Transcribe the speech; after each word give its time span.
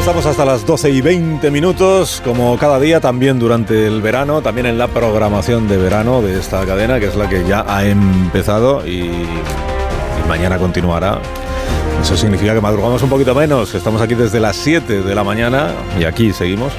Estamos 0.00 0.24
hasta 0.24 0.46
las 0.46 0.64
12 0.64 0.90
y 0.90 1.00
20 1.02 1.50
minutos, 1.50 2.22
como 2.24 2.56
cada 2.56 2.80
día, 2.80 3.00
también 3.00 3.38
durante 3.38 3.86
el 3.86 4.00
verano, 4.00 4.40
también 4.40 4.66
en 4.66 4.78
la 4.78 4.88
programación 4.88 5.68
de 5.68 5.76
verano 5.76 6.22
de 6.22 6.38
esta 6.38 6.64
cadena, 6.64 6.98
que 6.98 7.06
es 7.06 7.16
la 7.16 7.28
que 7.28 7.44
ya 7.46 7.66
ha 7.68 7.84
empezado 7.84 8.86
y, 8.86 9.02
y 9.02 9.28
mañana 10.26 10.56
continuará. 10.56 11.20
Eso 12.00 12.16
significa 12.16 12.54
que 12.54 12.62
madrugamos 12.62 13.02
un 13.02 13.10
poquito 13.10 13.34
menos, 13.34 13.74
estamos 13.74 14.00
aquí 14.00 14.14
desde 14.14 14.40
las 14.40 14.56
7 14.56 15.02
de 15.02 15.14
la 15.14 15.22
mañana 15.22 15.74
y 15.98 16.04
aquí 16.04 16.32
seguimos 16.32 16.72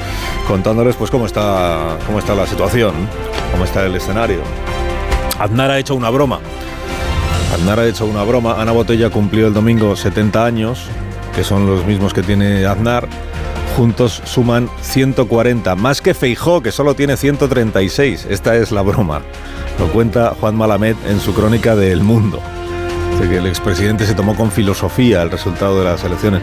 contándoles 0.48 0.96
pues 0.96 1.12
cómo 1.12 1.28
está, 1.28 2.00
cómo 2.08 2.18
está 2.18 2.34
la 2.34 2.48
situación, 2.48 2.94
cómo 3.52 3.66
está 3.66 3.86
el 3.86 3.96
escenario. 3.96 4.42
Aznar 5.38 5.70
ha 5.70 5.78
hecho 5.78 5.94
una 5.94 6.10
broma. 6.10 6.40
Aznar 7.54 7.80
ha 7.80 7.86
hecho 7.86 8.08
una 8.08 8.24
broma. 8.24 8.60
Ana 8.60 8.72
Botella 8.72 9.12
cumplió 9.12 9.46
el 9.46 9.54
domingo 9.54 9.96
70 9.96 10.44
años, 10.44 10.88
que 11.36 11.44
son 11.44 11.66
los 11.68 11.86
mismos 11.86 12.14
que 12.14 12.24
tiene 12.24 12.66
Aznar. 12.66 13.08
Juntos 13.78 14.22
suman 14.26 14.70
140, 14.82 15.76
más 15.76 16.02
que 16.02 16.14
Feijó, 16.14 16.62
que 16.62 16.72
solo 16.72 16.94
tiene 16.94 17.16
136. 17.16 18.28
Esta 18.30 18.56
es 18.58 18.72
la 18.72 18.82
broma. 18.82 19.22
Lo 19.80 19.88
cuenta 19.88 20.36
Juan 20.40 20.56
Malamed 20.56 20.96
en 21.08 21.20
su 21.20 21.34
crónica 21.34 21.76
de 21.76 21.92
El 21.92 22.02
Mundo. 22.02 22.42
Que 23.30 23.38
el 23.38 23.46
expresidente 23.46 24.08
se 24.08 24.16
tomó 24.16 24.36
con 24.36 24.52
filosofía 24.52 25.22
el 25.22 25.30
resultado 25.30 25.78
de 25.78 25.86
las 25.86 26.04
elecciones. 26.04 26.42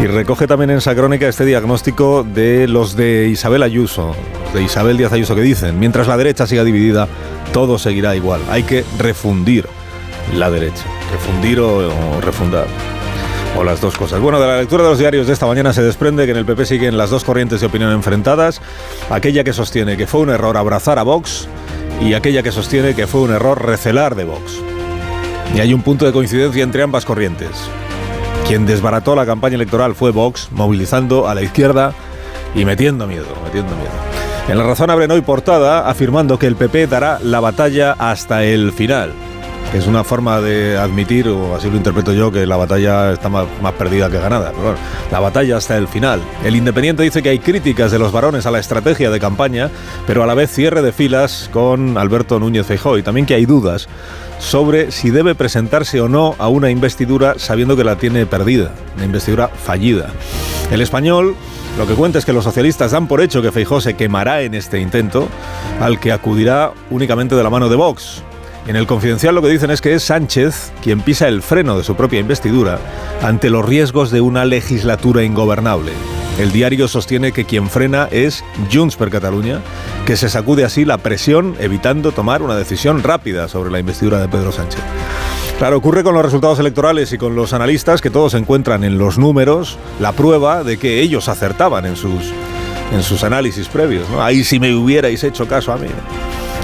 Y 0.00 0.06
recoge 0.06 0.46
también 0.46 0.70
en 0.70 0.78
esa 0.78 0.94
crónica 0.94 1.26
este 1.26 1.44
diagnóstico 1.44 2.22
de 2.22 2.68
los 2.68 2.94
de 2.94 3.26
Isabel 3.26 3.64
Ayuso, 3.64 4.14
de 4.54 4.62
Isabel 4.62 4.96
Díaz 4.96 5.12
Ayuso, 5.12 5.34
que 5.34 5.40
dicen, 5.40 5.80
mientras 5.80 6.06
la 6.06 6.16
derecha 6.16 6.46
siga 6.46 6.62
dividida, 6.62 7.08
todo 7.52 7.76
seguirá 7.76 8.14
igual. 8.14 8.40
Hay 8.50 8.62
que 8.62 8.84
refundir 8.98 9.66
la 10.32 10.48
derecha. 10.48 10.84
Refundir 11.10 11.58
o 11.58 12.20
refundar. 12.20 12.66
O 13.56 13.64
las 13.64 13.80
dos 13.80 13.96
cosas. 13.96 14.20
Bueno, 14.20 14.40
de 14.40 14.46
la 14.46 14.58
lectura 14.58 14.82
de 14.82 14.90
los 14.90 14.98
diarios 14.98 15.26
de 15.26 15.34
esta 15.34 15.46
mañana 15.46 15.72
se 15.72 15.82
desprende 15.82 16.24
que 16.24 16.30
en 16.30 16.38
el 16.38 16.46
PP 16.46 16.64
siguen 16.64 16.96
las 16.96 17.10
dos 17.10 17.22
corrientes 17.24 17.60
de 17.60 17.66
opinión 17.66 17.92
enfrentadas. 17.92 18.60
Aquella 19.10 19.44
que 19.44 19.52
sostiene 19.52 19.96
que 19.96 20.06
fue 20.06 20.20
un 20.20 20.30
error 20.30 20.56
abrazar 20.56 20.98
a 20.98 21.02
Vox 21.02 21.48
y 22.00 22.14
aquella 22.14 22.42
que 22.42 22.50
sostiene 22.50 22.94
que 22.94 23.06
fue 23.06 23.20
un 23.20 23.32
error 23.32 23.64
recelar 23.64 24.14
de 24.14 24.24
Vox. 24.24 24.60
Y 25.54 25.60
hay 25.60 25.74
un 25.74 25.82
punto 25.82 26.06
de 26.06 26.12
coincidencia 26.12 26.62
entre 26.62 26.82
ambas 26.82 27.04
corrientes. 27.04 27.50
Quien 28.48 28.64
desbarató 28.66 29.14
la 29.14 29.26
campaña 29.26 29.56
electoral 29.56 29.94
fue 29.94 30.10
Vox, 30.10 30.48
movilizando 30.50 31.28
a 31.28 31.34
la 31.34 31.42
izquierda 31.42 31.92
y 32.54 32.64
metiendo 32.64 33.06
miedo, 33.06 33.26
metiendo 33.44 33.74
miedo. 33.76 33.92
En 34.48 34.58
la 34.58 34.64
razón 34.64 34.90
abren 34.90 35.10
hoy 35.10 35.20
portada 35.20 35.88
afirmando 35.88 36.38
que 36.38 36.46
el 36.46 36.56
PP 36.56 36.86
dará 36.86 37.18
la 37.22 37.40
batalla 37.40 37.94
hasta 37.98 38.44
el 38.44 38.72
final. 38.72 39.12
Es 39.74 39.86
una 39.86 40.04
forma 40.04 40.42
de 40.42 40.76
admitir, 40.76 41.28
o 41.28 41.56
así 41.56 41.70
lo 41.70 41.76
interpreto 41.76 42.12
yo, 42.12 42.30
que 42.30 42.44
la 42.44 42.56
batalla 42.56 43.10
está 43.12 43.30
más, 43.30 43.46
perdida 43.78 44.10
que 44.10 44.18
ganada. 44.18 44.50
Pero 44.50 44.62
bueno, 44.62 44.78
la 45.10 45.18
batalla 45.18 45.56
hasta 45.56 45.78
el 45.78 45.88
final. 45.88 46.20
El 46.44 46.56
Independiente 46.56 47.02
dice 47.02 47.22
que 47.22 47.30
hay 47.30 47.38
críticas 47.38 47.90
de 47.90 47.98
los 47.98 48.12
varones 48.12 48.44
a 48.44 48.50
la 48.50 48.58
estrategia 48.58 49.10
de 49.10 49.18
campaña, 49.18 49.70
pero 50.06 50.22
a 50.22 50.26
la 50.26 50.34
vez 50.34 50.50
cierre 50.50 50.82
de 50.82 50.92
filas 50.92 51.48
con 51.54 51.96
Alberto 51.96 52.38
Núñez 52.38 52.66
Feijóo 52.66 52.98
y 52.98 53.02
también 53.02 53.24
que 53.24 53.32
hay 53.34 53.46
dudas 53.46 53.88
sobre 54.38 54.90
si 54.90 55.10
debe 55.10 55.34
presentarse 55.34 56.02
o 56.02 56.08
no 56.08 56.34
a 56.38 56.48
una 56.48 56.68
investidura 56.68 57.38
sabiendo 57.38 57.74
que 57.74 57.84
la 57.84 57.96
tiene 57.96 58.26
perdida, 58.26 58.72
una 58.96 59.06
investidura 59.06 59.48
fallida. 59.48 60.10
El 60.70 60.82
español 60.82 61.34
lo 61.78 61.86
que 61.86 61.94
cuenta 61.94 62.18
es 62.18 62.26
que 62.26 62.34
los 62.34 62.44
socialistas 62.44 62.90
dan 62.90 63.08
por 63.08 63.22
hecho 63.22 63.40
que 63.40 63.50
Feijóo 63.50 63.80
se 63.80 63.94
quemará 63.94 64.42
en 64.42 64.52
este 64.52 64.80
intento, 64.80 65.28
al 65.80 65.98
que 65.98 66.12
acudirá 66.12 66.72
únicamente 66.90 67.34
de 67.34 67.42
la 67.42 67.48
mano 67.48 67.70
de 67.70 67.76
Vox. 67.76 68.22
En 68.66 68.76
el 68.76 68.86
confidencial 68.86 69.34
lo 69.34 69.42
que 69.42 69.48
dicen 69.48 69.70
es 69.70 69.80
que 69.80 69.94
es 69.94 70.04
Sánchez 70.04 70.72
quien 70.82 71.00
pisa 71.00 71.26
el 71.26 71.42
freno 71.42 71.76
de 71.76 71.84
su 71.84 71.96
propia 71.96 72.20
investidura 72.20 72.78
ante 73.20 73.50
los 73.50 73.66
riesgos 73.66 74.10
de 74.10 74.20
una 74.20 74.44
legislatura 74.44 75.24
ingobernable. 75.24 75.92
El 76.38 76.52
diario 76.52 76.88
sostiene 76.88 77.32
que 77.32 77.44
quien 77.44 77.68
frena 77.68 78.08
es 78.10 78.42
Junts 78.72 78.96
per 78.96 79.10
Catalunya, 79.10 79.60
que 80.06 80.16
se 80.16 80.30
sacude 80.30 80.64
así 80.64 80.84
la 80.84 80.98
presión 80.98 81.56
evitando 81.58 82.12
tomar 82.12 82.40
una 82.40 82.56
decisión 82.56 83.02
rápida 83.02 83.48
sobre 83.48 83.70
la 83.70 83.80
investidura 83.80 84.20
de 84.20 84.28
Pedro 84.28 84.52
Sánchez. 84.52 84.80
Claro, 85.58 85.76
ocurre 85.76 86.02
con 86.02 86.14
los 86.14 86.24
resultados 86.24 86.58
electorales 86.58 87.12
y 87.12 87.18
con 87.18 87.36
los 87.36 87.52
analistas 87.52 88.00
que 88.00 88.10
todos 88.10 88.34
encuentran 88.34 88.82
en 88.84 88.96
los 88.96 89.18
números 89.18 89.76
la 90.00 90.12
prueba 90.12 90.64
de 90.64 90.78
que 90.78 91.00
ellos 91.00 91.28
acertaban 91.28 91.84
en 91.84 91.96
sus, 91.96 92.32
en 92.92 93.02
sus 93.02 93.22
análisis 93.24 93.68
previos. 93.68 94.06
Ahí 94.18 94.42
si 94.42 94.58
me 94.58 94.74
hubierais 94.74 95.22
hecho 95.22 95.46
caso 95.46 95.72
a 95.72 95.76
mí. 95.76 95.88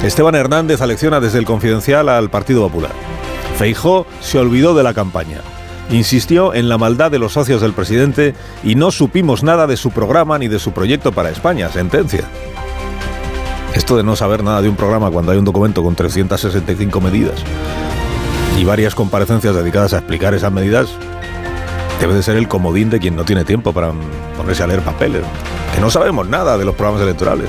Esteban 0.03 0.36
Hernández 0.36 0.81
alecciona 0.81 1.19
desde 1.19 1.38
el 1.38 1.44
Confidencial 1.44 2.09
al 2.09 2.31
Partido 2.31 2.62
Popular. 2.62 2.92
Feijó 3.56 4.06
se 4.20 4.38
olvidó 4.38 4.75
de 4.75 4.84
la 4.84 4.94
campaña. 4.94 5.41
Insistió 5.91 6.54
en 6.54 6.69
la 6.69 6.78
maldad 6.78 7.10
de 7.10 7.19
los 7.19 7.32
socios 7.32 7.60
del 7.60 7.72
presidente 7.72 8.34
y 8.62 8.76
no 8.76 8.92
supimos 8.92 9.42
nada 9.42 9.66
de 9.66 9.76
su 9.76 9.91
programa 9.91 10.38
ni 10.38 10.47
de 10.47 10.60
su 10.60 10.72
proyecto 10.72 11.10
para 11.10 11.31
España. 11.31 11.69
Sentencia. 11.70 12.25
Esto 13.75 13.97
de 13.97 14.04
no 14.04 14.14
saber 14.14 14.44
nada 14.44 14.62
de 14.62 14.69
un 14.69 14.76
programa 14.76 15.10
cuando 15.10 15.32
hay 15.32 15.38
un 15.38 15.44
documento 15.44 15.82
con 15.82 15.97
365 15.97 17.00
medidas 17.00 17.42
y 18.56 18.65
varias 18.65 18.94
comparecencias 18.94 19.54
dedicadas 19.54 19.94
a 19.94 19.98
explicar 19.98 20.32
esas 20.34 20.53
medidas 20.53 20.88
debe 22.00 22.14
de 22.14 22.22
ser 22.22 22.36
el 22.36 22.48
comodín 22.48 22.91
de 22.91 22.98
quien 22.98 23.16
no 23.16 23.25
tiene 23.25 23.44
tiempo 23.44 23.72
para 23.72 23.92
ponerse 24.36 24.62
a 24.62 24.66
leer 24.66 24.81
papeles. 24.81 25.22
Que 25.75 25.81
no 25.81 25.91
sabemos 25.91 26.28
nada 26.28 26.56
de 26.56 26.64
los 26.64 26.75
programas 26.75 27.03
electorales. 27.03 27.48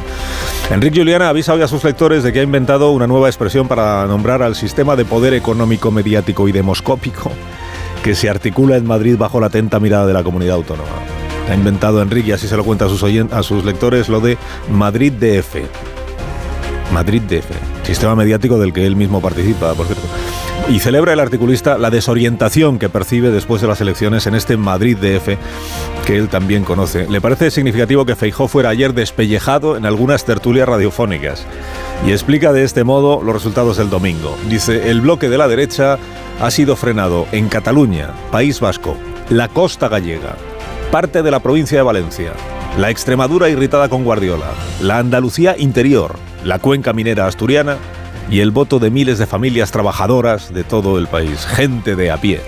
Enrique 0.70 1.00
Juliana 1.00 1.30
avisa 1.30 1.54
hoy 1.54 1.62
a 1.62 1.68
sus 1.68 1.84
lectores 1.84 2.24
de 2.24 2.32
que 2.34 2.40
ha 2.40 2.44
inventado 2.44 2.92
una 2.92 3.08
nueva 3.08 3.28
expresión 3.28 3.68
para 3.68 4.06
nombrar 4.06 4.44
al 4.44 4.56
sistema 4.56 4.96
de 4.96 5.06
poder 5.06 5.34
económico, 5.34 5.92
mediático 5.92 6.48
y 6.48 6.52
demoscópico 6.52 7.32
que 8.04 8.16
se 8.16 8.30
articula 8.30 8.78
en 8.78 8.86
Madrid 8.86 9.18
bajo 9.18 9.40
la 9.40 9.48
atenta 9.48 9.80
mirada 9.80 10.06
de 10.06 10.14
la 10.14 10.24
comunidad 10.24 10.56
autónoma. 10.56 10.90
Ha 11.50 11.56
inventado 11.56 12.02
Enrique, 12.02 12.34
así 12.34 12.48
se 12.48 12.56
lo 12.56 12.64
cuenta 12.64 12.86
a 12.86 13.44
sus, 13.44 13.66
lectores, 13.66 14.08
lo 14.10 14.20
de 14.20 14.38
Madrid 14.70 15.12
DF. 15.12 15.56
Madrid 16.94 17.22
DF, 17.24 17.86
sistema 17.86 18.16
mediático 18.16 18.60
del 18.60 18.74
que 18.74 18.86
él 18.86 18.96
mismo 18.96 19.22
participa, 19.22 19.74
por. 19.74 19.88
Y 20.70 20.78
celebra 20.78 21.14
el 21.14 21.20
articulista 21.20 21.80
la 21.80 21.90
desorientación 21.90 22.78
que 22.78 22.90
percibe 22.90 23.32
después 23.32 23.60
de 23.60 23.68
las 23.68 23.82
elecciones 23.82 24.28
en 24.28 24.36
este 24.36 24.56
Madrid 24.56 24.98
DF 24.98 25.30
que 26.06 26.16
él 26.16 26.30
también 26.30 26.64
conoce. 26.64 27.08
Le 27.10 27.22
parece 27.22 27.50
significativo 27.50 28.06
que 28.06 28.16
Feijó 28.16 28.48
fuera 28.48 28.70
ayer 28.70 28.94
despellejado 28.94 29.78
en 29.78 29.88
algunas 29.88 30.26
tertulias 30.26 30.70
radiofónicas 30.70 31.44
y 32.06 32.12
explica 32.12 32.54
de 32.54 32.64
este 32.64 32.84
modo 32.84 33.24
los 33.24 33.34
resultados 33.34 33.78
del 33.78 33.90
domingo. 33.90 34.38
Dice, 34.48 34.92
el 34.92 35.02
bloque 35.02 35.28
de 35.28 35.40
la 35.40 35.48
derecha 35.48 35.98
ha 36.40 36.52
sido 36.52 36.76
frenado 36.76 37.26
en 37.32 37.50
Cataluña, 37.50 38.12
País 38.32 38.60
Vasco, 38.60 38.96
la 39.30 39.48
costa 39.48 39.90
gallega, 39.90 40.36
parte 40.92 41.24
de 41.24 41.32
la 41.32 41.40
provincia 41.40 41.80
de 41.80 41.84
Valencia, 41.84 42.34
la 42.78 42.92
Extremadura 42.92 43.50
irritada 43.50 43.90
con 43.90 44.04
Guardiola, 44.04 44.52
la 44.84 45.00
Andalucía 45.00 45.58
interior, 45.58 46.16
la 46.44 46.60
cuenca 46.60 46.94
minera 46.94 47.26
asturiana 47.26 47.78
y 48.30 48.42
el 48.42 48.52
voto 48.52 48.80
de 48.80 48.92
miles 48.92 49.18
de 49.18 49.26
familias 49.26 49.72
trabajadoras 49.72 50.54
de 50.54 50.64
todo 50.64 50.98
el 50.98 51.08
país, 51.08 51.46
gente 51.46 51.96
de 51.96 52.12
a 52.12 52.18
pie. 52.18 52.42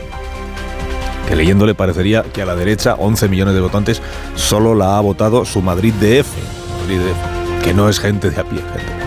Que 1.27 1.35
leyéndole 1.35 1.75
parecería 1.75 2.23
que 2.23 2.41
a 2.41 2.45
la 2.45 2.55
derecha 2.55 2.95
11 2.95 3.29
millones 3.29 3.53
de 3.53 3.61
votantes 3.61 4.01
solo 4.35 4.75
la 4.75 4.97
ha 4.97 5.01
votado 5.01 5.45
su 5.45 5.61
Madrid 5.61 5.93
DF, 5.93 6.27
Madrid 6.81 6.99
DF 6.99 7.63
que 7.63 7.73
no 7.73 7.89
es 7.89 7.99
gente 7.99 8.29
de 8.29 8.41
a 8.41 8.43
pie. 8.43 8.59
Gente. 8.59 9.01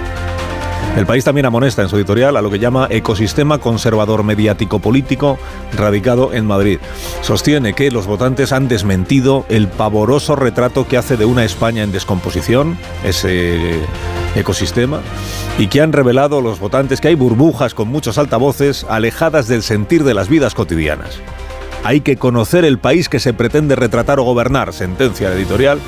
El 0.96 1.06
país 1.06 1.24
también 1.24 1.44
amonesta 1.46 1.82
en 1.82 1.88
su 1.88 1.96
editorial 1.96 2.36
a 2.36 2.42
lo 2.42 2.50
que 2.50 2.60
llama 2.60 2.86
ecosistema 2.88 3.58
conservador 3.58 4.22
mediático 4.22 4.78
político 4.78 5.38
radicado 5.76 6.32
en 6.32 6.46
Madrid. 6.46 6.78
Sostiene 7.20 7.72
que 7.72 7.90
los 7.90 8.06
votantes 8.06 8.52
han 8.52 8.68
desmentido 8.68 9.44
el 9.48 9.66
pavoroso 9.66 10.36
retrato 10.36 10.86
que 10.86 10.96
hace 10.96 11.16
de 11.16 11.24
una 11.24 11.44
España 11.44 11.82
en 11.82 11.90
descomposición, 11.90 12.78
ese 13.02 13.80
ecosistema, 14.34 15.00
y 15.58 15.68
que 15.68 15.80
han 15.80 15.92
revelado 15.92 16.40
los 16.40 16.58
votantes 16.58 17.00
que 17.00 17.08
hay 17.08 17.14
burbujas 17.14 17.74
con 17.74 17.88
muchos 17.88 18.18
altavoces 18.18 18.84
alejadas 18.88 19.48
del 19.48 19.62
sentir 19.62 20.04
de 20.04 20.14
las 20.14 20.28
vidas 20.28 20.54
cotidianas. 20.54 21.20
Hay 21.84 22.00
que 22.00 22.16
conocer 22.16 22.64
el 22.64 22.78
país 22.78 23.08
que 23.08 23.20
se 23.20 23.34
pretende 23.34 23.76
retratar 23.76 24.18
o 24.18 24.22
gobernar, 24.24 24.72
sentencia 24.72 25.32
editorial, 25.32 25.78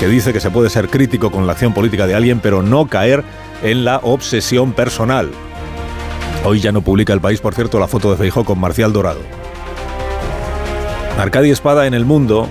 que 0.00 0.08
dice 0.08 0.32
que 0.32 0.40
se 0.40 0.50
puede 0.50 0.68
ser 0.68 0.88
crítico 0.88 1.30
con 1.30 1.46
la 1.46 1.52
acción 1.52 1.72
política 1.72 2.06
de 2.06 2.14
alguien, 2.14 2.40
pero 2.40 2.62
no 2.62 2.86
caer 2.86 3.22
en 3.62 3.84
la 3.84 3.98
obsesión 4.02 4.72
personal. 4.72 5.30
Hoy 6.44 6.58
ya 6.58 6.72
no 6.72 6.82
publica 6.82 7.12
el 7.12 7.20
país, 7.20 7.40
por 7.40 7.54
cierto, 7.54 7.78
la 7.78 7.86
foto 7.86 8.10
de 8.10 8.16
Feijó 8.16 8.44
con 8.44 8.58
Marcial 8.58 8.92
Dorado. 8.92 9.20
Arcadia 11.18 11.52
Espada 11.52 11.86
en 11.86 11.94
el 11.94 12.04
mundo 12.04 12.48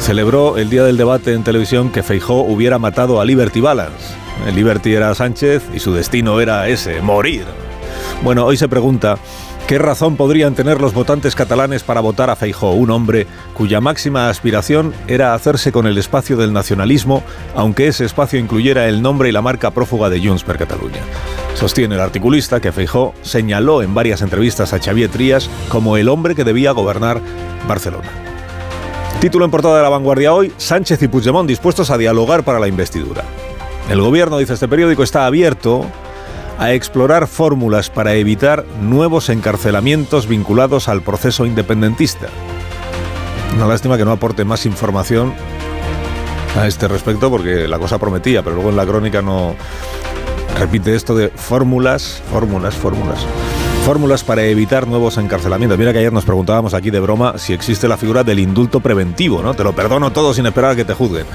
celebró 0.00 0.56
el 0.56 0.70
día 0.70 0.84
del 0.84 0.96
debate 0.96 1.34
en 1.34 1.44
televisión 1.44 1.90
que 1.90 2.02
Feijó 2.02 2.40
hubiera 2.40 2.78
matado 2.78 3.20
a 3.20 3.26
Liberty 3.26 3.60
Balance. 3.60 4.25
Liberty 4.54 4.94
era 4.94 5.14
Sánchez 5.14 5.64
y 5.74 5.80
su 5.80 5.92
destino 5.92 6.40
era 6.40 6.68
ese, 6.68 7.00
morir. 7.02 7.44
Bueno, 8.22 8.44
hoy 8.44 8.56
se 8.56 8.68
pregunta 8.68 9.18
¿Qué 9.66 9.78
razón 9.78 10.14
podrían 10.14 10.54
tener 10.54 10.80
los 10.80 10.94
votantes 10.94 11.34
catalanes 11.34 11.82
para 11.82 12.00
votar 12.00 12.30
a 12.30 12.36
Feijó, 12.36 12.70
un 12.70 12.92
hombre 12.92 13.26
cuya 13.52 13.80
máxima 13.80 14.28
aspiración 14.28 14.94
era 15.08 15.34
hacerse 15.34 15.72
con 15.72 15.88
el 15.88 15.98
espacio 15.98 16.36
del 16.36 16.52
nacionalismo, 16.52 17.24
aunque 17.56 17.88
ese 17.88 18.04
espacio 18.04 18.38
incluyera 18.38 18.86
el 18.86 19.02
nombre 19.02 19.28
y 19.28 19.32
la 19.32 19.42
marca 19.42 19.72
prófuga 19.72 20.08
de 20.08 20.24
Junts 20.24 20.44
per 20.44 20.58
Catalunya? 20.58 21.00
Sostiene 21.54 21.96
el 21.96 22.00
articulista 22.00 22.60
que 22.60 22.70
Feijó 22.70 23.12
señaló 23.22 23.82
en 23.82 23.92
varias 23.92 24.22
entrevistas 24.22 24.72
a 24.72 24.78
Xavier 24.78 25.10
Trías 25.10 25.50
como 25.68 25.96
el 25.96 26.08
hombre 26.10 26.36
que 26.36 26.44
debía 26.44 26.70
gobernar 26.70 27.20
Barcelona. 27.66 28.08
Título 29.20 29.46
en 29.46 29.50
portada 29.50 29.78
de 29.78 29.82
la 29.82 29.88
vanguardia 29.88 30.32
hoy, 30.32 30.52
Sánchez 30.58 31.02
y 31.02 31.08
Puigdemont 31.08 31.48
dispuestos 31.48 31.90
a 31.90 31.98
dialogar 31.98 32.44
para 32.44 32.60
la 32.60 32.68
investidura. 32.68 33.24
El 33.88 34.00
gobierno, 34.00 34.38
dice 34.38 34.54
este 34.54 34.66
periódico, 34.66 35.02
está 35.02 35.26
abierto 35.26 35.86
a 36.58 36.72
explorar 36.72 37.28
fórmulas 37.28 37.88
para 37.88 38.14
evitar 38.14 38.64
nuevos 38.80 39.28
encarcelamientos 39.28 40.26
vinculados 40.26 40.88
al 40.88 41.02
proceso 41.02 41.46
independentista. 41.46 42.26
Una 43.54 43.66
lástima 43.66 43.96
que 43.96 44.04
no 44.04 44.12
aporte 44.12 44.44
más 44.44 44.66
información 44.66 45.32
a 46.58 46.66
este 46.66 46.88
respecto 46.88 47.30
porque 47.30 47.68
la 47.68 47.78
cosa 47.78 47.98
prometía, 47.98 48.42
pero 48.42 48.56
luego 48.56 48.70
en 48.70 48.76
la 48.76 48.86
crónica 48.86 49.22
no 49.22 49.54
repite 50.58 50.94
esto 50.94 51.14
de 51.14 51.28
fórmulas, 51.28 52.22
fórmulas, 52.30 52.74
fórmulas. 52.74 53.24
Fórmulas 53.84 54.24
para 54.24 54.42
evitar 54.42 54.88
nuevos 54.88 55.16
encarcelamientos. 55.16 55.78
Mira 55.78 55.92
que 55.92 56.00
ayer 56.00 56.12
nos 56.12 56.24
preguntábamos 56.24 56.74
aquí 56.74 56.90
de 56.90 56.98
broma 56.98 57.38
si 57.38 57.52
existe 57.52 57.86
la 57.86 57.96
figura 57.96 58.24
del 58.24 58.40
indulto 58.40 58.80
preventivo, 58.80 59.42
¿no? 59.42 59.54
Te 59.54 59.62
lo 59.62 59.74
perdono 59.74 60.10
todo 60.10 60.34
sin 60.34 60.44
esperar 60.46 60.72
a 60.72 60.76
que 60.76 60.84
te 60.84 60.94
juzguen. 60.94 61.26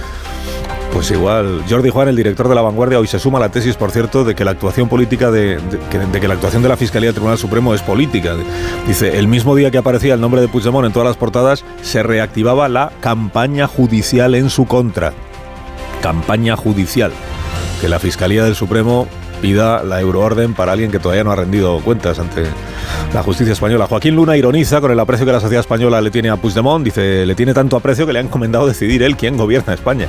Pues 0.93 1.09
igual, 1.09 1.63
Jordi 1.69 1.89
Juan, 1.89 2.09
el 2.09 2.15
director 2.15 2.49
de 2.49 2.53
La 2.53 2.61
Vanguardia, 2.61 2.99
hoy 2.99 3.07
se 3.07 3.17
suma 3.17 3.37
a 3.37 3.41
la 3.41 3.49
tesis, 3.49 3.75
por 3.75 3.91
cierto, 3.91 4.23
de 4.23 4.35
que 4.35 4.43
la 4.43 4.51
actuación 4.51 4.89
política 4.89 5.31
de, 5.31 5.57
que, 5.89 6.27
la 6.27 6.33
actuación 6.33 6.61
de 6.61 6.69
la 6.69 6.77
Fiscalía 6.77 7.07
del 7.07 7.15
Tribunal 7.15 7.37
Supremo 7.37 7.73
es 7.73 7.81
política. 7.81 8.35
Dice, 8.85 9.17
el 9.17 9.27
mismo 9.27 9.55
día 9.55 9.71
que 9.71 9.77
aparecía 9.77 10.13
el 10.13 10.21
nombre 10.21 10.41
de 10.41 10.47
Puigdemont 10.49 10.85
en 10.85 10.93
todas 10.93 11.07
las 11.07 11.17
portadas, 11.17 11.63
se 11.81 12.03
reactivaba 12.03 12.67
la 12.67 12.91
campaña 12.99 13.67
judicial 13.67 14.35
en 14.35 14.49
su 14.49 14.65
contra. 14.65 15.13
Campaña 16.01 16.57
judicial. 16.57 17.11
Que 17.79 17.87
la 17.87 17.99
Fiscalía 17.99 18.43
del 18.43 18.55
Supremo 18.55 19.07
pida 19.41 19.83
la 19.83 19.99
euroorden 19.99 20.53
para 20.53 20.73
alguien 20.73 20.91
que 20.91 20.99
todavía 20.99 21.23
no 21.23 21.31
ha 21.31 21.35
rendido 21.35 21.79
cuentas 21.79 22.19
ante 22.19 22.43
la 23.13 23.23
justicia 23.23 23.53
española. 23.53 23.87
Joaquín 23.87 24.15
Luna 24.15 24.37
ironiza 24.37 24.81
con 24.81 24.91
el 24.91 24.99
aprecio 24.99 25.25
que 25.25 25.31
la 25.31 25.39
sociedad 25.39 25.61
española 25.61 25.99
le 25.99 26.11
tiene 26.11 26.29
a 26.29 26.37
Puigdemont. 26.37 26.85
Dice, 26.85 27.25
le 27.25 27.33
tiene 27.33 27.53
tanto 27.53 27.75
aprecio 27.75 28.05
que 28.05 28.13
le 28.13 28.19
han 28.19 28.27
encomendado 28.27 28.67
decidir 28.67 29.01
él 29.03 29.17
quién 29.17 29.37
gobierna 29.37 29.73
España. 29.73 30.07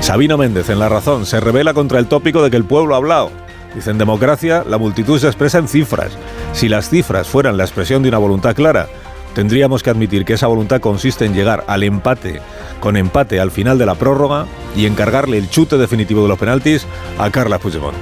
Sabino 0.00 0.38
Méndez, 0.38 0.70
en 0.70 0.78
La 0.78 0.88
Razón, 0.88 1.26
se 1.26 1.40
revela 1.40 1.74
contra 1.74 1.98
el 1.98 2.06
tópico 2.06 2.42
de 2.42 2.50
que 2.50 2.56
el 2.56 2.64
pueblo 2.64 2.94
ha 2.94 2.98
hablado. 2.98 3.30
Dice, 3.74 3.90
en 3.90 3.98
democracia, 3.98 4.64
la 4.66 4.78
multitud 4.78 5.18
se 5.18 5.26
expresa 5.26 5.58
en 5.58 5.68
cifras. 5.68 6.16
Si 6.52 6.68
las 6.68 6.88
cifras 6.88 7.28
fueran 7.28 7.56
la 7.56 7.64
expresión 7.64 8.02
de 8.02 8.08
una 8.08 8.18
voluntad 8.18 8.54
clara, 8.54 8.88
tendríamos 9.34 9.82
que 9.82 9.90
admitir 9.90 10.24
que 10.24 10.32
esa 10.34 10.46
voluntad 10.46 10.80
consiste 10.80 11.26
en 11.26 11.34
llegar 11.34 11.64
al 11.66 11.82
empate, 11.82 12.40
con 12.80 12.96
empate 12.96 13.38
al 13.38 13.50
final 13.50 13.76
de 13.76 13.86
la 13.86 13.96
prórroga 13.96 14.46
y 14.74 14.86
encargarle 14.86 15.36
el 15.36 15.50
chute 15.50 15.76
definitivo 15.76 16.22
de 16.22 16.28
los 16.28 16.38
penaltis 16.38 16.86
a 17.18 17.30
Carla 17.30 17.58
Puigdemont. 17.58 17.96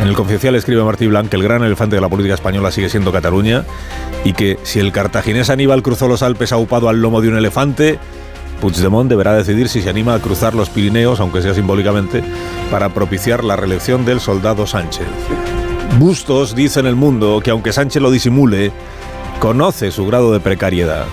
En 0.00 0.08
el 0.08 0.14
Confidencial 0.14 0.54
escribe 0.54 0.84
Martí 0.84 1.06
Blanc 1.06 1.30
que 1.30 1.36
el 1.36 1.42
gran 1.42 1.64
elefante 1.64 1.96
de 1.96 2.02
la 2.02 2.08
política 2.10 2.34
española 2.34 2.70
sigue 2.70 2.90
siendo 2.90 3.12
Cataluña 3.12 3.64
y 4.24 4.34
que 4.34 4.58
si 4.62 4.78
el 4.78 4.92
cartaginés 4.92 5.48
Aníbal 5.48 5.82
cruzó 5.82 6.06
los 6.06 6.22
Alpes 6.22 6.52
aupado 6.52 6.90
al 6.90 7.00
lomo 7.00 7.22
de 7.22 7.28
un 7.28 7.38
elefante, 7.38 7.98
Puigdemont 8.60 9.08
deberá 9.08 9.34
decidir 9.34 9.68
si 9.68 9.82
se 9.82 9.90
anima 9.90 10.14
a 10.14 10.18
cruzar 10.18 10.54
los 10.54 10.70
Pirineos, 10.70 11.20
aunque 11.20 11.42
sea 11.42 11.54
simbólicamente, 11.54 12.22
para 12.70 12.90
propiciar 12.90 13.44
la 13.44 13.56
reelección 13.56 14.04
del 14.04 14.20
soldado 14.20 14.66
Sánchez. 14.66 15.06
Bustos 15.98 16.54
dice 16.54 16.80
en 16.80 16.86
el 16.86 16.96
mundo 16.96 17.40
que 17.42 17.50
aunque 17.50 17.72
Sánchez 17.72 18.02
lo 18.02 18.10
disimule, 18.10 18.72
conoce 19.40 19.90
su 19.90 20.06
grado 20.06 20.32
de 20.32 20.40
precariedad 20.40 21.06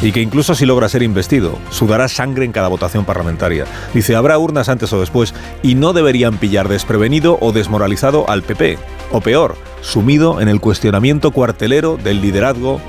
y 0.00 0.12
que 0.12 0.20
incluso 0.20 0.54
si 0.54 0.64
logra 0.64 0.88
ser 0.88 1.02
investido, 1.02 1.58
sudará 1.70 2.08
sangre 2.08 2.44
en 2.44 2.52
cada 2.52 2.68
votación 2.68 3.04
parlamentaria. 3.04 3.64
Dice, 3.94 4.14
habrá 4.14 4.38
urnas 4.38 4.68
antes 4.68 4.92
o 4.92 5.00
después 5.00 5.34
y 5.62 5.74
no 5.74 5.92
deberían 5.92 6.38
pillar 6.38 6.68
desprevenido 6.68 7.38
o 7.40 7.52
desmoralizado 7.52 8.28
al 8.30 8.42
PP, 8.42 8.78
o 9.10 9.20
peor, 9.20 9.56
sumido 9.80 10.40
en 10.40 10.48
el 10.48 10.60
cuestionamiento 10.60 11.32
cuartelero 11.32 11.96
del 11.96 12.20
liderazgo 12.20 12.80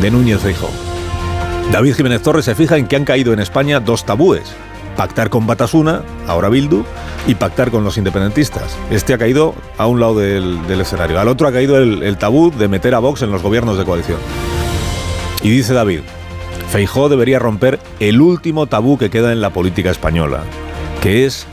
de 0.00 0.10
Núñez 0.10 0.40
Feijóo. 0.40 0.91
David 1.72 1.94
Jiménez 1.94 2.20
Torres 2.20 2.44
se 2.44 2.54
fija 2.54 2.76
en 2.76 2.86
que 2.86 2.96
han 2.96 3.06
caído 3.06 3.32
en 3.32 3.40
España 3.40 3.80
dos 3.80 4.04
tabúes. 4.04 4.42
Pactar 4.94 5.30
con 5.30 5.46
Batasuna, 5.46 6.02
ahora 6.26 6.50
Bildu, 6.50 6.84
y 7.26 7.34
pactar 7.34 7.70
con 7.70 7.82
los 7.82 7.96
independentistas. 7.96 8.76
Este 8.90 9.14
ha 9.14 9.18
caído 9.18 9.54
a 9.78 9.86
un 9.86 9.98
lado 9.98 10.18
del, 10.18 10.60
escenario. 10.68 11.18
Al 11.18 11.28
otro 11.28 11.48
ha 11.48 11.52
caído 11.52 11.78
el, 11.78 12.02
el 12.02 12.18
tabú 12.18 12.50
de 12.50 12.68
meter 12.68 12.94
a 12.94 12.98
Vox 12.98 13.22
en 13.22 13.30
los 13.30 13.42
gobiernos 13.42 13.78
de 13.78 13.86
coalición. 13.86 14.18
Y 15.42 15.48
dice 15.48 15.72
David, 15.72 16.00
Feijó 16.68 17.08
debería 17.08 17.38
romper 17.38 17.80
el 18.00 18.20
último 18.20 18.66
tabú 18.66 18.98
que 18.98 19.08
queda 19.08 19.32
en 19.32 19.40
la 19.40 19.48
política 19.48 19.90
española, 19.90 20.42
que 21.00 21.24
es 21.24 21.46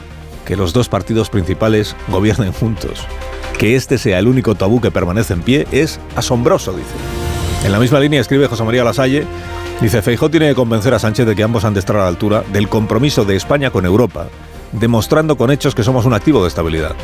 que 0.44 0.58
los 0.58 0.74
dos 0.74 0.90
partidos 0.90 1.30
principales 1.30 1.96
gobiernen 2.10 2.52
juntos. 2.52 3.06
Que 3.58 3.78
este 3.78 3.98
sea 3.98 4.20
el 4.20 4.28
único 4.28 4.56
tabú 4.56 4.82
que 4.82 4.92
permanece 4.92 5.32
en 5.32 5.44
pie 5.44 5.66
es 5.72 5.98
asombroso, 6.18 6.74
dice. 6.74 6.90
En 7.64 7.72
la 7.72 7.80
misma 7.80 8.02
línea 8.02 8.20
escribe 8.20 8.48
José 8.48 8.66
María 8.66 8.84
Lasalle 8.84 9.26
Dice, 9.82 10.02
Feijó 10.02 10.30
tiene 10.30 10.50
que 10.50 10.56
convencer 10.56 10.94
a 10.94 11.00
Sánchez 11.00 11.26
de 11.26 11.36
que 11.38 11.44
ambos 11.44 11.64
han 11.64 11.74
de 11.74 11.80
estar 11.80 11.96
a 11.96 12.02
la 12.02 12.08
altura 12.08 12.44
del 12.52 12.68
compromiso 12.68 13.24
de 13.24 13.38
España 13.38 13.72
con 13.72 13.86
Europa, 13.86 14.28
demostrando 14.74 15.38
con 15.38 15.52
hechos 15.52 15.74
que 15.74 15.84
somos 15.84 16.06
un 16.06 16.14
activo 16.14 16.42
de 16.42 16.50
estabilidad. 16.50 16.96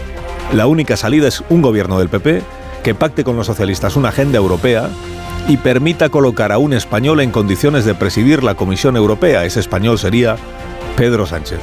La 0.52 0.68
única 0.68 0.98
salida 0.98 1.30
es 1.30 1.42
un 1.50 1.62
gobierno 1.62 2.00
del 2.00 2.10
PP 2.10 2.44
que 2.84 2.94
pacte 2.94 3.24
con 3.24 3.38
los 3.38 3.48
socialistas 3.48 3.96
una 3.96 4.10
agenda 4.10 4.38
europea 4.38 4.90
y 5.48 5.56
permita 5.58 6.10
colocar 6.10 6.52
a 6.52 6.58
un 6.58 6.74
español 6.74 7.22
en 7.22 7.32
condiciones 7.32 7.86
de 7.86 7.96
presidir 7.96 8.44
la 8.44 8.56
Comisión 8.56 8.98
Europea. 8.98 9.46
Ese 9.46 9.62
español 9.62 9.98
sería 9.98 10.36
Pedro 10.98 11.26
Sánchez. 11.26 11.60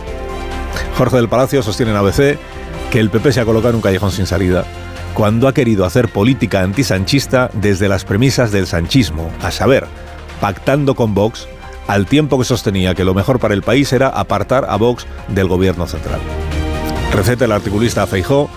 Jorge 0.96 1.16
del 1.16 1.28
Palacio 1.28 1.62
sostiene 1.62 1.92
en 1.92 1.98
ABC 1.98 2.38
que 2.90 3.00
el 3.00 3.10
PP 3.10 3.32
se 3.32 3.40
ha 3.40 3.44
colocado 3.44 3.70
en 3.70 3.76
un 3.76 3.82
callejón 3.82 4.12
sin 4.12 4.26
salida 4.26 4.64
cuando 5.12 5.46
ha 5.46 5.52
querido 5.52 5.84
hacer 5.84 6.08
política 6.08 6.62
antisanchista 6.62 7.50
desde 7.52 7.88
las 7.88 8.04
premisas 8.04 8.50
del 8.50 8.66
sanchismo, 8.66 9.30
a 9.42 9.50
saber, 9.50 9.86
pactando 10.42 10.96
con 10.96 11.14
Vox 11.14 11.46
al 11.86 12.06
tiempo 12.06 12.36
que 12.36 12.44
sostenía 12.44 12.96
que 12.96 13.04
lo 13.04 13.14
mejor 13.14 13.38
para 13.38 13.54
el 13.54 13.62
país 13.62 13.92
era 13.92 14.08
apartar 14.08 14.66
a 14.68 14.74
Vox 14.74 15.06
del 15.28 15.46
gobierno 15.46 15.86
central. 15.86 16.18
Receta 17.14 17.44
el 17.44 17.52
articulista 17.52 18.08
Feijó 18.08 18.50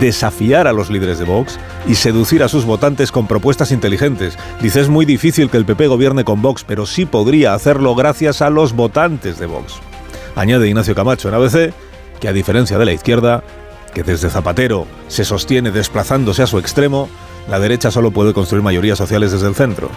desafiar 0.00 0.66
a 0.66 0.72
los 0.72 0.90
líderes 0.90 1.20
de 1.20 1.24
Vox 1.24 1.60
y 1.86 1.94
seducir 1.94 2.42
a 2.42 2.48
sus 2.48 2.64
votantes 2.64 3.12
con 3.12 3.28
propuestas 3.28 3.70
inteligentes. 3.70 4.36
Dice, 4.60 4.80
es 4.80 4.88
muy 4.88 5.06
difícil 5.06 5.48
que 5.48 5.58
el 5.58 5.64
PP 5.64 5.86
gobierne 5.86 6.24
con 6.24 6.42
Vox, 6.42 6.64
pero 6.64 6.86
sí 6.86 7.06
podría 7.06 7.54
hacerlo 7.54 7.94
gracias 7.94 8.42
a 8.42 8.50
los 8.50 8.72
votantes 8.72 9.38
de 9.38 9.46
Vox. 9.46 9.74
Añade 10.34 10.66
Ignacio 10.66 10.96
Camacho 10.96 11.28
en 11.28 11.34
ABC 11.34 11.72
que 12.18 12.26
a 12.26 12.32
diferencia 12.32 12.78
de 12.78 12.84
la 12.84 12.92
izquierda, 12.92 13.44
que 13.94 14.02
desde 14.02 14.28
Zapatero 14.28 14.88
se 15.06 15.24
sostiene 15.24 15.70
desplazándose 15.70 16.42
a 16.42 16.48
su 16.48 16.58
extremo, 16.58 17.08
la 17.48 17.60
derecha 17.60 17.92
solo 17.92 18.10
puede 18.10 18.34
construir 18.34 18.64
mayorías 18.64 18.98
sociales 18.98 19.30
desde 19.30 19.46
el 19.46 19.54
centro 19.54 19.88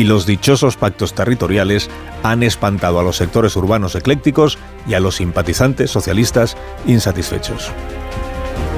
y 0.00 0.04
los 0.04 0.24
dichosos 0.24 0.78
pactos 0.78 1.12
territoriales 1.12 1.90
han 2.22 2.42
espantado 2.42 2.98
a 2.98 3.02
los 3.02 3.16
sectores 3.16 3.54
urbanos 3.54 3.94
eclécticos 3.94 4.56
y 4.88 4.94
a 4.94 5.00
los 5.00 5.16
simpatizantes 5.16 5.90
socialistas 5.90 6.56
insatisfechos. 6.86 7.70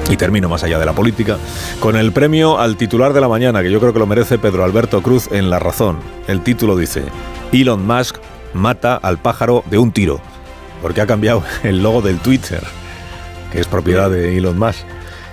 Y 0.09 0.17
termino 0.17 0.49
más 0.49 0.65
allá 0.65 0.79
de 0.79 0.85
la 0.85 0.91
política 0.91 1.37
con 1.79 1.95
el 1.95 2.11
premio 2.11 2.59
al 2.59 2.75
titular 2.75 3.13
de 3.13 3.21
la 3.21 3.29
mañana, 3.29 3.63
que 3.63 3.71
yo 3.71 3.79
creo 3.79 3.93
que 3.93 3.99
lo 3.99 4.05
merece 4.05 4.37
Pedro 4.37 4.65
Alberto 4.65 5.01
Cruz 5.01 5.29
en 5.31 5.49
La 5.49 5.59
Razón. 5.59 5.99
El 6.27 6.41
título 6.41 6.75
dice, 6.75 7.03
Elon 7.53 7.87
Musk 7.87 8.17
mata 8.53 8.97
al 8.97 9.17
pájaro 9.17 9.63
de 9.71 9.77
un 9.77 9.93
tiro, 9.93 10.19
porque 10.81 10.99
ha 10.99 11.07
cambiado 11.07 11.41
el 11.63 11.81
logo 11.81 12.01
del 12.01 12.19
Twitter, 12.19 12.61
que 13.53 13.61
es 13.61 13.67
propiedad 13.67 14.09
de 14.09 14.37
Elon 14.37 14.59
Musk. 14.59 14.83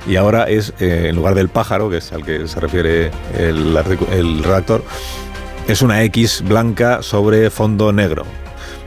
Y 0.06 0.14
ahora 0.14 0.44
es, 0.44 0.72
eh, 0.78 1.06
en 1.08 1.16
lugar 1.16 1.34
del 1.34 1.48
pájaro, 1.48 1.90
que 1.90 1.96
es 1.96 2.12
al 2.12 2.24
que 2.24 2.46
se 2.46 2.60
refiere 2.60 3.10
el, 3.36 3.76
el 4.12 4.44
redactor, 4.44 4.84
es 5.68 5.82
una 5.82 6.02
X 6.04 6.42
blanca 6.46 7.02
sobre 7.02 7.50
fondo 7.50 7.92
negro. 7.92 8.24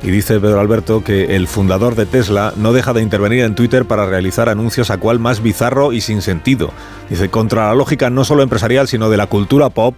Y 0.04 0.12
dice 0.12 0.40
Pedro 0.40 0.60
Alberto 0.60 1.04
que 1.04 1.36
el 1.36 1.48
fundador 1.48 1.96
de 1.96 2.06
Tesla 2.06 2.54
no 2.58 2.74
deja 2.74 2.92
de 2.92 3.02
intervenir 3.02 3.44
en 3.46 3.56
Twitter 3.56 3.86
para 3.86 4.06
realizar 4.06 4.50
anuncios 4.50 4.90
a 4.90 4.98
cual 4.98 5.20
más 5.20 5.42
bizarro 5.42 5.94
y 5.94 6.02
sin 6.02 6.22
sentido. 6.22 6.72
Dice, 7.10 7.30
contra 7.30 7.68
la 7.68 7.76
lógica 7.76 8.10
no 8.10 8.26
solo 8.26 8.44
empresarial, 8.44 8.88
sino 8.88 9.10
de 9.10 9.18
la 9.18 9.28
cultura 9.28 9.70
pop, 9.70 9.98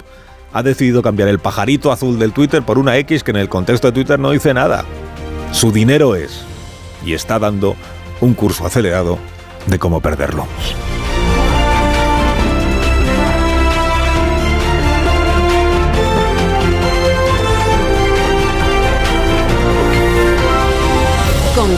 ha 0.54 0.62
decidido 0.62 1.02
cambiar 1.02 1.28
el 1.28 1.40
pajarito 1.40 1.92
azul 1.92 2.20
del 2.20 2.34
Twitter 2.34 2.62
por 2.62 2.78
una 2.78 2.98
X 2.98 3.24
que 3.24 3.32
en 3.32 3.38
el 3.38 3.50
contexto 3.50 3.88
de 3.88 3.94
Twitter 3.94 4.20
no 4.20 4.32
dice 4.32 4.54
nada. 4.54 4.86
Su 5.52 5.72
dinero 5.72 6.16
es, 6.16 6.44
y 7.04 7.14
está 7.14 7.40
dando 7.40 7.76
un 8.22 8.36
curso 8.36 8.66
acelerado 8.66 9.18
de 9.66 9.80
cómo 9.80 10.02
perderlo. 10.02 10.46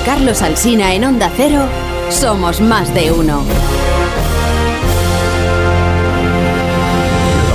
Carlos 0.05 0.41
Alsina 0.41 0.93
en 0.93 1.03
Onda 1.03 1.31
Cero, 1.35 1.65
somos 2.09 2.61
más 2.61 2.93
de 2.93 3.11
uno. 3.11 3.43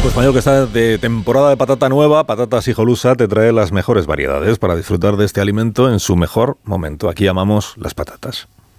El 0.03 0.09
español 0.09 0.33
que 0.33 0.39
está 0.41 0.67
de 0.67 0.99
temporada 0.99 1.51
de 1.51 1.57
patata 1.57 1.89
nueva, 1.89 2.25
Patatas 2.25 2.69
Hijolusa, 2.69 3.15
te 3.15 3.29
trae 3.29 3.53
las 3.53 3.73
mejores 3.73 4.07
variedades 4.07 4.59
para 4.59 4.77
disfrutar 4.77 5.17
de 5.17 5.25
este 5.25 5.41
alimento 5.41 5.91
en 5.91 6.01
su 6.01 6.17
mejor 6.17 6.59
momento. 6.65 7.09
Aquí 7.09 7.25
llamamos 7.25 7.75
las 7.77 7.95
patatas. 7.95 8.49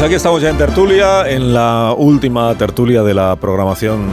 Pues 0.00 0.08
aquí 0.08 0.14
estamos 0.14 0.40
ya 0.40 0.48
en 0.48 0.56
tertulia, 0.56 1.28
en 1.28 1.52
la 1.52 1.94
última 1.94 2.54
tertulia 2.54 3.02
de 3.02 3.12
la 3.12 3.36
programación 3.36 4.06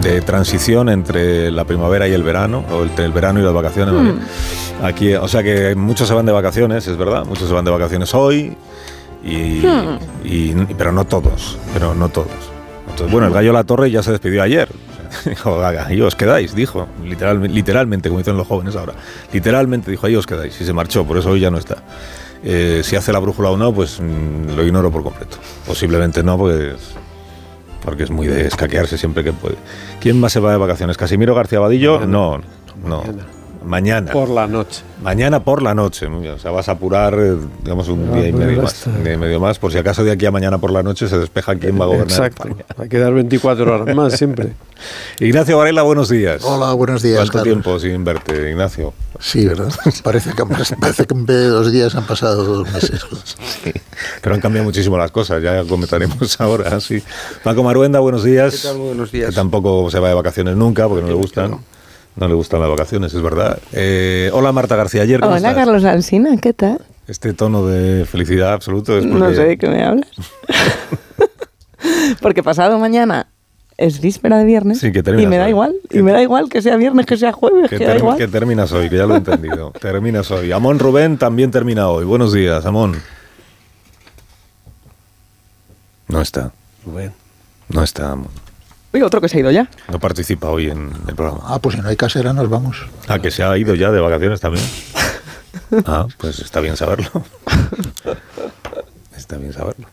de 0.00 0.22
transición 0.22 0.88
entre 0.88 1.50
la 1.50 1.64
primavera 1.66 2.08
y 2.08 2.14
el 2.14 2.22
verano, 2.22 2.64
o 2.72 2.84
entre 2.84 3.04
el 3.04 3.12
verano 3.12 3.40
y 3.40 3.42
las 3.42 3.52
vacaciones. 3.52 3.92
Hmm. 3.94 4.82
Aquí, 4.82 5.12
o 5.12 5.28
sea 5.28 5.42
que 5.42 5.74
muchos 5.74 6.08
se 6.08 6.14
van 6.14 6.24
de 6.24 6.32
vacaciones, 6.32 6.86
es 6.88 6.96
verdad, 6.96 7.26
muchos 7.26 7.46
se 7.46 7.52
van 7.52 7.66
de 7.66 7.70
vacaciones 7.70 8.14
hoy, 8.14 8.56
y, 9.22 9.60
Hmm. 9.60 9.98
y- 10.24 10.54
pero 10.78 10.92
no 10.92 11.04
todos, 11.04 11.58
pero 11.74 11.94
no 11.94 12.08
todos. 12.08 12.28
Entonces, 12.88 13.12
bueno, 13.12 13.26
el 13.26 13.34
gallo 13.34 13.52
La 13.52 13.64
Torre 13.64 13.90
ya 13.90 14.02
se 14.02 14.12
despidió 14.12 14.42
ayer. 14.42 14.70
Dijo, 15.26 15.62
ahí 15.62 16.00
os 16.00 16.14
quedáis, 16.14 16.54
dijo, 16.54 16.88
literal- 17.04 17.42
literalmente, 17.52 18.08
como 18.08 18.20
dicen 18.20 18.38
los 18.38 18.46
jóvenes 18.46 18.76
ahora. 18.76 18.94
Literalmente 19.30 19.90
dijo, 19.90 20.06
ahí 20.06 20.16
os 20.16 20.24
quedáis, 20.26 20.58
y 20.58 20.64
se 20.64 20.72
marchó, 20.72 21.04
por 21.04 21.18
eso 21.18 21.28
hoy 21.28 21.40
ya 21.40 21.50
no 21.50 21.58
está. 21.58 21.76
Eh, 22.42 22.80
si 22.84 22.96
hace 22.96 23.12
la 23.12 23.18
brújula 23.18 23.50
o 23.50 23.56
no, 23.56 23.72
pues 23.72 24.00
mm, 24.00 24.56
lo 24.56 24.64
ignoro 24.64 24.90
por 24.90 25.02
completo. 25.02 25.36
Posiblemente 25.66 26.22
no, 26.22 26.38
pues 26.38 26.94
porque 27.84 28.04
es 28.04 28.10
muy 28.10 28.26
de 28.26 28.46
escaquearse 28.46 28.98
siempre 28.98 29.24
que 29.24 29.32
puede. 29.32 29.56
¿Quién 30.00 30.20
más 30.20 30.32
se 30.32 30.40
va 30.40 30.52
de 30.52 30.58
vacaciones? 30.58 30.96
¿Casimiro 30.96 31.34
García 31.34 31.60
Vadillo? 31.60 32.06
No, 32.06 32.40
no. 32.84 33.02
Mañana. 33.70 34.10
Por 34.10 34.28
la 34.28 34.48
noche. 34.48 34.82
Mañana 35.00 35.44
por 35.44 35.62
la 35.62 35.74
noche. 35.76 36.06
O 36.08 36.38
sea, 36.40 36.50
vas 36.50 36.68
a 36.68 36.72
apurar, 36.72 37.14
eh, 37.16 37.36
digamos, 37.62 37.88
un 37.88 38.10
Ah, 38.12 38.16
día 38.16 38.28
y 38.28 38.32
pues 38.32 38.44
medio 38.46 38.62
más. 38.62 38.86
Un 38.86 39.04
día 39.04 39.12
y 39.12 39.16
medio 39.16 39.38
más, 39.38 39.58
por 39.60 39.70
si 39.70 39.78
acaso 39.78 40.02
de 40.02 40.10
aquí 40.10 40.26
a 40.26 40.32
mañana 40.32 40.58
por 40.58 40.72
la 40.72 40.82
noche 40.82 41.06
se 41.08 41.16
despeja 41.18 41.54
quién 41.54 41.80
va 41.80 41.84
a 41.84 41.86
gobernar. 41.86 42.10
Exacto. 42.10 42.48
España. 42.48 42.64
Hay 42.78 42.88
que 42.88 42.98
dar 42.98 43.14
24 43.14 43.72
horas 43.82 43.94
más 43.94 44.14
siempre. 44.18 44.54
Ignacio 45.20 45.56
Varela, 45.56 45.82
buenos 45.82 46.08
días. 46.08 46.42
Hola, 46.44 46.72
buenos 46.72 47.00
días. 47.02 47.18
¿Cuánto 47.18 47.32
Carlos. 47.38 47.44
tiempo 47.44 47.78
sin 47.78 48.02
verte, 48.04 48.50
Ignacio? 48.50 48.92
Sí, 49.20 49.46
¿verdad? 49.46 49.72
Parece 50.02 50.32
que, 50.32 50.44
parece 50.80 51.06
que 51.06 51.14
en 51.14 51.26
vez 51.26 51.36
de 51.36 51.46
dos 51.46 51.70
días 51.70 51.94
han 51.94 52.04
pasado 52.04 52.42
dos 52.44 52.72
meses. 52.72 53.00
Sí, 53.62 53.72
pero 54.22 54.34
han 54.34 54.40
cambiado 54.40 54.64
muchísimo 54.64 54.96
las 54.96 55.10
cosas, 55.10 55.42
ya 55.42 55.62
comentaremos 55.64 56.40
ahora, 56.40 56.80
sí. 56.80 57.02
Paco 57.44 57.62
Maruenda, 57.62 58.00
buenos 58.00 58.24
días. 58.24 58.54
¿Qué 58.62 58.68
tal? 58.68 58.78
Buenos 58.78 59.12
días. 59.12 59.28
Que 59.28 59.34
tampoco 59.34 59.90
se 59.90 59.98
va 60.00 60.08
de 60.08 60.14
vacaciones 60.14 60.56
nunca, 60.56 60.88
porque 60.88 61.02
no 61.02 61.08
le 61.08 61.14
gustan. 61.14 61.58
No 62.16 62.28
le 62.28 62.34
gustan 62.34 62.60
las 62.60 62.68
vacaciones, 62.68 63.14
es 63.14 63.22
verdad. 63.22 63.58
Eh, 63.72 64.30
hola 64.32 64.52
Marta 64.52 64.76
García, 64.76 65.02
ayer 65.02 65.20
¿cómo 65.20 65.30
Hola, 65.32 65.38
estás? 65.38 65.54
Carlos 65.54 65.84
Alsina, 65.84 66.36
¿qué 66.36 66.52
tal? 66.52 66.80
Este 67.06 67.32
tono 67.32 67.66
de 67.66 68.04
felicidad 68.04 68.52
absoluto 68.52 68.98
es 68.98 69.04
porque... 69.06 69.18
No 69.18 69.30
sé 69.34 69.44
de 69.44 69.58
qué 69.58 69.68
me 69.68 69.82
hablas. 69.84 70.08
Porque 72.20 72.42
pasado 72.42 72.78
mañana 72.78 73.28
es 73.78 74.00
víspera 74.02 74.36
de 74.36 74.44
viernes 74.44 74.80
Sí, 74.80 74.92
que 74.92 75.02
terminas 75.02 75.24
y 75.24 75.30
me 75.30 75.38
da 75.38 75.44
hoy. 75.44 75.50
igual. 75.50 75.74
Y 75.90 76.02
me 76.02 76.12
da 76.12 76.20
igual 76.20 76.50
que 76.50 76.60
sea 76.60 76.76
viernes, 76.76 77.06
que 77.06 77.16
sea 77.16 77.32
jueves, 77.32 77.70
Que, 77.70 77.78
que, 77.78 77.86
da 77.86 77.94
termi- 77.94 77.98
igual. 78.00 78.18
que 78.18 78.28
terminas 78.28 78.70
hoy, 78.72 78.90
que 78.90 78.96
ya 78.98 79.06
lo 79.06 79.14
he 79.14 79.18
entendido. 79.18 79.70
terminas 79.80 80.30
hoy. 80.30 80.52
Amón 80.52 80.78
Rubén 80.78 81.16
también 81.16 81.50
termina 81.50 81.88
hoy. 81.88 82.04
Buenos 82.04 82.34
días, 82.34 82.66
Amón. 82.66 82.96
No 86.08 86.20
está. 86.20 86.52
Rubén. 86.84 87.12
No 87.70 87.82
está, 87.82 88.12
Amón. 88.12 88.28
Uy, 88.92 89.02
otro 89.02 89.20
que 89.20 89.28
se 89.28 89.36
ha 89.36 89.40
ido 89.40 89.50
ya. 89.50 89.68
No 89.88 90.00
participa 90.00 90.48
hoy 90.48 90.68
en 90.68 90.90
el 91.06 91.14
programa. 91.14 91.42
Ah, 91.44 91.58
pues 91.60 91.76
si 91.76 91.80
no 91.80 91.88
hay 91.88 91.96
casera, 91.96 92.32
nos 92.32 92.48
vamos. 92.48 92.86
Ah, 93.06 93.20
que 93.20 93.30
se 93.30 93.44
ha 93.44 93.56
ido 93.56 93.74
ya 93.74 93.90
de 93.90 94.00
vacaciones 94.00 94.40
también. 94.40 94.64
Ah, 95.86 96.06
pues 96.18 96.40
está 96.40 96.60
bien 96.60 96.76
saberlo. 96.76 97.08
Está 99.16 99.36
bien 99.36 99.52
saberlo. 99.52 99.86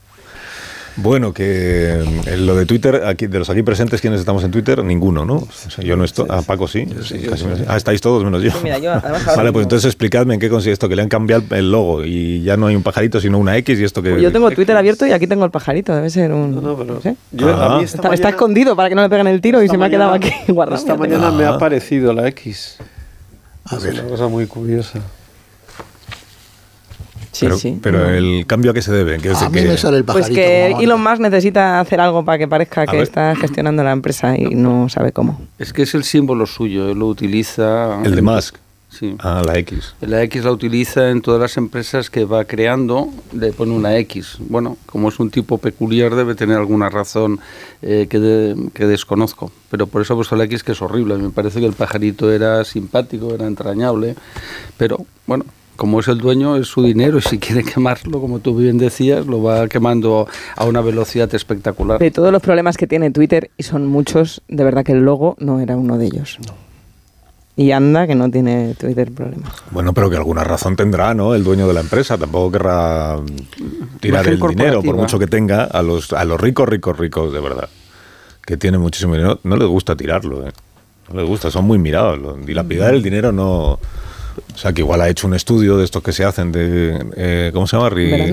Bueno, 0.99 1.31
que 1.31 2.01
eh, 2.25 2.37
lo 2.37 2.55
de 2.55 2.65
Twitter, 2.65 3.03
aquí, 3.05 3.27
de 3.27 3.37
los 3.37 3.49
aquí 3.51 3.61
presentes, 3.61 4.01
¿quiénes 4.01 4.19
estamos 4.19 4.43
en 4.43 4.49
Twitter? 4.49 4.83
Ninguno, 4.83 5.25
¿no? 5.25 5.35
O 5.35 5.47
sea, 5.51 5.83
yo 5.83 5.95
no 5.95 6.03
estoy. 6.03 6.25
Ah, 6.27 6.41
Paco 6.45 6.67
sí. 6.67 6.87
Sí, 7.03 7.19
casi 7.19 7.45
menos. 7.45 7.61
Ah, 7.67 7.77
estáis 7.77 8.01
todos 8.01 8.23
menos 8.23 8.41
yo. 8.41 8.49
Sí, 8.49 8.57
mira, 8.63 8.79
yo, 8.79 8.91
vale, 9.35 9.51
pues 9.51 9.63
entonces 9.63 9.85
explicadme 9.85 10.33
en 10.33 10.39
qué 10.39 10.49
consiste 10.49 10.71
esto, 10.73 10.89
que 10.89 10.95
le 10.95 11.03
han 11.03 11.07
cambiado 11.09 11.43
el 11.51 11.71
logo 11.71 12.03
y 12.03 12.41
ya 12.41 12.57
no 12.57 12.65
hay 12.67 12.75
un 12.75 12.81
pajarito, 12.81 13.21
sino 13.21 13.37
una 13.37 13.55
X 13.57 13.79
y 13.79 13.83
esto 13.83 14.01
que... 14.01 14.09
Pues 14.11 14.23
yo 14.23 14.31
tengo 14.31 14.49
Twitter 14.49 14.75
abierto 14.75 15.05
y 15.05 15.11
aquí 15.11 15.27
tengo 15.27 15.45
el 15.45 15.51
pajarito, 15.51 15.93
debe 15.95 16.09
ser 16.09 16.31
un... 16.33 16.55
No, 16.55 16.61
no, 16.61 16.75
pero 16.77 16.99
yo 17.31 17.55
Ah. 17.55 17.75
a 17.75 17.77
mí 17.77 17.83
esta 17.83 17.97
Está, 17.97 18.13
está 18.15 18.29
escondido 18.29 18.75
para 18.75 18.89
que 18.89 18.95
no 18.95 19.03
le 19.03 19.09
peguen 19.09 19.27
el 19.27 19.39
tiro 19.39 19.61
y 19.61 19.67
se 19.69 19.77
me 19.77 19.85
ha 19.85 19.89
quedado 19.91 20.13
aquí 20.13 20.31
guardado. 20.47 20.77
Esta 20.81 20.95
mañana 20.95 21.29
me 21.31 21.43
Ah. 21.45 21.49
ha 21.51 21.55
aparecido 21.55 22.11
la 22.11 22.27
X. 22.29 22.77
A 23.65 23.75
Es 23.77 23.83
ver. 23.83 23.93
una 23.93 24.03
cosa 24.09 24.27
muy 24.27 24.47
curiosa. 24.47 24.99
Sí, 27.37 27.45
pero, 27.45 27.57
sí. 27.57 27.79
pero 27.81 28.09
el 28.09 28.45
cambio 28.47 28.71
a 28.71 28.73
qué 28.73 28.81
se 28.81 28.91
debe, 28.91 29.17
¿Qué 29.19 29.31
es 29.31 29.37
A 29.41 29.45
de 29.45 29.49
mí 29.49 29.61
que- 29.61 29.67
me 29.69 29.77
sale 29.77 29.97
el 29.97 30.03
Pues 30.05 30.17
pajarito. 30.29 30.41
que 30.41 30.67
como 30.71 30.81
Elon 30.83 31.03
Musk 31.03 31.19
necesita 31.19 31.79
hacer 31.79 31.99
algo 32.01 32.25
para 32.25 32.37
que 32.37 32.47
parezca 32.47 32.85
que 32.85 32.93
ver. 32.97 33.03
está 33.03 33.35
gestionando 33.35 33.83
la 33.83 33.91
empresa 33.91 34.37
y 34.37 34.55
no 34.55 34.89
sabe 34.89 35.11
cómo. 35.11 35.39
Es 35.59 35.73
que 35.73 35.83
es 35.83 35.93
el 35.95 36.03
símbolo 36.03 36.45
suyo, 36.45 36.89
él 36.89 36.97
lo 36.99 37.07
utiliza. 37.07 38.01
el 38.03 38.15
de 38.15 38.21
Musk. 38.21 38.55
Sí. 38.89 39.15
Ah, 39.19 39.43
la 39.45 39.57
X. 39.59 39.93
La 40.01 40.23
X 40.23 40.43
la 40.45 40.51
utiliza 40.51 41.09
en 41.11 41.21
todas 41.21 41.39
las 41.41 41.57
empresas 41.57 42.09
que 42.09 42.23
va 42.23 42.45
creando, 42.45 43.09
le 43.33 43.51
pone 43.51 43.73
una 43.73 43.95
X. 43.97 44.37
Bueno, 44.39 44.77
como 44.87 45.09
es 45.09 45.19
un 45.19 45.29
tipo 45.29 45.57
peculiar, 45.57 46.15
debe 46.15 46.33
tener 46.35 46.57
alguna 46.57 46.89
razón 46.89 47.39
eh, 47.81 48.07
que, 48.09 48.17
de- 48.17 48.69
que 48.73 48.85
desconozco. 48.85 49.51
Pero 49.69 49.85
por 49.87 50.01
eso 50.01 50.13
ha 50.13 50.15
puesto 50.15 50.35
la 50.37 50.45
X, 50.45 50.63
que 50.63 50.71
es 50.71 50.81
horrible. 50.81 51.15
Me 51.17 51.29
parece 51.29 51.59
que 51.59 51.65
el 51.67 51.73
pajarito 51.73 52.31
era 52.31 52.63
simpático, 52.63 53.35
era 53.35 53.45
entrañable. 53.45 54.15
Pero 54.77 55.05
bueno, 55.27 55.45
como 55.77 56.01
es 56.01 56.07
el 56.09 56.17
dueño, 56.17 56.57
es 56.57 56.67
su 56.67 56.83
dinero 56.83 57.19
y 57.19 57.21
si 57.21 57.37
quiere 57.39 57.63
quemarlo, 57.63 58.19
como 58.19 58.39
tú 58.39 58.55
bien 58.55 58.77
decías, 58.77 59.25
lo 59.25 59.41
va 59.41 59.67
quemando 59.67 60.27
a 60.55 60.65
una 60.65 60.81
velocidad 60.81 61.33
espectacular. 61.33 61.99
De 61.99 62.11
todos 62.11 62.31
los 62.31 62.41
problemas 62.41 62.75
que 62.75 62.87
tiene 62.87 63.11
Twitter, 63.11 63.51
y 63.57 63.63
son 63.63 63.87
muchos, 63.87 64.41
de 64.47 64.63
verdad 64.63 64.83
que 64.83 64.91
el 64.91 65.05
logo 65.05 65.35
no 65.39 65.61
era 65.61 65.77
uno 65.77 65.97
de 65.97 66.07
ellos. 66.07 66.39
Y 67.55 67.71
anda 67.71 68.05
que 68.05 68.13
no 68.13 68.29
tiene 68.29 68.75
Twitter 68.75 69.11
problemas. 69.11 69.51
Bueno, 69.71 69.93
pero 69.93 70.09
que 70.09 70.15
alguna 70.15 70.43
razón 70.43 70.75
tendrá, 70.75 71.13
¿no? 71.13 71.33
El 71.33 71.43
dueño 71.43 71.67
de 71.67 71.73
la 71.73 71.79
empresa 71.79 72.17
tampoco 72.17 72.51
querrá 72.51 73.17
tirar 73.99 74.27
el 74.27 74.39
dinero, 74.39 74.83
por 74.83 74.95
mucho 74.95 75.17
que 75.17 75.27
tenga, 75.27 75.63
a 75.63 75.81
los, 75.81 76.11
a 76.13 76.25
los 76.25 76.39
ricos, 76.39 76.67
ricos, 76.67 76.97
ricos, 76.97 77.33
de 77.33 77.39
verdad, 77.39 77.69
que 78.45 78.57
tienen 78.57 78.81
muchísimo 78.81 79.13
dinero, 79.13 79.39
no 79.43 79.55
les 79.55 79.67
gusta 79.67 79.95
tirarlo, 79.95 80.47
¿eh? 80.47 80.51
No 81.11 81.21
les 81.21 81.27
gusta, 81.27 81.49
son 81.49 81.65
muy 81.65 81.77
mirados. 81.77 82.19
Dilapidar 82.45 82.93
el 82.93 83.01
dinero 83.01 83.31
no... 83.31 83.79
O 84.53 84.57
sea, 84.57 84.73
que 84.73 84.81
igual 84.81 85.01
ha 85.01 85.09
hecho 85.09 85.27
un 85.27 85.33
estudio 85.33 85.77
de 85.77 85.85
estos 85.85 86.01
que 86.03 86.11
se 86.13 86.23
hacen 86.25 86.51
de... 86.51 87.05
eh, 87.15 87.51
¿Cómo 87.53 87.67
se 87.67 87.77
llama? 87.77 87.89
Re- 87.89 88.31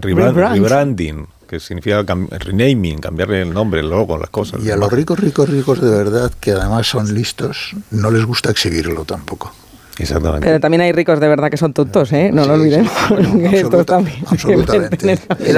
rebrand. 0.00 0.36
rebranding, 0.54 1.26
que 1.48 1.60
significa 1.60 2.04
cam- 2.04 2.28
renaming, 2.30 2.98
cambiarle 2.98 3.42
el 3.42 3.52
nombre, 3.52 3.80
el 3.80 3.88
logo, 3.90 4.18
las 4.18 4.30
cosas. 4.30 4.62
Y 4.64 4.70
a 4.70 4.76
los 4.76 4.92
ricos, 4.92 5.18
ricos, 5.18 5.48
ricos 5.48 5.80
de 5.80 5.90
verdad, 5.90 6.32
que 6.40 6.52
además 6.52 6.86
son 6.86 7.12
listos, 7.14 7.74
no 7.90 8.10
les 8.10 8.24
gusta 8.24 8.50
exhibirlo 8.50 9.04
tampoco. 9.04 9.52
Exactamente. 9.98 10.46
Pero 10.46 10.60
también 10.60 10.80
hay 10.82 10.92
ricos 10.92 11.18
de 11.20 11.28
verdad 11.28 11.50
que 11.50 11.56
son 11.56 11.72
tontos, 11.72 12.12
¿eh? 12.12 12.30
No 12.32 12.44
lo 12.44 12.54
Sí, 12.56 12.60
olvidemos. 12.60 12.92
sí, 13.08 13.46
absoluta- 13.46 13.84
también 13.84 14.16
absolutamente. 14.26 15.06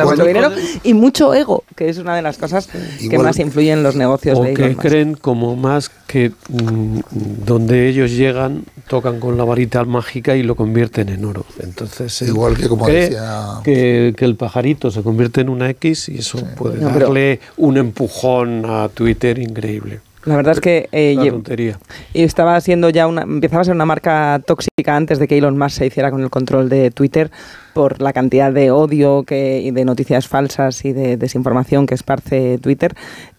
mucho 0.04 0.24
dinero 0.24 0.50
y 0.82 0.94
mucho 0.94 1.34
ego, 1.34 1.64
que 1.76 1.88
es 1.88 1.98
una 1.98 2.16
de 2.16 2.22
las 2.22 2.38
cosas 2.38 2.68
que 3.08 3.18
más 3.18 3.38
influyen 3.38 3.78
en 3.78 3.82
los 3.82 3.96
negocios 3.96 4.38
O 4.38 4.42
de 4.44 4.54
que 4.54 4.76
creen 4.76 5.14
como 5.14 5.56
más 5.56 5.90
que 6.06 6.32
mm, 6.48 7.00
donde 7.44 7.88
ellos 7.88 8.10
llegan, 8.12 8.64
tocan 8.88 9.20
con 9.20 9.36
la 9.36 9.44
varita 9.44 9.84
mágica 9.84 10.36
y 10.36 10.42
lo 10.42 10.56
convierten 10.56 11.08
en 11.10 11.24
oro. 11.24 11.44
Entonces, 11.60 12.22
Igual 12.22 12.56
que 12.56 12.68
como 12.68 12.84
cree 12.86 13.02
decía- 13.10 13.60
que, 13.62 14.14
que 14.16 14.24
el 14.24 14.36
pajarito 14.36 14.90
se 14.90 15.02
convierte 15.02 15.40
en 15.42 15.48
una 15.48 15.68
X 15.70 16.08
y 16.08 16.18
eso 16.18 16.38
puede 16.56 16.78
No, 16.80 16.88
pero- 16.92 17.06
darle 17.06 17.40
un 17.56 17.76
empujón 17.76 18.64
a 18.66 18.88
Twitter 18.88 19.38
increíble. 19.38 20.00
La 20.24 20.36
verdad 20.36 20.52
es 20.52 20.60
que 20.60 20.88
eh, 20.92 21.16
tontería. 21.30 21.78
estaba 22.12 22.60
siendo 22.60 22.90
ya 22.90 23.06
una 23.06 23.22
empezaba 23.22 23.62
a 23.62 23.64
ser 23.64 23.74
una 23.74 23.86
marca 23.86 24.40
tóxica 24.46 24.94
antes 24.94 25.18
de 25.18 25.26
que 25.26 25.38
Elon 25.38 25.56
Musk 25.56 25.78
se 25.78 25.86
hiciera 25.86 26.10
con 26.10 26.22
el 26.22 26.28
control 26.30 26.68
de 26.68 26.90
Twitter 26.90 27.30
por 27.72 28.02
la 28.02 28.12
cantidad 28.12 28.52
de 28.52 28.70
odio 28.70 29.22
que 29.22 29.60
y 29.62 29.70
de 29.70 29.84
noticias 29.84 30.28
falsas 30.28 30.84
y 30.84 30.92
de 30.92 31.16
desinformación 31.16 31.86
que 31.86 31.94
esparce 31.94 32.58
Twitter 32.58 32.94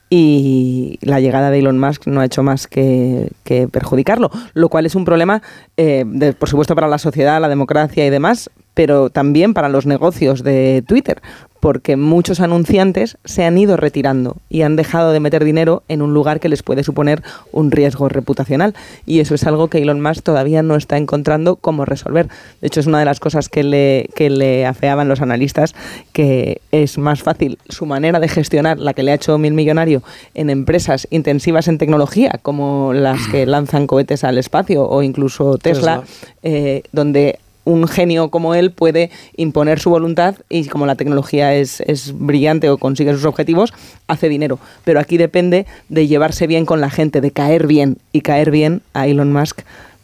y 0.10 0.98
la 1.02 1.20
llegada 1.22 1.52
de 1.52 1.60
Elon 1.60 1.80
Musk 1.80 2.08
no 2.08 2.20
ha 2.20 2.26
hecho 2.26 2.44
más 2.44 2.68
que, 2.68 3.30
que 3.46 3.68
perjudicarlo, 3.70 4.30
lo 4.54 4.68
cual 4.68 4.86
es 4.86 4.96
un 4.96 5.06
problema, 5.06 5.42
eh, 5.78 6.04
de- 6.06 6.34
por 6.34 6.50
supuesto, 6.50 6.76
para 6.76 6.90
la 6.90 6.98
sociedad, 6.98 7.40
la 7.40 7.48
democracia 7.48 8.06
y 8.06 8.10
demás, 8.10 8.50
pero 8.74 9.10
también 9.10 9.54
para 9.54 9.70
los 9.70 9.86
negocios 9.86 10.44
de 10.44 10.84
Twitter, 10.88 11.22
porque 11.62 11.96
muchos 11.96 12.40
anunciantes 12.40 13.18
se 13.24 13.46
han 13.46 13.58
ido 13.58 13.78
retirando 13.78 14.36
y 14.50 14.64
han 14.64 14.76
dejado 14.76 15.12
de 15.12 15.20
meter 15.20 15.46
dinero 15.46 15.84
en 15.88 16.02
un 16.02 16.12
lugar 16.12 16.40
que 16.40 16.50
les 16.50 16.64
puede 16.64 16.84
suponer 16.84 17.22
un 17.52 17.70
riesgo 17.70 18.10
reputacional. 18.10 18.74
Y 19.06 19.20
eso 19.20 19.36
es 19.36 19.46
algo 19.46 19.68
que 19.68 19.78
Elon 19.78 20.02
Musk 20.02 20.24
todavía 20.24 20.64
no 20.64 20.76
está 20.76 20.98
encontrando 20.98 21.58
cómo 21.58 21.86
resolver. 21.86 22.28
De 22.62 22.68
hecho, 22.68 22.80
es 22.80 22.88
una 22.88 22.98
de 22.98 23.06
las 23.06 23.20
cosas 23.20 23.48
que 23.48 23.64
le, 23.64 24.10
que 24.16 24.32
le 24.32 24.66
afeaban 24.66 25.08
los 25.08 25.22
analistas, 25.22 25.76
que 26.14 26.62
es 26.72 26.98
más 26.98 27.22
fácil 27.22 27.60
su 27.70 27.86
manera 27.86 28.20
de 28.20 28.28
gestionar, 28.28 28.80
la 28.80 28.94
que 28.94 29.04
le 29.04 29.12
ha 29.12 29.16
hecho 29.16 29.38
mil 29.38 29.54
millonario 29.54 30.02
en 30.34 30.50
empresas 30.50 31.08
intensivas 31.12 31.68
en 31.68 31.78
tecnología, 31.78 32.40
como 32.42 32.92
las 32.92 33.28
que 33.28 33.46
lanzan 33.46 33.86
cohetes 33.86 34.24
al 34.24 34.40
espacio 34.40 34.90
o 34.90 35.04
incluso 35.04 35.60
Tesla, 35.60 36.04
eh, 36.42 36.82
donde 36.92 37.38
un 37.64 37.88
genio 37.88 38.30
como 38.30 38.56
él 38.56 38.72
puede 38.72 39.12
imponer 39.36 39.80
su 39.80 39.90
voluntad 39.90 40.36
y 40.50 40.66
como 40.66 40.86
la 40.86 40.96
tecnología 40.96 41.54
es, 41.56 41.82
es 41.82 42.18
brillante 42.18 42.70
o 42.70 42.78
consigue 42.78 43.14
sus 43.14 43.26
objetivos, 43.26 43.74
hace 44.08 44.30
dinero. 44.30 44.60
Pero 44.84 45.00
aquí 45.00 45.18
depende 45.18 45.66
de 45.90 46.08
llevarse 46.08 46.48
bien 46.48 46.66
con 46.66 46.82
la 46.82 46.90
gente, 46.90 47.22
de 47.22 47.32
caer 47.32 47.68
bien. 47.68 47.98
Y 48.14 48.22
caer 48.22 48.52
bien 48.52 48.82
a 48.94 49.08
Elon 49.08 49.32
Musk, 49.32 49.62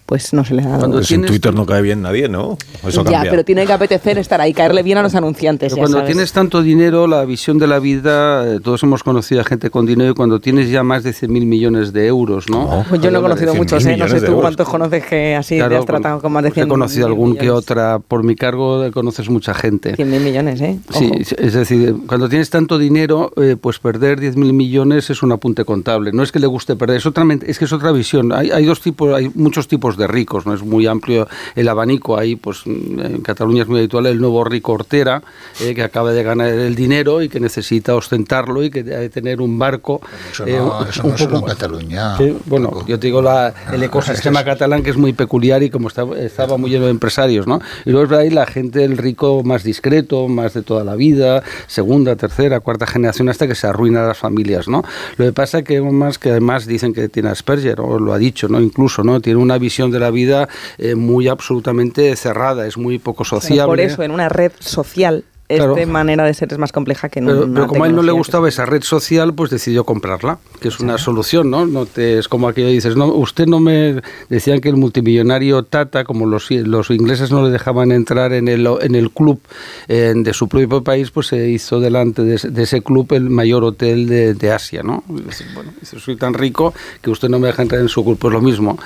pues 0.08 0.32
no 0.32 0.46
se 0.46 0.54
le 0.54 0.64
ha 0.64 0.70
dado. 0.70 0.90
Pues 0.90 1.12
en 1.12 1.26
Twitter 1.26 1.54
no 1.54 1.66
cae 1.66 1.82
bien 1.82 2.02
nadie, 2.02 2.30
¿no? 2.30 2.58
Eso 2.88 3.04
ya, 3.04 3.12
cambia. 3.12 3.30
pero 3.30 3.44
tiene 3.44 3.66
que 3.66 3.74
apetecer 3.74 4.18
estar 4.18 4.40
ahí, 4.40 4.54
caerle 4.54 4.82
bien 4.82 4.98
a 4.98 5.04
los 5.04 5.14
anunciantes. 5.16 5.74
Ya 5.74 5.78
cuando 5.78 5.98
sabes. 5.98 6.14
tienes 6.14 6.32
tanto 6.32 6.62
dinero, 6.62 7.08
la 7.08 7.26
visión 7.26 7.58
de 7.58 7.68
la 7.68 7.80
vida, 7.80 8.48
eh, 8.48 8.62
todos 8.64 8.82
hemos 8.84 9.04
conocido 9.04 9.42
a 9.42 9.44
gente 9.44 9.70
con 9.70 9.86
dinero 9.86 10.12
y 10.12 10.14
cuando 10.14 10.40
tienes 10.40 10.70
ya 10.70 10.82
más 10.82 11.04
de 11.04 11.12
100.000 11.12 11.28
millones 11.46 11.92
de 11.92 12.08
euros, 12.08 12.50
¿no? 12.50 12.86
Pues 12.88 13.02
yo 13.02 13.12
no 13.12 13.20
he 13.20 13.22
conocido 13.22 13.52
100.000 13.52 13.58
muchos, 13.58 13.86
¿eh? 13.86 13.98
No 13.98 14.08
sé 14.08 14.22
tú 14.22 14.40
cuántos 14.40 14.70
conoces 14.70 15.06
que 15.06 15.36
así 15.36 15.58
Claro, 15.58 15.72
te 15.72 15.78
has 15.80 15.86
tratado 15.86 16.22
con 16.22 16.32
más 16.32 16.44
de 16.44 16.52
pues 16.52 16.56
100 16.56 16.68
He 16.68 16.70
conocido 16.70 17.08
algún 17.08 17.36
que 17.36 17.52
otra, 17.52 18.00
por 18.00 18.24
mi 18.24 18.36
cargo 18.36 18.86
eh, 18.86 18.92
conoces 18.92 19.30
mucha 19.30 19.54
gente. 19.54 19.98
100.000 19.98 20.20
millones, 20.22 20.62
¿eh? 20.62 20.80
Sí, 20.90 21.12
es 21.38 21.54
decir, 21.54 21.98
cuando 22.08 22.30
tienes 22.30 22.50
tanto 22.50 22.78
dinero, 22.78 23.34
eh, 23.36 23.58
pues 23.60 23.80
perder 23.80 24.22
10.000 24.22 24.54
millones 24.54 25.10
es 25.10 25.22
un 25.22 25.34
apunte 25.34 25.66
contable. 25.66 26.14
No 26.14 26.24
es 26.24 26.32
que 26.32 26.40
le 26.40 26.48
guste 26.48 26.78
perder, 26.78 26.96
es, 26.96 27.06
otra, 27.06 27.26
es 27.46 27.60
que 27.60 27.66
es 27.66 27.74
otra 27.74 27.92
visión. 27.92 28.32
Hay, 28.32 28.52
hay 28.52 28.64
dos 28.64 28.80
tipos, 28.80 29.14
hay 29.14 29.30
muchos 29.36 29.68
tipos 29.68 29.97
de 29.98 30.08
ricos, 30.08 30.46
no 30.46 30.54
es 30.54 30.62
muy 30.62 30.88
amplio 30.88 31.27
el 31.56 31.68
abanico. 31.68 32.18
Ahí, 32.18 32.36
pues 32.36 32.66
en 32.66 33.22
Cataluña 33.22 33.63
es 33.63 33.68
muy 33.68 33.80
habitual 33.80 34.06
el 34.06 34.20
nuevo 34.20 34.44
rico 34.44 34.74
hortera, 34.74 35.22
eh, 35.62 35.74
que 35.74 35.84
acaba 35.84 36.12
de 36.12 36.24
ganar 36.24 36.50
el 36.50 36.75
dinero 36.75 37.22
y 37.22 37.30
que 37.30 37.39
necesita 37.39 37.96
ostentarlo 37.96 38.63
y 38.63 38.70
que 38.70 38.84
debe 38.84 39.10
tener 39.10 39.42
un 39.42 39.58
barco. 39.58 40.01
Eso 40.32 40.46
eh, 40.46 40.58
no, 40.58 40.80
un 40.80 40.88
eso 40.88 41.04
no 41.04 41.10
es 41.10 41.16
poco 41.16 41.18
solo 41.18 41.39
en 41.39 41.46
Cataluña. 41.46 42.18
Sí, 42.18 42.38
bueno, 42.46 42.86
yo 42.88 43.00
te 43.00 43.08
digo 43.08 43.22
la, 43.22 43.54
el 43.72 43.84
ecosistema 43.84 44.44
catalán 44.44 44.84
que 44.84 44.92
es 44.92 44.98
muy 44.98 45.13
peculiar 45.13 45.63
y 45.63 45.70
como 45.70 45.88
estaba, 45.88 46.18
estaba 46.18 46.58
muy 46.58 46.70
lleno 46.70 46.86
de 46.86 46.92
empresarios, 46.92 47.48
¿no? 47.48 47.62
Y 47.86 47.92
luego 47.92 48.13
es 48.13 48.20
ahí 48.20 48.30
la 48.30 48.46
gente, 48.46 48.84
el 48.84 48.98
rico 48.98 49.44
más 49.44 49.63
discreto, 49.63 50.27
más 50.27 50.54
de 50.54 50.62
toda 50.62 50.84
la 50.84 50.96
vida, 50.96 51.44
segunda, 51.68 52.16
tercera, 52.16 52.60
cuarta 52.60 52.86
generación, 52.86 53.30
hasta 53.30 53.48
que 53.48 53.56
se 53.56 53.68
arruinan 53.68 54.08
las 54.08 54.18
familias, 54.18 54.68
¿no? 54.68 54.84
Lo 55.18 55.25
que 55.25 55.34
pasa 55.34 55.63
que 55.63 55.82
más 55.82 56.18
que 56.18 56.32
además 56.32 56.66
dicen 56.66 56.94
que 56.94 57.10
tiene 57.10 57.30
Asperger, 57.30 57.80
o 57.82 58.00
lo 58.00 58.13
ha 58.13 58.18
dicho, 58.18 58.48
¿no? 58.48 58.60
Incluso, 58.62 59.04
¿no? 59.04 59.20
Tiene 59.20 59.39
una 59.39 59.58
visión 59.58 59.87
de 59.91 60.00
la 60.00 60.12
vida 60.12 60.48
eh, 60.77 60.96
muy 60.96 61.27
absolutamente 61.27 62.15
cerrada, 62.15 62.67
es 62.67 62.77
muy 62.77 63.00
poco 63.00 63.24
sociable. 63.24 63.67
Por 63.67 63.79
eso, 63.79 64.03
en 64.03 64.12
una 64.12 64.29
red 64.29 64.51
social, 64.60 65.24
Claro. 65.50 65.77
esta 65.77 65.89
manera 65.89 66.25
de 66.25 66.34
ser 66.34 66.51
es 66.51 66.58
más 66.58 66.72
compleja 66.74 67.08
que 67.08 67.20
en 67.20 67.25
Pero, 67.25 67.48
pero 67.54 67.68
como 67.68 67.84
a 67.86 67.88
él 67.88 67.96
no 67.96 68.01
le 68.04 68.12
gustaba 68.12 68.50
esa 68.50 68.66
red 68.66 68.82
social, 68.84 69.34
pues 69.34 69.50
decidió 69.50 69.86
comprarla, 69.86 70.39
que 70.60 70.68
es 70.68 70.80
una 70.82 70.98
solución, 70.98 71.50
¿no? 71.50 71.66
no 71.66 71.86
te, 71.86 72.18
es 72.20 72.27
como 72.27 72.50
aquello 72.50 72.68
dices, 72.68 72.96
no, 72.98 73.08
usted 73.08 73.46
no 73.48 73.60
me... 73.62 74.01
Decían 74.30 74.60
que 74.60 74.68
el 74.68 74.75
multimillonario 74.75 75.63
Tata, 75.63 76.04
como 76.04 76.25
los, 76.25 76.51
los 76.51 76.89
ingleses 76.89 77.32
no 77.32 77.44
le 77.46 77.50
dejaban 77.50 77.94
entrar 77.94 78.34
en 78.34 78.50
el, 78.50 78.68
en 78.82 78.96
el 78.96 79.10
club 79.12 79.39
eh, 79.88 80.13
de 80.16 80.34
su 80.34 80.50
propio 80.50 80.84
país, 80.84 81.12
pues 81.12 81.27
se 81.27 81.48
hizo 81.50 81.79
delante 81.79 82.24
de, 82.24 82.36
ese- 82.36 82.50
de 82.50 82.64
ese 82.64 82.81
club 82.81 83.14
el 83.14 83.29
mayor 83.29 83.64
hotel 83.64 84.07
de, 84.07 84.33
de 84.33 84.51
Asia, 84.51 84.83
¿no? 84.83 85.03
Y 85.10 85.22
dice, 85.22 85.46
bueno, 85.53 85.72
dice, 85.79 85.98
soy 86.00 86.18
tan 86.18 86.33
rico 86.33 86.74
que 87.01 87.10
usted 87.10 87.29
no 87.29 87.40
me 87.40 87.48
deja 87.48 87.62
entrar 87.62 87.79
en 87.79 87.88
su 87.90 88.03
club, 88.03 88.18
pues 88.20 88.33
lo 88.33 88.42
mismo. 88.42 88.77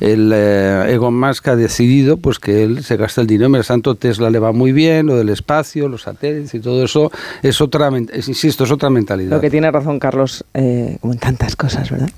El 0.00 0.30
eh, 0.34 0.92
Elon 0.94 1.18
Musk 1.18 1.48
ha 1.48 1.56
decidido 1.56 2.16
pues 2.16 2.38
que 2.38 2.64
él 2.64 2.82
se 2.84 2.96
gasta 2.96 3.20
el 3.20 3.26
dinero, 3.26 3.50
mientras 3.50 3.68
tanto 3.68 3.94
Tesla 3.96 4.30
le 4.30 4.38
va 4.38 4.52
muy 4.52 4.72
bien, 4.72 5.06
lo 5.06 5.16
del 5.16 5.28
espacio, 5.28 5.88
los 5.88 6.05
satélites 6.06 6.54
y 6.54 6.60
todo 6.60 6.84
eso, 6.84 7.10
es 7.42 7.60
otra, 7.60 7.90
es, 8.12 8.28
insisto, 8.28 8.64
es 8.64 8.70
otra 8.70 8.90
mentalidad. 8.90 9.30
Lo 9.30 9.40
que 9.40 9.50
tiene 9.50 9.70
razón 9.70 9.98
Carlos, 9.98 10.44
eh, 10.54 10.98
como 11.00 11.12
en 11.12 11.18
tantas 11.18 11.56
cosas, 11.56 11.90
¿verdad? 11.90 12.10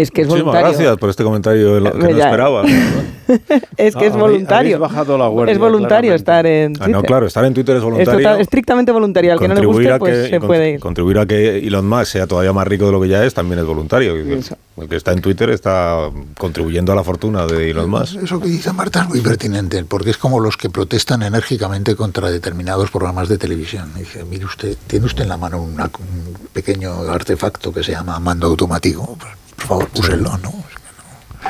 Es 0.00 0.10
que 0.10 0.22
es 0.22 0.28
Muchísimas 0.28 0.54
voluntario. 0.54 0.78
gracias 0.78 0.98
por 0.98 1.10
este 1.10 1.24
comentario 1.24 1.80
lo- 1.80 1.92
que 1.92 1.98
no 1.98 2.10
Ya. 2.10 2.24
esperaba. 2.26 2.62
es 2.68 2.72
que 2.76 3.34
Ah, 3.34 3.86
es 3.86 3.94
habéis- 3.96 4.12
voluntario. 4.16 4.78
bajado 4.78 5.18
la 5.18 5.26
guardia, 5.28 5.52
es 5.52 5.58
voluntario 5.58 6.14
claramente. 6.14 6.14
estar 6.16 6.46
en 6.46 6.72
Ah, 6.72 6.78
Twitter. 6.78 6.90
no, 6.92 7.02
claro, 7.02 7.26
estar 7.26 7.44
en 7.44 7.54
Twitter 7.54 7.74
es 7.76 7.78
Es 7.80 7.84
voluntario. 7.84 8.20
total- 8.20 8.40
estrictamente 8.40 8.92
voluntario. 8.92 9.32
Al 9.32 9.38
que 9.38 9.48
no 9.48 9.54
le 9.54 9.60
Contribuir 9.60 9.86
guste, 9.88 9.94
a 9.94 9.98
pues 9.98 10.14
que- 10.24 10.30
se 10.30 10.38
con- 10.38 10.46
puede 10.46 10.70
ir. 10.74 10.80
Contribuir 10.80 11.18
a 11.18 11.26
que 11.26 11.58
Elon 11.58 11.88
Musk 11.88 12.04
sea 12.12 12.26
todavía 12.26 12.52
más 12.52 12.66
rico 12.68 12.86
de 12.86 12.92
lo 12.92 13.00
que 13.00 13.08
ya 13.08 13.24
es 13.24 13.34
también 13.34 13.58
es 13.58 13.66
voluntario. 13.66 14.14
El 14.14 14.88
que 14.88 14.94
está 14.96 15.12
en 15.12 15.20
Twitter 15.20 15.50
está 15.50 16.08
contribuyendo 16.38 16.92
a 16.92 16.94
la 16.94 17.02
fortuna 17.02 17.46
de 17.46 17.70
Elon 17.70 17.90
Musk. 17.90 18.22
Eso 18.22 18.40
que 18.40 18.48
dice 18.48 18.72
Marta 18.72 19.02
es 19.02 19.08
muy 19.08 19.20
pertinente, 19.20 19.84
porque 19.84 20.10
es 20.10 20.16
como 20.18 20.38
los 20.38 20.56
que 20.56 20.70
protestan 20.70 21.22
enérgicamente 21.22 21.96
contra 21.96 22.30
determinados 22.30 22.90
programas 22.90 23.28
de 23.28 23.38
televisión. 23.38 23.90
Dice, 23.96 24.24
mire 24.24 24.44
usted, 24.44 24.76
tiene 24.86 25.06
usted 25.06 25.24
en 25.24 25.28
la 25.30 25.36
mano 25.36 25.60
una- 25.60 25.86
un 25.98 26.34
pequeño 26.52 26.92
artefacto 27.10 27.72
que 27.72 27.82
se 27.82 27.92
llama 27.92 28.18
mando 28.20 28.46
automático. 28.46 29.18
Por 29.58 29.66
favor, 29.66 29.88
úselo, 29.96 30.38
¿no? 30.38 30.54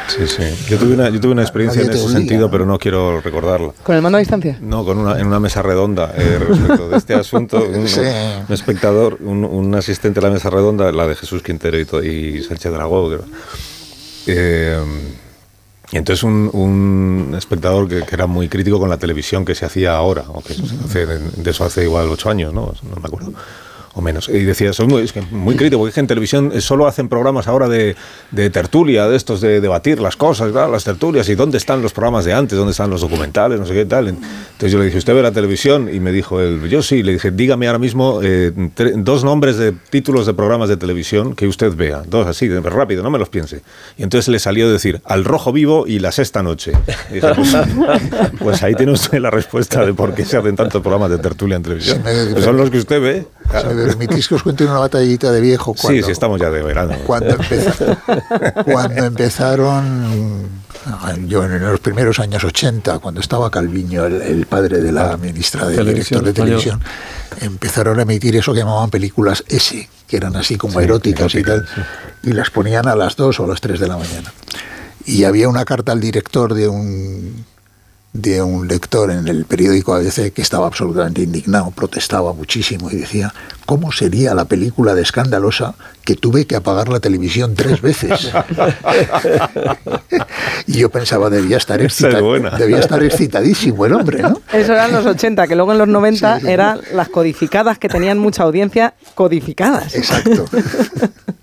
Sí, 0.09 0.27
sí. 0.27 0.43
Yo 0.69 0.79
tuve 0.79 0.95
una, 0.95 1.09
yo 1.09 1.19
tuve 1.21 1.33
una 1.33 1.43
experiencia 1.43 1.83
en 1.83 1.91
ese 1.91 2.09
sentido, 2.09 2.51
pero 2.51 2.67
no 2.67 2.79
quiero 2.79 3.21
recordarla. 3.21 3.73
¿Con 3.83 3.97
el 3.97 4.03
mando 4.03 4.17
a 4.17 4.21
distancia? 4.21 4.59
No, 4.61 4.85
con 4.85 4.99
una, 4.99 5.19
en 5.19 5.27
una 5.27 5.41
mesa 5.41 5.63
redonda 5.63 6.13
eh, 6.17 6.39
respecto 6.47 6.89
de 6.89 6.97
este 6.97 7.15
asunto. 7.15 7.57
Un, 7.75 7.89
Sí. 7.89 8.01
un 8.01 8.55
espectador, 8.55 9.19
un, 9.21 9.45
un 9.45 9.75
asistente 9.75 10.21
de 10.21 10.27
la 10.27 10.33
mesa 10.33 10.51
redonda, 10.51 10.93
la 10.93 11.07
de 11.07 11.15
Jesús 11.15 11.43
Quintero 11.43 11.79
y, 12.03 12.09
y 12.09 12.43
Sánchez 12.43 12.73
Dragó, 12.73 13.09
creo. 13.09 13.25
Eh, 14.27 14.79
y 15.91 15.97
entonces 15.97 16.23
un, 16.23 16.51
un 16.53 17.35
espectador 17.37 17.89
que, 17.89 18.03
que 18.05 18.15
era 18.15 18.27
muy 18.27 18.49
crítico 18.49 18.79
con 18.79 18.91
la 18.91 18.99
televisión 18.99 19.45
que 19.45 19.55
se 19.55 19.65
hacía 19.65 19.97
ahora, 19.97 20.25
o 20.29 20.43
que 20.43 20.53
se 20.55 20.63
hace, 20.85 21.07
de 21.07 21.51
eso 21.51 21.65
hace 21.65 21.85
igual 21.85 22.09
ocho 22.11 22.29
años, 22.29 22.53
¿no? 22.53 22.75
No 22.83 23.01
me 23.01 23.07
acuerdo. 23.07 23.33
O 23.99 24.01
menos. 24.01 24.29
Y 24.29 24.45
decía, 24.45 24.73
soy 24.73 24.87
muy, 24.87 25.03
es 25.03 25.13
que 25.13 25.21
muy 25.33 25.57
crítico, 25.57 25.79
porque 25.79 25.89
es 25.89 25.95
que 25.95 26.01
en 26.01 26.07
televisión 26.07 26.53
eh, 26.55 26.61
solo 26.61 26.87
hacen 26.87 27.09
programas 27.09 27.49
ahora 27.49 27.69
de, 27.69 27.97
de 28.31 28.49
tertulia, 28.49 29.09
de 29.09 29.17
estos, 29.17 29.41
de 29.41 29.61
debatir 29.61 29.99
las 30.01 30.15
cosas, 30.15 30.53
claro, 30.53 30.71
las 30.71 30.85
tertulias, 30.85 31.29
y 31.29 31.35
dónde 31.35 31.59
están 31.59 31.83
los 31.83 31.93
programas 31.93 32.25
de 32.25 32.33
antes, 32.33 32.57
dónde 32.57 32.71
están 32.71 32.91
los 32.91 33.01
documentales, 33.01 33.59
no 33.59 33.67
sé 33.67 33.75
qué 33.75 33.87
tal. 33.87 34.07
Entonces 34.07 34.71
yo 34.71 34.79
le 34.79 34.85
dije, 34.85 34.99
¿usted 34.99 35.15
ve 35.17 35.23
la 35.23 35.33
televisión? 35.33 35.91
Y 35.93 35.99
me 35.99 36.13
dijo 36.13 36.41
él, 36.41 36.69
yo 36.69 36.81
sí. 36.81 37.03
Le 37.03 37.11
dije, 37.15 37.33
dígame 37.33 37.67
ahora 37.67 37.81
mismo 37.81 38.21
eh, 38.23 38.53
tre- 38.77 38.93
dos 39.03 39.25
nombres 39.25 39.57
de 39.57 39.73
títulos 39.73 40.27
de 40.27 40.35
programas 40.35 40.69
de 40.69 40.77
televisión 40.77 41.35
que 41.35 41.49
usted 41.49 41.75
vea. 41.75 42.03
Dos 42.07 42.29
así, 42.29 42.49
rápido, 42.49 43.03
no 43.03 43.11
me 43.11 43.19
los 43.19 43.31
piense. 43.31 43.63
Y 43.97 44.05
entonces 44.05 44.29
le 44.29 44.39
salió 44.39 44.71
decir, 44.71 45.01
Al 45.07 45.25
Rojo 45.25 45.53
Vivo 45.53 45.89
y 45.89 45.99
La 45.99 46.13
Sexta 46.13 46.41
Noche. 46.45 46.71
Y 47.11 47.15
dije, 47.15 47.27
pues, 47.35 47.57
pues 48.39 48.63
ahí 48.63 48.77
tiene 48.77 48.93
usted 48.93 49.19
la 49.19 49.31
respuesta 49.31 49.85
de 49.85 49.93
por 49.93 50.15
qué 50.15 50.25
se 50.25 50.37
hacen 50.37 50.55
tantos 50.55 50.83
programas 50.83 51.11
de 51.11 51.19
tertulia 51.19 51.57
en 51.57 51.63
televisión. 51.65 52.01
Pues 52.05 52.45
son 52.45 52.57
los 52.57 52.71
que 52.71 52.79
usted 52.79 53.01
ve. 53.01 53.27
Permitís 53.89 54.29
que 54.29 54.35
os 54.37 54.43
cuente 54.43 54.65
una 54.65 54.79
batallita 54.79 55.31
de 55.33 55.41
viejo. 55.41 55.75
Sí, 55.77 55.83
Cuando, 55.83 56.07
sí, 56.07 56.13
estamos 56.13 56.41
ya 56.41 56.51
de 56.51 56.63
verano. 56.63 56.95
Cuando, 57.07 57.31
empeza- 57.37 57.99
cuando 58.65 59.05
empezaron, 59.05 60.49
yo 61.27 61.45
en 61.45 61.61
los 61.61 61.81
primeros 61.81 62.19
años 62.19 62.45
80, 62.45 62.99
cuando 62.99 63.21
estaba 63.21 63.51
Calviño, 63.51 64.05
el, 64.07 64.23
el 64.23 64.47
padre 64.47 64.79
de 64.81 64.93
la 64.93 65.17
ministra 65.17 65.67
de 65.67 65.77
Televisión 65.77 66.23
director 66.25 66.25
de 66.25 66.33
televisión, 66.33 66.81
empezaron 67.41 67.99
a 67.99 68.03
emitir 68.03 68.37
eso 68.37 68.53
que 68.53 68.61
llamaban 68.61 68.91
películas 68.91 69.45
S, 69.49 69.89
que 70.07 70.17
eran 70.17 70.37
así 70.37 70.57
como 70.57 70.79
Sí, 70.79 70.85
eróticas 70.85 71.35
y 71.35 71.43
tal, 71.43 71.67
y 72.23 72.33
las 72.33 72.51
ponían 72.51 72.87
a 72.89 72.95
las 72.97 73.17
2 73.17 73.41
o 73.41 73.45
a 73.45 73.49
las 73.49 73.61
3 73.61 73.81
de 73.81 73.89
la 73.89 73.97
mañana. 73.97 74.33
Y 75.05 75.25
había 75.25 75.49
una 75.49 75.65
carta 75.65 75.93
al 75.93 76.01
director 76.01 76.55
de 76.55 76.69
un 76.69 77.45
de 78.13 78.43
un 78.43 78.67
lector 78.67 79.11
en 79.11 79.29
el 79.29 79.45
periódico 79.45 79.95
ABC 79.95 80.33
que 80.33 80.43
estaba 80.43 80.67
absolutamente 80.67 81.23
indignado, 81.23 81.71
protestaba 81.71 82.33
muchísimo 82.33 82.91
y 82.91 82.97
decía, 82.97 83.33
¿cómo 83.67 83.93
sería 83.93 84.35
la 84.35 84.47
película 84.47 84.95
de 84.95 85.03
Escandalosa 85.03 85.75
que 86.05 86.17
tuve 86.17 86.47
que 86.47 86.57
apagar 86.57 86.89
la 86.89 87.01
televisión 87.01 87.55
tres 87.55 87.81
veces? 87.83 88.33
y 90.67 90.79
yo 90.79 90.91
pensaba, 90.91 91.31
debía 91.31 91.57
estar, 91.59 91.81
Esa 91.81 92.09
es 92.09 92.15
excita- 92.15 92.21
buena. 92.23 92.51
debía 92.51 92.79
estar 92.79 93.03
excitadísimo 93.03 93.87
el 93.87 93.93
hombre, 93.93 94.23
¿no? 94.23 94.41
Eso 94.53 94.73
eran 94.73 94.93
los 94.93 95.07
80, 95.07 95.47
que 95.47 95.55
luego 95.55 95.73
en 95.73 95.79
los 95.79 95.89
90 95.89 96.39
eran 96.49 96.81
las 96.95 97.09
codificadas 97.09 97.79
que 97.79 97.89
tenían 97.89 98.19
mucha 98.19 98.43
audiencia 98.43 98.95
codificadas. 99.15 99.95
Exacto. 99.95 100.45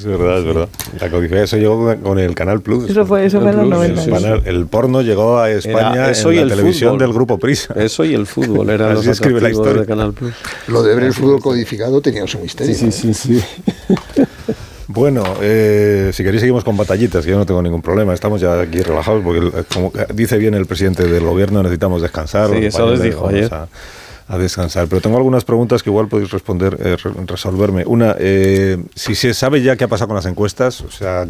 Es 0.00 0.06
verdad, 0.18 0.38
es 0.38 0.44
verdad. 0.44 0.68
La 1.00 1.10
codificación 1.10 1.44
eso 1.44 1.56
llegó 1.58 1.96
con 2.02 2.18
el 2.18 2.34
Canal 2.34 2.60
Plus. 2.60 2.88
Eso 2.90 3.04
fue, 3.06 3.24
eso 3.26 3.40
fue 3.40 3.50
en 3.50 3.56
los 3.58 3.68
90. 3.68 4.48
El, 4.48 4.66
porno 4.66 5.02
llegó 5.02 5.38
a 5.38 5.50
España 5.50 5.92
Era 5.94 6.10
eso 6.10 6.28
en 6.30 6.34
y 6.34 6.36
la 6.38 6.42
el 6.44 6.48
televisión 6.50 6.90
fútbol. 6.90 6.98
del 7.00 7.12
grupo 7.12 7.38
Prisa. 7.38 7.74
Eso 7.76 8.04
y 8.04 8.14
el 8.14 8.26
fútbol 8.26 8.70
eran 8.70 8.90
los 8.94 9.00
Así 9.00 9.10
escribe 9.10 9.40
la 9.40 9.50
historia. 9.50 9.82
de 9.82 9.86
Canal 9.86 10.12
Plus. 10.12 10.32
Lo 10.68 10.82
de 10.82 10.94
ver 10.94 11.04
el 11.04 11.12
fútbol 11.14 11.40
codificado 11.40 12.00
tenía 12.00 12.26
su 12.26 12.38
misterio. 12.38 12.74
Sí, 12.74 12.90
sí, 12.92 13.12
sí, 13.14 13.38
sí. 13.38 13.44
Bueno, 14.92 15.22
eh, 15.40 16.10
si 16.12 16.24
queréis 16.24 16.40
seguimos 16.40 16.64
con 16.64 16.76
batallitas, 16.76 17.24
que 17.24 17.30
yo 17.30 17.38
no 17.38 17.46
tengo 17.46 17.62
ningún 17.62 17.80
problema. 17.80 18.12
Estamos 18.12 18.40
ya 18.40 18.60
aquí 18.60 18.82
relajados 18.82 19.22
porque, 19.22 19.38
el- 19.38 19.64
como 19.72 19.92
dice 20.12 20.36
bien 20.36 20.54
el 20.54 20.66
presidente 20.66 21.04
del 21.06 21.22
gobierno, 21.22 21.62
necesitamos 21.62 22.02
descansar. 22.02 22.48
Sí, 22.48 22.56
Los 22.56 22.64
eso 22.74 22.90
les 22.90 23.00
dijo 23.02 23.18
vamos 23.20 23.34
ayer. 23.34 23.54
A, 23.54 23.68
a 24.30 24.38
descansar. 24.38 24.86
Pero 24.86 25.00
tengo 25.00 25.16
algunas 25.16 25.44
preguntas 25.44 25.82
que 25.82 25.90
igual 25.90 26.06
podéis 26.06 26.30
responder, 26.30 26.76
eh, 26.80 26.96
re- 26.96 27.12
resolverme. 27.26 27.82
Una, 27.84 28.14
eh, 28.18 28.78
si 28.94 29.16
se 29.16 29.34
sabe 29.34 29.60
ya 29.60 29.74
qué 29.76 29.84
ha 29.84 29.88
pasado 29.88 30.06
con 30.08 30.16
las 30.16 30.26
encuestas, 30.26 30.80
o 30.82 30.90
sea, 30.90 31.26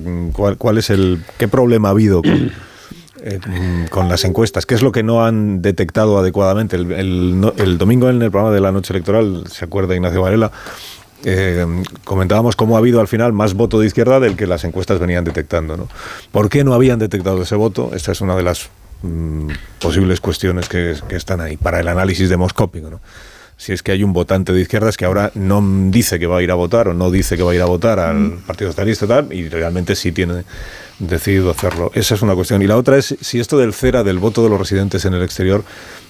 cuál, 0.58 0.76
es 0.78 0.90
el, 0.90 1.22
qué 1.38 1.48
problema 1.48 1.88
ha 1.88 1.92
habido 1.92 2.20
con, 2.20 2.52
eh, 3.22 3.40
con 3.90 4.08
las 4.10 4.24
encuestas, 4.24 4.66
qué 4.66 4.74
es 4.74 4.82
lo 4.82 4.92
que 4.92 5.02
no 5.02 5.24
han 5.24 5.62
detectado 5.62 6.18
adecuadamente. 6.18 6.76
El 6.76 7.76
domingo 7.78 8.10
en 8.10 8.20
el 8.20 8.30
programa 8.30 8.54
de 8.54 8.60
la 8.60 8.70
noche 8.70 8.92
electoral, 8.92 9.44
se 9.50 9.64
acuerda 9.64 9.94
Ignacio 9.96 10.20
Varela, 10.20 10.52
eh, 11.24 11.66
comentábamos 12.04 12.56
cómo 12.56 12.76
ha 12.76 12.78
habido 12.78 13.00
al 13.00 13.08
final 13.08 13.32
más 13.32 13.54
voto 13.54 13.78
de 13.80 13.86
izquierda 13.86 14.20
del 14.20 14.36
que 14.36 14.46
las 14.46 14.64
encuestas 14.64 14.98
venían 14.98 15.24
detectando. 15.24 15.76
¿no? 15.76 15.88
¿Por 16.32 16.48
qué 16.48 16.64
no 16.64 16.74
habían 16.74 16.98
detectado 16.98 17.42
ese 17.42 17.56
voto? 17.56 17.90
Esta 17.94 18.12
es 18.12 18.20
una 18.20 18.36
de 18.36 18.42
las 18.42 18.68
mm, 19.02 19.48
posibles 19.78 20.20
cuestiones 20.20 20.68
que, 20.68 20.96
que 21.08 21.16
están 21.16 21.40
ahí 21.40 21.56
para 21.56 21.80
el 21.80 21.88
análisis 21.88 22.28
demoscópico. 22.28 22.90
¿no? 22.90 23.00
Si 23.60 23.72
es 23.72 23.82
que 23.82 23.92
hay 23.92 24.02
un 24.02 24.14
votante 24.14 24.54
de 24.54 24.60
izquierdas 24.62 24.96
que 24.96 25.04
ahora 25.04 25.32
no 25.34 25.62
dice 25.90 26.18
que 26.18 26.26
va 26.26 26.38
a 26.38 26.42
ir 26.42 26.50
a 26.50 26.54
votar 26.54 26.88
o 26.88 26.94
no 26.94 27.10
dice 27.10 27.36
que 27.36 27.42
va 27.42 27.52
a 27.52 27.54
ir 27.54 27.60
a 27.60 27.66
votar 27.66 28.00
al 28.00 28.38
Partido 28.46 28.70
Socialista 28.70 29.04
y 29.04 29.08
tal, 29.08 29.32
y 29.34 29.48
realmente 29.50 29.94
sí 29.96 30.12
tiene 30.12 30.44
decidido 30.98 31.50
hacerlo. 31.50 31.90
Esa 31.94 32.14
es 32.14 32.22
una 32.22 32.34
cuestión. 32.34 32.62
Y 32.62 32.66
la 32.66 32.78
otra 32.78 32.96
es 32.96 33.16
si 33.20 33.38
esto 33.38 33.58
del 33.58 33.74
CERA, 33.74 34.02
del 34.02 34.18
voto 34.18 34.42
de 34.42 34.48
los 34.48 34.58
residentes 34.58 35.04
en 35.04 35.12
el 35.12 35.22
exterior, 35.22 35.62
mm, 35.62 36.09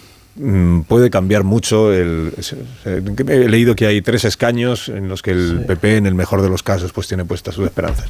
puede 0.89 1.11
cambiar 1.11 1.45
mucho. 1.45 1.93
El, 1.93 2.33
he 2.85 3.49
leído 3.49 3.75
que 3.75 3.87
hay 3.87 4.01
tres 4.03 4.25
escaños 4.25 4.89
en 4.89 5.09
los 5.09 5.23
que 5.23 5.33
el 5.33 5.65
PP, 5.67 5.97
en 5.99 6.07
el 6.07 6.15
mejor 6.15 6.41
de 6.43 6.49
los 6.49 6.63
casos, 6.63 6.93
pues 6.93 7.09
tiene 7.09 7.25
puestas 7.25 7.55
sus 7.55 7.67
esperanzas. 7.67 8.07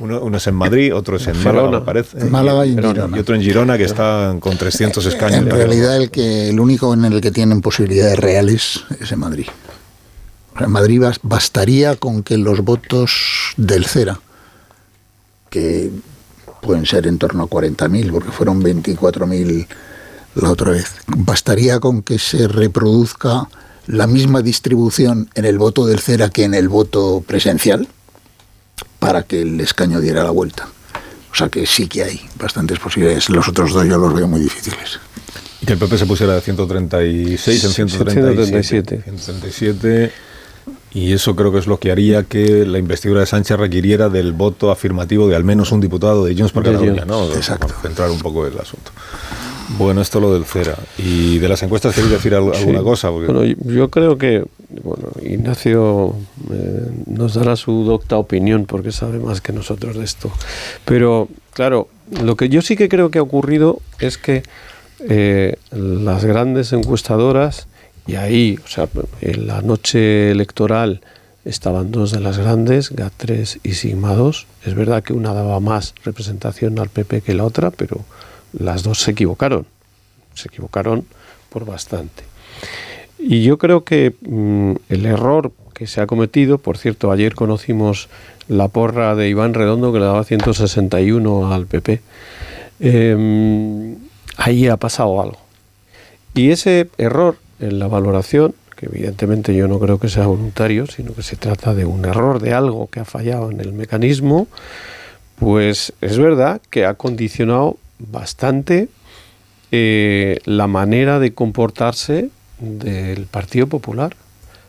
Uno, 0.00 0.20
uno 0.22 0.36
es 0.36 0.46
en 0.46 0.54
Madrid, 0.54 0.94
otro 0.94 1.16
es 1.16 1.26
en 1.26 1.42
Málaga, 1.42 1.70
me 1.70 1.80
parece. 1.80 2.18
En 2.20 2.30
Málaga 2.30 2.64
y 2.66 2.70
en 2.70 2.76
Girona. 2.76 2.94
Girona. 2.94 3.16
Y 3.16 3.20
otro 3.20 3.34
en 3.34 3.42
Girona, 3.42 3.76
que 3.78 3.84
está 3.84 4.36
con 4.40 4.56
300 4.56 5.04
escaños. 5.06 5.40
En 5.40 5.50
realidad 5.50 5.96
el 5.96 6.10
que 6.10 6.48
el 6.50 6.60
único 6.60 6.94
en 6.94 7.04
el 7.04 7.20
que 7.20 7.30
tienen 7.30 7.60
posibilidades 7.60 8.18
reales 8.18 8.84
es 9.00 9.10
en 9.12 9.18
Madrid. 9.18 9.46
En 10.60 10.70
Madrid 10.70 11.00
bas- 11.00 11.18
bastaría 11.22 11.96
con 11.96 12.22
que 12.22 12.38
los 12.38 12.60
votos 12.60 13.54
del 13.56 13.84
CERA, 13.86 14.20
que 15.50 15.90
pueden 16.62 16.86
ser 16.86 17.06
en 17.06 17.18
torno 17.18 17.42
a 17.42 17.46
40.000, 17.48 18.10
porque 18.12 18.30
fueron 18.30 18.62
24.000 18.62 19.66
la 20.34 20.50
otra 20.50 20.72
vez, 20.72 20.86
bastaría 21.06 21.80
con 21.80 22.02
que 22.02 22.18
se 22.18 22.48
reproduzca 22.48 23.48
la 23.86 24.06
misma 24.06 24.42
distribución 24.42 25.28
en 25.34 25.44
el 25.44 25.58
voto 25.58 25.86
del 25.86 26.00
CERA 26.00 26.30
que 26.30 26.44
en 26.44 26.54
el 26.54 26.68
voto 26.68 27.22
presencial 27.26 27.86
para 28.98 29.22
que 29.22 29.42
el 29.42 29.60
escaño 29.60 30.00
diera 30.00 30.24
la 30.24 30.30
vuelta. 30.30 30.68
O 31.30 31.36
sea 31.36 31.48
que 31.48 31.66
sí 31.66 31.88
que 31.88 32.04
hay 32.04 32.20
bastantes 32.38 32.78
posibilidades. 32.78 33.28
Los 33.28 33.48
otros 33.48 33.72
dos 33.72 33.86
yo 33.86 33.98
los 33.98 34.14
veo 34.14 34.28
muy 34.28 34.40
difíciles. 34.40 35.00
Y 35.60 35.66
que 35.66 35.72
el 35.74 35.78
PP 35.78 35.98
se 35.98 36.06
pusiera 36.06 36.34
de 36.34 36.40
136 36.40 37.64
en 37.64 37.70
137. 37.70 39.02
137. 39.02 40.12
Y 40.92 41.12
eso 41.12 41.34
creo 41.34 41.50
que 41.50 41.58
es 41.58 41.66
lo 41.66 41.78
que 41.80 41.90
haría 41.90 42.22
que 42.22 42.64
la 42.64 42.78
investidura 42.78 43.20
de 43.20 43.26
Sánchez 43.26 43.58
requiriera 43.58 44.08
del 44.08 44.32
voto 44.32 44.70
afirmativo 44.70 45.26
de 45.28 45.34
al 45.34 45.42
menos 45.42 45.72
un 45.72 45.80
diputado 45.80 46.24
de 46.24 46.36
Junts 46.36 46.52
por 46.52 46.62
Cataluña. 46.62 47.04
¿no? 47.04 47.26
Exacto. 47.32 47.66
Para 47.66 47.80
centrar 47.80 48.10
un 48.10 48.20
poco 48.20 48.46
el 48.46 48.58
asunto. 48.58 48.92
Bueno, 49.78 50.00
esto 50.02 50.20
lo 50.20 50.32
del 50.34 50.44
CERA. 50.44 50.76
¿Y 50.98 51.38
de 51.38 51.48
las 51.48 51.62
encuestas 51.62 51.94
queréis 51.94 52.12
decir 52.12 52.34
al- 52.34 52.54
alguna 52.54 52.78
Sí. 52.78 52.84
cosa? 52.84 53.10
Porque- 53.10 53.32
Bueno, 53.32 53.44
yo- 53.44 53.56
yo 53.72 53.90
creo 53.90 54.18
que 54.18 54.44
bueno, 54.82 55.08
Ignacio 55.22 56.14
eh, 56.52 56.88
nos 57.06 57.34
dará 57.34 57.54
su 57.56 57.84
docta 57.84 58.16
opinión 58.16 58.66
porque 58.66 58.90
sabe 58.92 59.18
más 59.20 59.40
que 59.40 59.52
nosotros 59.52 59.96
de 59.96 60.04
esto. 60.04 60.30
Pero, 60.84 61.28
claro, 61.52 61.88
lo 62.22 62.36
que 62.36 62.48
yo 62.48 62.60
sí 62.60 62.76
que 62.76 62.88
creo 62.88 63.10
que 63.10 63.18
ha 63.18 63.22
ocurrido 63.22 63.80
es 64.00 64.18
que 64.18 64.42
eh, 65.08 65.56
las 65.70 66.24
grandes 66.24 66.72
encuestadoras, 66.72 67.66
y 68.06 68.14
ahí, 68.16 68.58
o 68.64 68.68
sea, 68.68 68.88
en 69.20 69.46
la 69.46 69.60
noche 69.62 70.30
electoral 70.30 71.00
estaban 71.44 71.90
dos 71.90 72.10
de 72.10 72.20
las 72.20 72.38
grandes, 72.38 72.90
GAT3 72.94 73.58
y 73.62 73.72
Sigma 73.74 74.14
2. 74.14 74.46
Es 74.64 74.74
verdad 74.74 75.02
que 75.02 75.12
una 75.12 75.34
daba 75.34 75.60
más 75.60 75.94
representación 76.04 76.78
al 76.78 76.88
PP 76.88 77.20
que 77.20 77.34
la 77.34 77.44
otra, 77.44 77.70
pero 77.70 78.00
las 78.58 78.82
dos 78.82 79.00
se 79.00 79.12
equivocaron. 79.12 79.66
Se 80.34 80.48
equivocaron 80.48 81.04
por 81.50 81.64
bastante. 81.64 82.24
Y 83.18 83.42
yo 83.42 83.58
creo 83.58 83.84
que 83.84 84.14
mm, 84.20 84.72
el 84.88 85.06
error 85.06 85.52
que 85.72 85.86
se 85.86 86.00
ha 86.00 86.06
cometido, 86.06 86.58
por 86.58 86.78
cierto, 86.78 87.10
ayer 87.10 87.34
conocimos 87.34 88.08
la 88.48 88.68
porra 88.68 89.14
de 89.14 89.28
Iván 89.28 89.54
Redondo 89.54 89.92
que 89.92 89.98
le 89.98 90.04
daba 90.04 90.24
161 90.24 91.52
al 91.52 91.66
PP, 91.66 92.00
eh, 92.80 93.96
ahí 94.36 94.68
ha 94.68 94.76
pasado 94.76 95.20
algo. 95.20 95.38
Y 96.34 96.50
ese 96.50 96.88
error 96.98 97.36
en 97.60 97.78
la 97.78 97.86
valoración, 97.86 98.54
que 98.76 98.86
evidentemente 98.86 99.54
yo 99.54 99.68
no 99.68 99.78
creo 99.78 99.98
que 99.98 100.08
sea 100.08 100.26
voluntario, 100.26 100.86
sino 100.86 101.14
que 101.14 101.22
se 101.22 101.36
trata 101.36 101.74
de 101.74 101.84
un 101.84 102.04
error, 102.04 102.40
de 102.40 102.52
algo 102.52 102.88
que 102.88 103.00
ha 103.00 103.04
fallado 103.04 103.50
en 103.50 103.60
el 103.60 103.72
mecanismo, 103.72 104.48
pues 105.36 105.92
es 106.00 106.18
verdad 106.18 106.60
que 106.70 106.84
ha 106.84 106.94
condicionado 106.94 107.78
bastante 108.10 108.88
eh, 109.72 110.38
la 110.44 110.66
manera 110.66 111.18
de 111.18 111.34
comportarse 111.34 112.30
del 112.58 113.26
Partido 113.26 113.66
Popular. 113.66 114.14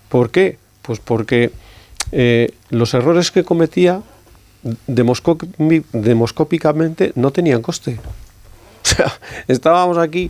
¿Por 0.09 0.31
qué? 0.31 0.57
Pues 0.81 0.99
porque 0.99 1.51
eh, 2.11 2.51
los 2.69 2.93
errores 2.93 3.31
que 3.31 3.43
cometía 3.43 4.01
demoscópi- 4.87 5.83
demoscópicamente 5.91 7.11
no 7.15 7.31
tenían 7.31 7.61
coste. 7.61 7.99
O 8.85 8.87
sea, 8.87 9.11
estábamos 9.47 9.97
aquí 9.97 10.29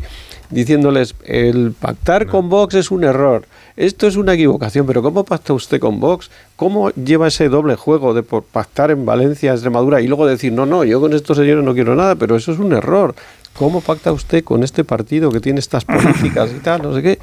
diciéndoles, 0.50 1.16
el 1.26 1.74
pactar 1.74 2.28
con 2.28 2.50
Vox 2.50 2.76
es 2.76 2.92
un 2.92 3.04
error, 3.04 3.46
esto 3.78 4.08
es 4.08 4.16
una 4.16 4.34
equivocación, 4.34 4.86
pero 4.86 5.02
¿cómo 5.02 5.26
pacta 5.26 5.54
usted 5.54 5.80
con 5.80 6.00
Vox? 6.00 6.32
¿Cómo 6.56 6.92
lleva 6.92 7.28
ese 7.28 7.50
doble 7.50 7.76
juego 7.76 8.14
de 8.14 8.24
por 8.24 8.44
pactar 8.44 8.90
en 8.92 9.06
Valencia, 9.06 9.52
Extremadura 9.52 10.02
y 10.02 10.08
luego 10.08 10.26
decir, 10.26 10.54
no, 10.54 10.66
no, 10.66 10.84
yo 10.84 11.02
con 11.02 11.14
estos 11.14 11.38
señores 11.38 11.64
no 11.64 11.74
quiero 11.74 11.96
nada, 11.96 12.16
pero 12.16 12.36
eso 12.36 12.54
es 12.54 12.60
un 12.60 12.72
error? 12.72 13.16
¿Cómo 13.58 13.80
pacta 13.80 14.12
usted 14.12 14.44
con 14.44 14.64
este 14.64 14.84
partido 14.84 15.32
que 15.32 15.40
tiene 15.40 15.60
estas 15.60 15.86
políticas 15.86 16.50
y 16.56 16.60
tal, 16.60 16.82
no 16.82 16.94
sé 16.94 17.02
qué? 17.02 17.20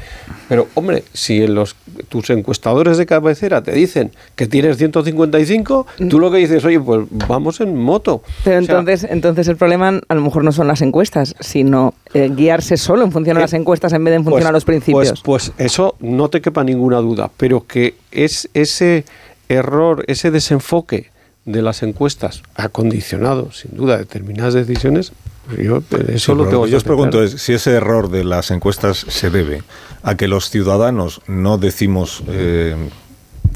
Pero, 0.48 0.66
hombre, 0.74 1.04
si 1.12 1.42
en 1.42 1.54
los, 1.54 1.76
tus 2.08 2.30
encuestadores 2.30 2.96
de 2.96 3.04
cabecera 3.04 3.62
te 3.62 3.72
dicen 3.72 4.12
que 4.34 4.46
tienes 4.46 4.78
155, 4.78 5.86
tú 6.08 6.18
lo 6.18 6.30
que 6.30 6.38
dices, 6.38 6.64
oye, 6.64 6.80
pues 6.80 7.06
vamos 7.28 7.60
en 7.60 7.76
moto. 7.76 8.22
Pero 8.44 8.60
O 8.60 8.64
sea, 8.64 8.78
entonces, 8.78 9.10
entonces 9.10 9.46
el 9.48 9.56
problema 9.56 10.00
a 10.08 10.14
lo 10.14 10.20
mejor 10.22 10.42
no 10.42 10.52
son 10.52 10.68
las 10.68 10.80
encuestas, 10.80 11.34
sino 11.40 11.92
eh, 12.14 12.30
guiarse 12.34 12.78
solo 12.78 13.04
en 13.04 13.12
función 13.12 13.34
de 13.34 13.40
Eh, 13.40 13.44
las 13.44 13.52
encuestas 13.52 13.92
en 13.92 14.02
vez 14.02 14.12
de 14.12 14.16
en 14.16 14.24
función 14.24 14.40
Pues- 14.40 14.48
a 14.48 14.52
los 14.52 14.64
principios. 14.64 15.20
Pues, 15.22 15.50
pues 15.50 15.52
eso 15.58 15.96
no 16.00 16.30
te 16.30 16.40
quepa 16.40 16.64
ninguna 16.64 16.98
duda, 16.98 17.30
pero 17.36 17.66
que 17.66 17.94
es 18.10 18.48
ese 18.54 19.04
error, 19.50 20.02
ese 20.08 20.30
desenfoque 20.30 21.10
de 21.44 21.60
las 21.60 21.82
encuestas 21.82 22.42
ha 22.54 22.68
condicionado, 22.68 23.52
sin 23.52 23.76
duda, 23.76 23.98
determinadas 23.98 24.54
decisiones. 24.54 25.12
Yo 25.58 25.78
eh, 25.78 26.14
eso 26.14 26.32
Sí, 26.32 26.38
lo 26.38 26.48
tengo 26.48 26.66
yo 26.66 26.76
os 26.76 26.84
pregunto 26.84 27.22
es 27.22 27.32
si 27.42 27.52
ese 27.52 27.72
error 27.72 28.10
de 28.10 28.24
las 28.24 28.50
encuestas 28.50 29.04
se 29.08 29.30
debe 29.30 29.62
a 30.02 30.16
que 30.16 30.28
los 30.28 30.50
ciudadanos 30.50 31.20
no 31.26 31.58
decimos 31.58 32.22
eh, 32.28 32.76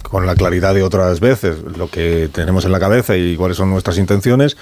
con 0.02 0.26
la 0.26 0.34
claridad 0.34 0.74
de 0.74 0.82
otras 0.82 1.20
veces 1.20 1.56
lo 1.76 1.88
que 1.88 2.28
tenemos 2.32 2.64
en 2.64 2.72
la 2.72 2.80
cabeza 2.80 3.16
y 3.16 3.36
cuáles 3.36 3.56
son 3.56 3.70
nuestras 3.70 3.98
intenciones, 3.98 4.56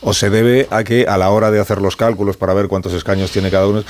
o 0.00 0.12
se 0.12 0.30
debe 0.30 0.68
a 0.70 0.84
que 0.84 1.06
a 1.06 1.16
la 1.18 1.30
hora 1.30 1.50
de 1.50 1.60
hacer 1.60 1.80
los 1.80 1.96
cálculos 1.96 2.36
para 2.36 2.54
ver 2.54 2.68
cuántos 2.68 2.92
escaños 2.92 3.30
tiene 3.30 3.50
cada 3.50 3.66
uno, 3.66 3.82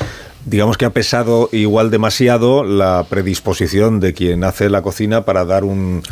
digamos 0.45 0.77
que 0.77 0.85
ha 0.85 0.91
pesado 0.91 1.49
igual 1.53 1.91
demasiado 1.91 2.65
la 2.65 3.05
predisposición 3.09 4.01
de 4.01 4.15
quien 4.15 4.45
hace 4.45 4.71
la 4.71 4.83
cocina 4.83 5.25
para 5.25 5.45
dar 5.45 5.65
un 5.65 6.03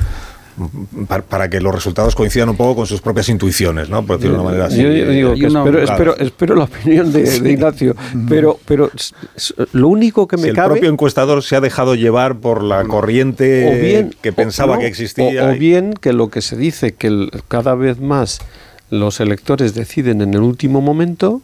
para, 1.08 1.22
para 1.24 1.50
que 1.50 1.60
los 1.60 1.74
resultados 1.74 2.14
coincidan 2.14 2.48
un 2.48 2.56
poco 2.56 2.76
con 2.76 2.86
sus 2.86 3.00
propias 3.00 3.28
intuiciones, 3.28 3.88
¿no? 3.88 4.04
Por 4.06 4.16
decirlo 4.18 4.36
de 4.36 4.40
una 4.42 4.50
manera 4.50 4.66
así. 4.66 4.82
Yo, 4.82 4.90
yo 4.90 5.08
digo 5.10 5.34
Y 5.34 5.40
que 5.40 5.46
una- 5.46 5.60
espero, 5.60 5.82
espero, 5.82 6.16
espero 6.18 6.54
la 6.56 6.64
opinión 6.64 7.12
de, 7.12 7.22
de 7.40 7.50
Ignacio, 7.52 7.96
pero, 8.28 8.58
pero 8.64 8.90
lo 9.72 9.88
único 9.88 10.28
que 10.28 10.36
Si 10.36 10.42
me 10.44 10.48
el 10.50 10.54
cabe... 10.54 10.74
propio 10.74 10.90
encuestador 10.90 11.42
se 11.42 11.56
ha 11.56 11.60
dejado 11.60 11.94
llevar 11.94 12.36
por 12.36 12.62
la 12.62 12.84
corriente 12.84 13.68
o 13.68 13.80
bien 13.82 14.14
que 14.22 14.32
pensaba 14.32 14.74
no, 14.74 14.80
que 14.80 14.86
existía. 14.86 15.48
o, 15.50 15.52
bien 15.54 15.92
que 16.00 16.12
lo 16.12 16.28
que 16.28 16.40
se 16.42 16.56
dice 16.56 16.94
que 16.94 17.08
el- 17.08 17.30
cada 17.48 17.74
vez 17.74 18.00
más 18.00 18.38
los 18.90 19.18
electores 19.20 19.74
deciden 19.74 20.20
en 20.20 20.34
el 20.34 20.40
último 20.40 20.80
momento 20.80 21.42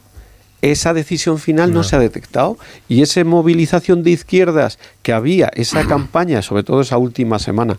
esa 0.61 0.93
decisión 0.93 1.39
final 1.39 1.73
no, 1.73 1.83
se 1.83 1.95
ha 1.95 1.99
detectado 1.99 2.55
y 2.87 3.01
esa 3.01 3.23
movilización 3.23 4.03
de 4.03 4.11
izquierdas 4.11 4.77
que 5.01 5.11
había 5.11 5.51
esa 5.55 5.83
campaña 5.87 6.43
sobre 6.43 6.63
todo 6.63 6.81
esa 6.81 6.97
última 6.99 7.39
semana 7.39 7.77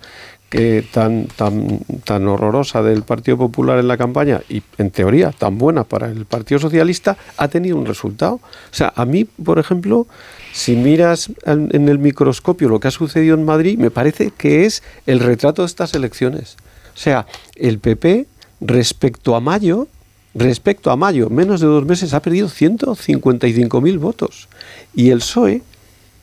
tan, 0.92 1.26
tan, 1.26 1.80
tan 2.04 2.28
horrorosa 2.28 2.82
del 2.82 3.02
Partido 3.02 3.38
Popular 3.38 3.78
en 3.78 3.88
la 3.88 3.96
campaña 3.96 4.40
y 4.48 4.62
en 4.78 4.90
teoría 4.90 5.32
tan 5.32 5.56
buena 5.56 5.84
para 5.84 6.08
el 6.08 6.26
Partido 6.26 6.60
Socialista, 6.60 7.16
ha 7.36 7.48
tenido 7.48 7.76
un 7.76 7.86
resultado. 7.86 8.34
O 8.34 8.40
sea, 8.74 8.92
a 8.94 9.04
mí, 9.06 9.24
por 9.24 9.58
ejemplo, 9.58 10.06
si 10.52 10.76
miras 10.76 11.30
en 11.46 11.88
el 11.88 11.98
microscopio 11.98 12.68
lo 12.68 12.80
que 12.80 12.88
ha 12.88 12.90
sucedido 12.90 13.34
en 13.34 13.44
Madrid, 13.44 13.78
me 13.78 13.90
parece 13.90 14.30
que 14.30 14.66
es 14.66 14.82
el 15.06 15.20
retrato 15.20 15.62
de 15.62 15.66
estas 15.66 15.94
elecciones. 15.94 16.56
O 16.94 16.98
sea, 16.98 17.26
el 17.56 17.78
PP 17.78 18.26
respecto 18.60 19.34
a 19.34 19.40
mayo, 19.40 19.88
respecto 20.34 20.90
a 20.90 20.96
mayo, 20.96 21.30
menos 21.30 21.60
de 21.60 21.66
dos 21.66 21.86
meses, 21.86 22.14
ha 22.14 22.20
perdido 22.20 22.48
155.000 22.48 23.98
votos. 23.98 24.48
Y 24.94 25.10
el 25.10 25.18
PSOE, 25.18 25.62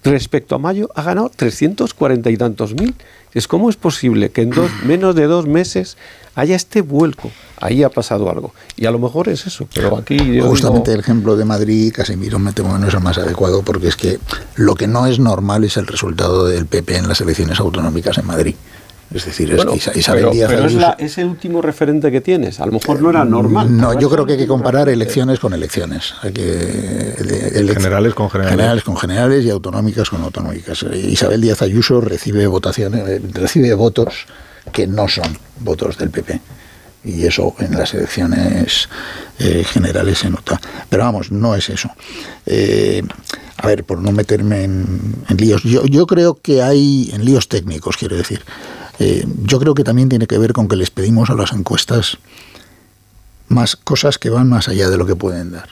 respecto 0.04 0.56
a 0.56 0.60
mayo, 0.60 0.90
ha 0.96 1.04
ganado 1.04 1.32
340 1.36 2.30
y 2.30 2.38
tantos 2.38 2.74
mil. 2.74 2.96
Es 3.34 3.48
cómo 3.48 3.70
es 3.70 3.76
posible 3.76 4.32
que 4.32 4.42
en 4.42 4.50
dos, 4.50 4.72
menos 4.86 5.14
de 5.14 5.26
dos 5.28 5.46
meses 5.46 5.98
haya 6.34 6.56
este 6.56 6.82
vuelco. 6.82 7.32
Ahí 7.62 7.84
ha 7.84 7.90
pasado 7.90 8.30
algo. 8.30 8.54
Y 8.76 8.86
a 8.86 8.92
lo 8.92 8.98
mejor 8.98 9.30
es 9.30 9.46
eso, 9.46 9.68
pero 9.74 9.98
aquí... 9.98 10.40
Justamente 10.40 10.94
el 10.94 11.02
ejemplo 11.02 11.36
de 11.36 11.46
Madrid, 11.46 11.94
Casemiro, 11.94 12.40
me 12.40 12.54
temo 12.54 12.74
que 12.74 12.80
no 12.80 12.88
es 12.88 12.94
el 12.94 13.02
más 13.02 13.18
adecuado, 13.18 13.62
porque 13.62 13.90
es 13.90 13.96
que 13.96 14.20
lo 14.56 14.76
que 14.76 14.88
no 14.88 15.06
es 15.06 15.20
normal 15.20 15.64
es 15.64 15.78
el 15.78 15.86
resultado 15.86 16.48
del 16.48 16.66
PP 16.66 16.98
en 16.98 17.08
las 17.08 17.22
elecciones 17.22 17.60
autonómicas 17.60 18.18
en 18.18 18.26
Madrid. 18.26 18.56
Es 19.14 19.26
decir, 19.26 19.52
es 19.52 19.96
Isabel 19.96 20.30
Díaz 20.32 20.52
pero 20.52 20.96
es, 21.00 21.18
el 21.18 21.26
último 21.26 21.64
referente 21.64 22.12
que 22.12 22.22
tienes. 22.22 22.60
A 22.60 22.66
lo 22.68 22.74
mejor 22.74 23.02
no 23.02 23.10
era 23.10 23.26
normal. 23.26 23.76
No, 23.76 24.00
yo 24.00 24.08
creo 24.08 24.26
que 24.26 24.34
hay 24.34 24.38
que 24.38 24.48
comparar 24.48 24.88
elecciones 24.88 25.40
con 25.40 25.54
elecciones. 25.54 26.14
Hay 26.22 26.32
que, 26.32 27.16
generales 27.74 28.14
con 28.14 28.30
generales. 28.30 28.56
Generales 28.56 28.84
con 28.84 28.98
generales 28.98 29.46
y 29.46 29.50
autonómicas 29.50 30.12
con 30.12 30.22
autonómicas. 30.22 30.86
Isabel 30.94 31.42
Díaz 31.42 31.64
Ayuso 31.64 32.02
recibe 32.02 32.46
votaciones, 32.46 33.08
eh, 33.08 33.22
recibe 33.34 33.74
votos 33.74 34.28
que 34.72 34.86
no 34.86 35.08
son 35.08 35.38
votos 35.60 35.98
del 35.98 36.12
PP. 36.12 36.40
Y 37.04 37.26
eso 37.26 37.56
en 37.60 37.76
las 37.76 37.94
elecciones 37.96 38.90
eh, 39.40 39.64
generales 39.64 40.20
se 40.20 40.30
nota. 40.30 40.62
Pero 40.88 41.04
vamos, 41.04 41.32
no 41.32 41.56
es 41.56 41.70
eso. 41.70 41.90
Eh, 42.46 43.02
a 43.58 43.66
ver, 43.66 43.86
por 43.86 44.00
no 44.00 44.12
meterme 44.12 44.66
en, 44.66 45.16
en 45.28 45.38
líos, 45.38 45.64
yo, 45.64 45.86
yo 45.86 46.06
creo 46.06 46.36
que 46.36 46.62
hay, 46.62 47.10
en 47.14 47.26
líos 47.26 47.48
técnicos, 47.48 47.98
quiero 47.98 48.16
decir, 48.16 48.42
eh, 49.00 49.26
yo 49.44 49.60
creo 49.60 49.74
que 49.74 49.84
también 49.84 50.10
tiene 50.10 50.28
que 50.28 50.38
ver 50.38 50.54
con 50.54 50.68
que 50.68 50.76
les 50.76 50.92
pedimos 50.92 51.30
a 51.30 51.36
las 51.36 51.54
encuestas 51.54 52.18
más 53.48 53.76
cosas 53.76 54.18
que 54.18 54.30
van 54.30 54.50
más 54.50 54.68
allá 54.68 54.90
de 54.90 54.98
lo 54.98 55.06
que 55.06 55.16
pueden 55.16 55.52
dar. 55.52 55.70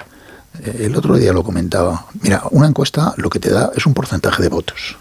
Eh, 0.64 0.86
el 0.86 0.96
otro 0.96 1.16
día 1.18 1.34
lo 1.34 1.44
comentaba. 1.44 2.06
Mira, 2.22 2.44
una 2.52 2.68
encuesta 2.68 3.14
lo 3.18 3.30
que 3.30 3.40
te 3.40 3.52
da 3.52 3.72
es 3.76 3.86
un 3.86 3.94
porcentaje 3.94 4.42
de 4.42 4.50
votos. 4.50 4.98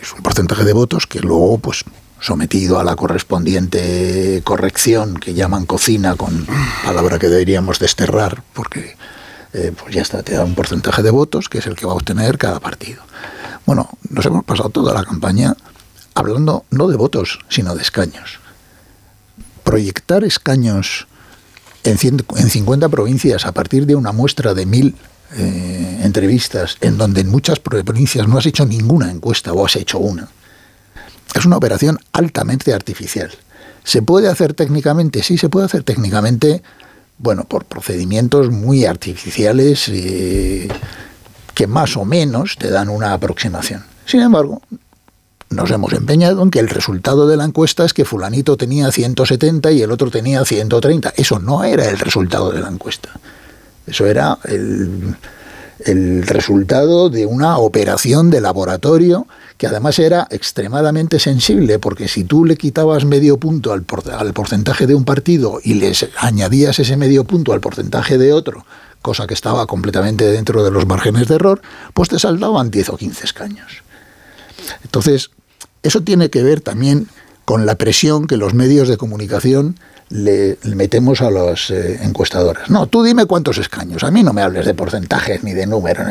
Es 0.00 0.12
un 0.12 0.22
porcentaje 0.22 0.64
de 0.64 0.72
votos 0.72 1.06
que 1.06 1.20
luego, 1.20 1.58
pues, 1.58 1.84
sometido 2.20 2.78
a 2.78 2.84
la 2.84 2.94
correspondiente 2.94 4.40
corrección 4.44 5.16
que 5.16 5.34
llaman 5.34 5.66
cocina, 5.66 6.14
con 6.14 6.46
palabra 6.84 7.18
que 7.18 7.28
deberíamos 7.28 7.80
desterrar, 7.80 8.44
porque 8.52 8.96
eh, 9.52 9.72
pues 9.76 9.92
ya 9.92 10.02
está, 10.02 10.22
te 10.22 10.34
da 10.34 10.44
un 10.44 10.54
porcentaje 10.54 11.02
de 11.02 11.10
votos 11.10 11.48
que 11.48 11.58
es 11.58 11.66
el 11.66 11.74
que 11.74 11.84
va 11.84 11.92
a 11.92 11.96
obtener 11.96 12.38
cada 12.38 12.60
partido. 12.60 13.02
Bueno, 13.66 13.88
nos 14.08 14.24
hemos 14.24 14.44
pasado 14.44 14.70
toda 14.70 14.94
la 14.94 15.04
campaña 15.04 15.56
hablando 16.14 16.64
no 16.70 16.88
de 16.88 16.96
votos, 16.96 17.40
sino 17.48 17.74
de 17.74 17.82
escaños. 17.82 18.40
Proyectar 19.64 20.24
escaños 20.24 21.06
en, 21.84 21.98
50 21.98 22.88
provincias 22.88 23.46
a 23.46 23.52
partir 23.52 23.86
de 23.86 23.94
una 23.94 24.12
muestra 24.12 24.54
de 24.54 24.66
mil 24.66 24.94
eh, 25.36 26.00
entrevistas, 26.02 26.76
en 26.80 26.98
donde 26.98 27.22
en 27.22 27.30
muchas 27.30 27.58
provincias 27.58 28.28
no 28.28 28.38
has 28.38 28.46
hecho 28.46 28.66
ninguna 28.66 29.10
encuesta 29.10 29.52
o 29.52 29.64
has 29.64 29.76
hecho 29.76 29.98
una, 29.98 30.28
es 31.34 31.44
una 31.46 31.56
operación 31.56 31.98
altamente 32.12 32.72
artificial. 32.72 33.30
¿Se 33.84 34.02
puede 34.02 34.28
hacer 34.28 34.54
técnicamente? 34.54 35.22
Sí, 35.22 35.38
se 35.38 35.48
puede 35.48 35.66
hacer 35.66 35.82
técnicamente, 35.82 36.62
bueno, 37.18 37.44
por 37.44 37.64
procedimientos 37.64 38.50
muy 38.50 38.84
artificiales 38.84 39.88
eh, 39.88 40.68
que 41.54 41.66
más 41.66 41.96
o 41.96 42.04
menos 42.04 42.56
te 42.58 42.70
dan 42.70 42.88
una 42.88 43.12
aproximación. 43.12 43.84
Sin 44.06 44.20
embargo, 44.20 44.62
nos 45.52 45.70
hemos 45.70 45.92
empeñado 45.92 46.42
en 46.42 46.50
que 46.50 46.58
el 46.58 46.68
resultado 46.68 47.26
de 47.26 47.36
la 47.36 47.44
encuesta 47.44 47.84
es 47.84 47.94
que 47.94 48.04
fulanito 48.04 48.56
tenía 48.56 48.90
170 48.90 49.72
y 49.72 49.82
el 49.82 49.90
otro 49.90 50.10
tenía 50.10 50.44
130. 50.44 51.14
Eso 51.16 51.38
no 51.38 51.64
era 51.64 51.88
el 51.88 51.98
resultado 51.98 52.50
de 52.50 52.60
la 52.60 52.68
encuesta. 52.68 53.10
Eso 53.86 54.06
era 54.06 54.38
el, 54.44 55.16
resultado 56.26 57.10
de 57.10 57.26
una 57.26 57.58
operación 57.58 58.30
de 58.30 58.40
laboratorio 58.40 59.26
que 59.58 59.66
además 59.66 59.98
era 59.98 60.28
extremadamente 60.30 61.18
sensible, 61.18 61.80
porque 61.80 62.06
si 62.06 62.22
tú 62.22 62.44
le 62.44 62.56
quitabas 62.56 63.04
medio 63.04 63.36
punto 63.38 63.72
al, 63.72 63.82
porcentaje 63.82 64.86
de 64.86 64.94
un 64.94 65.04
partido 65.04 65.58
y 65.62 65.74
les 65.74 66.08
añadías 66.18 66.78
ese 66.78 66.96
medio 66.96 67.24
punto 67.24 67.52
al 67.52 67.60
porcentaje 67.60 68.16
de 68.16 68.32
otro, 68.32 68.64
cosa 69.02 69.26
que 69.26 69.34
estaba 69.34 69.66
completamente 69.66 70.24
dentro 70.24 70.62
de 70.62 70.70
los 70.70 70.86
márgenes 70.86 71.26
de 71.26 71.34
error, 71.34 71.60
pues 71.94 72.08
te 72.08 72.20
saldaban 72.20 72.70
10 72.70 72.90
o 72.90 72.96
15 72.96 73.24
escaños. 73.24 73.82
Entonces, 74.84 75.30
eso 75.82 76.02
tiene 76.02 76.30
que 76.30 76.42
ver 76.42 76.60
también 76.60 77.08
con 77.44 77.66
la 77.66 77.74
presión 77.74 78.26
que 78.26 78.36
los 78.36 78.54
medios 78.54 78.88
de 78.88 78.96
comunicación 78.96 79.76
le, 80.08 80.58
metemos 80.64 81.22
a 81.22 81.30
las 81.30 81.70
eh, 81.70 82.00
encuestadoras. 82.02 82.70
No, 82.70 82.86
tú 82.86 83.02
dime 83.02 83.26
cuántos 83.26 83.58
escaños. 83.58 84.04
A 84.04 84.10
mí 84.10 84.22
no 84.22 84.32
me 84.32 84.42
hables 84.42 84.66
de 84.66 84.74
porcentajes 84.74 85.42
ni 85.42 85.52
de 85.52 85.66
números. 85.66 86.06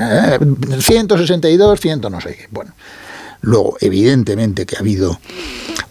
162, 0.79 1.79
eh, 1.79 1.81
100 1.81 2.01
no 2.01 2.19
sé 2.19 2.35
qué. 2.35 2.47
Bueno, 2.51 2.73
luego, 3.41 3.77
evidentemente 3.79 4.65
que 4.65 4.75
ha 4.75 4.79
habido 4.79 5.19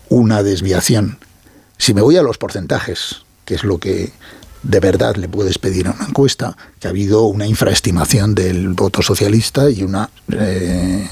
una 0.09 0.43
desviación. 0.43 1.19
Si 1.79 1.95
me 1.95 2.03
voy 2.03 2.17
a 2.17 2.23
los 2.23 2.37
porcentajes, 2.37 3.23
que 3.45 3.55
es 3.55 3.65
lo 3.65 3.79
que 3.79 4.13
de 4.63 4.81
verdad 4.81 5.17
le 5.17 5.29
puedes 5.29 5.59
pedir 5.59 5.87
a 5.87 5.93
una 5.93 6.07
encuesta, 6.07 6.57
que 6.79 6.89
ha 6.89 6.91
habido 6.91 7.23
una 7.25 7.47
infraestimación 7.47 8.35
del 8.35 8.69
voto 8.71 9.03
socialista 9.03 9.71
y 9.71 9.83
una, 9.83 10.11
eh, 10.33 11.09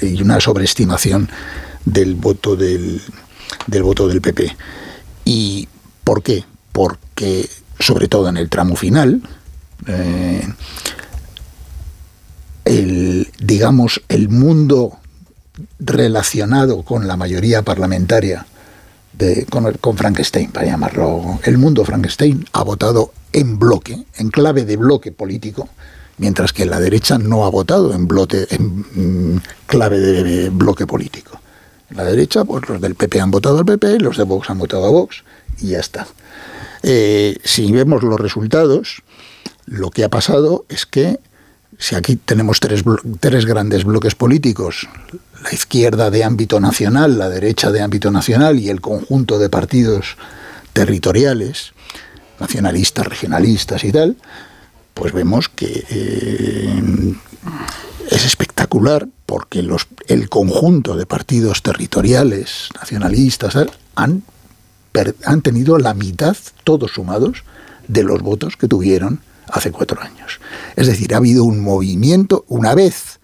y 0.00 0.20
una 0.22 0.40
sobreestimación 0.40 1.28
del 1.84 2.14
voto 2.14 2.56
del, 2.56 3.00
del 3.66 3.82
voto 3.82 4.08
del 4.08 4.20
PP. 4.20 4.56
¿Y 5.24 5.68
por 6.04 6.22
qué? 6.22 6.44
Porque, 6.72 7.48
sobre 7.78 8.08
todo 8.08 8.28
en 8.28 8.36
el 8.36 8.48
tramo 8.48 8.76
final, 8.76 9.22
eh, 9.86 10.46
el, 12.64 13.28
digamos, 13.40 14.02
el 14.08 14.28
mundo 14.28 14.98
relacionado 15.78 16.82
con 16.82 17.06
la 17.06 17.16
mayoría 17.16 17.62
parlamentaria 17.62 18.46
de, 19.12 19.44
con, 19.46 19.70
con, 19.74 19.96
Frankenstein, 19.96 20.50
para 20.50 20.66
llamarlo, 20.66 21.40
el 21.44 21.58
mundo 21.58 21.84
Frankenstein 21.84 22.46
ha 22.52 22.62
votado 22.62 23.12
en 23.32 23.58
bloque, 23.58 24.04
en 24.16 24.30
clave 24.30 24.64
de 24.64 24.76
bloque 24.76 25.12
político, 25.12 25.68
mientras 26.18 26.52
que 26.52 26.64
la 26.64 26.80
derecha 26.80 27.18
no 27.18 27.44
ha 27.44 27.50
votado 27.50 27.92
en, 27.92 28.06
bloque, 28.06 28.46
en 28.50 29.34
mm, 29.34 29.40
clave 29.66 29.98
de 29.98 30.50
bloque 30.50 30.86
político 30.86 31.41
la 31.94 32.04
derecha, 32.04 32.44
pues 32.44 32.68
los 32.68 32.80
del 32.80 32.94
PP 32.94 33.20
han 33.20 33.30
votado 33.30 33.58
al 33.58 33.64
PP, 33.64 34.00
los 34.00 34.16
de 34.16 34.24
Vox 34.24 34.50
han 34.50 34.58
votado 34.58 34.86
a 34.86 34.90
Vox 34.90 35.24
y 35.60 35.68
ya 35.68 35.80
está. 35.80 36.06
Eh, 36.82 37.36
si 37.44 37.70
vemos 37.70 38.02
los 38.02 38.18
resultados, 38.18 39.02
lo 39.66 39.90
que 39.90 40.04
ha 40.04 40.08
pasado 40.08 40.64
es 40.68 40.86
que 40.86 41.18
si 41.78 41.94
aquí 41.94 42.16
tenemos 42.16 42.60
tres, 42.60 42.84
tres 43.20 43.46
grandes 43.46 43.84
bloques 43.84 44.14
políticos, 44.14 44.88
la 45.42 45.52
izquierda 45.52 46.10
de 46.10 46.24
ámbito 46.24 46.60
nacional, 46.60 47.18
la 47.18 47.28
derecha 47.28 47.72
de 47.72 47.80
ámbito 47.80 48.10
nacional 48.10 48.58
y 48.58 48.68
el 48.68 48.80
conjunto 48.80 49.38
de 49.38 49.48
partidos 49.48 50.16
territoriales, 50.72 51.72
nacionalistas, 52.38 53.06
regionalistas 53.06 53.84
y 53.84 53.92
tal, 53.92 54.16
pues 54.94 55.12
vemos 55.12 55.48
que 55.48 55.84
eh, 55.88 57.14
es 58.10 58.24
espectacular 58.24 59.08
porque 59.26 59.62
los, 59.62 59.86
el 60.08 60.28
conjunto 60.28 60.96
de 60.96 61.06
partidos 61.06 61.62
territoriales, 61.62 62.68
nacionalistas, 62.74 63.56
han, 63.94 64.22
han 65.24 65.42
tenido 65.42 65.78
la 65.78 65.94
mitad, 65.94 66.36
todos 66.64 66.92
sumados, 66.92 67.44
de 67.88 68.02
los 68.02 68.22
votos 68.22 68.56
que 68.56 68.68
tuvieron 68.68 69.20
hace 69.48 69.70
cuatro 69.70 70.00
años. 70.00 70.40
Es 70.76 70.86
decir, 70.86 71.14
ha 71.14 71.18
habido 71.18 71.44
un 71.44 71.60
movimiento, 71.60 72.44
una 72.48 72.74
vez 72.74 73.20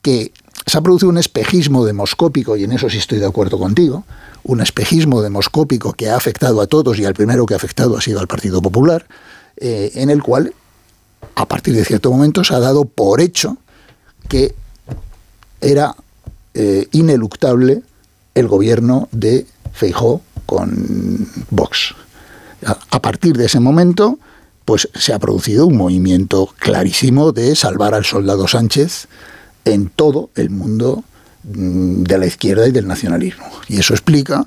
que 0.00 0.32
se 0.66 0.78
ha 0.78 0.80
producido 0.80 1.10
un 1.10 1.18
espejismo 1.18 1.84
demoscópico, 1.84 2.56
y 2.56 2.64
en 2.64 2.72
eso 2.72 2.88
sí 2.88 2.98
estoy 2.98 3.18
de 3.18 3.26
acuerdo 3.26 3.58
contigo, 3.58 4.04
un 4.44 4.60
espejismo 4.60 5.22
demoscópico 5.22 5.92
que 5.92 6.08
ha 6.08 6.16
afectado 6.16 6.60
a 6.60 6.66
todos 6.66 6.98
y 6.98 7.04
al 7.04 7.14
primero 7.14 7.46
que 7.46 7.54
ha 7.54 7.56
afectado 7.56 7.96
ha 7.96 8.00
sido 8.00 8.20
al 8.20 8.26
Partido 8.26 8.60
Popular, 8.60 9.06
eh, 9.56 9.92
en 9.94 10.10
el 10.10 10.22
cual, 10.22 10.54
a 11.34 11.46
partir 11.46 11.74
de 11.74 11.84
cierto 11.84 12.10
momento, 12.10 12.44
se 12.44 12.54
ha 12.54 12.60
dado 12.60 12.84
por 12.84 13.20
hecho 13.20 13.56
que 14.28 14.54
era 15.60 15.94
eh, 16.54 16.88
ineluctable 16.92 17.82
el 18.34 18.48
gobierno 18.48 19.08
de 19.12 19.46
Feijó 19.72 20.22
con 20.46 21.28
Vox. 21.50 21.94
A, 22.64 23.02
partir 23.02 23.36
de 23.36 23.46
ese 23.46 23.58
momento, 23.58 24.18
pues 24.64 24.88
se 24.94 25.12
ha 25.12 25.18
producido 25.18 25.66
un 25.66 25.76
movimiento 25.76 26.48
clarísimo 26.58 27.32
de 27.32 27.56
salvar 27.56 27.94
al 27.94 28.04
soldado 28.04 28.46
Sánchez 28.46 29.08
en 29.64 29.88
todo 29.88 30.30
el 30.36 30.50
mundo 30.50 31.02
mm, 31.44 32.02
de 32.04 32.18
la 32.18 32.26
izquierda 32.26 32.68
y 32.68 32.72
del 32.72 32.86
nacionalismo. 32.86 33.46
Y 33.68 33.80
eso 33.80 33.94
explica 33.94 34.46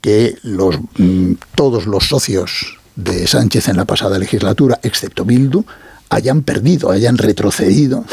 que 0.00 0.36
los, 0.42 0.78
mm, 0.98 1.32
todos 1.54 1.86
los 1.86 2.08
socios 2.08 2.78
de 2.96 3.26
Sánchez 3.26 3.68
en 3.68 3.76
la 3.76 3.84
pasada 3.84 4.18
legislatura, 4.18 4.78
excepto 4.82 5.24
Bildu, 5.24 5.64
hayan 6.10 6.42
perdido, 6.42 6.90
hayan 6.90 7.18
retrocedido 7.18 8.04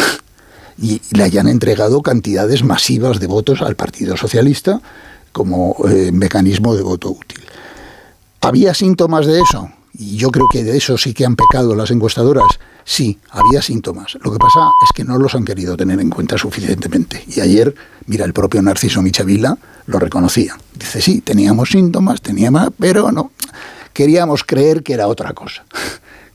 y 0.77 1.01
le 1.11 1.23
hayan 1.23 1.47
entregado 1.47 2.01
cantidades 2.01 2.63
masivas 2.63 3.19
de 3.19 3.27
votos 3.27 3.61
al 3.61 3.75
Partido 3.75 4.17
Socialista 4.17 4.81
como 5.31 5.75
eh, 5.89 6.11
mecanismo 6.11 6.75
de 6.75 6.83
voto 6.83 7.09
útil. 7.11 7.41
¿Había 8.41 8.73
síntomas 8.73 9.25
de 9.25 9.41
eso? 9.41 9.69
Y 9.97 10.17
yo 10.17 10.31
creo 10.31 10.47
que 10.51 10.63
de 10.63 10.75
eso 10.75 10.97
sí 10.97 11.13
que 11.13 11.25
han 11.25 11.35
pecado 11.35 11.75
las 11.75 11.91
encuestadoras. 11.91 12.47
Sí, 12.83 13.19
había 13.29 13.61
síntomas. 13.61 14.17
Lo 14.21 14.31
que 14.31 14.39
pasa 14.39 14.69
es 14.83 14.91
que 14.93 15.03
no 15.03 15.17
los 15.17 15.35
han 15.35 15.45
querido 15.45 15.77
tener 15.77 15.99
en 15.99 16.09
cuenta 16.09 16.37
suficientemente. 16.37 17.23
Y 17.27 17.39
ayer, 17.39 17.73
mira, 18.07 18.25
el 18.25 18.33
propio 18.33 18.61
Narciso 18.61 19.01
Michavila 19.01 19.57
lo 19.85 19.99
reconocía. 19.99 20.57
Dice, 20.73 21.01
sí, 21.01 21.21
teníamos 21.21 21.69
síntomas, 21.69 22.21
teníamos, 22.21 22.69
pero 22.77 23.11
no, 23.11 23.31
queríamos 23.93 24.43
creer 24.43 24.83
que 24.83 24.93
era 24.93 25.07
otra 25.07 25.33
cosa. 25.33 25.63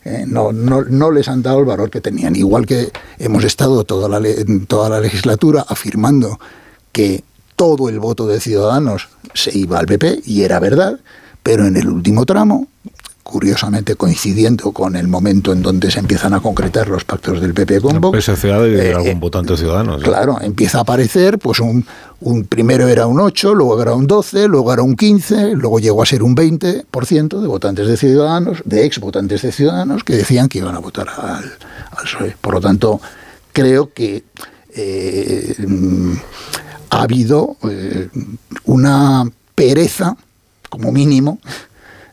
Eh, 0.09 0.25
no, 0.27 0.53
no, 0.53 0.83
no, 0.83 1.11
les 1.11 1.29
han 1.29 1.42
dado 1.42 1.59
el 1.59 1.66
valor 1.66 1.90
que 1.90 2.01
tenían. 2.01 2.35
Igual 2.35 2.64
que 2.64 2.90
hemos 3.18 3.44
estado 3.44 3.85
toda 3.85 4.09
la, 4.09 4.27
toda 4.66 4.88
la 4.88 5.01
legislatura 5.01 5.66
afirmando 5.68 6.40
que 6.92 7.25
todo 7.57 7.90
el 7.90 8.01
voto 8.01 8.27
de 8.27 8.40
Ciudadanos 8.40 9.09
se 9.35 9.57
iba 9.59 9.79
al 9.79 9.87
PP, 9.87 10.23
y 10.25 10.44
era 10.44 10.61
verdad, 10.61 10.99
pero 11.42 11.66
en 11.66 11.77
el 11.77 11.88
último 11.88 12.25
tramo, 12.25 12.68
curiosamente 13.29 13.95
coincidiendo 13.95 14.73
con 14.73 14.97
el 14.97 15.07
momento 15.07 15.53
en 15.53 15.61
donde 15.61 15.91
se 15.91 15.99
empiezan 15.99 16.33
a 16.33 16.41
concretar 16.41 16.88
los 16.88 17.05
pactos 17.05 17.43
del 17.43 17.53
PP 17.53 17.83
con 17.83 18.01
Vox. 18.01 18.27
Eh, 18.27 18.95
algún 18.95 19.07
eh, 19.07 19.17
votante 19.21 19.55
ciudadano. 19.55 19.99
Claro, 19.99 20.38
empieza 20.41 20.79
a 20.79 20.81
aparecer, 20.81 21.38
pues 21.38 21.61
un, 21.61 21.85
un, 22.21 22.45
primero 22.45 22.88
era 22.88 23.07
un 23.07 23.21
8, 23.21 23.55
luego 23.55 23.83
era 23.83 23.93
un 23.93 24.07
12, 24.07 24.49
luego 24.49 24.73
era 24.73 24.83
un 24.83 24.97
15, 24.97 25.57
luego 25.57 25.79
llegó 25.79 26.03
a 26.03 26.07
ser 26.07 26.23
un 26.23 26.35
20% 26.35 27.41
de 27.43 27.47
votantes 27.47 27.87
de 27.87 27.99
ciudadanos, 27.99 28.62
de 28.64 28.87
ex 28.87 28.99
votantes 28.99 29.43
de 29.43 29.53
ciudadanos, 29.53 30.05
que 30.05 30.17
decían 30.17 30.49
que 30.49 30.61
iban 30.61 30.75
a 30.75 30.79
votar 30.79 31.11
al, 31.11 31.45
al 31.91 32.05
PSOE. 32.05 32.35
Por 32.41 32.55
lo 32.55 32.62
tanto, 32.62 32.99
creo 33.53 33.93
que 33.93 34.25
eh, 34.75 35.55
ha 36.88 37.03
habido 37.03 37.59
una 38.64 39.25
pereza, 39.55 40.17
como 40.71 40.93
mínimo, 40.93 41.41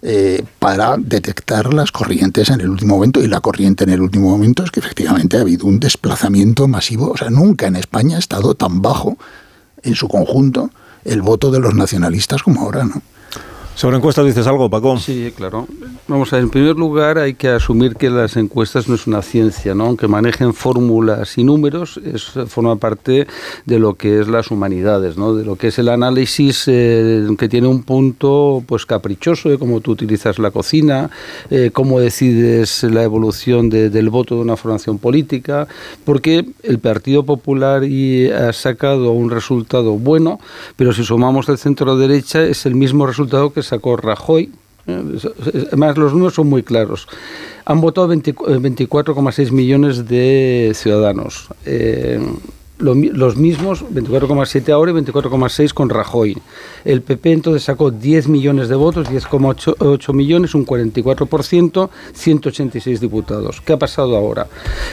eh, 0.08 0.44
para 0.60 0.98
detectar 1.00 1.74
las 1.74 1.92
corrientes 1.92 2.52
en 2.52 2.62
el 2.62 2.70
último 2.70 2.94
momento. 2.94 3.24
Y 3.24 3.28
la 3.28 3.42
corriente 3.42 3.86
en 3.86 3.90
el 3.90 4.02
último 4.02 4.30
momento 4.30 4.64
es 4.64 4.70
que 4.70 4.80
efectivamente 4.80 5.36
ha 5.36 5.42
habido 5.42 5.66
un 5.66 5.80
desplazamiento 5.80 6.68
masivo. 6.68 7.10
O 7.10 7.18
sea, 7.18 7.32
nunca 7.32 7.66
en 7.66 7.76
España 7.76 8.18
ha 8.18 8.20
estado 8.20 8.54
tan 8.54 8.84
bajo 8.84 9.18
en 9.82 9.96
su 9.96 10.08
conjunto 10.08 10.70
el 11.06 11.24
voto 11.24 11.50
de 11.50 11.60
los 11.60 11.74
nacionalistas 11.74 12.44
como 12.44 12.62
ahora, 12.62 12.84
¿no? 12.84 13.02
Sobre 13.76 13.98
encuestas 13.98 14.26
dices 14.26 14.48
algo, 14.48 14.70
Paco. 14.70 14.98
Sí, 14.98 15.34
claro. 15.36 15.68
Vamos 16.08 16.32
a 16.32 16.38
ver, 16.38 16.44
en 16.44 16.50
primer 16.50 16.78
lugar 16.78 17.18
hay 17.18 17.34
que 17.34 17.50
asumir 17.50 17.98
que 17.98 18.10
las 18.10 18.38
encuestas 18.38 18.88
no 18.88 18.96
es 18.96 19.06
una 19.06 19.22
ciencia, 19.22 19.76
¿no? 19.76 19.88
Aunque 19.88 20.08
manejen 20.08 20.54
fórmulas 20.54 21.38
y 21.38 21.44
números, 21.44 22.00
es, 22.06 22.24
forma 22.48 22.78
parte 22.78 23.28
de 23.66 23.80
lo 23.80 23.96
que 23.96 24.22
es 24.22 24.30
las 24.30 24.50
humanidades, 24.50 25.18
¿no? 25.18 25.36
De 25.36 25.44
lo 25.44 25.58
que 25.58 25.68
es 25.68 25.80
el 25.80 25.90
análisis 25.90 26.64
eh, 26.68 27.28
que 27.38 27.50
tiene 27.50 27.68
un 27.68 27.84
punto 27.84 28.64
pues 28.66 28.86
caprichoso 28.86 29.50
de 29.50 29.58
cómo 29.58 29.82
tú 29.82 29.92
utilizas 29.92 30.40
la 30.40 30.52
cocina, 30.52 31.10
eh, 31.50 31.72
cómo 31.74 32.00
decides 32.00 32.84
la 32.84 33.04
evolución 33.04 33.70
del 33.70 34.10
voto 34.10 34.36
de 34.36 34.42
una 34.42 34.56
formación 34.56 35.00
política, 35.00 35.68
porque 36.06 36.46
el 36.64 36.80
Partido 36.80 37.24
Popular 37.24 37.84
ha 37.84 38.54
sacado 38.54 39.12
un 39.12 39.30
resultado 39.30 39.98
bueno, 39.98 40.40
pero 40.78 40.94
si 40.94 41.04
sumamos 41.04 41.50
el 41.50 41.58
centro 41.58 41.98
derecha 41.98 42.42
es 42.44 42.66
el 42.66 42.76
mismo 42.76 43.06
resultado 43.06 43.52
que 43.52 43.65
sacó 43.66 43.98
Rajoy. 43.98 44.52
Además, 44.88 45.98
los 45.98 46.14
números 46.14 46.36
son 46.36 46.48
muy 46.48 46.64
claros. 46.64 47.08
Han 47.66 47.82
votado 47.82 48.08
24,6 48.08 49.52
millones 49.52 50.08
de 50.08 50.72
ciudadanos. 50.76 51.48
Eh, 51.66 52.20
los 52.78 53.38
mismos, 53.38 53.86
24,7 53.86 54.70
ahora 54.74 54.92
y 54.92 54.96
24,6 54.96 55.74
con 55.74 55.90
Rajoy. 55.90 56.38
El 56.84 57.02
PP 57.02 57.32
entonces 57.32 57.64
sacó 57.64 57.90
10 57.90 58.28
millones 58.28 58.68
de 58.68 58.76
votos, 58.76 59.08
10,8 59.08 60.14
millones, 60.14 60.56
un 60.56 60.66
44%, 60.66 61.90
186 62.14 63.00
diputados. 63.00 63.62
¿Qué 63.62 63.74
ha 63.74 63.80
pasado 63.80 64.18
ahora? 64.18 64.48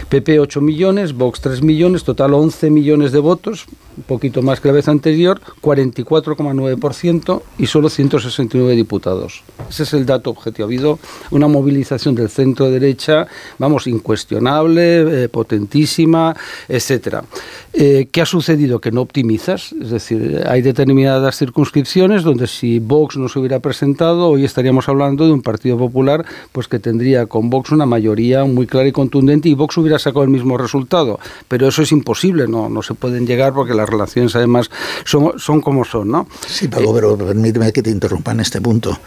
PP 0.08 0.38
8 0.38 0.60
millones, 0.60 1.12
Vox 1.12 1.40
3 1.40 1.62
millones, 1.62 2.04
total 2.04 2.34
11 2.34 2.70
millones 2.70 3.10
de 3.10 3.18
votos, 3.18 3.66
un 3.96 4.02
poquito 4.04 4.42
más 4.42 4.60
que 4.60 4.68
la 4.68 4.74
vez 4.74 4.88
anterior, 4.88 5.40
44,9% 5.60 7.42
y 7.58 7.66
solo 7.66 7.88
169 7.88 8.74
diputados. 8.74 9.42
Ese 9.68 9.82
es 9.84 9.92
el 9.94 10.06
dato 10.06 10.30
objetivo. 10.30 10.64
Ha 10.64 10.68
habido 10.68 10.98
una 11.30 11.48
movilización 11.48 12.14
del 12.14 12.28
centro 12.28 12.70
derecha, 12.70 13.26
vamos, 13.58 13.86
incuestionable, 13.86 15.24
eh, 15.24 15.28
potentísima, 15.28 16.34
etcétera. 16.68 17.24
Eh, 17.72 18.08
¿Qué 18.10 18.20
ha 18.20 18.26
sucedido? 18.26 18.80
Que 18.80 18.92
no 18.92 19.00
optimizas, 19.00 19.72
es 19.72 19.90
decir, 19.90 20.42
hay 20.46 20.62
determinadas 20.62 21.38
circunscripciones 21.38 22.22
donde 22.22 22.46
si 22.46 22.78
Vox 22.78 23.16
no 23.16 23.28
se 23.28 23.38
hubiera 23.38 23.60
presentado, 23.60 24.28
hoy 24.28 24.44
estaríamos 24.44 24.88
hablando 24.88 25.24
de 25.26 25.32
un 25.32 25.42
Partido 25.42 25.78
Popular 25.78 26.24
pues 26.52 26.68
que 26.68 26.78
tendría 26.78 27.26
con 27.26 27.50
Vox 27.50 27.72
una 27.72 27.86
mayoría 27.86 28.44
muy 28.44 28.66
clara 28.66 28.88
y 28.88 28.92
contundente 28.92 29.48
y 29.48 29.54
Vox 29.54 29.76
hubiera 29.78 29.98
sacado 29.98 30.24
el 30.24 30.30
mismo 30.30 30.58
resultado. 30.58 31.18
Pero 31.48 31.68
eso 31.68 31.82
es 31.82 31.92
imposible, 31.92 32.46
no, 32.48 32.68
no 32.68 32.82
se 32.82 32.94
pueden 32.94 33.26
llegar 33.26 33.52
porque 33.52 33.74
las 33.82 33.90
relaciones 33.90 34.34
además 34.36 34.70
son, 35.04 35.38
son 35.38 35.60
como 35.60 35.84
son, 35.84 36.08
¿no? 36.08 36.28
Sí, 36.46 36.68
Pablo, 36.68 36.92
pero 36.94 37.16
permíteme 37.16 37.72
que 37.72 37.82
te 37.82 37.90
interrumpa 37.90 38.32
en 38.32 38.40
este 38.40 38.60
punto. 38.60 38.98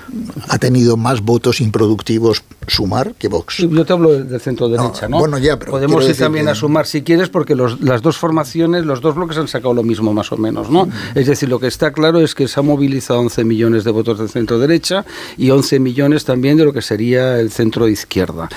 Ha 0.50 0.58
tenido 0.58 0.98
más 0.98 1.22
votos 1.22 1.62
improductivos 1.62 2.44
sumar 2.68 3.14
que 3.16 3.28
Vox. 3.28 3.58
Yo 3.58 3.86
te 3.86 3.94
hablo 3.94 4.24
del 4.24 4.42
centro 4.42 4.68
derecha, 4.68 5.08
¿no? 5.08 5.20
Bueno, 5.20 5.38
ya, 5.38 5.58
pero 5.58 5.72
Podemos 5.72 6.08
ir 6.08 6.18
también 6.18 6.48
a 6.48 6.56
sumar 6.56 6.86
si 6.86 7.04
quieres 7.04 7.30
porque 7.30 7.56
los, 7.56 7.82
las 7.82 8.02
dos 8.02 8.18
formaciones 8.18 8.86
los 8.86 9.02
dos 9.02 9.16
bloques 9.16 9.38
han 9.38 9.48
sacado 9.48 9.74
lo 9.74 9.84
mismo 9.84 10.14
más 10.14 10.32
o 10.32 10.38
menos, 10.38 10.70
¿no? 10.70 10.88
Es 11.14 11.28
decir, 11.28 11.50
lo 11.50 11.60
que 11.60 11.68
está 11.68 11.92
claro 11.92 12.20
es 12.20 12.36
que 12.36 12.48
se 12.48 12.60
ha 12.60 12.64
movilizado 12.64 13.20
11 13.20 13.44
millones 13.44 13.84
de 13.84 13.92
votos 13.92 14.20
del 14.20 14.30
centro 14.30 14.60
derecha 14.60 15.06
y 15.38 15.50
11 15.50 15.80
millones 15.80 16.26
también 16.26 16.58
de 16.58 16.66
lo 16.66 16.74
que 16.74 16.82
sería 16.82 17.40
el 17.40 17.52
centro 17.52 17.88
izquierda. 17.88 18.50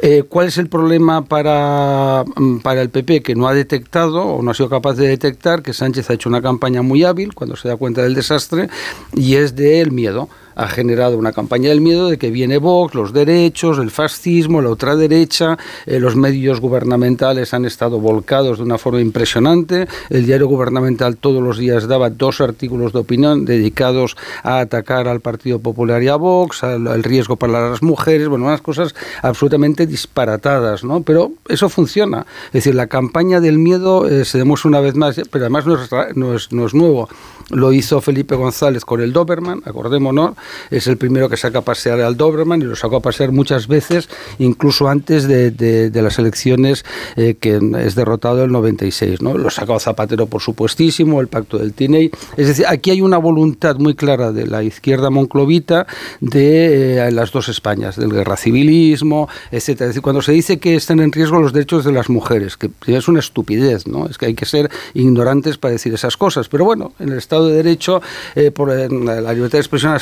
Eh, 0.00 0.24
¿Cuál 0.28 0.48
es 0.48 0.58
el 0.58 0.68
problema 0.68 1.24
para, 1.24 2.24
mm, 2.36 2.58
para 2.58 2.82
el 2.82 2.90
PP? 2.90 3.22
Que 3.22 3.34
no 3.34 3.48
ha 3.48 3.54
detectado 3.54 4.22
o 4.22 4.42
no 4.42 4.50
ha 4.50 4.54
sido 4.54 4.68
capaz 4.68 4.94
de 4.94 5.08
detectar 5.08 5.62
que 5.66 5.74
Sánchez 5.74 6.08
ha 6.08 6.14
hecho 6.14 6.30
una 6.30 6.40
campaña 6.40 6.80
muy 6.80 7.04
hábil 7.04 7.34
cuando 7.34 7.56
se 7.56 7.68
da 7.68 7.76
cuenta 7.76 8.02
del 8.02 8.14
desastre 8.14 8.70
y 9.12 9.34
es 9.34 9.54
del 9.54 9.92
miedo 9.92 10.30
ha 10.56 10.68
generado 10.68 11.18
una 11.18 11.32
campaña 11.32 11.68
del 11.68 11.80
miedo 11.80 12.08
de 12.08 12.18
que 12.18 12.30
viene 12.30 12.58
Vox, 12.58 12.94
los 12.94 13.12
derechos, 13.12 13.78
el 13.78 13.90
fascismo, 13.90 14.62
la 14.62 14.70
ultraderecha, 14.70 15.58
eh, 15.84 16.00
los 16.00 16.16
medios 16.16 16.60
gubernamentales 16.60 17.54
han 17.54 17.66
estado 17.66 18.00
volcados 18.00 18.58
de 18.58 18.64
una 18.64 18.78
forma 18.78 19.00
impresionante, 19.00 19.86
el 20.08 20.26
diario 20.26 20.48
gubernamental 20.48 21.18
todos 21.18 21.42
los 21.42 21.58
días 21.58 21.86
daba 21.86 22.10
dos 22.10 22.40
artículos 22.40 22.92
de 22.92 23.00
opinión 23.00 23.44
dedicados 23.44 24.16
a 24.42 24.60
atacar 24.60 25.08
al 25.08 25.20
Partido 25.20 25.58
Popular 25.58 26.02
y 26.02 26.08
a 26.08 26.16
Vox, 26.16 26.64
al, 26.64 27.04
riesgo 27.04 27.36
para 27.36 27.70
las 27.70 27.82
mujeres, 27.82 28.28
bueno, 28.28 28.46
unas 28.46 28.62
cosas 28.62 28.94
absolutamente 29.22 29.86
disparatadas, 29.86 30.82
¿no? 30.84 31.02
Pero 31.02 31.32
eso 31.48 31.68
funciona, 31.68 32.26
es 32.46 32.52
decir, 32.52 32.74
la 32.74 32.86
campaña 32.86 33.40
del 33.40 33.58
miedo 33.58 34.08
eh, 34.08 34.24
se 34.24 34.38
demuestra 34.38 34.68
una 34.68 34.80
vez 34.80 34.94
más, 34.94 35.20
pero 35.30 35.44
además 35.44 35.66
no 35.66 35.74
es, 35.74 36.16
no 36.16 36.56
no 36.56 36.66
es 36.66 36.74
nuevo, 36.74 37.08
lo 37.50 37.72
hizo 37.72 38.00
Felipe 38.00 38.34
González 38.34 38.84
con 38.84 39.00
el 39.00 39.12
Doberman, 39.12 39.62
acordémonos, 39.64 40.32
es 40.70 40.86
el 40.86 40.96
primero 40.96 41.28
que 41.28 41.36
saca 41.36 41.60
a 41.60 41.62
pasear 41.62 42.00
al 42.00 42.16
Doberman 42.16 42.62
y 42.62 42.64
lo 42.64 42.76
sacó 42.76 42.96
a 42.96 43.00
pasear 43.00 43.32
muchas 43.32 43.68
veces, 43.68 44.08
incluso 44.38 44.88
antes 44.88 45.26
de, 45.26 45.90
las 45.94 46.18
elecciones 46.18 46.84
eh, 47.16 47.36
que 47.40 47.60
es 47.78 47.94
derrotado 47.94 48.44
el 48.44 48.52
96. 48.52 49.22
¿no? 49.22 49.36
Lo 49.36 49.50
sacó 49.50 49.78
Zapatero, 49.80 50.26
por 50.26 50.40
supuestísimo, 50.40 51.20
el 51.20 51.28
pacto 51.28 51.58
del 51.58 51.72
TINEI. 51.72 52.10
Es 52.36 52.48
decir, 52.48 52.66
aquí 52.68 52.90
hay 52.90 53.00
una 53.00 53.18
voluntad 53.18 53.76
muy 53.76 53.94
clara 53.94 54.32
de 54.32 54.46
la 54.46 54.62
izquierda 54.62 55.10
monclovita 55.10 55.86
de 56.20 57.06
eh, 57.06 57.10
las 57.10 57.32
dos 57.32 57.48
Españas, 57.48 57.96
del 57.96 58.12
guerra 58.12 58.36
civilismo, 58.36 59.28
etc. 59.50 59.68
Es 59.68 59.78
decir, 59.78 60.02
cuando 60.02 60.22
se 60.22 60.32
dice 60.32 60.58
que 60.58 60.74
están 60.74 61.00
en 61.00 61.12
riesgo 61.12 61.40
los 61.40 61.52
derechos 61.52 61.84
de 61.84 61.92
las 61.92 62.08
mujeres, 62.08 62.56
que 62.56 62.70
es 62.86 63.08
una 63.08 63.20
estupidez, 63.20 63.86
¿no? 63.86 64.08
Es 64.08 64.18
que 64.18 64.26
hay 64.26 64.34
que 64.34 64.46
ser 64.46 64.70
ignorantes 64.94 65.58
para 65.58 65.72
decir 65.72 65.92
esas 65.94 66.16
cosas. 66.16 66.48
Pero 66.48 66.64
bueno, 66.64 66.92
en 66.98 67.10
el 67.10 67.18
Estado 67.18 67.48
de 67.48 67.56
Derecho, 67.56 68.02
eh, 68.34 68.50
por 68.50 68.68
la 68.68 69.32
libertad 69.32 69.58
de 69.58 69.60
expresión 69.60 69.96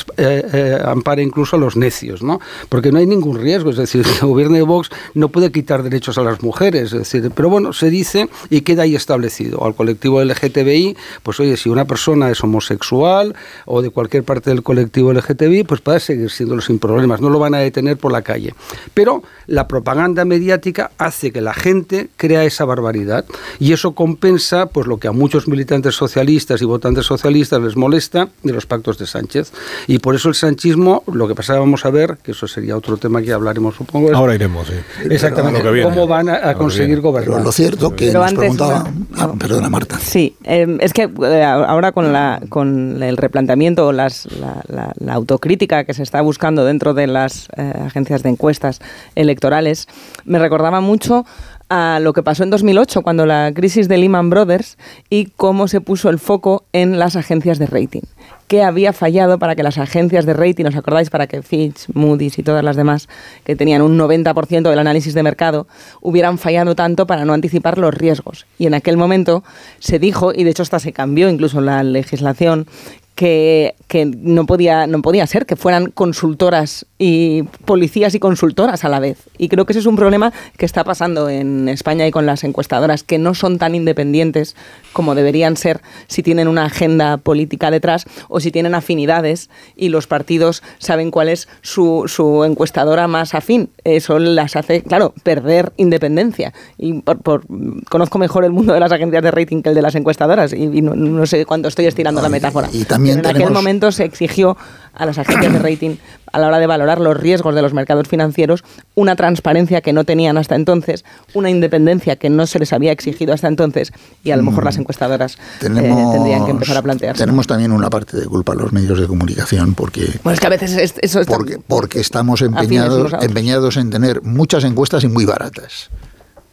eh, 0.53 0.77
ampara 0.83 1.21
incluso 1.21 1.55
a 1.55 1.59
los 1.59 1.75
necios, 1.75 2.23
¿no? 2.23 2.39
Porque 2.69 2.91
no 2.91 2.99
hay 2.99 3.05
ningún 3.05 3.39
riesgo, 3.39 3.69
es 3.69 3.77
decir, 3.77 4.05
el 4.21 4.27
gobierno 4.27 4.55
de 4.55 4.63
Vox 4.63 4.89
no 5.13 5.29
puede 5.29 5.51
quitar 5.51 5.83
derechos 5.83 6.17
a 6.17 6.21
las 6.21 6.41
mujeres, 6.43 6.93
es 6.93 6.99
decir, 6.99 7.31
pero 7.33 7.49
bueno, 7.49 7.73
se 7.73 7.89
dice 7.89 8.29
y 8.49 8.61
queda 8.61 8.83
ahí 8.83 8.95
establecido. 8.95 9.63
Al 9.63 9.75
colectivo 9.75 10.23
LGTBI, 10.23 10.97
pues 11.23 11.39
oye, 11.39 11.57
si 11.57 11.69
una 11.69 11.85
persona 11.85 12.29
es 12.29 12.43
homosexual 12.43 13.35
o 13.65 13.81
de 13.81 13.89
cualquier 13.89 14.23
parte 14.23 14.49
del 14.49 14.63
colectivo 14.63 15.13
LGTBI, 15.13 15.63
pues 15.63 15.81
puede 15.81 15.99
seguir 15.99 16.29
siéndolo 16.29 16.61
sin 16.61 16.79
problemas, 16.79 17.21
no 17.21 17.29
lo 17.29 17.39
van 17.39 17.55
a 17.55 17.59
detener 17.59 17.97
por 17.97 18.11
la 18.11 18.21
calle. 18.21 18.53
Pero 18.93 19.23
la 19.47 19.67
propaganda 19.67 20.25
mediática 20.25 20.91
hace 20.97 21.31
que 21.31 21.41
la 21.41 21.53
gente 21.53 22.09
crea 22.17 22.43
esa 22.43 22.65
barbaridad 22.65 23.25
y 23.59 23.73
eso 23.73 23.93
compensa 23.93 24.67
pues 24.67 24.87
lo 24.87 24.97
que 24.97 25.07
a 25.07 25.11
muchos 25.11 25.47
militantes 25.47 25.95
socialistas 25.95 26.61
y 26.61 26.65
votantes 26.65 27.05
socialistas 27.05 27.61
les 27.61 27.75
molesta 27.75 28.29
de 28.43 28.53
los 28.53 28.65
pactos 28.65 28.97
de 28.97 29.07
Sánchez. 29.07 29.51
Y 29.87 29.99
por 29.99 30.15
eso 30.15 30.24
el 30.29 30.35
sanchismo, 30.35 31.03
lo 31.11 31.27
que 31.27 31.35
pasa 31.35 31.57
vamos 31.59 31.85
a 31.85 31.89
ver, 31.89 32.17
que 32.23 32.31
eso 32.31 32.47
sería 32.47 32.75
otro 32.77 32.97
tema 32.97 33.21
que 33.21 33.31
hablaremos 33.33 33.75
supongo. 33.75 34.13
Ahora 34.15 34.35
iremos, 34.35 34.67
sí. 34.67 34.73
Exactamente, 35.09 35.61
cómo 35.83 36.07
van 36.07 36.29
a, 36.29 36.53
conseguir 36.55 37.01
gobernar. 37.01 37.41
lo 37.41 37.51
cierto 37.51 37.95
que 37.95 38.11
nos 38.11 38.33
preguntaba, 38.33 38.89
ah, 39.17 39.33
perdona 39.37 39.69
Marta. 39.69 39.99
Sí, 39.99 40.35
em, 40.43 40.77
es 40.81 40.93
que 40.93 41.03
eh, 41.03 41.43
ahora 41.43 41.91
con, 41.91 42.11
la, 42.13 42.41
con 42.49 43.01
el 43.01 43.17
replanteamiento, 43.17 43.91
las, 43.91 44.27
la, 44.67 44.93
autocrítica 45.13 45.83
que 45.83 45.93
se 45.93 46.03
está 46.03 46.21
buscando 46.21 46.65
dentro 46.65 46.93
de 46.93 47.07
las 47.07 47.47
eh, 47.57 47.73
agencias 47.85 48.23
de 48.23 48.29
encuestas 48.29 48.79
electorales, 49.15 49.87
me 50.25 50.39
recordaba 50.39 50.81
mucho 50.81 51.25
a 51.69 51.99
lo 51.99 52.13
que 52.13 52.23
pasó 52.23 52.43
en 52.43 52.49
2008, 52.49 53.01
cuando 53.01 53.25
la 53.25 53.51
crisis 53.53 53.87
de 53.87 53.97
Lehman 53.97 54.29
Brothers 54.29 54.77
y 55.09 55.25
cómo 55.35 55.67
se 55.67 55.81
puso 55.81 56.09
el 56.09 56.19
foco 56.19 56.63
en 56.73 56.99
las 56.99 57.15
agencias 57.15 57.57
de 57.59 57.65
rating. 57.65 58.01
¿Qué 58.47 58.61
había 58.61 58.93
fallado 58.93 59.39
para 59.39 59.55
que 59.55 59.63
las 59.63 59.79
agencias 59.79 60.25
de 60.27 60.33
rating, 60.33 60.65
os 60.65 60.75
acordáis, 60.75 61.09
para 61.09 61.25
que 61.25 61.41
Fitch, 61.41 61.87
Moody's 61.93 62.37
y 62.37 62.43
todas 62.43 62.63
las 62.63 62.75
demás, 62.75 63.09
que 63.43 63.55
tenían 63.55 63.81
un 63.81 63.97
90% 63.97 64.69
del 64.69 64.79
análisis 64.79 65.15
de 65.15 65.23
mercado, 65.23 65.67
hubieran 66.01 66.37
fallado 66.37 66.75
tanto 66.75 67.07
para 67.07 67.25
no 67.25 67.33
anticipar 67.33 67.79
los 67.79 67.93
riesgos? 67.93 68.45
Y 68.59 68.67
en 68.67 68.75
aquel 68.75 68.97
momento 68.97 69.43
se 69.79 69.97
dijo, 69.97 70.31
y 70.33 70.43
de 70.43 70.51
hecho 70.51 70.61
hasta 70.61 70.79
se 70.79 70.93
cambió 70.93 71.29
incluso 71.29 71.59
la 71.61 71.81
legislación, 71.81 72.67
que, 73.15 73.75
que, 73.87 74.05
no, 74.05 74.45
podía, 74.45 74.87
no 74.87 75.01
podía 75.01 75.25
ser 75.25 75.45
que 75.45 75.55
fueran 75.55 75.89
consultoras 75.89 76.85
y 76.97 77.43
policías 77.65 78.15
y 78.15 78.19
consultoras 78.19 78.85
a 78.85 78.89
la 78.89 78.99
vez. 78.99 79.17
Y 79.37 79.49
creo 79.49 79.65
que 79.65 79.73
ese 79.73 79.79
es 79.79 79.85
un 79.85 79.97
problema 79.97 80.31
que 80.57 80.65
está 80.65 80.83
pasando 80.83 81.29
en 81.29 81.67
España 81.67 82.07
y 82.07 82.11
con 82.11 82.25
las 82.25 82.43
encuestadoras, 82.43 83.03
que 83.03 83.17
no 83.17 83.33
son 83.33 83.57
tan 83.57 83.75
independientes 83.75 84.55
como 84.93 85.13
deberían 85.13 85.57
ser 85.57 85.81
si 86.07 86.23
tienen 86.23 86.47
una 86.47 86.65
agenda 86.65 87.17
política 87.17 87.69
detrás 87.69 88.05
o 88.29 88.39
si 88.39 88.51
tienen 88.51 88.75
afinidades 88.75 89.49
y 89.75 89.89
los 89.89 90.07
partidos 90.07 90.63
saben 90.77 91.11
cuál 91.11 91.27
es 91.27 91.49
su, 91.61 92.05
su 92.07 92.45
encuestadora 92.45 93.07
más 93.07 93.35
afín. 93.35 93.69
Eso 93.83 94.17
las 94.19 94.55
hace, 94.55 94.81
claro, 94.81 95.13
perder 95.23 95.73
independencia. 95.75 96.53
Y 96.77 97.01
por, 97.01 97.43
conozco 97.89 98.19
mejor 98.19 98.45
el 98.45 98.51
mundo 98.51 98.73
de 98.73 98.79
las 98.79 98.91
agencias 98.93 99.21
de 99.21 99.31
rating 99.31 99.61
que 99.61 99.69
el 99.69 99.75
de 99.75 99.81
las 99.81 99.95
encuestadoras 99.95 100.53
y, 100.53 100.81
no, 100.81 101.25
sé 101.25 101.45
cuánto 101.45 101.67
estoy 101.67 101.87
estirando 101.87 102.21
la 102.21 102.29
metáfora. 102.29 102.69
Y 102.71 102.85
también 102.85 103.19
en 103.19 103.25
aquel 103.25 103.51
momento 103.51 103.91
se 103.91 104.05
exigió 104.05 104.55
a 104.95 105.05
las 105.05 105.17
agencias 105.17 105.53
de 105.53 105.59
rating 105.59 105.95
a 106.31 106.39
la 106.39 106.47
hora 106.47 106.59
de 106.59 106.67
valorar 106.67 106.99
los 106.99 107.15
riesgos 107.15 107.55
de 107.55 107.61
los 107.61 107.73
mercados 107.73 108.07
financieros 108.07 108.63
una 108.93 109.15
transparencia 109.15 109.81
que 109.81 109.93
no 109.93 110.03
tenían 110.03 110.37
hasta 110.37 110.55
entonces, 110.55 111.05
una 111.33 111.49
independencia 111.49 112.17
que 112.17 112.29
no 112.29 112.45
se 112.45 112.59
les 112.59 112.73
había 112.73 112.91
exigido 112.91 113.33
hasta 113.33 113.47
entonces 113.47 113.93
y 114.23 114.31
a 114.31 114.37
lo 114.37 114.43
mejor 114.43 114.65
las 114.65 114.77
mm. 114.77 114.81
encuestadoras 114.81 115.37
eh, 115.61 115.69
tendrían 115.69 116.45
que 116.45 116.51
empezar 116.51 116.77
a 116.77 116.81
plantearse. 116.81 117.23
Tenemos 117.23 117.47
también 117.47 117.71
una 117.71 117.89
parte 117.89 118.17
de 118.17 118.25
culpa 118.25 118.53
los 118.53 118.73
medios 118.73 118.99
de 118.99 119.07
comunicación 119.07 119.75
porque... 119.75 120.19
Bueno, 120.23 120.33
es 120.33 120.39
que 120.39 120.47
a 120.47 120.49
veces 120.49 120.93
eso 121.01 121.21
porque, 121.25 121.57
porque 121.59 121.99
estamos 121.99 122.41
empeñados, 122.41 123.13
empeñados 123.21 123.77
en 123.77 123.89
tener 123.89 124.21
muchas 124.21 124.63
encuestas 124.63 125.03
y 125.03 125.07
muy 125.07 125.25
baratas. 125.25 125.89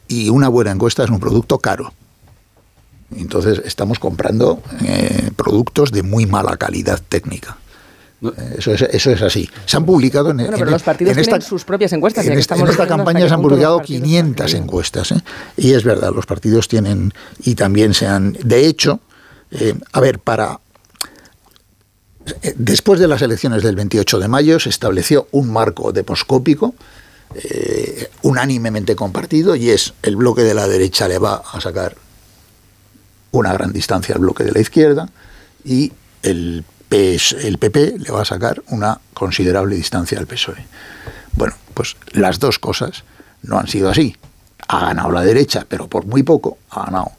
Y 0.09 0.29
una 0.31 0.49
buena 0.49 0.71
encuesta 0.71 1.05
es 1.05 1.11
un 1.11 1.21
producto 1.21 1.59
caro. 1.59 1.93
Entonces 3.17 3.63
estamos 3.65 3.99
comprando 3.99 4.63
eh, 4.85 5.31
productos 5.37 5.93
de 5.93 6.03
muy 6.03 6.27
mala 6.27 6.57
calidad 6.57 7.01
técnica. 7.09 7.57
Eh, 8.23 8.55
eso 8.59 8.73
es, 8.73 8.83
eso 8.83 9.11
es 9.11 9.23
así. 9.23 9.49
Se 9.67 9.77
han 9.77 9.85
publicado 9.85 10.31
en, 10.31 10.39
bueno, 10.39 10.57
pero 10.57 10.71
los 10.71 10.83
partidos 10.83 11.17
esta, 11.17 11.41
sus 11.41 11.65
propias 11.65 11.93
encuestas. 11.93 12.27
En, 12.27 12.39
esta, 12.39 12.57
campaña 12.87 13.27
se 13.27 13.35
han 13.35 13.43
publicado 13.43 13.81
500 13.81 14.55
encuestas. 14.55 15.13
¿eh? 15.13 15.23
Y 15.57 15.73
es 15.73 15.85
verdad, 15.85 16.13
los 16.15 16.27
partidos 16.27 16.69
tienen 16.69 17.13
y 17.41 17.55
también 17.55 17.95
se 17.95 18.07
han. 18.07 18.35
De 18.45 18.67
hecho, 18.67 19.01
a 19.93 20.01
ver, 20.01 20.19
para. 20.19 20.61
Después 22.55 23.01
de 23.01 23.09
las 23.09 23.21
elecciones 23.23 23.65
del 23.65 23.75
28 23.75 24.21
de 24.21 24.29
mayo 24.29 24.61
se 24.61 24.69
estableció 24.69 25.27
un 25.33 25.53
marco 25.53 25.91
deposcópico 25.91 26.73
unánimemente 28.23 28.95
compartido 28.95 29.57
y 29.57 29.71
es 29.71 29.95
el 30.03 30.15
bloque 30.15 30.43
de 30.43 30.55
la 30.55 30.69
derecha 30.69 31.09
le 31.09 31.19
va 31.19 31.43
a 31.53 31.61
sacar 31.61 31.97
una 33.33 33.53
gran 33.53 33.73
distancia 33.73 34.15
al 34.15 34.21
bloque 34.21 34.45
de 34.45 34.53
la 34.53 34.61
izquierda 34.61 35.09
y 35.65 35.91
el, 36.23 36.65
el 36.93 37.59
PP 37.59 37.99
le 37.99 38.11
va 38.11 38.23
a 38.23 38.27
sacar 38.27 38.63
una 38.69 39.01
considerable 39.15 39.77
distancia 39.77 40.19
al 40.19 40.27
PSOE. 40.27 40.67
Bueno, 41.35 41.55
pues 41.75 41.97
las 42.13 42.39
dos 42.39 42.59
cosas 42.59 43.05
no 43.43 43.59
han 43.59 43.67
sido 43.67 43.89
así. 43.89 44.17
Ha 44.69 44.87
ganado 44.87 45.11
la 45.11 45.23
derecha, 45.23 45.67
pero 45.69 45.89
por 45.89 46.07
muy 46.07 46.23
poco. 46.23 46.59
Ha 46.71 46.85
ganado 46.85 47.13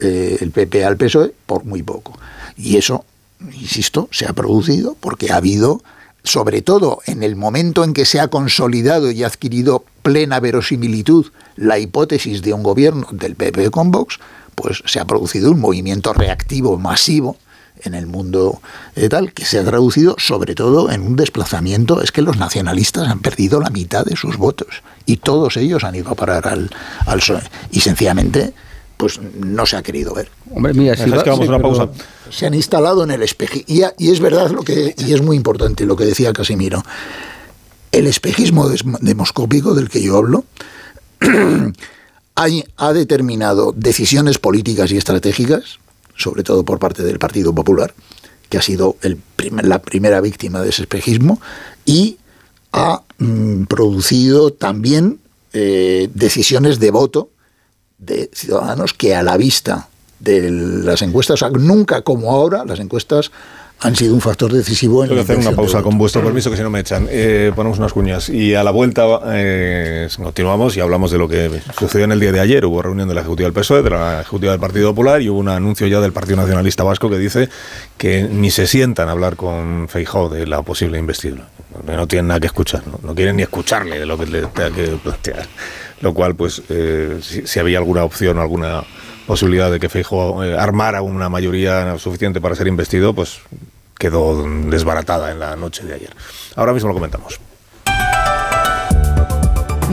eh, 0.00 0.38
el 0.40 0.50
PP 0.50 0.84
al 0.84 0.96
PSOE 0.96 1.34
por 1.46 1.64
muy 1.64 1.82
poco. 1.82 2.18
Y 2.56 2.76
eso, 2.76 3.04
insisto, 3.40 4.08
se 4.10 4.26
ha 4.26 4.32
producido 4.32 4.96
porque 4.98 5.30
ha 5.30 5.36
habido, 5.36 5.82
sobre 6.24 6.62
todo 6.62 7.00
en 7.06 7.22
el 7.22 7.36
momento 7.36 7.84
en 7.84 7.94
que 7.94 8.04
se 8.04 8.18
ha 8.18 8.28
consolidado 8.28 9.10
y 9.10 9.22
adquirido 9.22 9.84
plena 10.02 10.40
verosimilitud 10.40 11.26
la 11.56 11.78
hipótesis 11.78 12.42
de 12.42 12.52
un 12.52 12.62
gobierno 12.62 13.06
del 13.12 13.36
PP 13.36 13.70
con 13.70 13.92
Vox, 13.92 14.18
pues 14.56 14.82
se 14.86 14.98
ha 15.00 15.04
producido 15.04 15.52
un 15.52 15.60
movimiento 15.60 16.12
reactivo 16.12 16.76
masivo 16.76 17.36
en 17.84 17.94
el 17.94 18.06
mundo 18.06 18.60
eh, 18.96 19.08
tal, 19.08 19.32
que 19.32 19.44
se 19.44 19.58
ha 19.58 19.64
traducido 19.64 20.16
sobre 20.18 20.54
todo 20.54 20.90
en 20.90 21.02
un 21.02 21.16
desplazamiento, 21.16 22.02
es 22.02 22.12
que 22.12 22.22
los 22.22 22.36
nacionalistas 22.36 23.08
han 23.08 23.20
perdido 23.20 23.60
la 23.60 23.70
mitad 23.70 24.04
de 24.04 24.16
sus 24.16 24.36
votos 24.36 24.82
y 25.06 25.16
todos 25.16 25.56
ellos 25.56 25.84
han 25.84 25.94
ido 25.94 26.10
a 26.10 26.14
parar 26.14 26.48
al, 26.48 26.70
al 27.06 27.18
PSOE 27.18 27.42
y 27.70 27.80
sencillamente 27.80 28.52
pues 28.96 29.18
no 29.20 29.66
se 29.66 29.76
ha 29.76 29.82
querido 29.82 30.14
ver. 30.14 30.30
Hombre, 30.54 30.74
mira, 30.74 30.96
si 30.96 31.10
que 31.10 31.30
vamos 31.30 31.48
una 31.48 31.58
pausa. 31.58 31.88
Se 32.30 32.46
han 32.46 32.54
instalado 32.54 33.02
en 33.02 33.10
el 33.10 33.22
espejismo. 33.22 33.64
Y, 33.66 33.82
y, 33.98 34.12
es 34.12 34.20
verdad 34.20 34.50
lo 34.50 34.62
que, 34.62 34.94
y 34.96 35.12
es 35.12 35.22
muy 35.22 35.36
importante 35.36 35.84
lo 35.86 35.96
que 35.96 36.04
decía 36.04 36.32
Casimiro. 36.32 36.84
El 37.90 38.06
espejismo 38.06 38.68
demoscópico 39.00 39.74
del 39.74 39.88
que 39.88 40.00
yo 40.00 40.18
hablo 40.18 40.44
ha, 42.36 42.92
determinado 42.92 43.72
decisiones 43.76 44.38
políticas 44.38 44.90
y 44.92 44.96
estratégicas, 44.96 45.78
sobre 46.16 46.42
todo 46.42 46.64
por 46.64 46.78
parte 46.78 47.02
del 47.02 47.18
Partido 47.18 47.54
Popular, 47.54 47.94
que 48.48 48.58
ha 48.58 48.62
sido 48.62 48.96
la 49.62 49.80
primera 49.80 50.20
víctima 50.20 50.60
de 50.60 50.70
ese 50.70 50.82
espejismo, 50.82 51.40
y 51.84 52.18
ha 52.72 53.02
mm, 53.18 53.64
producido 53.64 54.52
también 54.52 55.20
eh, 55.52 56.10
decisiones 56.14 56.78
de 56.78 56.90
voto 56.90 57.30
de 57.98 58.30
ciudadanos 58.32 58.94
que 58.94 59.14
a 59.14 59.22
la 59.22 59.36
vista 59.36 59.88
de 60.18 60.50
las 60.50 61.02
encuestas, 61.02 61.42
nunca 61.52 62.02
como 62.02 62.30
ahora, 62.30 62.64
las 62.64 62.78
encuestas 62.78 63.30
han 63.82 63.96
sido 63.96 64.14
un 64.14 64.20
factor 64.20 64.52
decisivo 64.52 65.02
en 65.02 65.10
Tengo 65.10 65.24
que 65.24 65.32
hacer 65.32 65.46
una 65.46 65.56
pausa, 65.56 65.82
con 65.82 65.98
vuestro 65.98 66.22
permiso, 66.22 66.50
que 66.50 66.56
si 66.56 66.62
no 66.62 66.70
me 66.70 66.80
echan. 66.80 67.08
Eh, 67.10 67.52
ponemos 67.54 67.78
unas 67.78 67.92
cuñas. 67.92 68.28
Y 68.28 68.54
a 68.54 68.62
la 68.62 68.70
vuelta 68.70 69.20
eh, 69.26 70.08
continuamos 70.16 70.76
y 70.76 70.80
hablamos 70.80 71.10
de 71.10 71.18
lo 71.18 71.28
que 71.28 71.60
sucedió 71.78 72.04
en 72.04 72.12
el 72.12 72.20
día 72.20 72.32
de 72.32 72.40
ayer. 72.40 72.64
Hubo 72.64 72.80
reunión 72.82 73.08
de 73.08 73.14
la 73.14 73.22
Ejecutiva 73.22 73.46
del 73.46 73.54
PSOE, 73.54 73.82
de 73.82 73.90
la 73.90 74.20
Ejecutiva 74.20 74.52
del 74.52 74.60
Partido 74.60 74.90
Popular 74.90 75.20
y 75.20 75.28
hubo 75.28 75.38
un 75.38 75.48
anuncio 75.48 75.86
ya 75.86 76.00
del 76.00 76.12
Partido 76.12 76.36
Nacionalista 76.36 76.84
Vasco 76.84 77.10
que 77.10 77.18
dice 77.18 77.48
que 77.96 78.22
ni 78.22 78.50
se 78.50 78.66
sientan 78.66 79.08
a 79.08 79.12
hablar 79.12 79.36
con 79.36 79.88
Feijó 79.88 80.28
de 80.28 80.46
la 80.46 80.62
posible 80.62 80.98
investidura. 80.98 81.48
No 81.84 82.06
tienen 82.06 82.28
nada 82.28 82.40
que 82.40 82.46
escuchar, 82.46 82.82
no, 83.02 83.14
quieren 83.14 83.36
ni 83.36 83.42
escucharle 83.42 83.98
de 83.98 84.06
lo 84.06 84.16
que 84.18 84.26
le 84.26 84.42
tenga 84.42 84.70
que 84.70 84.88
plantear. 85.02 85.46
Lo 86.00 86.12
cual, 86.14 86.34
pues, 86.34 86.62
eh, 86.68 87.18
si, 87.22 87.46
si 87.46 87.60
había 87.60 87.78
alguna 87.78 88.04
opción 88.04 88.38
alguna 88.38 88.82
posibilidad 89.26 89.70
de 89.70 89.80
que 89.80 89.88
Feijóo 89.88 90.42
eh, 90.44 90.56
armara 90.58 91.02
una 91.02 91.28
mayoría 91.28 91.98
suficiente 91.98 92.40
para 92.40 92.54
ser 92.54 92.66
investido, 92.66 93.14
pues 93.14 93.40
quedó 93.98 94.42
desbaratada 94.68 95.30
en 95.30 95.38
la 95.38 95.56
noche 95.56 95.84
de 95.84 95.94
ayer. 95.94 96.10
Ahora 96.56 96.72
mismo 96.72 96.88
lo 96.88 96.94
comentamos. 96.94 97.38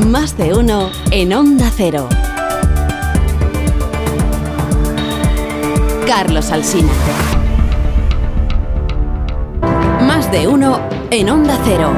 Más 0.07 0.37
de 0.37 0.53
uno 0.53 0.89
en 1.11 1.33
Onda 1.33 1.69
Cero. 1.75 2.07
Carlos 6.07 6.49
Alsina. 6.51 6.91
Más 10.01 10.31
de 10.31 10.47
uno 10.47 10.79
en 11.11 11.29
Onda 11.29 11.59
Cero. 11.65 11.93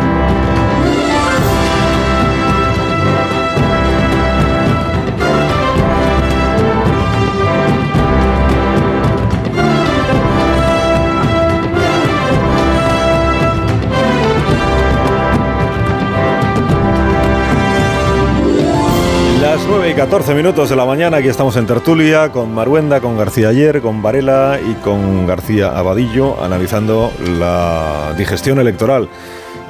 Y 19.53 19.93
14 19.93 20.33
minutos 20.33 20.69
de 20.69 20.77
la 20.77 20.85
mañana, 20.85 21.17
aquí 21.17 21.27
estamos 21.27 21.57
en 21.57 21.67
Tertulia 21.67 22.31
con 22.31 22.53
Maruenda, 22.53 23.01
con 23.01 23.17
García 23.17 23.49
Ayer, 23.49 23.81
con 23.81 24.01
Varela 24.01 24.57
y 24.65 24.75
con 24.75 25.27
García 25.27 25.77
Abadillo, 25.77 26.41
analizando 26.41 27.11
la 27.37 28.13
digestión 28.17 28.59
electoral. 28.59 29.09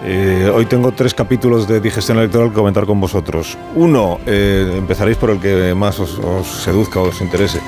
Eh, 0.04 0.52
hoy 0.52 0.66
tengo 0.66 0.92
tres 0.94 1.14
capítulos 1.14 1.68
de 1.68 1.80
digestión 1.80 2.18
electoral 2.18 2.50
que 2.50 2.56
comentar 2.56 2.86
con 2.86 3.00
vosotros. 3.00 3.56
Uno, 3.76 4.20
eh, 4.26 4.74
empezaréis 4.76 5.18
por 5.18 5.30
el 5.30 5.40
que 5.40 5.76
más 5.76 6.00
os, 6.00 6.20
seduzca 6.48 7.00
o 7.00 7.10
os 7.10 7.22
interese. 7.22 7.62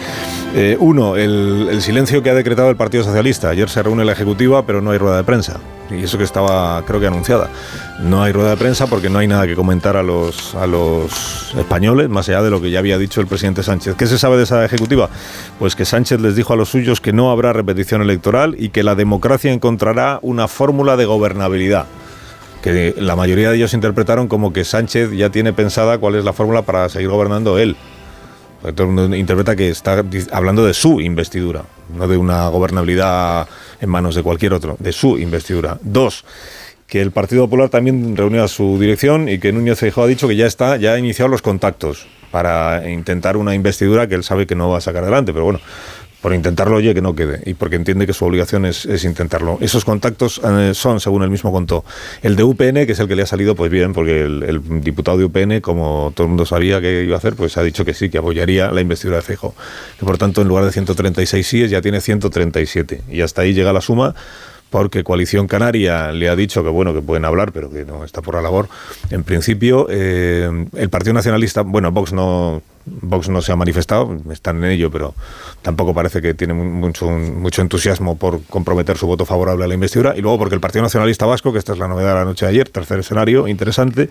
Eh, 0.56 0.76
uno, 0.80 1.16
el, 1.16 1.80
silencio 1.82 2.24
que 2.24 2.32
ha 2.32 2.34
decretado 2.34 2.72
el 2.72 2.76
Partido 2.76 3.04
Socialista. 3.04 3.50
Ayer 3.50 3.70
se 3.70 3.84
reúne 3.84 4.04
la 4.04 4.14
Ejecutiva, 4.14 4.66
pero 4.66 4.82
no 4.82 4.90
hay 4.92 4.98
rueda 4.98 5.18
de 5.18 5.24
prensa. 5.24 5.60
Y 5.92 6.04
eso 6.04 6.18
que 6.18 6.24
estaba, 6.24 6.84
creo 6.88 7.00
que 7.00 7.06
anunciada. 7.06 7.50
No 8.02 8.24
hay 8.24 8.32
rueda 8.32 8.52
de 8.52 8.58
prensa 8.58 8.88
porque 8.88 9.12
no 9.12 9.20
hay 9.20 9.28
nada 9.28 9.46
que 9.46 9.56
comentar 9.56 9.96
a 9.96 10.02
los 10.02 10.56
españoles, 11.56 12.10
más 12.10 12.28
allá 12.30 12.42
de 12.42 12.50
lo 12.50 12.60
que 12.60 12.72
ya 12.72 12.80
había 12.80 12.98
dicho 12.98 13.22
el 13.22 13.28
presidente 13.28 13.62
Sánchez. 13.62 13.96
¿Qué 13.96 14.08
se 14.08 14.18
sabe 14.18 14.38
de 14.38 14.44
esa 14.44 14.66
Ejecutiva? 14.66 15.08
Pues 15.60 15.76
que 15.76 15.86
Sánchez 15.86 16.20
les 16.20 16.36
dijo 16.36 16.54
a 16.54 16.56
los 16.56 16.70
suyos 16.70 17.00
que 17.00 17.14
no 17.14 17.30
habrá 17.30 17.54
repetición 17.54 18.02
electoral 18.02 18.56
y 18.58 18.70
que 18.70 18.82
la 18.82 18.96
democracia 18.96 19.54
encontrará 19.54 20.18
una 20.24 20.48
fórmula 20.48 20.98
de 20.98 21.06
gobernabilidad 21.06 21.86
que 22.64 22.96
la 22.98 23.16
mayoría 23.18 23.52
de 23.52 23.58
ellos 23.58 23.74
interpretaron 23.74 24.30
como 24.30 24.54
que 24.54 24.64
Sánchez 24.64 25.12
ya 25.12 25.30
tiene 25.30 25.52
pensada 25.52 25.98
cuál 25.98 26.16
es 26.16 26.24
la 26.24 26.32
fórmula 26.32 26.62
para 26.62 26.88
seguir 26.88 27.10
gobernando 27.10 27.60
él. 27.60 27.76
Todo 28.62 28.88
el 28.88 28.94
mundo 28.94 29.16
interpreta 29.18 29.58
que 29.58 29.70
está 29.70 30.02
hablando 30.32 30.66
de 30.66 30.74
su 30.74 31.02
investidura, 31.02 31.64
no 31.94 32.08
de 32.08 32.16
una 32.16 32.48
gobernabilidad 32.48 33.50
en 33.82 33.90
manos 33.90 34.16
de 34.16 34.24
cualquier 34.24 34.54
otro, 34.54 34.78
de 34.80 34.94
su 34.94 35.20
investidura. 35.20 35.78
Dos, 35.82 36.24
que 36.88 37.02
el 37.02 37.12
Partido 37.12 37.44
Popular 37.44 37.68
también 37.68 38.16
reunió 38.16 38.42
a 38.42 38.48
su 38.48 38.80
dirección 38.80 39.28
y 39.28 39.40
que 39.40 39.52
Núñez 39.52 39.80
Feijóo 39.80 40.06
ha 40.06 40.08
dicho 40.08 40.30
que 40.30 40.38
ya 40.38 40.46
está, 40.46 40.78
ya 40.78 40.94
ha 40.94 41.00
iniciado 41.00 41.28
los 41.28 41.42
contactos 41.42 42.08
para 42.32 42.90
intentar 42.90 43.36
una 43.36 43.54
investidura 43.54 44.08
que 44.08 44.16
él 44.16 44.24
sabe 44.24 44.48
que 44.48 44.56
no 44.56 44.70
va 44.70 44.78
a 44.78 44.82
sacar 44.82 45.04
adelante, 45.04 45.34
pero 45.34 45.44
bueno, 45.44 45.60
por 46.24 46.34
intentarlo, 46.34 46.78
oye, 46.78 46.94
que 46.94 47.02
no 47.02 47.14
quede, 47.14 47.42
y 47.46 47.54
porque 47.54 47.76
entiende 47.76 48.08
que 48.08 48.14
su 48.14 48.24
obligación 48.24 48.66
es, 48.66 48.86
intentarlo. 49.04 49.58
Esos 49.60 49.84
contactos 49.84 50.40
eh, 50.42 50.72
son, 50.74 51.02
según 51.02 51.22
él 51.22 51.30
mismo 51.30 51.52
contó, 51.52 51.84
el 52.22 52.38
de 52.38 52.46
UPN, 52.46 52.86
que 52.86 52.94
es 52.94 53.00
el 53.00 53.10
que 53.10 53.16
le 53.18 53.24
ha 53.24 53.26
salido, 53.26 53.56
pues 53.56 53.70
bien, 53.70 53.92
porque 53.92 54.22
el, 54.22 54.82
diputado 54.82 55.18
de 55.18 55.26
UPN, 55.26 55.60
como 55.60 56.14
todo 56.16 56.24
el 56.24 56.30
mundo 56.30 56.46
sabía 56.46 56.80
que 56.80 57.04
iba 57.04 57.16
a 57.16 57.18
hacer, 57.18 57.36
pues 57.36 57.58
ha 57.58 57.62
dicho 57.62 57.84
que 57.84 57.94
sí, 57.94 58.10
que 58.10 58.20
apoyaría 58.20 58.72
la 58.72 58.80
investidura 58.80 59.18
de 59.18 59.24
Fejo. 59.24 59.54
Que 60.00 60.06
por 60.06 60.18
tanto, 60.18 60.42
en 60.42 60.48
lugar 60.48 60.64
de 60.64 60.72
136 60.72 61.46
síes, 61.46 61.70
ya 61.70 61.82
tiene 61.82 62.00
137. 62.00 63.02
Y 63.10 63.20
hasta 63.20 63.42
ahí 63.42 63.54
llega 63.54 63.74
la 63.74 63.82
suma 63.82 64.16
porque 64.70 65.04
Coalición 65.04 65.48
Canaria 65.48 66.14
le 66.14 66.30
ha 66.30 66.38
dicho 66.38 66.64
que 66.64 66.70
bueno 66.70 66.94
que 66.94 67.02
pueden 67.02 67.26
hablar, 67.26 67.52
pero 67.52 67.70
que 67.70 67.84
no 67.84 68.06
está 68.06 68.22
por 68.22 68.36
la 68.36 68.42
labor. 68.42 68.70
En 69.10 69.26
principio, 69.26 69.88
eh, 69.90 70.68
el 70.74 70.90
Partido 70.90 71.14
Nacionalista, 71.14 71.64
bueno, 71.64 71.92
Vox 71.92 72.14
no, 72.14 72.64
Vox 72.86 73.30
no 73.30 73.42
se 73.42 73.52
ha 73.52 73.56
manifestado, 73.56 74.18
están 74.32 74.58
en 74.64 74.72
ello, 74.72 74.92
pero 74.92 75.14
tampoco 75.62 75.94
parece 75.94 76.22
que 76.22 76.34
tiene 76.34 76.54
mucho, 76.54 77.10
mucho 77.10 77.62
entusiasmo 77.62 78.18
por 78.18 78.44
comprometer 78.44 78.98
su 78.98 79.08
voto 79.08 79.26
favorable 79.26 79.64
a 79.64 79.68
la 79.68 79.74
investidura. 79.74 80.14
Y 80.18 80.22
luego 80.22 80.38
porque 80.38 80.56
el 80.56 80.62
Partido 80.62 80.84
Nacionalista 80.84 81.26
Vasco, 81.26 81.54
que 81.54 81.60
esta 81.60 81.74
es 81.74 81.80
la 81.80 81.88
novedad 81.88 82.10
de 82.10 82.20
la 82.20 82.26
noche 82.26 82.46
de 82.46 82.52
ayer, 82.52 82.70
tercer 82.70 83.00
escenario 83.00 83.48
interesante, 83.48 84.10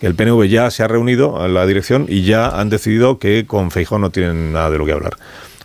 el 0.00 0.14
PNV 0.14 0.44
ya 0.44 0.70
se 0.70 0.82
ha 0.82 0.88
reunido 0.88 1.40
a 1.40 1.48
la 1.48 1.66
dirección 1.66 2.06
y 2.08 2.22
ya 2.22 2.48
han 2.48 2.70
decidido 2.70 3.18
que 3.18 3.46
con 3.46 3.70
Feijó 3.70 3.98
no 3.98 4.10
tienen 4.10 4.52
nada 4.52 4.70
de 4.70 4.78
lo 4.78 4.86
que 4.86 4.92
hablar. 4.92 5.16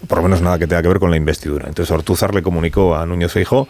Por 0.08 0.20
lo 0.20 0.24
menos 0.24 0.42
nada 0.42 0.60
que 0.60 0.68
tenga 0.68 0.82
que 0.82 0.88
ver 0.88 1.00
con 1.00 1.12
la 1.12 1.18
investidura. 1.18 1.68
Entonces 1.68 1.92
Ortúzar 1.92 2.34
le 2.34 2.44
comunicó 2.44 2.96
a 2.96 3.06
Núñez 3.06 3.32
Feijó 3.32 3.68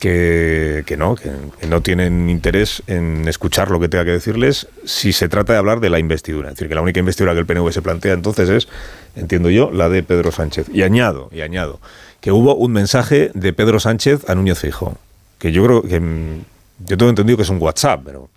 que, 0.00 0.96
no, 0.98 1.14
que, 1.14 1.30
no 1.68 1.82
tienen 1.82 2.30
interés 2.30 2.82
en 2.86 3.28
escuchar 3.28 3.70
lo 3.70 3.78
que 3.78 3.88
tenga 3.90 4.06
que 4.06 4.12
decirles 4.12 4.66
si 4.86 5.12
se 5.12 5.28
trata 5.28 5.52
de 5.52 5.58
hablar 5.58 5.80
de 5.80 5.90
la 5.90 5.98
investidura. 5.98 6.48
Es 6.48 6.54
decir, 6.54 6.68
que 6.68 6.74
la 6.74 6.80
única 6.80 7.00
investidura 7.00 7.34
que 7.34 7.40
el 7.40 7.46
PNV 7.46 7.70
se 7.70 7.82
plantea 7.82 8.14
entonces 8.14 8.48
es, 8.48 8.68
entiendo 9.14 9.50
yo, 9.50 9.70
la 9.70 9.90
de 9.90 10.02
Pedro 10.02 10.32
Sánchez. 10.32 10.68
Y 10.72 10.82
añado, 10.82 11.28
y 11.32 11.42
añado, 11.42 11.80
que 12.22 12.32
hubo 12.32 12.54
un 12.54 12.72
mensaje 12.72 13.30
de 13.34 13.52
Pedro 13.52 13.78
Sánchez 13.78 14.28
a 14.28 14.34
Núñez 14.34 14.58
Fijo, 14.58 14.96
que 15.38 15.52
yo 15.52 15.64
creo 15.66 15.82
que, 15.82 16.00
mm, 16.00 16.44
yo 16.86 16.96
tengo 16.96 17.10
entendido 17.10 17.36
que 17.36 17.42
es 17.42 17.50
un 17.50 17.60
WhatsApp, 17.60 18.00
pero 18.06 18.30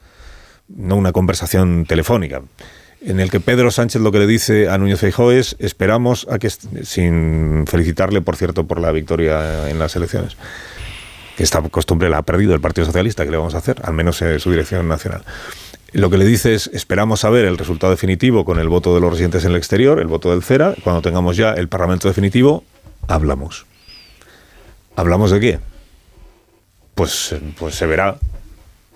no 0.68 0.98
una 0.98 1.14
conversación 1.14 1.86
telefónica 1.86 2.42
en 3.06 3.20
el 3.20 3.30
que 3.30 3.40
Pedro 3.40 3.70
Sánchez 3.70 4.02
lo 4.02 4.12
que 4.12 4.20
le 4.20 4.28
dice 4.28 4.70
a 4.70 4.78
Núñez 4.78 5.00
Feijóo 5.00 5.32
es 5.32 5.58
esperamos 5.60 6.26
a 6.30 6.40
que 6.40 6.50
sin 6.50 7.66
felicitarle 7.68 8.22
por 8.22 8.38
cierto 8.38 8.66
por 8.66 8.80
la 8.80 8.94
victoria 8.94 9.70
en 9.70 9.78
las 9.78 9.98
elecciones 9.98 10.38
que 11.38 11.44
esta 11.44 11.62
costumbre 11.62 12.10
la 12.10 12.20
ha 12.20 12.22
perdido 12.22 12.54
el 12.54 12.62
Partido 12.62 12.86
Socialista, 12.86 13.26
que 13.26 13.32
le 13.32 13.38
vamos 13.38 13.56
a 13.56 13.60
hacer? 13.60 13.78
Al 13.84 13.94
menos 13.94 14.22
en 14.22 14.40
su 14.40 14.52
dirección 14.52 14.88
nacional. 14.88 15.24
Lo 15.94 16.10
que 16.10 16.18
le 16.18 16.26
dice 16.26 16.56
es, 16.56 16.72
esperamos 16.74 17.20
saber 17.20 17.46
el 17.46 17.58
resultado 17.58 17.92
definitivo 17.92 18.46
con 18.46 18.60
el 18.60 18.68
voto 18.68 18.96
de 18.96 19.02
los 19.02 19.12
residentes 19.12 19.46
en 19.46 19.52
el 19.52 19.58
exterior, 19.58 20.00
el 20.00 20.08
voto 20.08 20.32
del 20.32 20.44
CERA. 20.44 20.74
Cuando 20.84 21.02
tengamos 21.02 21.38
ya 21.38 21.54
el 21.54 21.68
Parlamento 21.68 22.08
definitivo, 22.08 22.64
hablamos. 23.08 23.66
¿Hablamos 24.96 25.32
de 25.32 25.40
qué? 25.40 25.60
Pues, 26.96 27.36
pues 27.58 27.76
se 27.76 27.86
verá, 27.86 28.18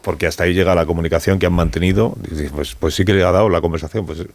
porque 0.08 0.26
hasta 0.26 0.46
ahí 0.46 0.54
llega 0.54 0.74
la 0.74 0.86
comunicación 0.86 1.38
que 1.38 1.48
han 1.48 1.52
mantenido. 1.52 2.16
Pues, 2.56 2.76
pues 2.76 2.96
sí 2.96 3.04
que 3.04 3.14
le 3.14 3.26
ha 3.26 3.32
dado 3.34 3.50
la 3.50 3.60
conversación. 3.60 4.06
Pues 4.06 4.20
es 4.20 4.28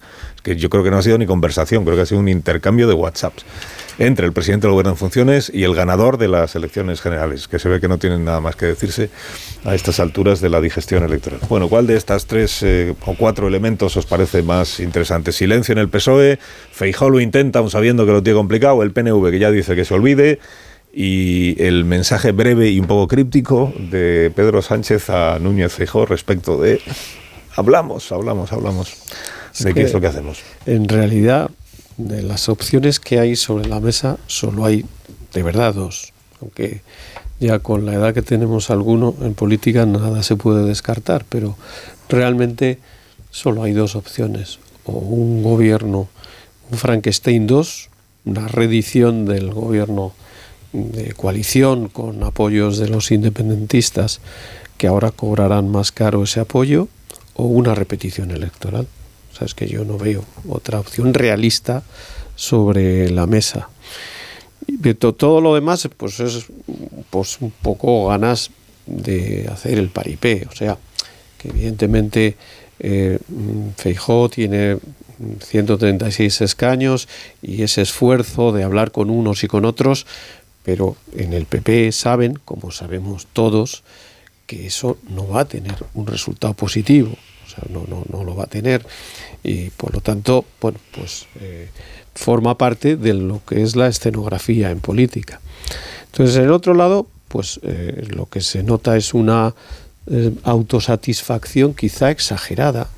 que 0.43 0.55
yo 0.55 0.68
creo 0.68 0.85
que 0.85 0.91
no 0.91 0.99
ha 0.99 1.03
sido 1.03 1.16
ni 1.16 1.25
conversación, 1.25 1.85
creo 1.85 1.97
que 1.97 2.03
ha 2.03 2.05
sido 2.05 2.20
un 2.20 2.29
intercambio 2.29 2.87
de 2.87 2.93
WhatsApps 2.93 3.43
entre 3.99 4.27
el 4.27 4.35
presidente 4.35 4.66
del 4.66 4.73
gobierno 4.73 4.91
en 4.91 4.97
funciones 4.99 5.51
y 5.53 5.64
el 5.64 5.75
ganador 5.75 6.18
de 6.18 6.29
las 6.29 6.55
elecciones 6.57 7.01
generales, 7.01 7.49
que 7.49 7.59
se 7.59 7.70
ve 7.70 7.81
que 7.81 7.89
no 7.89 7.97
tienen 7.97 8.23
nada 8.23 8.43
más 8.43 8.55
que 8.55 8.66
decirse 8.66 9.09
a 9.64 9.75
estas 9.75 9.99
alturas 9.99 10.43
de 10.43 10.51
la 10.51 10.61
digestión 10.61 11.05
electoral. 11.05 11.41
Bueno, 11.49 11.70
¿cuál 11.70 11.87
de 11.87 11.97
estas 11.97 12.27
tres 12.27 12.62
eh, 12.62 12.95
o 13.07 13.14
cuatro 13.14 13.49
elementos 13.49 13.97
os 13.97 14.05
parece 14.05 14.43
más 14.43 14.79
interesante? 14.79 15.33
Silencio 15.33 15.73
en 15.73 15.79
el 15.79 15.89
PSOE, 15.89 16.39
Feijó 16.70 17.09
lo 17.09 17.18
intenta, 17.18 17.61
aún 17.61 17.70
sabiendo 17.70 18.05
que 18.05 18.12
lo 18.12 18.23
tiene 18.23 18.37
complicado, 18.37 18.83
el 18.83 18.93
PNV 18.93 19.31
que 19.31 19.39
ya 19.39 19.51
dice 19.51 19.75
que 19.75 19.87
se 19.87 19.95
olvide, 19.95 20.39
y 20.93 21.61
el 21.62 21.84
mensaje 21.84 22.32
breve 22.32 22.70
y 22.70 22.78
un 22.78 22.86
poco 22.86 23.09
críptico 23.09 23.72
de 23.78 24.30
Pedro 24.34 24.61
Sánchez 24.61 25.09
a 25.09 25.38
Núñez 25.38 25.72
Feijó 25.72 26.05
respecto 26.05 26.61
de 26.61 26.80
hablamos, 27.57 28.12
hablamos, 28.12 28.53
hablamos 28.53 28.95
de 29.59 29.72
qué 29.72 29.82
es 29.82 29.93
lo 29.93 30.01
que 30.01 30.09
hacemos. 30.09 30.40
En 30.66 30.88
realidad, 30.88 31.51
de 31.97 32.22
las 32.22 32.49
opciones 32.49 33.01
que 33.01 33.18
hay 33.18 33.36
sobre 33.36 33.68
la 33.68 33.80
mesa, 33.80 34.18
solo 34.26 34.64
hay 34.64 34.84
de 35.32 35.43
verdad 35.43 35.74
dos. 35.74 36.12
Aunque 36.40 36.82
ya 37.40 37.59
con 37.61 37.86
la 37.86 37.95
edad 37.95 38.14
que 38.14 38.22
tenemos 38.22 38.70
alguno 38.70 39.14
en 39.22 39.34
política 39.34 39.86
nada 39.86 40.22
se 40.22 40.36
puede 40.36 40.66
descartar, 40.66 41.24
pero 41.28 41.57
realmente 42.09 42.78
solo 43.30 43.62
hay 43.62 43.72
dos 43.72 43.97
opciones. 43.97 44.59
O 44.84 44.93
un 44.93 45.43
gobierno, 45.43 46.09
un 46.70 46.78
Frankenstein 46.78 47.47
2, 47.47 47.88
una 48.26 48.49
reedición 48.49 49.24
del 49.24 49.53
gobierno 49.53 50.12
de 50.73 51.12
coalición 51.12 51.89
con 51.89 52.23
apoyos 52.23 52.79
de 52.79 52.89
los 52.89 53.11
independentistas 53.11 54.20
que 54.79 54.87
ahora 54.87 55.11
cobrarán 55.11 55.70
más 55.70 55.93
caro 55.93 56.25
ese 56.25 56.41
apoyo, 56.41 56.89
o 57.35 57.45
una 57.45 57.75
repetición 57.75 58.31
electoral. 58.31 58.87
O 59.33 59.37
sea, 59.37 59.47
es 59.47 59.55
que 59.55 59.66
yo 59.66 59.85
no 59.85 59.99
veo 59.99 60.25
otra 60.49 60.81
opción 60.81 61.14
realista 61.14 61.83
sobre 62.35 63.11
la 63.11 63.27
mesa. 63.27 63.68
Todo 65.16 65.41
lo 65.41 65.55
demás, 65.55 65.89
pues 65.97 66.20
es 66.20 66.47
pues 67.11 67.41
un 67.41 67.51
poco 67.51 68.09
ganas 68.09 68.51
de 68.87 69.49
hacer 69.53 69.79
el 69.79 69.89
paripé. 69.89 70.47
O 70.51 70.55
sea, 70.55 70.79
que 71.39 71.49
evidentemente 71.49 72.37
eh, 72.79 73.18
Feijó 73.77 74.29
tiene 74.29 74.79
136 75.41 76.41
escaños 76.41 77.09
y 77.41 77.62
ese 77.62 77.83
esfuerzo 77.83 78.53
de 78.53 78.64
hablar 78.64 78.91
con 78.91 79.11
unos 79.11 79.45
y 79.45 79.49
con 79.49 79.64
otros, 79.64 80.07
pero 80.64 80.96
en 81.16 81.32
el 81.32 81.46
PP 81.46 81.92
saben, 81.92 82.38
como 82.44 82.70
sabemos 82.70 83.26
todos, 83.32 83.82
que 84.46 84.66
eso 84.66 84.98
no 85.08 85.28
va 85.28 85.40
a 85.40 85.44
tener 85.46 85.76
un 85.94 86.06
resultado 86.06 86.54
positivo 86.54 87.16
no, 87.68 87.84
no, 87.88 88.04
no 88.10 88.24
lo 88.24 88.34
va 88.34 88.44
a 88.44 88.48
tener 88.48 88.84
y 89.42 89.70
por 89.70 89.94
lo 89.94 90.00
tanto, 90.00 90.44
bueno, 90.60 90.78
pues 90.92 91.26
eh, 91.40 91.68
forma 92.14 92.56
parte 92.56 92.96
de 92.96 93.14
lo 93.14 93.42
que 93.44 93.62
es 93.62 93.76
la 93.76 93.88
escenografía 93.88 94.70
en 94.70 94.80
política. 94.80 95.40
Entonces, 96.06 96.36
en 96.36 96.44
el 96.44 96.52
otro 96.52 96.74
lado, 96.74 97.06
pues 97.28 97.58
eh, 97.62 98.06
lo 98.10 98.26
que 98.26 98.40
se 98.40 98.62
nota 98.62 98.96
es 98.96 99.14
una 99.14 99.54
eh, 100.06 100.32
autosatisfacción 100.44 101.74
quizá 101.74 102.10
exagerada, 102.10 102.88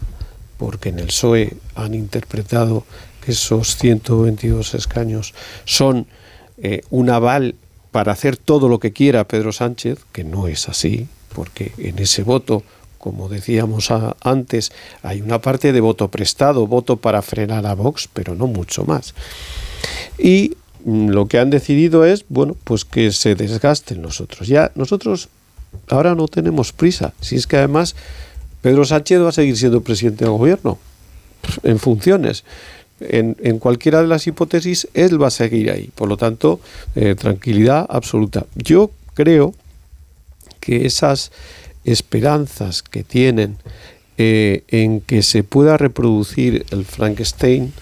porque 0.58 0.90
en 0.90 0.98
el 0.98 1.06
PSOE 1.06 1.56
han 1.74 1.94
interpretado 1.94 2.84
que 3.24 3.32
esos 3.32 3.76
122 3.76 4.74
escaños 4.74 5.34
son 5.64 6.06
un 6.90 7.10
aval 7.10 7.56
para 7.90 8.12
hacer 8.12 8.36
todo 8.36 8.68
lo 8.68 8.78
que 8.78 8.92
quiera 8.92 9.24
Pedro 9.24 9.52
Sánchez, 9.52 9.98
que 10.12 10.24
no 10.24 10.48
es 10.48 10.68
así, 10.68 11.08
porque 11.34 11.72
en 11.78 11.98
ese 11.98 12.22
voto 12.22 12.62
como 13.04 13.28
decíamos 13.28 13.90
antes, 14.22 14.72
hay 15.02 15.20
una 15.20 15.38
parte 15.38 15.74
de 15.74 15.80
voto 15.82 16.08
prestado, 16.08 16.66
voto 16.66 16.96
para 16.96 17.20
frenar 17.20 17.66
a 17.66 17.74
Vox, 17.74 18.08
pero 18.10 18.34
no 18.34 18.46
mucho 18.46 18.84
más. 18.86 19.12
Y 20.16 20.56
mm, 20.86 21.08
lo 21.10 21.28
que 21.28 21.38
han 21.38 21.50
decidido 21.50 22.06
es, 22.06 22.24
bueno, 22.30 22.56
pues 22.64 22.86
que 22.86 23.12
se 23.12 23.34
desgasten 23.34 24.00
nosotros. 24.00 24.48
Ya 24.48 24.72
nosotros 24.74 25.28
ahora 25.90 26.14
no 26.14 26.28
tenemos 26.28 26.72
prisa. 26.72 27.12
Si 27.20 27.36
es 27.36 27.46
que 27.46 27.58
además 27.58 27.94
Pedro 28.62 28.86
Sánchez 28.86 29.20
va 29.20 29.28
a 29.28 29.32
seguir 29.32 29.58
siendo 29.58 29.82
presidente 29.82 30.24
del 30.24 30.32
gobierno 30.32 30.78
en 31.62 31.78
funciones. 31.78 32.42
En, 33.00 33.36
en, 33.40 33.58
cualquiera 33.58 34.00
de 34.00 34.08
las 34.08 34.26
hipótesis, 34.26 34.88
él 34.94 35.20
va 35.20 35.28
a 35.28 35.30
seguir 35.30 35.70
ahí. 35.70 35.90
Por 35.94 36.08
lo 36.08 36.16
tanto, 36.16 36.60
eh, 36.94 37.14
tranquilidad 37.14 37.86
absoluta. 37.88 38.46
Yo 38.54 38.90
creo 39.14 39.54
que 40.60 40.86
esas 40.86 41.32
esperanzas 41.84 42.82
que 42.82 43.02
tienen 43.02 43.58
eh, 44.16 44.62
en 44.68 45.00
que 45.00 45.22
se 45.22 45.42
pueda 45.42 45.76
reproducir 45.76 46.64
el 46.70 46.84
Frankenstein 46.84 47.72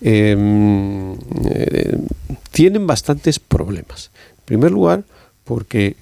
em, 0.00 1.14
eh, 1.44 1.98
tienen 2.52 2.86
bastantes 2.86 3.38
problemas. 3.38 4.10
En 4.38 4.44
primer 4.44 4.70
lugar, 4.70 5.04
porque 5.44 5.96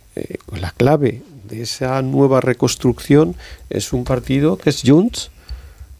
la 0.60 0.70
clave 0.72 1.22
de 1.48 1.62
esa 1.62 2.02
nueva 2.02 2.40
reconstrucción 2.40 3.36
es 3.70 3.92
un 3.92 4.04
partido 4.04 4.58
que 4.58 4.70
es 4.70 4.82
Junts, 4.84 5.30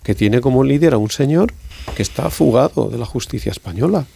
que 0.02 0.14
tiene 0.14 0.40
como 0.40 0.64
líder 0.64 0.94
a 0.94 0.98
un 0.98 1.10
señor 1.10 1.52
que 1.96 2.02
está 2.02 2.30
fugado 2.30 2.88
de 2.88 2.98
la 2.98 3.06
justicia 3.06 3.52
española 3.52 4.06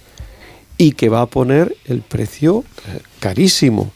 y 0.79 0.93
que 0.93 1.09
va 1.09 1.23
a 1.23 1.27
poner 1.27 1.77
el 1.85 2.03
precio 2.03 2.65
carísimo 3.21 3.93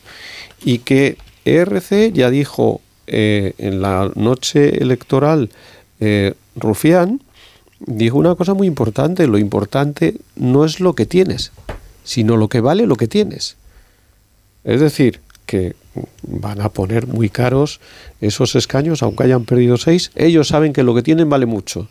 y 0.64 0.78
que 0.78 1.18
ERC 1.44 2.12
ya 2.12 2.30
dijo 2.30 2.80
eh, 3.06 3.54
en 3.58 3.80
la 3.80 4.10
noche 4.14 4.82
electoral 4.82 5.50
eh, 6.00 6.34
Rufián, 6.56 7.22
dijo 7.80 8.18
una 8.18 8.34
cosa 8.34 8.54
muy 8.54 8.66
importante, 8.66 9.26
lo 9.26 9.38
importante 9.38 10.16
no 10.36 10.64
es 10.64 10.80
lo 10.80 10.94
que 10.94 11.06
tienes, 11.06 11.52
sino 12.04 12.36
lo 12.36 12.48
que 12.48 12.60
vale 12.60 12.86
lo 12.86 12.96
que 12.96 13.08
tienes. 13.08 13.56
Es 14.64 14.80
decir, 14.80 15.20
que 15.46 15.74
van 16.22 16.60
a 16.60 16.68
poner 16.68 17.06
muy 17.06 17.30
caros 17.30 17.80
esos 18.20 18.54
escaños, 18.54 19.02
aunque 19.02 19.24
hayan 19.24 19.44
perdido 19.44 19.78
seis, 19.78 20.10
ellos 20.14 20.48
saben 20.48 20.72
que 20.72 20.82
lo 20.82 20.94
que 20.94 21.02
tienen 21.02 21.30
vale 21.30 21.46
mucho 21.46 21.88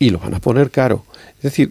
y 0.00 0.10
lo 0.10 0.18
van 0.18 0.34
a 0.34 0.40
poner 0.40 0.70
caro. 0.70 1.04
Es 1.36 1.42
decir, 1.42 1.70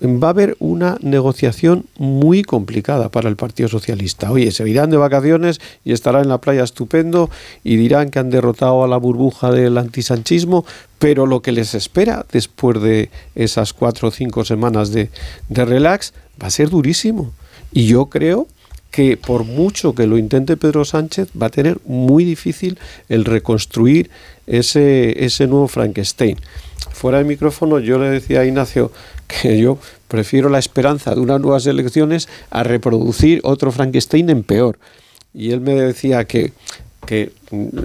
va 0.00 0.28
a 0.28 0.30
haber 0.30 0.56
una 0.60 0.96
negociación 1.02 1.86
muy 1.98 2.42
complicada 2.42 3.10
para 3.10 3.28
el 3.28 3.36
Partido 3.36 3.68
Socialista. 3.68 4.30
Oye, 4.30 4.52
se 4.52 4.68
irán 4.68 4.90
de 4.90 4.96
vacaciones 4.96 5.60
y 5.84 5.92
estarán 5.92 6.22
en 6.22 6.28
la 6.28 6.40
playa 6.40 6.62
estupendo 6.62 7.28
y 7.64 7.76
dirán 7.76 8.10
que 8.10 8.20
han 8.20 8.30
derrotado 8.30 8.84
a 8.84 8.88
la 8.88 8.96
burbuja 8.96 9.50
del 9.50 9.76
antisanchismo, 9.76 10.64
pero 10.98 11.26
lo 11.26 11.42
que 11.42 11.52
les 11.52 11.74
espera 11.74 12.24
después 12.32 12.80
de 12.80 13.10
esas 13.34 13.72
cuatro 13.72 14.08
o 14.08 14.10
cinco 14.12 14.44
semanas 14.44 14.92
de, 14.92 15.10
de 15.48 15.64
relax 15.64 16.14
va 16.40 16.46
a 16.46 16.50
ser 16.50 16.70
durísimo. 16.70 17.32
Y 17.72 17.86
yo 17.86 18.06
creo 18.06 18.46
que 18.92 19.16
por 19.16 19.44
mucho 19.44 19.94
que 19.94 20.06
lo 20.06 20.18
intente 20.18 20.56
Pedro 20.56 20.84
Sánchez, 20.84 21.28
va 21.40 21.46
a 21.46 21.50
tener 21.50 21.78
muy 21.86 22.24
difícil 22.24 22.78
el 23.08 23.24
reconstruir 23.24 24.10
ese, 24.46 25.24
ese 25.24 25.46
nuevo 25.46 25.66
Frankenstein. 25.66 26.36
Fuera 26.92 27.18
de 27.18 27.24
micrófono 27.24 27.78
yo 27.78 27.98
le 27.98 28.10
decía 28.10 28.40
a 28.40 28.44
Ignacio 28.44 28.92
que 29.26 29.58
yo 29.58 29.78
prefiero 30.08 30.48
la 30.48 30.58
esperanza 30.58 31.14
de 31.14 31.20
unas 31.20 31.40
nuevas 31.40 31.66
elecciones 31.66 32.28
a 32.50 32.62
reproducir 32.62 33.40
otro 33.44 33.72
Frankenstein 33.72 34.30
en 34.30 34.42
peor. 34.42 34.78
Y 35.34 35.52
él 35.52 35.60
me 35.60 35.74
decía 35.74 36.24
que, 36.26 36.52
que 37.06 37.32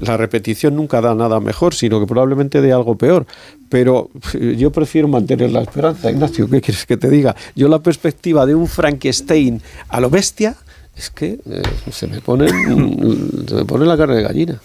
la 0.02 0.18
repetición 0.18 0.76
nunca 0.76 1.00
da 1.00 1.16
nada 1.16 1.40
mejor, 1.40 1.74
sino 1.74 2.00
que 2.00 2.08
probablemente 2.08 2.62
dé 2.62 2.74
algo 2.74 2.98
peor. 2.98 3.26
Pero 3.70 4.10
yo 4.58 4.72
prefiero 4.72 5.08
mantener 5.08 5.52
la 5.52 5.62
esperanza. 5.62 6.12
Ignacio, 6.12 6.50
¿qué 6.50 6.62
quieres 6.62 6.86
que 6.86 6.98
te 6.98 7.10
diga? 7.10 7.36
Yo 7.56 7.68
la 7.68 7.80
perspectiva 7.80 8.46
de 8.46 8.56
un 8.56 8.68
Frankenstein 8.68 9.62
a 9.90 10.02
lo 10.02 10.10
bestia 10.10 10.56
es 10.96 11.10
que 11.12 11.40
eh, 11.50 11.62
se, 11.92 12.08
me 12.08 12.22
pone, 12.22 12.50
se 12.50 13.56
me 13.56 13.66
pone 13.66 13.86
la 13.86 13.96
carne 13.96 14.16
de 14.18 14.24
gallina. 14.24 14.62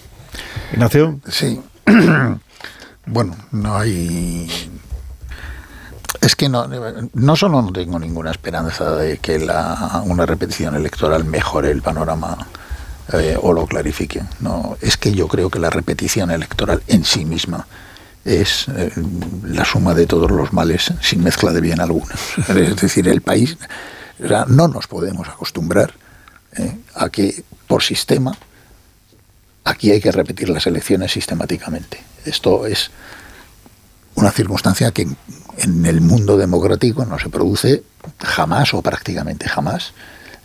Ignacio. 0.73 1.21
Sí. 1.29 1.61
bueno, 3.07 3.37
no 3.51 3.77
hay 3.77 4.49
es 6.21 6.37
que 6.37 6.49
no, 6.49 6.69
no 7.15 7.37
solo 7.37 7.63
no 7.63 7.73
tengo 7.73 7.99
ninguna 7.99 8.31
esperanza 8.31 8.95
de 8.95 9.19
que 9.19 9.41
la, 9.41 10.03
una 10.05 10.25
repetición 10.25 10.77
electoral 10.77 11.25
mejore 11.25 11.71
el 11.71 11.83
panorama 11.83 12.39
eh, 13.13 13.37
o 13.41 13.53
lo 13.53 13.67
clarifique. 13.67 14.23
No, 14.41 14.77
es 14.81 14.97
que 14.97 15.13
yo 15.13 15.27
creo 15.27 15.51
que 15.51 15.59
la 15.59 15.71
repetición 15.71 16.31
electoral 16.31 16.83
en 16.87 17.05
sí 17.05 17.25
misma 17.25 17.67
es 18.25 18.67
eh, 18.69 18.93
la 19.45 19.65
suma 19.65 19.95
de 19.95 20.07
todos 20.07 20.31
los 20.31 20.53
males 20.53 20.93
sin 21.01 21.25
mezcla 21.25 21.51
de 21.51 21.61
bien 21.61 21.81
alguno. 21.81 22.15
Es 22.49 22.77
decir, 22.77 23.09
el 23.09 23.21
país 23.21 23.59
no 24.47 24.69
nos 24.69 24.87
podemos 24.87 25.29
acostumbrar 25.29 25.93
eh, 26.57 26.79
a 26.95 27.09
que 27.09 27.43
por 27.67 27.83
sistema 27.83 28.37
aquí 29.65 29.91
hay 29.91 30.01
que 30.01 30.13
repetir 30.13 30.49
las 30.49 30.67
elecciones 30.67 31.13
sistemáticamente. 31.13 32.03
Esto 32.25 32.67
es 32.67 32.91
una 34.15 34.31
circunstancia 34.31 34.91
que 34.91 35.09
en 35.59 35.87
el 35.87 36.01
mundo 36.01 36.37
democrático 36.37 37.05
no 37.05 37.19
se 37.19 37.29
produce 37.29 37.83
jamás 38.19 38.75
o 38.75 38.83
prácticamente 38.83 39.49
jamás. 39.49 39.93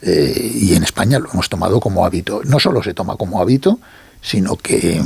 Eh, 0.01 0.51
y 0.53 0.75
en 0.75 0.83
España 0.83 1.19
lo 1.19 1.29
hemos 1.31 1.49
tomado 1.49 1.79
como 1.79 2.05
hábito. 2.05 2.41
No 2.43 2.59
solo 2.59 2.83
se 2.83 2.93
toma 2.93 3.15
como 3.15 3.41
hábito, 3.41 3.79
sino 4.21 4.55
que, 4.55 5.01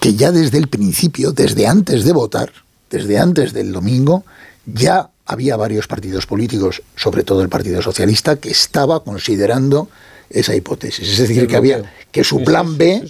que 0.00 0.14
ya 0.14 0.32
desde 0.32 0.58
el 0.58 0.68
principio, 0.68 1.32
desde 1.32 1.66
antes 1.66 2.04
de 2.04 2.12
votar, 2.12 2.52
desde 2.90 3.18
antes 3.18 3.52
del 3.52 3.72
domingo, 3.72 4.24
ya 4.66 5.10
había 5.26 5.56
varios 5.56 5.86
partidos 5.86 6.26
políticos, 6.26 6.82
sobre 6.96 7.22
todo 7.22 7.42
el 7.42 7.48
Partido 7.48 7.80
Socialista, 7.82 8.36
que 8.36 8.50
estaba 8.50 9.04
considerando 9.04 9.88
esa 10.30 10.54
hipótesis. 10.54 11.08
Es 11.08 11.18
decir, 11.18 11.46
que 11.46 11.56
había 11.56 11.92
que 12.10 12.24
su 12.24 12.42
plan 12.42 12.78
B, 12.78 13.04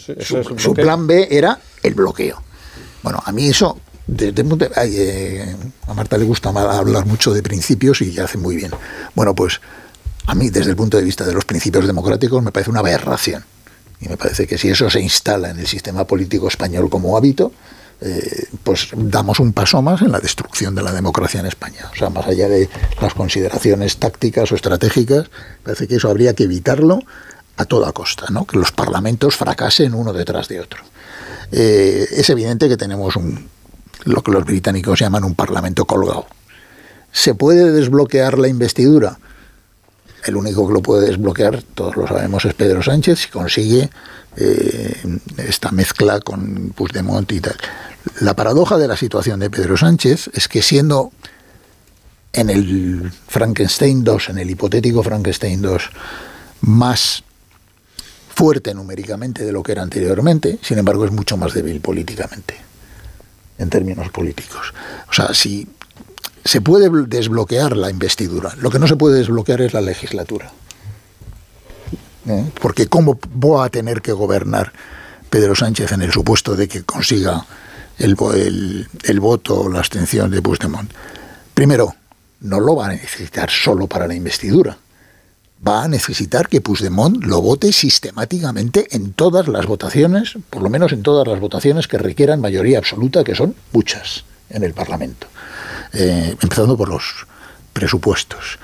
su 0.57 0.75
plan 0.75 1.07
B 1.07 1.29
era 1.31 1.61
el 1.83 1.95
bloqueo. 1.95 2.43
Bueno, 3.03 3.23
a 3.25 3.33
mí 3.33 3.47
eso 3.47 3.79
eh, 4.19 5.57
a 5.87 5.95
Marta 5.95 6.19
le 6.19 6.25
gusta 6.25 6.49
hablar 6.51 7.07
mucho 7.07 7.33
de 7.33 7.43
principios 7.43 8.01
y 8.03 8.19
hace 8.19 8.39
muy 8.39 8.57
bien. 8.57 8.73
Bueno, 9.15 9.35
pues 9.35 9.61
a 10.27 10.35
mí, 10.35 10.51
desde 10.51 10.71
el 10.71 10.77
punto 10.77 10.97
de 10.97 11.05
vista 11.05 11.25
de 11.25 11.33
los 11.33 11.45
principios 11.45 11.87
democráticos, 11.87 12.43
me 12.43 12.53
parece 12.53 12.71
una 12.71 12.81
aberración. 12.81 13.45
Y 14.01 14.09
me 14.09 14.17
parece 14.17 14.47
que 14.47 14.59
si 14.59 14.69
eso 14.69 14.89
se 14.91 15.01
instala 15.01 15.51
en 15.51 15.59
el 15.59 15.67
sistema 15.67 16.07
político 16.07 16.49
español 16.49 16.89
como 16.89 17.17
hábito, 17.17 17.53
eh, 18.03 18.47
pues 18.63 18.89
damos 18.95 19.41
un 19.41 19.53
paso 19.53 19.83
más 19.83 20.01
en 20.01 20.13
la 20.13 20.21
destrucción 20.21 20.75
de 20.75 20.83
la 20.83 20.93
democracia 20.93 21.41
en 21.41 21.47
España. 21.47 21.91
O 21.93 21.97
sea, 21.97 22.09
más 22.09 22.27
allá 22.27 22.49
de 22.49 22.69
las 23.01 23.15
consideraciones 23.15 23.99
tácticas 23.99 24.51
o 24.53 24.55
estratégicas, 24.55 25.31
parece 25.63 25.87
que 25.87 25.97
eso 25.97 26.09
habría 26.09 26.35
que 26.35 26.45
evitarlo 26.45 27.01
a 27.57 27.67
toda 27.67 27.93
costa, 27.93 28.27
¿no? 28.31 28.47
que 28.47 28.57
los 28.57 28.73
parlamentos 28.73 29.37
fracasen 29.37 29.95
uno 29.95 30.15
detrás 30.15 30.49
de 30.49 30.61
otro. 30.61 30.83
Eh, 31.53 32.07
es 32.11 32.31
evidente 32.31 32.69
que 32.69 32.79
tenemos 32.79 33.17
un, 33.17 33.49
lo 34.05 34.23
que 34.23 34.31
los 34.31 34.45
británicos 34.45 34.99
llaman 34.99 35.25
un 35.25 35.35
parlamento 35.35 35.85
colgado. 35.85 36.27
¿Se 37.13 37.35
puede 37.35 37.71
desbloquear 37.71 38.39
la 38.39 38.49
investidura? 38.49 39.19
El 40.25 40.37
único 40.37 40.67
que 40.67 40.75
lo 40.75 40.81
puede 40.81 41.07
desbloquear, 41.07 41.63
todos 41.75 41.97
lo 41.97 42.07
sabemos, 42.07 42.45
es 42.45 42.55
Pedro 42.55 42.83
Sánchez, 42.83 43.19
si 43.19 43.29
consigue 43.29 43.91
eh, 44.37 45.03
esta 45.39 45.71
mezcla 45.71 46.21
con 46.21 46.73
Puigdemont 46.75 47.31
y 47.33 47.41
tal. 47.41 47.57
La 48.21 48.35
paradoja 48.35 48.79
de 48.79 48.89
la 48.89 48.97
situación 48.97 49.41
de 49.41 49.51
Pedro 49.51 49.77
Sánchez 49.77 50.31
es 50.33 50.49
que 50.49 50.63
siendo 50.63 51.13
en 52.33 52.51
el 52.51 53.13
Frankenstein 53.29 54.05
2, 54.05 54.31
en 54.31 54.39
el 54.39 54.51
hipotético 54.51 55.03
Frankenstein 55.03 55.61
2, 55.61 55.83
más 56.63 57.23
fuerte 58.35 58.75
numéricamente 58.75 59.45
de 59.45 59.53
lo 59.53 59.63
que 59.63 59.73
era 59.73 59.83
anteriormente, 59.83 60.59
sin 60.63 60.79
embargo 60.79 61.05
es 61.05 61.13
mucho 61.13 61.37
más 61.37 61.53
débil 61.53 61.81
políticamente 61.81 62.57
en 63.59 63.69
términos 63.69 64.09
políticos. 64.11 64.73
O 65.11 65.13
sea, 65.13 65.35
si 65.35 65.69
se 66.45 66.61
puede 66.61 66.89
desbloquear 67.07 67.77
la 67.77 67.91
investidura, 67.91 68.55
lo 68.59 68.71
que 68.71 68.79
no 68.79 68.87
se 68.87 68.97
puede 68.97 69.19
desbloquear 69.19 69.61
es 69.61 69.75
la 69.75 69.83
legislatura. 69.83 70.51
¿Eh? 72.27 72.51
Porque 72.61 72.87
¿cómo 72.87 73.19
va 73.45 73.67
a 73.67 73.69
tener 73.69 74.01
que 74.01 74.13
gobernar 74.13 74.73
Pedro 75.29 75.55
Sánchez 75.55 75.93
en 75.93 76.03
el 76.03 76.13
supuesto 76.13 76.57
de 76.57 76.69
que 76.69 76.83
consiga 76.83 77.45
el, 78.01 78.17
el, 78.35 78.89
el 79.05 79.21
voto 79.21 79.61
o 79.61 79.69
la 79.69 79.79
abstención 79.79 80.31
de 80.31 80.43
Puigdemont? 80.43 80.91
Primero, 81.55 81.95
no 82.41 82.59
lo 82.59 82.77
va 82.77 82.87
a 82.87 82.89
necesitar 82.89 83.51
solo 83.51 83.87
para 83.87 84.09
la 84.09 84.15
investidura 84.15 84.77
va 85.67 85.85
a 85.85 85.89
necesitar 85.89 86.49
que 86.49 86.61
Puigdemont 86.61 87.25
lo 87.25 87.43
vote 87.43 87.73
sistemáticamente 87.73 88.87
en 88.97 89.13
todas 89.13 89.47
las 89.49 89.67
votaciones, 89.67 90.39
por 90.49 90.63
lo 90.63 90.71
menos 90.71 90.93
en 90.93 91.03
todas 91.03 91.27
las 91.27 91.41
votaciones 91.41 91.87
que 91.87 91.99
requieran 91.99 92.41
mayoría 92.41 92.79
absoluta, 92.79 93.25
que 93.25 93.35
son 93.35 93.55
muchas 93.73 94.25
en 94.49 94.65
el 94.65 94.73
Parlamento, 94.73 95.27
eh, 95.93 96.35
empezando 96.41 96.77
por 96.77 96.89
los 96.89 97.27
presupuestos. 97.73 98.59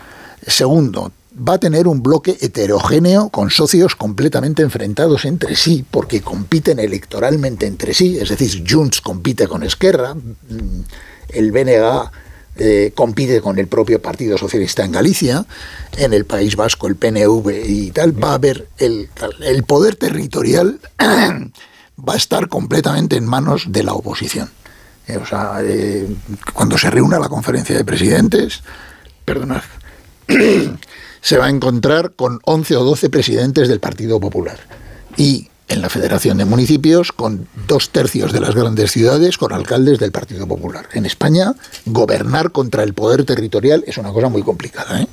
Segundo, 0.46 1.12
va 1.36 1.54
a 1.54 1.58
tener 1.58 1.86
un 1.86 2.02
bloque 2.02 2.36
heterogéneo 2.40 3.28
con 3.28 3.50
socios 3.50 3.94
completamente 3.94 4.62
enfrentados 4.62 5.24
entre 5.24 5.56
sí, 5.56 5.84
porque 5.90 6.22
compiten 6.22 6.78
electoralmente 6.78 7.66
entre 7.66 7.94
sí, 7.94 8.18
es 8.18 8.28
decir, 8.30 8.64
Junts 8.68 9.00
compite 9.00 9.46
con 9.46 9.62
Esquerra, 9.62 10.14
mm, 10.14 10.80
el 11.30 11.52
BNG 11.52 12.10
eh, 12.58 12.92
compite 12.94 13.42
con 13.42 13.58
el 13.58 13.66
propio 13.66 14.00
Partido 14.00 14.38
Socialista 14.38 14.82
en 14.82 14.92
Galicia, 14.92 15.44
en 15.98 16.14
el 16.14 16.24
País 16.24 16.56
Vasco 16.56 16.86
el 16.86 16.96
PNV 16.96 17.50
y 17.66 17.90
tal, 17.90 18.22
va 18.22 18.30
a 18.30 18.34
haber 18.34 18.68
el, 18.78 19.10
el 19.42 19.62
poder 19.64 19.96
territorial 19.96 20.80
va 20.98 22.14
a 22.14 22.16
estar 22.16 22.48
completamente 22.48 23.16
en 23.16 23.26
manos 23.26 23.66
de 23.68 23.82
la 23.82 23.92
oposición. 23.92 24.50
Eh, 25.06 25.18
o 25.18 25.26
sea, 25.26 25.58
eh, 25.62 26.08
cuando 26.54 26.78
se 26.78 26.90
reúna 26.90 27.18
la 27.18 27.28
conferencia 27.28 27.76
de 27.76 27.84
presidentes, 27.84 28.62
perdonad, 29.24 29.62
se 31.26 31.38
va 31.38 31.46
a 31.46 31.50
encontrar 31.50 32.12
con 32.12 32.38
11 32.44 32.76
o 32.76 32.84
12 32.84 33.10
presidentes 33.10 33.66
del 33.66 33.80
Partido 33.80 34.20
Popular. 34.20 34.60
Y 35.16 35.48
en 35.66 35.82
la 35.82 35.88
Federación 35.88 36.38
de 36.38 36.44
Municipios 36.44 37.10
con 37.10 37.48
dos 37.66 37.90
tercios 37.90 38.32
de 38.32 38.38
las 38.38 38.54
grandes 38.54 38.92
ciudades 38.92 39.36
con 39.36 39.52
alcaldes 39.52 39.98
del 39.98 40.12
Partido 40.12 40.46
Popular. 40.46 40.88
En 40.92 41.04
España, 41.04 41.52
gobernar 41.84 42.52
contra 42.52 42.84
el 42.84 42.94
poder 42.94 43.24
territorial 43.24 43.82
es 43.88 43.98
una 43.98 44.12
cosa 44.12 44.28
muy 44.28 44.44
complicada. 44.44 45.02
¿eh? 45.02 45.08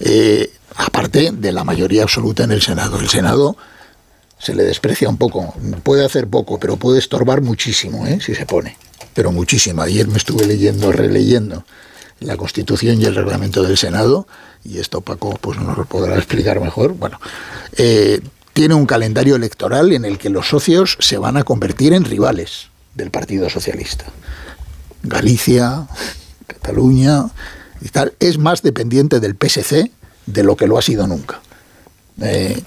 Eh, 0.00 0.50
aparte 0.74 1.30
de 1.30 1.52
la 1.52 1.62
mayoría 1.62 2.02
absoluta 2.02 2.42
en 2.42 2.50
el 2.50 2.60
Senado. 2.60 2.98
El 2.98 3.08
Senado 3.08 3.56
se 4.40 4.52
le 4.52 4.64
desprecia 4.64 5.08
un 5.08 5.16
poco, 5.16 5.54
puede 5.84 6.04
hacer 6.04 6.26
poco, 6.26 6.58
pero 6.58 6.76
puede 6.76 6.98
estorbar 6.98 7.40
muchísimo 7.40 8.04
¿eh? 8.04 8.18
si 8.20 8.34
se 8.34 8.46
pone. 8.46 8.76
Pero 9.14 9.30
muchísimo. 9.30 9.82
Ayer 9.82 10.08
me 10.08 10.16
estuve 10.16 10.44
leyendo, 10.44 10.90
releyendo 10.90 11.64
la 12.20 12.36
Constitución 12.36 13.00
y 13.00 13.04
el 13.04 13.14
reglamento 13.14 13.62
del 13.62 13.76
Senado, 13.76 14.26
y 14.64 14.78
esto 14.78 15.00
Paco 15.00 15.38
pues 15.40 15.58
nos 15.58 15.76
lo 15.76 15.84
podrá 15.84 16.16
explicar 16.16 16.60
mejor. 16.60 16.94
Bueno, 16.94 17.20
eh, 17.76 18.20
tiene 18.52 18.74
un 18.74 18.86
calendario 18.86 19.36
electoral 19.36 19.92
en 19.92 20.04
el 20.04 20.18
que 20.18 20.30
los 20.30 20.48
socios 20.48 20.96
se 21.00 21.18
van 21.18 21.36
a 21.36 21.44
convertir 21.44 21.92
en 21.92 22.04
rivales 22.04 22.68
del 22.94 23.10
Partido 23.10 23.50
Socialista. 23.50 24.06
Galicia, 25.02 25.86
Cataluña 26.46 27.26
y 27.80 27.88
tal, 27.88 28.14
es 28.18 28.38
más 28.38 28.62
dependiente 28.62 29.20
del 29.20 29.36
PSC 29.36 29.90
de 30.24 30.42
lo 30.42 30.56
que 30.56 30.66
lo 30.66 30.78
ha 30.78 30.82
sido 30.82 31.06
nunca. 31.06 31.40
Eh, 32.22 32.62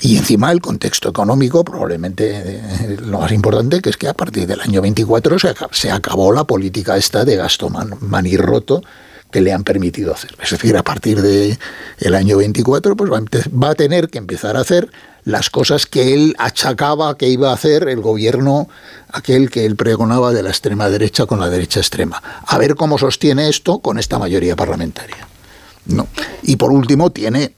y 0.00 0.16
encima 0.16 0.52
el 0.52 0.60
contexto 0.60 1.08
económico, 1.08 1.64
probablemente 1.64 2.30
eh, 2.36 2.96
lo 3.00 3.20
más 3.20 3.32
importante, 3.32 3.80
que 3.80 3.90
es 3.90 3.96
que 3.96 4.08
a 4.08 4.14
partir 4.14 4.46
del 4.46 4.60
año 4.60 4.80
24 4.80 5.36
se, 5.72 5.90
acabó 5.90 6.32
la 6.32 6.44
política 6.44 6.96
esta 6.96 7.24
de 7.24 7.36
gasto 7.36 7.68
manirroto 7.68 8.82
que 9.30 9.40
le 9.40 9.52
han 9.52 9.64
permitido 9.64 10.14
hacer. 10.14 10.34
Es 10.42 10.50
decir, 10.50 10.76
a 10.76 10.82
partir 10.82 11.20
del 11.20 11.58
el 11.98 12.14
año 12.14 12.38
24 12.38 12.96
pues 12.96 13.10
va 13.10 13.70
a 13.70 13.74
tener 13.74 14.08
que 14.08 14.18
empezar 14.18 14.56
a 14.56 14.60
hacer 14.60 14.90
las 15.24 15.50
cosas 15.50 15.84
que 15.84 16.14
él 16.14 16.34
achacaba 16.38 17.18
que 17.18 17.28
iba 17.28 17.50
a 17.50 17.54
hacer 17.54 17.88
el 17.88 18.00
gobierno, 18.00 18.68
aquel 19.10 19.50
que 19.50 19.66
él 19.66 19.76
pregonaba 19.76 20.32
de 20.32 20.42
la 20.42 20.48
extrema 20.48 20.88
derecha 20.88 21.26
con 21.26 21.40
la 21.40 21.50
derecha 21.50 21.80
extrema. 21.80 22.22
A 22.46 22.56
ver 22.56 22.76
cómo 22.76 22.96
sostiene 22.96 23.48
esto 23.48 23.80
con 23.80 23.98
esta 23.98 24.18
mayoría 24.18 24.56
parlamentaria. 24.56 25.28
No. 25.84 26.06
Y 26.42 26.56
por 26.56 26.72
último, 26.72 27.10
tiene 27.10 27.52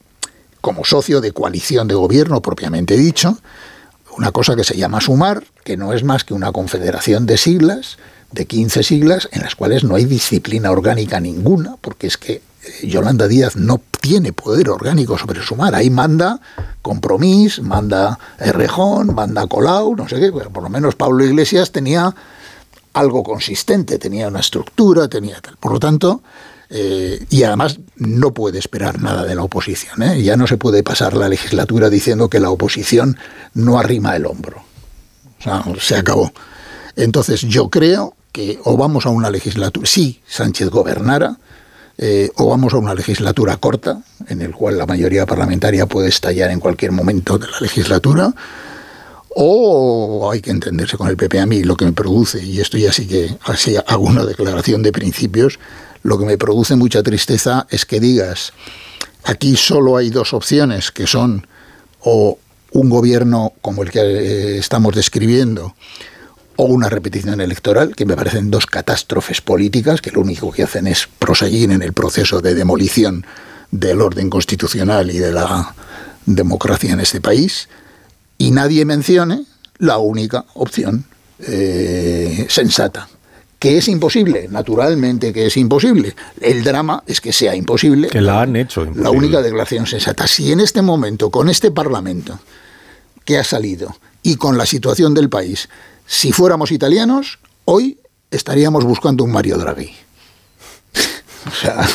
como 0.60 0.84
socio 0.84 1.20
de 1.20 1.32
coalición 1.32 1.88
de 1.88 1.94
gobierno 1.94 2.40
propiamente 2.40 2.96
dicho, 2.96 3.38
una 4.16 4.32
cosa 4.32 4.56
que 4.56 4.64
se 4.64 4.76
llama 4.76 5.00
Sumar, 5.00 5.44
que 5.64 5.76
no 5.76 5.92
es 5.92 6.04
más 6.04 6.24
que 6.24 6.34
una 6.34 6.52
confederación 6.52 7.26
de 7.26 7.36
siglas, 7.36 7.98
de 8.32 8.46
15 8.46 8.82
siglas, 8.82 9.28
en 9.32 9.42
las 9.42 9.54
cuales 9.54 9.84
no 9.84 9.96
hay 9.96 10.04
disciplina 10.04 10.70
orgánica 10.70 11.20
ninguna, 11.20 11.76
porque 11.80 12.06
es 12.06 12.16
que 12.16 12.42
Yolanda 12.82 13.26
Díaz 13.26 13.56
no 13.56 13.80
tiene 14.00 14.32
poder 14.32 14.68
orgánico 14.68 15.18
sobre 15.18 15.42
Sumar. 15.42 15.74
Ahí 15.74 15.90
manda 15.90 16.40
Compromís, 16.82 17.60
manda 17.62 18.18
Errejón, 18.38 19.14
manda 19.14 19.46
Colau, 19.46 19.96
no 19.96 20.08
sé 20.08 20.20
qué. 20.20 20.30
por 20.30 20.62
lo 20.62 20.68
menos 20.68 20.94
Pablo 20.94 21.24
Iglesias 21.24 21.72
tenía 21.72 22.14
algo 22.92 23.22
consistente, 23.22 23.98
tenía 23.98 24.28
una 24.28 24.40
estructura, 24.40 25.08
tenía 25.08 25.40
tal. 25.40 25.56
Por 25.56 25.72
lo 25.72 25.80
tanto, 25.80 26.22
eh, 26.70 27.26
y 27.30 27.42
además 27.42 27.80
no 27.96 28.32
puede 28.32 28.58
esperar 28.58 29.02
nada 29.02 29.24
de 29.24 29.34
la 29.34 29.42
oposición. 29.42 30.02
¿eh? 30.02 30.22
Ya 30.22 30.36
no 30.36 30.46
se 30.46 30.56
puede 30.56 30.82
pasar 30.82 31.14
la 31.14 31.28
legislatura 31.28 31.90
diciendo 31.90 32.30
que 32.30 32.38
la 32.38 32.50
oposición 32.50 33.16
no 33.54 33.78
arrima 33.78 34.14
el 34.14 34.26
hombro. 34.26 34.62
O 35.40 35.42
sea, 35.42 35.64
se 35.80 35.96
acabó. 35.96 36.32
Entonces 36.96 37.40
yo 37.42 37.70
creo 37.70 38.14
que 38.30 38.60
o 38.64 38.76
vamos 38.76 39.06
a 39.06 39.10
una 39.10 39.30
legislatura, 39.30 39.86
si 39.86 40.20
Sánchez 40.26 40.70
gobernara, 40.70 41.38
eh, 41.98 42.30
o 42.36 42.48
vamos 42.48 42.72
a 42.72 42.78
una 42.78 42.94
legislatura 42.94 43.56
corta, 43.56 44.02
en 44.28 44.40
el 44.40 44.52
cual 44.52 44.78
la 44.78 44.86
mayoría 44.86 45.26
parlamentaria 45.26 45.86
puede 45.86 46.08
estallar 46.08 46.50
en 46.50 46.60
cualquier 46.60 46.92
momento 46.92 47.36
de 47.36 47.48
la 47.48 47.60
legislatura, 47.60 48.32
o 49.34 50.30
hay 50.32 50.40
que 50.40 50.50
entenderse 50.50 50.96
con 50.96 51.08
el 51.08 51.16
PP. 51.16 51.40
A 51.40 51.46
mí 51.46 51.62
lo 51.62 51.76
que 51.76 51.84
me 51.84 51.92
produce, 51.92 52.42
y 52.42 52.60
esto 52.60 52.78
ya 52.78 52.92
sí 52.92 53.06
que 53.06 53.36
así 53.44 53.76
hago 53.86 54.04
una 54.04 54.24
declaración 54.24 54.82
de 54.82 54.92
principios, 54.92 55.58
lo 56.02 56.18
que 56.18 56.24
me 56.24 56.38
produce 56.38 56.76
mucha 56.76 57.02
tristeza 57.02 57.66
es 57.70 57.84
que 57.84 58.00
digas, 58.00 58.52
aquí 59.24 59.56
solo 59.56 59.96
hay 59.96 60.10
dos 60.10 60.32
opciones, 60.32 60.90
que 60.90 61.06
son 61.06 61.46
o 62.00 62.38
un 62.72 62.88
gobierno 62.88 63.52
como 63.60 63.82
el 63.82 63.90
que 63.90 64.00
eh, 64.00 64.58
estamos 64.58 64.94
describiendo, 64.94 65.74
o 66.56 66.64
una 66.64 66.88
repetición 66.88 67.40
electoral, 67.40 67.96
que 67.96 68.04
me 68.04 68.16
parecen 68.16 68.50
dos 68.50 68.66
catástrofes 68.66 69.40
políticas 69.40 70.00
que 70.00 70.10
lo 70.10 70.20
único 70.20 70.52
que 70.52 70.62
hacen 70.62 70.86
es 70.86 71.08
proseguir 71.18 71.70
en 71.70 71.82
el 71.82 71.92
proceso 71.92 72.40
de 72.40 72.54
demolición 72.54 73.24
del 73.70 74.00
orden 74.00 74.28
constitucional 74.28 75.10
y 75.10 75.18
de 75.18 75.32
la 75.32 75.74
democracia 76.26 76.92
en 76.92 77.00
este 77.00 77.20
país, 77.20 77.68
y 78.36 78.50
nadie 78.50 78.84
mencione 78.84 79.44
la 79.78 79.98
única 79.98 80.44
opción 80.54 81.06
eh, 81.40 82.46
sensata, 82.48 83.08
que 83.60 83.76
es 83.76 83.88
imposible, 83.88 84.48
naturalmente 84.50 85.34
que 85.34 85.46
es 85.46 85.56
imposible. 85.58 86.16
El 86.40 86.64
drama 86.64 87.04
es 87.06 87.20
que 87.20 87.30
sea 87.30 87.54
imposible. 87.54 88.08
Que 88.08 88.22
la 88.22 88.40
han 88.40 88.56
hecho. 88.56 88.86
La 88.94 89.10
única 89.10 89.42
declaración 89.42 89.86
sensata. 89.86 90.26
Si 90.26 90.50
en 90.50 90.60
este 90.60 90.80
momento, 90.80 91.30
con 91.30 91.50
este 91.50 91.70
Parlamento 91.70 92.40
que 93.26 93.36
ha 93.36 93.44
salido 93.44 93.94
y 94.22 94.36
con 94.36 94.56
la 94.56 94.64
situación 94.64 95.12
del 95.12 95.28
país, 95.28 95.68
si 96.06 96.32
fuéramos 96.32 96.72
italianos, 96.72 97.38
hoy 97.66 97.98
estaríamos 98.30 98.84
buscando 98.84 99.24
un 99.24 99.30
Mario 99.30 99.58
Draghi. 99.58 99.92
o 101.46 101.54
sea, 101.54 101.86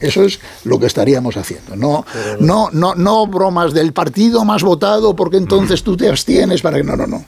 eso 0.00 0.22
es 0.24 0.40
lo 0.64 0.80
que 0.80 0.86
estaríamos 0.86 1.36
haciendo. 1.36 1.76
No, 1.76 2.06
no, 2.40 2.70
no, 2.72 2.94
no 2.94 3.26
bromas 3.26 3.74
del 3.74 3.92
partido 3.92 4.46
más 4.46 4.62
votado 4.62 5.14
porque 5.14 5.36
entonces 5.36 5.82
tú 5.82 5.94
te 5.98 6.08
abstienes 6.08 6.62
para 6.62 6.78
que 6.78 6.84
no, 6.84 6.96
no, 6.96 7.06
no. 7.06 7.22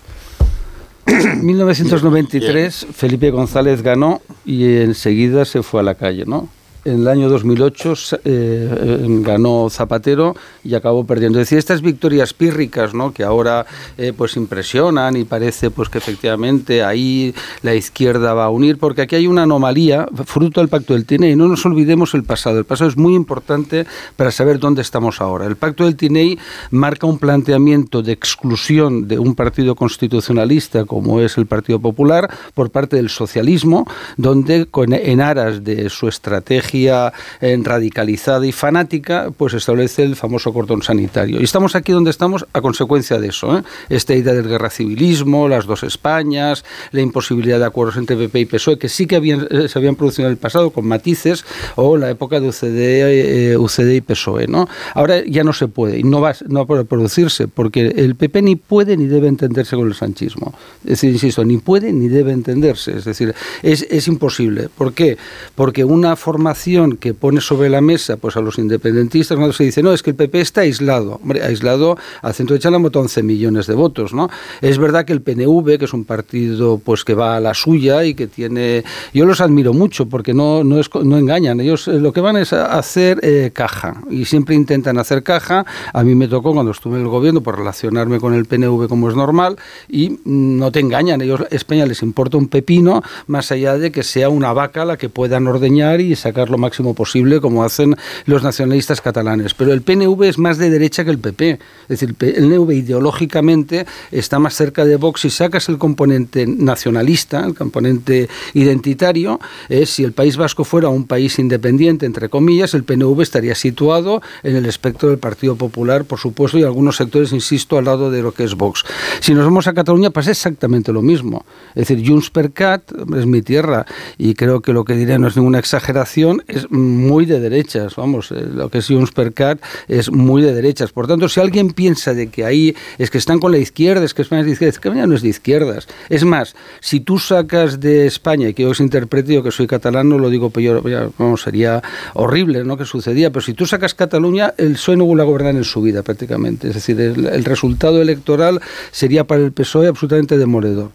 1993 1.43 2.87
Felipe 2.93 3.31
González 3.31 3.83
ganó 3.83 4.21
y 4.45 4.77
enseguida 4.83 5.45
se 5.45 5.63
fue 5.63 5.81
a 5.81 5.83
la 5.83 5.95
calle, 5.95 6.25
¿no? 6.27 6.49
En 6.85 7.01
el 7.01 7.09
año 7.09 7.29
2008 7.29 7.95
eh, 8.25 9.07
ganó 9.21 9.69
Zapatero 9.71 10.35
y 10.65 10.75
acabó 10.75 11.05
perdiendo. 11.05 11.39
Es 11.39 11.47
decir, 11.47 11.59
estas 11.59 11.81
victorias 11.81 12.35
pírricas, 12.35 12.95
¿no? 12.95 13.13
que 13.13 13.23
ahora 13.23 13.67
eh, 13.99 14.13
pues 14.17 14.37
impresionan 14.37 15.17
y 15.17 15.25
parece 15.25 15.71
pues 15.71 15.89
que 15.89 15.99
efectivamente 15.99 16.83
ahí 16.83 17.35
la 17.63 17.75
izquierda 17.75 18.35
va 18.35 18.47
a 18.47 18.51
unir, 18.51 18.79
porque 18.79 19.03
aquí 19.03 19.17
hay 19.17 19.27
una 19.27 19.45
anomalía 19.45 20.07
fruto 20.25 20.61
del 20.61 20.69
pacto 20.69 20.95
del 20.95 21.07
TINEI. 21.07 21.37
No 21.37 21.47
nos 21.47 21.65
olvidemos 21.67 22.15
el 22.15 22.25
pasado. 22.25 22.59
El 22.59 22.65
pasado 22.65 22.91
es 22.91 22.97
muy 22.97 23.15
importante 23.15 23.87
para 24.17 24.33
saber 24.33 24.59
dónde 24.59 24.83
estamos 24.83 25.21
ahora. 25.21 25.47
El 25.47 25.57
pacto 25.57 25.85
del 25.85 25.97
TINEI 25.97 26.39
marca 26.71 27.07
un 27.07 27.19
planteamiento 27.19 28.03
de 28.03 28.13
exclusión 28.13 29.07
de 29.07 29.19
un 29.19 29.35
partido 29.35 29.77
constitucionalista 29.77 30.85
como 30.85 31.21
es 31.21 31.39
el 31.39 31.47
Partido 31.47 31.79
Popular 31.79 32.31
por 32.55 32.71
parte 32.71 32.97
del 32.97 33.09
socialismo, 33.09 33.87
donde 34.17 34.69
en 34.75 35.21
aras 35.21 35.63
de 35.63 35.89
su 35.89 36.09
estrategia 36.09 36.72
radicalizada 36.81 38.47
y 38.47 38.53
fanática, 38.53 39.31
pues 39.37 39.55
establece 39.55 40.03
el 40.03 40.17
famoso 40.17 40.53
cordón 40.53 40.83
sanitario. 40.83 41.41
Y 41.41 41.45
estamos 41.45 41.75
aquí 41.75 41.93
donde 41.93 42.11
estamos 42.11 42.47
a 42.53 42.61
consecuencia 42.61 43.19
de 43.19 43.29
eso. 43.29 43.59
¿eh? 43.59 43.63
Esta 43.89 44.15
idea 44.15 44.35
del 44.35 44.49
guerra 44.49 44.71
civilismo, 44.71 45.49
las 45.49 45.67
dos 45.67 45.83
Españas, 45.83 46.65
la 46.93 47.01
imposibilidad 47.01 47.59
de 47.59 47.67
acuerdos 47.67 47.97
entre 47.97 48.17
PP 48.17 48.41
y 48.41 48.45
PSOE, 48.47 48.79
que 48.79 48.89
sí 48.89 49.07
que 49.07 49.17
habían, 49.17 49.47
eh, 49.51 49.69
se 49.69 49.79
habían 49.79 49.97
producido 49.97 50.29
en 50.29 50.33
el 50.33 50.39
pasado 50.39 50.71
con 50.71 50.87
matices, 50.87 51.45
o 51.77 51.97
la 51.97 52.11
época 52.11 52.41
de 52.41 52.49
UCD, 52.49 53.57
eh, 53.57 53.97
y 53.97 54.01
PSOE. 54.01 54.47
¿no? 54.47 54.69
Ahora 54.95 55.25
ya 55.25 55.45
no 55.45 55.53
se 55.53 55.69
puede, 55.69 55.99
y 55.99 56.03
no 56.03 56.21
va, 56.21 56.35
no 56.49 56.61
a 56.61 56.85
producirse, 56.85 57.49
porque 57.49 57.89
el 57.97 58.15
PP 58.15 58.43
ni 58.43 58.57
puede 58.57 58.97
ni 58.97 59.07
debe 59.07 59.29
entenderse 59.29 59.77
con 59.77 59.89
el 59.89 59.95
sanchismo. 59.95 60.55
Es 60.85 60.91
decir, 60.91 61.13
insisto, 61.13 61.45
ni 61.45 61.59
puede 61.59 61.93
ni 61.93 62.09
debe 62.09 62.33
entenderse. 62.33 62.97
Es 62.97 63.05
decir, 63.05 63.35
es, 63.63 63.87
es 63.91 64.09
imposible. 64.09 64.69
¿Por 64.75 64.93
qué? 64.95 65.17
Porque 65.55 65.85
una 65.85 66.17
formación 66.17 66.62
que 66.99 67.13
pone 67.13 67.41
sobre 67.41 67.69
la 67.69 67.81
mesa 67.81 68.17
pues 68.17 68.37
a 68.37 68.41
los 68.41 68.59
independentistas 68.59 69.37
cuando 69.37 69.53
se 69.53 69.65
dice, 69.65 69.83
no, 69.83 69.93
es 69.93 70.03
que 70.03 70.11
el 70.11 70.17
PP 70.17 70.41
está 70.41 70.61
aislado. 70.61 71.19
Hombre, 71.23 71.43
aislado, 71.43 71.97
al 72.23 72.35
centro 72.35 72.57
de 72.57 72.79
votado 72.79 73.03
11 73.03 73.23
millones 73.23 73.67
de 73.67 73.75
votos, 73.75 74.15
¿no? 74.15 74.31
Es 74.61 74.79
verdad 74.79 75.05
que 75.05 75.13
el 75.13 75.23
PNV, 75.23 75.79
que 75.79 75.87
es 75.87 75.93
un 75.93 76.05
partido 76.05 76.79
pues 76.79 77.05
que 77.05 77.15
va 77.15 77.37
a 77.37 77.41
la 77.41 77.55
suya 77.55 78.05
y 78.05 78.15
que 78.15 78.29
tiene... 78.29 78.85
Yo 79.13 79.27
los 79.27 79.41
admiro 79.41 79.73
mucho 79.73 80.07
porque 80.07 80.35
no, 80.35 80.63
no, 80.63 80.79
es, 80.79 80.89
no 80.95 81.19
engañan. 81.19 81.61
Ellos 81.61 81.89
eh, 81.89 81.99
lo 81.99 82.13
que 82.13 82.21
van 82.21 82.37
es 82.37 82.53
a 82.53 82.79
hacer 82.79 83.19
eh, 83.23 83.51
caja 83.53 84.01
y 84.09 84.25
siempre 84.25 84.55
intentan 84.55 84.99
hacer 84.99 85.23
caja. 85.23 85.67
A 85.93 86.05
mí 86.05 86.15
me 86.15 86.29
tocó 86.29 86.53
cuando 86.53 86.71
estuve 86.71 86.97
en 86.97 87.03
el 87.03 87.09
gobierno 87.09 87.41
por 87.41 87.59
relacionarme 87.59 88.21
con 88.21 88.35
el 88.35 88.45
PNV 88.45 88.89
como 88.89 89.09
es 89.09 89.17
normal 89.17 89.57
y 89.89 90.21
no 90.25 90.71
te 90.71 90.79
engañan. 90.79 91.21
Ellos, 91.21 91.43
España 91.51 91.87
les 91.87 92.03
importa 92.03 92.37
un 92.37 92.47
pepino 92.47 93.03
más 93.27 93.51
allá 93.51 93.79
de 93.79 93.91
que 93.91 94.05
sea 94.05 94.29
una 94.29 94.53
vaca 94.53 94.85
la 94.85 94.97
que 94.97 95.09
puedan 95.09 95.47
ordeñar 95.49 96.01
y 96.01 96.15
sacar 96.15 96.51
lo 96.53 96.59
máximo 96.59 96.95
posible, 96.95 97.41
como 97.41 97.65
hacen 97.65 97.97
los 98.27 98.43
nacionalistas 98.43 99.01
catalanes. 99.01 99.55
Pero 99.55 99.73
el 99.73 99.83
PNV 99.83 100.23
es 100.23 100.39
más 100.39 100.59
de 100.59 100.71
derecha 100.71 101.05
que 101.05 101.11
el 101.11 101.19
PP. 101.19 101.51
Es 101.51 101.89
decir, 101.89 102.11
el 102.11 102.15
PNV 102.15 102.71
ideológicamente 102.73 103.87
está 104.11 104.39
más 104.39 104.55
cerca 104.55 104.85
de 104.85 104.97
Vox. 104.97 105.23
Si 105.23 105.31
sacas 105.31 105.69
el 105.69 105.79
componente 105.79 106.47
nacionalista, 106.47 107.45
el 107.45 107.55
componente 107.55 108.29
identitario, 108.55 109.41
es 109.69 109.91
si 109.91 110.05
el 110.05 110.13
País 110.13 110.37
Vasco 110.37 110.65
fuera 110.65 110.89
un 110.89 111.07
país 111.07 111.39
independiente, 111.39 112.07
entre 112.07 112.29
comillas, 112.29 112.75
el 112.75 112.85
PNV 112.85 113.21
estaría 113.21 113.55
situado 113.55 114.23
en 114.43 114.57
el 114.57 114.67
espectro 114.67 115.09
del 115.09 115.19
Partido 115.19 115.57
Popular, 115.57 116.05
por 116.05 116.19
supuesto, 116.19 116.59
y 116.59 116.63
algunos 116.63 116.97
sectores, 116.97 117.33
insisto, 117.33 117.79
al 117.79 117.87
lado 117.87 118.11
de 118.11 118.23
lo 118.23 118.33
que 118.33 118.45
es 118.45 118.55
Vox. 118.55 118.85
Si 119.21 119.35
nos 119.35 119.45
vamos 119.45 119.67
a 119.67 119.75
Cataluña, 119.75 120.11
pasa 120.11 120.31
exactamente 120.31 120.93
lo 120.93 121.03
mismo. 121.03 121.45
Es 121.75 121.89
decir, 121.89 122.07
Junts 122.07 122.31
per 122.31 122.53
Cat 122.53 122.93
es 123.17 123.27
mi 123.27 123.43
tierra 123.43 123.87
y 124.19 124.35
creo 124.35 124.61
que 124.61 124.73
lo 124.73 124.85
que 124.85 124.95
diré 124.95 125.19
no 125.19 125.29
es 125.29 125.37
ninguna 125.37 125.59
exageración, 125.59 126.42
es 126.49 126.71
muy 126.71 127.27
de 127.27 127.41
derechas, 127.41 127.97
vamos, 127.97 128.31
eh, 128.31 128.47
lo 128.53 128.69
que 128.69 128.79
es 128.79 128.89
Cat 129.35 129.61
es 129.89 130.11
muy 130.11 130.43
de 130.43 130.55
derechas. 130.55 130.93
Por 130.93 131.07
tanto, 131.07 131.29
si 131.29 131.41
alguien 131.41 131.71
piensa 131.71 132.15
de 132.15 132.29
que 132.29 132.45
ahí 132.45 132.75
es 132.99 133.11
que 133.11 133.19
están 133.19 133.39
con 133.39 133.53
la 133.53 133.59
izquierda, 133.59 134.05
es 134.05 134.15
que 134.15 134.23
España 134.23 134.41
es 134.41 134.47
de 134.47 134.53
izquierdas, 134.53 134.75
es 134.75 134.81
que 134.81 134.91
no 134.91 135.15
es 135.15 135.23
de 135.23 135.29
izquierdas. 135.29 135.89
Es 136.09 136.25
más, 136.25 136.55
si 136.81 137.01
tú 137.01 137.19
sacas 137.19 137.81
de 137.81 138.07
España, 138.07 138.49
y 138.49 138.55
que 138.55 138.63
yo 138.63 138.71
os 138.71 138.81
interprete, 138.81 139.35
yo 139.35 139.43
que 139.43 139.51
soy 139.51 139.67
catalán, 139.67 140.09
no 140.09 140.19
lo 140.19 140.31
digo, 140.31 140.51
pero 140.51 140.89
yo, 140.89 141.13
vamos, 141.19 141.43
sería 141.43 141.83
horrible 142.15 142.65
¿no? 142.65 142.77
que 142.77 142.85
sucedía, 142.85 143.31
pero 143.31 143.43
si 143.43 143.55
tú 143.55 143.67
sacas 143.67 143.95
Cataluña, 143.95 144.55
el 144.57 144.73
PSOE 144.73 144.97
no 144.97 145.05
vuelve 145.05 145.23
a 145.23 145.27
gobernar 145.27 145.55
en 145.55 145.65
su 145.65 145.83
vida 145.83 146.03
prácticamente. 146.03 146.69
Es 146.69 146.75
decir, 146.75 147.01
el, 147.01 147.27
el 147.27 147.45
resultado 147.45 148.01
electoral 148.01 148.61
sería 148.91 149.25
para 149.25 149.43
el 149.43 149.53
PSOE 149.53 149.89
absolutamente 149.89 150.39
demoledor. 150.39 150.91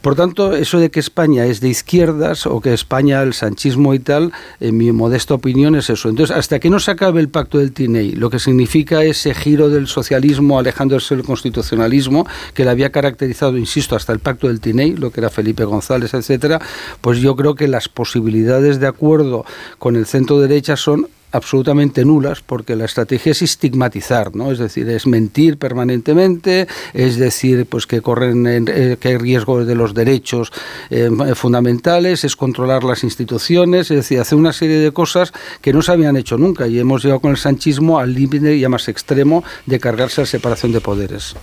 Por 0.00 0.14
tanto, 0.14 0.54
eso 0.54 0.78
de 0.78 0.90
que 0.90 1.00
España 1.00 1.46
es 1.46 1.60
de 1.60 1.68
izquierdas 1.68 2.46
o 2.46 2.60
que 2.60 2.72
España, 2.72 3.22
el 3.22 3.34
sanchismo 3.34 3.94
y 3.94 3.98
tal, 3.98 4.32
en 4.60 4.76
mi 4.76 4.87
modesta 4.92 5.34
opinión 5.34 5.74
es 5.74 5.90
eso. 5.90 6.08
Entonces, 6.08 6.36
hasta 6.36 6.58
que 6.58 6.70
no 6.70 6.80
se 6.80 6.90
acabe 6.90 7.20
el 7.20 7.28
pacto 7.28 7.58
del 7.58 7.72
TINEI, 7.72 8.12
lo 8.12 8.30
que 8.30 8.38
significa 8.38 9.04
ese 9.04 9.34
giro 9.34 9.68
del 9.68 9.86
socialismo 9.86 10.58
alejándose 10.58 11.16
del 11.16 11.24
constitucionalismo, 11.24 12.26
que 12.54 12.64
le 12.64 12.70
había 12.70 12.90
caracterizado, 12.90 13.56
insisto, 13.56 13.96
hasta 13.96 14.12
el 14.12 14.20
pacto 14.20 14.48
del 14.48 14.60
TINEI, 14.60 14.96
lo 14.96 15.10
que 15.10 15.20
era 15.20 15.30
Felipe 15.30 15.64
González, 15.64 16.14
etcétera, 16.14 16.60
pues 17.00 17.18
yo 17.20 17.36
creo 17.36 17.54
que 17.54 17.68
las 17.68 17.88
posibilidades 17.88 18.80
de 18.80 18.86
acuerdo 18.86 19.44
con 19.78 19.96
el 19.96 20.06
centro 20.06 20.40
derecha 20.40 20.76
son 20.76 21.08
absolutamente 21.32 22.04
nulas 22.04 22.40
porque 22.40 22.76
la 22.76 22.84
estrategia 22.84 23.32
es 23.32 23.42
estigmatizar, 23.42 24.34
¿no? 24.34 24.50
Es 24.50 24.58
decir, 24.58 24.88
es 24.88 25.06
mentir 25.06 25.58
permanentemente, 25.58 26.66
es 26.94 27.16
decir, 27.16 27.66
pues 27.66 27.86
que 27.86 28.00
corren 28.00 28.46
eh, 28.46 28.96
que 29.00 29.08
hay 29.08 29.16
riesgo 29.16 29.64
de 29.64 29.74
los 29.74 29.94
derechos 29.94 30.52
eh, 30.90 31.10
fundamentales, 31.34 32.24
es 32.24 32.36
controlar 32.36 32.84
las 32.84 33.04
instituciones, 33.04 33.90
es 33.90 33.96
decir, 33.96 34.20
hacer 34.20 34.38
una 34.38 34.52
serie 34.52 34.78
de 34.78 34.92
cosas 34.92 35.32
que 35.60 35.72
no 35.72 35.82
se 35.82 35.92
habían 35.92 36.16
hecho 36.16 36.38
nunca 36.38 36.66
y 36.66 36.78
hemos 36.78 37.02
llegado 37.02 37.20
con 37.20 37.30
el 37.30 37.36
sanchismo 37.36 37.98
al 37.98 38.14
límite 38.14 38.58
ya 38.58 38.68
más 38.68 38.88
extremo 38.88 39.44
de 39.66 39.78
cargarse 39.78 40.22
la 40.22 40.26
separación 40.26 40.72
de 40.72 40.80
poderes. 40.80 41.34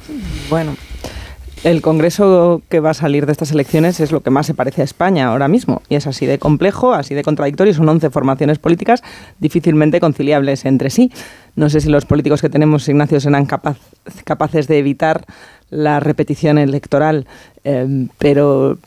Bueno, 0.49 0.75
el 1.65 1.81
Congreso 1.81 2.61
que 2.69 2.79
va 2.79 2.91
a 2.91 2.93
salir 2.93 3.25
de 3.25 3.31
estas 3.31 3.51
elecciones 3.51 3.99
es 3.99 4.11
lo 4.11 4.21
que 4.21 4.29
más 4.29 4.45
se 4.45 4.53
parece 4.53 4.81
a 4.81 4.85
España 4.85 5.25
ahora 5.25 5.47
mismo. 5.47 5.81
Y 5.89 5.95
es 5.95 6.05
así 6.05 6.27
de 6.27 6.37
complejo, 6.37 6.93
así 6.93 7.15
de 7.15 7.23
contradictorio. 7.23 7.73
Son 7.73 7.89
11 7.89 8.11
formaciones 8.11 8.59
políticas 8.59 9.01
difícilmente 9.39 9.99
conciliables 9.99 10.63
entre 10.65 10.91
sí. 10.91 11.11
No 11.55 11.71
sé 11.71 11.81
si 11.81 11.89
los 11.89 12.05
políticos 12.05 12.43
que 12.43 12.49
tenemos, 12.49 12.87
Ignacio, 12.87 13.19
serán 13.19 13.47
capaces 13.47 14.67
de 14.67 14.77
evitar 14.77 15.25
la 15.71 15.99
repetición 15.99 16.59
electoral, 16.59 17.25
eh, 17.63 18.09
pero 18.19 18.77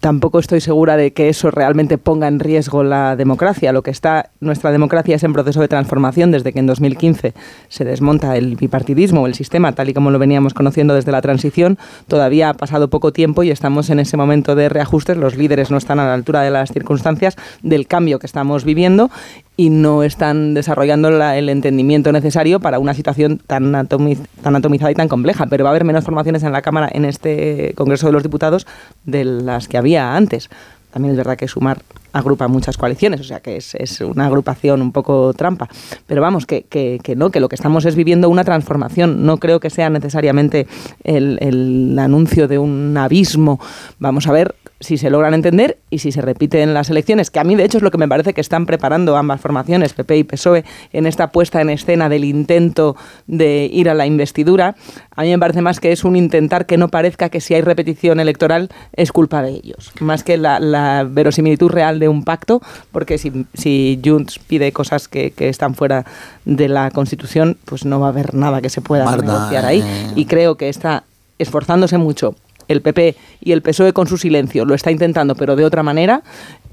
tampoco 0.00 0.38
estoy 0.38 0.60
segura 0.60 0.96
de 0.96 1.12
que 1.12 1.28
eso 1.28 1.50
realmente 1.50 1.98
ponga 1.98 2.28
en 2.28 2.40
riesgo 2.40 2.82
la 2.82 3.16
democracia. 3.16 3.72
Lo 3.72 3.82
que 3.82 3.90
está, 3.90 4.30
nuestra 4.40 4.72
democracia 4.72 5.16
es 5.16 5.24
en 5.24 5.32
proceso 5.32 5.60
de 5.60 5.68
transformación 5.68 6.30
desde 6.30 6.52
que 6.52 6.58
en 6.58 6.66
2015 6.66 7.34
se 7.68 7.84
desmonta 7.84 8.36
el 8.36 8.56
bipartidismo 8.56 9.26
el 9.26 9.34
sistema 9.34 9.72
tal 9.72 9.88
y 9.88 9.94
como 9.94 10.10
lo 10.10 10.18
veníamos 10.18 10.54
conociendo 10.54 10.94
desde 10.94 11.12
la 11.12 11.20
transición. 11.20 11.78
Todavía 12.08 12.50
ha 12.50 12.54
pasado 12.54 12.88
poco 12.88 13.12
tiempo 13.12 13.42
y 13.42 13.50
estamos 13.50 13.90
en 13.90 14.00
ese 14.00 14.16
momento 14.16 14.54
de 14.54 14.68
reajustes. 14.68 15.16
Los 15.16 15.36
líderes 15.36 15.70
no 15.70 15.76
están 15.76 16.00
a 16.00 16.06
la 16.06 16.14
altura 16.14 16.42
de 16.42 16.50
las 16.50 16.72
circunstancias 16.72 17.36
del 17.62 17.86
cambio 17.86 18.18
que 18.18 18.26
estamos 18.26 18.64
viviendo 18.64 19.10
y 19.56 19.70
no 19.70 20.02
están 20.02 20.52
desarrollando 20.54 21.10
la, 21.10 21.38
el 21.38 21.48
entendimiento 21.48 22.12
necesario 22.12 22.60
para 22.60 22.78
una 22.78 22.92
situación 22.92 23.40
tan, 23.46 23.74
atomiz, 23.74 24.20
tan 24.42 24.54
atomizada 24.54 24.90
y 24.90 24.94
tan 24.94 25.08
compleja. 25.08 25.46
Pero 25.46 25.64
va 25.64 25.70
a 25.70 25.72
haber 25.72 25.84
menos 25.84 26.04
formaciones 26.04 26.42
en 26.42 26.52
la 26.52 26.60
Cámara 26.60 26.88
en 26.92 27.06
este 27.06 27.72
Congreso 27.74 28.06
de 28.06 28.12
los 28.12 28.22
Diputados 28.22 28.66
de 29.04 29.24
que 29.68 29.78
había 29.78 30.14
antes. 30.14 30.48
También 30.92 31.12
es 31.12 31.18
verdad 31.18 31.36
que 31.36 31.48
sumar 31.48 31.82
agrupa 32.12 32.48
muchas 32.48 32.78
coaliciones, 32.78 33.20
o 33.20 33.24
sea 33.24 33.40
que 33.40 33.56
es, 33.56 33.74
es 33.74 34.00
una 34.00 34.26
agrupación 34.26 34.80
un 34.80 34.92
poco 34.92 35.34
trampa. 35.34 35.68
Pero 36.06 36.22
vamos, 36.22 36.46
que, 36.46 36.62
que, 36.62 36.98
que, 37.02 37.14
no, 37.14 37.30
que 37.30 37.40
lo 37.40 37.48
que 37.48 37.54
estamos 37.54 37.84
es 37.84 37.94
viviendo 37.94 38.30
una 38.30 38.44
transformación. 38.44 39.26
No 39.26 39.36
creo 39.36 39.60
que 39.60 39.70
sea 39.70 39.90
necesariamente 39.90 40.66
el, 41.04 41.38
el 41.40 41.98
anuncio 41.98 42.48
de 42.48 42.58
un 42.58 42.96
abismo. 42.96 43.60
Vamos 43.98 44.26
a 44.26 44.32
ver 44.32 44.54
si 44.80 44.98
se 44.98 45.10
logran 45.10 45.34
entender 45.34 45.78
y 45.90 45.98
si 45.98 46.12
se 46.12 46.20
repiten 46.20 46.74
las 46.74 46.90
elecciones, 46.90 47.30
que 47.30 47.40
a 47.40 47.44
mí 47.44 47.54
de 47.54 47.64
hecho 47.64 47.78
es 47.78 47.82
lo 47.82 47.90
que 47.90 47.98
me 47.98 48.08
parece 48.08 48.34
que 48.34 48.40
están 48.40 48.66
preparando 48.66 49.16
ambas 49.16 49.40
formaciones, 49.40 49.94
PP 49.94 50.18
y 50.18 50.24
PSOE, 50.24 50.64
en 50.92 51.06
esta 51.06 51.28
puesta 51.28 51.60
en 51.60 51.70
escena 51.70 52.08
del 52.08 52.24
intento 52.24 52.96
de 53.26 53.68
ir 53.72 53.88
a 53.88 53.94
la 53.94 54.06
investidura. 54.06 54.76
A 55.14 55.22
mí 55.22 55.30
me 55.30 55.38
parece 55.38 55.62
más 55.62 55.80
que 55.80 55.92
es 55.92 56.04
un 56.04 56.16
intentar 56.16 56.66
que 56.66 56.76
no 56.76 56.88
parezca 56.88 57.30
que 57.30 57.40
si 57.40 57.54
hay 57.54 57.62
repetición 57.62 58.20
electoral 58.20 58.68
es 58.92 59.12
culpa 59.12 59.42
de 59.42 59.50
ellos, 59.50 59.92
más 60.00 60.22
que 60.22 60.36
la, 60.36 60.60
la 60.60 61.06
verosimilitud 61.08 61.70
real 61.70 61.98
de 61.98 62.08
un 62.08 62.24
pacto, 62.24 62.60
porque 62.92 63.18
si, 63.18 63.46
si 63.54 64.00
Junts 64.04 64.38
pide 64.38 64.72
cosas 64.72 65.08
que, 65.08 65.30
que, 65.30 65.48
están 65.48 65.74
fuera 65.74 66.04
de 66.44 66.68
la 66.68 66.90
Constitución, 66.90 67.56
pues 67.64 67.84
no 67.84 68.00
va 68.00 68.08
a 68.08 68.10
haber 68.10 68.34
nada 68.34 68.60
que 68.60 68.68
se 68.68 68.80
pueda 68.80 69.04
Marta, 69.04 69.22
negociar 69.24 69.64
ahí. 69.64 69.80
Eh... 69.80 70.12
Y 70.16 70.26
creo 70.26 70.56
que 70.56 70.68
está 70.68 71.04
esforzándose 71.38 71.98
mucho 71.98 72.34
el 72.68 72.82
PP 72.82 73.16
y 73.40 73.52
el 73.52 73.62
PSOE 73.62 73.92
con 73.92 74.06
su 74.06 74.18
silencio 74.18 74.64
lo 74.64 74.74
está 74.74 74.90
intentando, 74.90 75.34
pero 75.34 75.56
de 75.56 75.64
otra 75.64 75.82
manera, 75.82 76.22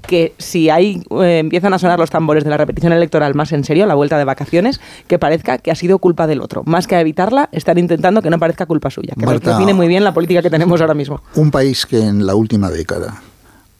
que 0.06 0.34
si 0.38 0.70
hay 0.70 1.02
eh, 1.22 1.38
empiezan 1.38 1.74
a 1.74 1.78
sonar 1.78 1.98
los 1.98 2.10
tambores 2.10 2.44
de 2.44 2.50
la 2.50 2.56
repetición 2.56 2.92
electoral 2.92 3.34
más 3.34 3.52
en 3.52 3.64
serio, 3.64 3.86
la 3.86 3.94
vuelta 3.94 4.18
de 4.18 4.24
vacaciones, 4.24 4.80
que 5.06 5.18
parezca 5.18 5.58
que 5.58 5.70
ha 5.70 5.74
sido 5.74 5.98
culpa 5.98 6.26
del 6.26 6.40
otro. 6.40 6.62
Más 6.64 6.86
que 6.86 6.96
a 6.96 7.00
evitarla, 7.00 7.48
están 7.52 7.78
intentando 7.78 8.22
que 8.22 8.30
no 8.30 8.38
parezca 8.38 8.66
culpa 8.66 8.90
suya, 8.90 9.14
que 9.18 9.26
Marta, 9.26 9.52
define 9.52 9.74
muy 9.74 9.88
bien 9.88 10.04
la 10.04 10.14
política 10.14 10.42
que 10.42 10.50
tenemos 10.50 10.80
ahora 10.80 10.94
mismo. 10.94 11.22
Un 11.34 11.50
país 11.50 11.86
que 11.86 12.00
en 12.00 12.26
la 12.26 12.34
última 12.34 12.70
década 12.70 13.22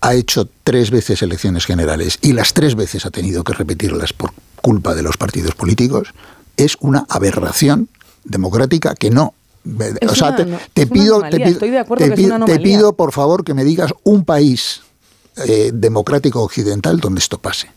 ha 0.00 0.14
hecho 0.14 0.48
tres 0.64 0.90
veces 0.90 1.22
elecciones 1.22 1.64
generales 1.64 2.18
y 2.20 2.32
las 2.32 2.52
tres 2.52 2.74
veces 2.74 3.06
ha 3.06 3.10
tenido 3.10 3.42
que 3.42 3.54
repetirlas 3.54 4.12
por 4.12 4.32
culpa 4.60 4.94
de 4.94 5.02
los 5.02 5.16
partidos 5.16 5.54
políticos, 5.54 6.08
es 6.56 6.76
una 6.80 7.06
aberración 7.08 7.88
democrática 8.24 8.94
que 8.94 9.10
no 9.10 9.34
es 10.00 10.10
o 10.10 10.14
sea, 10.14 10.28
una, 10.28 10.36
te, 10.36 10.44
no, 10.46 10.58
te 10.72 10.86
pido, 10.86 11.22
te, 11.22 11.40
pido, 11.40 12.44
te 12.44 12.60
pido, 12.60 12.92
por 12.94 13.12
favor, 13.12 13.44
que 13.44 13.54
me 13.54 13.64
digas 13.64 13.92
un 14.02 14.24
país 14.24 14.82
eh, 15.46 15.70
democrático 15.72 16.42
occidental 16.42 17.00
donde 17.00 17.20
esto 17.20 17.38
pase. 17.38 17.68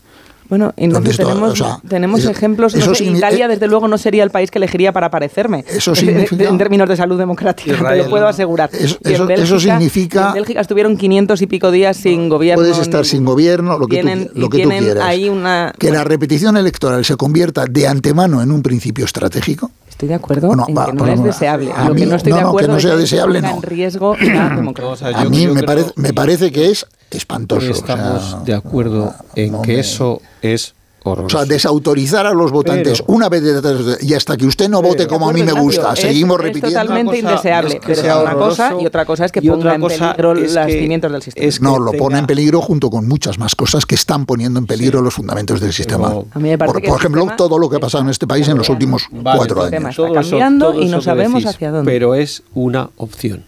Bueno, 0.48 0.72
no 0.78 1.02
tenemos, 1.02 1.52
o 1.52 1.56
sea, 1.56 1.78
tenemos 1.86 2.20
eso, 2.20 2.30
ejemplos. 2.30 2.74
No 2.74 2.94
sé, 2.94 3.04
Italia, 3.04 3.48
desde 3.48 3.66
luego, 3.66 3.86
no 3.86 3.98
sería 3.98 4.24
el 4.24 4.30
país 4.30 4.50
que 4.50 4.58
elegiría 4.58 4.92
para 4.92 5.10
parecerme. 5.10 5.64
Eso 5.68 5.94
significa, 5.94 6.48
en 6.48 6.56
términos 6.56 6.88
de 6.88 6.96
salud 6.96 7.18
democrática, 7.18 7.72
Israel, 7.72 7.98
te 7.98 8.04
lo 8.04 8.10
puedo 8.10 8.26
asegurar. 8.26 8.70
Eso, 8.72 8.98
eso, 9.02 9.26
Bélgica, 9.26 9.34
eso, 9.34 9.60
significa. 9.60 10.28
En 10.28 10.34
Bélgica 10.34 10.60
estuvieron 10.62 10.96
500 10.96 11.42
y 11.42 11.46
pico 11.46 11.70
días 11.70 11.98
sin 11.98 12.30
gobierno. 12.30 12.62
Puedes 12.62 12.78
estar 12.78 13.04
sin 13.04 13.26
gobierno, 13.26 13.78
lo 13.78 13.86
que 13.86 13.96
tienen, 13.96 14.28
tú, 14.28 14.40
lo 14.40 14.48
que 14.48 14.62
tú 14.62 14.70
quieras. 14.70 15.04
Ahí 15.04 15.28
una, 15.28 15.74
que 15.78 15.88
bueno. 15.88 15.98
la 15.98 16.04
repetición 16.04 16.56
electoral 16.56 17.04
se 17.04 17.16
convierta 17.16 17.66
de 17.66 17.86
antemano 17.86 18.40
en 18.40 18.50
un 18.50 18.62
principio 18.62 19.04
estratégico. 19.04 19.70
Estoy 19.98 20.08
de 20.08 20.14
acuerdo 20.14 20.46
bueno, 20.46 20.64
en 20.68 20.76
va, 20.78 20.86
que 20.86 20.92
no 20.92 21.06
es 21.08 21.22
deseable. 21.24 21.72
A 21.72 21.88
lo 21.88 21.94
mí, 21.94 22.02
que 22.02 22.06
no 22.06 22.14
estoy 22.14 22.30
no, 22.30 22.38
de 22.38 22.44
acuerdo 22.44 22.68
que 22.68 22.74
no 22.74 22.80
sea 22.80 22.92
es 22.94 23.00
deseable, 23.00 23.40
que 23.40 23.46
no. 23.48 23.54
en 23.56 23.62
riesgo 23.62 24.16
la 24.16 24.48
democracia. 24.50 24.92
O 24.92 24.96
sea, 24.96 25.08
a 25.08 25.24
mí 25.24 25.46
me, 25.48 25.62
parece, 25.64 25.92
me 25.96 26.12
parece 26.14 26.52
que 26.52 26.70
es 26.70 26.86
espantoso. 27.10 27.70
Estamos 27.70 28.22
o 28.22 28.30
sea, 28.30 28.40
de 28.40 28.54
acuerdo 28.54 29.14
en 29.34 29.52
no 29.52 29.62
que 29.62 29.80
eso 29.80 30.20
es 30.42 30.74
o 31.04 31.28
sea, 31.30 31.46
desautorizar 31.46 32.26
a 32.26 32.34
los 32.34 32.50
votantes 32.50 33.00
Pero, 33.00 33.14
una 33.14 33.28
vez 33.30 33.42
de, 33.42 33.96
y 34.02 34.12
hasta 34.12 34.36
que 34.36 34.44
usted 34.44 34.68
no 34.68 34.82
vote 34.82 35.06
como 35.06 35.30
a 35.30 35.32
mí 35.32 35.42
me 35.42 35.52
gusta, 35.52 35.92
es, 35.94 36.00
seguimos 36.00 36.38
es 36.38 36.42
repitiendo. 36.44 36.80
totalmente 36.80 37.20
cosa 37.22 37.30
indeseable, 37.30 37.74
es 37.76 37.80
que 37.80 37.94
pero 37.94 38.20
una 38.22 38.34
cosa 38.34 38.66
horroroso, 38.66 38.82
y 38.82 38.86
otra 38.86 39.04
cosa 39.06 39.24
es 39.24 39.32
que 39.32 39.40
ponga 39.40 39.74
en 39.74 39.80
peligro 39.82 40.34
los 40.34 40.52
cimientos 40.66 41.12
del 41.12 41.22
sistema. 41.22 41.46
es 41.48 41.58
que 41.58 41.64
No, 41.64 41.78
lo 41.78 41.92
tenga- 41.92 41.98
pone 42.02 42.18
en 42.18 42.26
peligro 42.26 42.60
junto 42.60 42.90
con 42.90 43.08
muchas 43.08 43.38
más 43.38 43.54
cosas 43.54 43.86
que 43.86 43.94
están 43.94 44.26
poniendo 44.26 44.58
en 44.58 44.66
peligro 44.66 45.00
los 45.00 45.14
fundamentos 45.14 45.60
del 45.60 45.72
sistema. 45.72 46.08
Pero- 46.08 46.26
A 46.32 46.38
mí 46.40 46.48
me 46.50 46.58
parece 46.58 46.72
por 46.74 46.82
que 46.82 46.88
por 46.88 46.98
ejemplo, 46.98 47.20
sistema 47.22 47.36
todo 47.36 47.58
lo 47.58 47.70
que 47.70 47.76
ha 47.76 47.80
pasado 47.80 48.04
en 48.04 48.10
este 48.10 48.26
país 48.26 48.46
en 48.48 48.58
los 48.58 48.68
últimos 48.68 49.04
Vale, 49.10 49.38
cuatro 49.38 49.62
años. 49.62 49.98
está 49.98 50.12
cambiando 50.12 50.74
y 50.78 50.88
no 50.88 51.00
sabemos 51.00 51.42
decís, 51.42 51.54
hacia 51.54 51.70
dónde. 51.70 51.90
Pero 51.90 52.16
es 52.16 52.42
una 52.54 52.90
opción. 52.96 53.44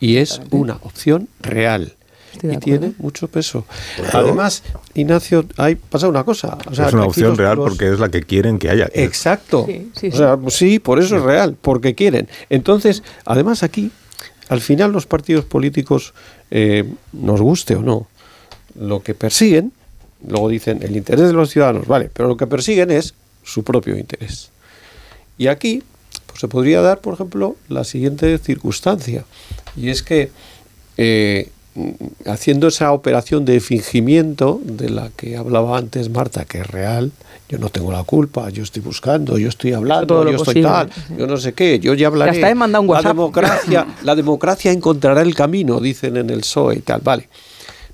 Y 0.00 0.16
es 0.16 0.40
una 0.50 0.78
opción 0.82 1.28
real. 1.40 1.94
Y 2.42 2.56
tiene 2.58 2.92
mucho 2.98 3.28
peso. 3.28 3.64
Además, 4.12 4.62
Ignacio, 4.94 5.44
hay 5.56 5.76
pasa 5.76 6.08
una 6.08 6.24
cosa. 6.24 6.58
O 6.70 6.74
sea, 6.74 6.88
es 6.88 6.92
una 6.94 7.04
opción 7.04 7.28
los- 7.30 7.38
real 7.38 7.56
los- 7.56 7.68
porque 7.68 7.92
es 7.92 7.98
la 8.00 8.08
que 8.10 8.22
quieren 8.22 8.58
que 8.58 8.68
haya. 8.70 8.88
Exacto. 8.94 9.64
Sí, 9.66 9.90
sí, 9.98 10.08
O 10.08 10.16
sea, 10.16 10.36
pues 10.36 10.54
sí, 10.54 10.78
por 10.78 10.98
eso 10.98 11.16
es 11.16 11.22
real, 11.22 11.56
porque 11.60 11.94
quieren. 11.94 12.28
Entonces, 12.50 13.02
además 13.24 13.62
aquí, 13.62 13.90
al 14.48 14.60
final 14.60 14.92
los 14.92 15.06
partidos 15.06 15.44
políticos, 15.44 16.14
eh, 16.50 16.84
nos 17.12 17.40
guste 17.40 17.76
o 17.76 17.82
no, 17.82 18.08
lo 18.78 19.02
que 19.02 19.14
persiguen 19.14 19.72
luego 20.26 20.48
dicen 20.48 20.80
el 20.82 20.96
interés 20.96 21.26
de 21.26 21.32
los 21.32 21.50
ciudadanos, 21.50 21.86
vale, 21.88 22.08
pero 22.12 22.28
lo 22.28 22.36
que 22.36 22.46
persiguen 22.46 22.90
es 22.92 23.14
su 23.42 23.64
propio 23.64 23.96
interés. 23.98 24.50
Y 25.36 25.48
aquí 25.48 25.82
pues, 26.26 26.38
se 26.40 26.46
podría 26.48 26.80
dar, 26.80 27.00
por 27.00 27.14
ejemplo, 27.14 27.56
la 27.68 27.82
siguiente 27.82 28.38
circunstancia, 28.38 29.24
y 29.76 29.88
es 29.88 30.02
que 30.04 30.30
eh, 30.96 31.50
haciendo 32.26 32.68
esa 32.68 32.92
operación 32.92 33.44
de 33.44 33.60
fingimiento 33.60 34.60
de 34.64 34.90
la 34.90 35.10
que 35.16 35.36
hablaba 35.36 35.78
antes 35.78 36.10
Marta, 36.10 36.44
que 36.44 36.58
es 36.60 36.66
real, 36.66 37.12
yo 37.48 37.58
no 37.58 37.68
tengo 37.70 37.90
la 37.92 38.02
culpa, 38.04 38.50
yo 38.50 38.62
estoy 38.62 38.82
buscando, 38.82 39.38
yo 39.38 39.48
estoy 39.48 39.72
hablando, 39.72 40.28
yo 40.30 40.36
estoy 40.36 40.62
tal, 40.62 40.90
yo 41.16 41.26
no 41.26 41.36
sé 41.36 41.52
qué, 41.54 41.78
yo 41.78 41.94
ya 41.94 42.08
hablaré. 42.08 42.40
He 42.40 42.54
mandado 42.54 42.82
un 42.82 42.88
la 42.88 42.92
WhatsApp. 42.94 43.12
democracia, 43.16 43.86
la 44.02 44.14
democracia 44.14 44.72
encontrará 44.72 45.22
el 45.22 45.34
camino, 45.34 45.80
dicen 45.80 46.16
en 46.16 46.30
el 46.30 46.40
PSOE 46.40 46.76
y 46.76 46.80
tal, 46.80 47.00
vale. 47.02 47.28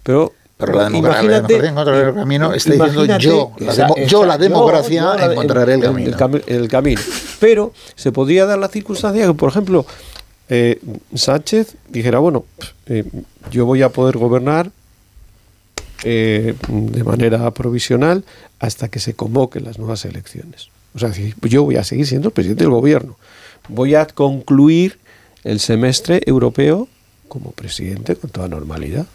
Pero 0.03 0.33
Pero 0.57 0.73
la 0.75 0.85
democracia, 0.89 1.23
la 1.23 1.39
imagínate- 1.39 1.63
democracia 1.63 1.71
encontrará 1.71 2.09
el 2.09 2.15
camino 2.15 2.53
está 2.55 2.73
diciendo 2.73 3.19
yo, 3.19 3.53
la 3.59 3.73
esa- 3.73 3.83
demo- 3.87 3.95
esa- 3.97 4.07
yo 4.11 4.25
la 4.27 4.39
democracia 4.39 5.01
yo- 5.03 5.13
yo 5.13 5.19
la- 5.27 5.33
encontraré 5.33 5.75
el 5.75 5.81
camino. 5.83 6.17
cami- 6.17 6.43
el 6.49 6.69
camino. 6.69 7.01
Pero 7.39 7.73
se 7.95 8.11
podría 8.11 8.45
dar 8.47 8.59
la 8.59 8.69
circunstancia 8.69 9.25
que, 9.27 9.35
por 9.35 9.51
ejemplo, 9.51 9.87
eh, 10.49 10.81
Sánchez 11.15 11.75
dijera, 11.89 12.19
bueno, 12.19 12.45
eh, 12.87 13.05
yo 13.51 13.67
voy 13.67 13.83
a 13.83 13.91
poder 13.91 14.17
gobernar 14.17 14.71
eh, 16.05 16.55
de 16.69 17.05
manera 17.05 17.51
provisional 17.53 18.25
hasta 18.59 18.89
que 18.89 19.01
se 19.01 19.15
convoquen 19.15 19.65
las 19.65 19.79
nuevas 19.79 20.05
elecciones. 20.05 20.69
O 20.95 20.99
sea, 20.99 21.13
yo 21.43 21.65
voy 21.65 21.77
a 21.77 21.85
seguir 21.85 22.07
siendo 22.07 22.31
presidente 22.31 22.65
del 22.65 22.73
gobierno. 22.73 23.17
Voy 23.69 23.95
a 23.95 24.07
concluir 24.07 24.99
el 25.45 25.61
semestre 25.61 26.21
europeo 26.25 26.89
como 27.29 27.51
presidente 27.53 28.17
con 28.17 28.31
toda 28.31 28.49
normalidad. 28.49 29.07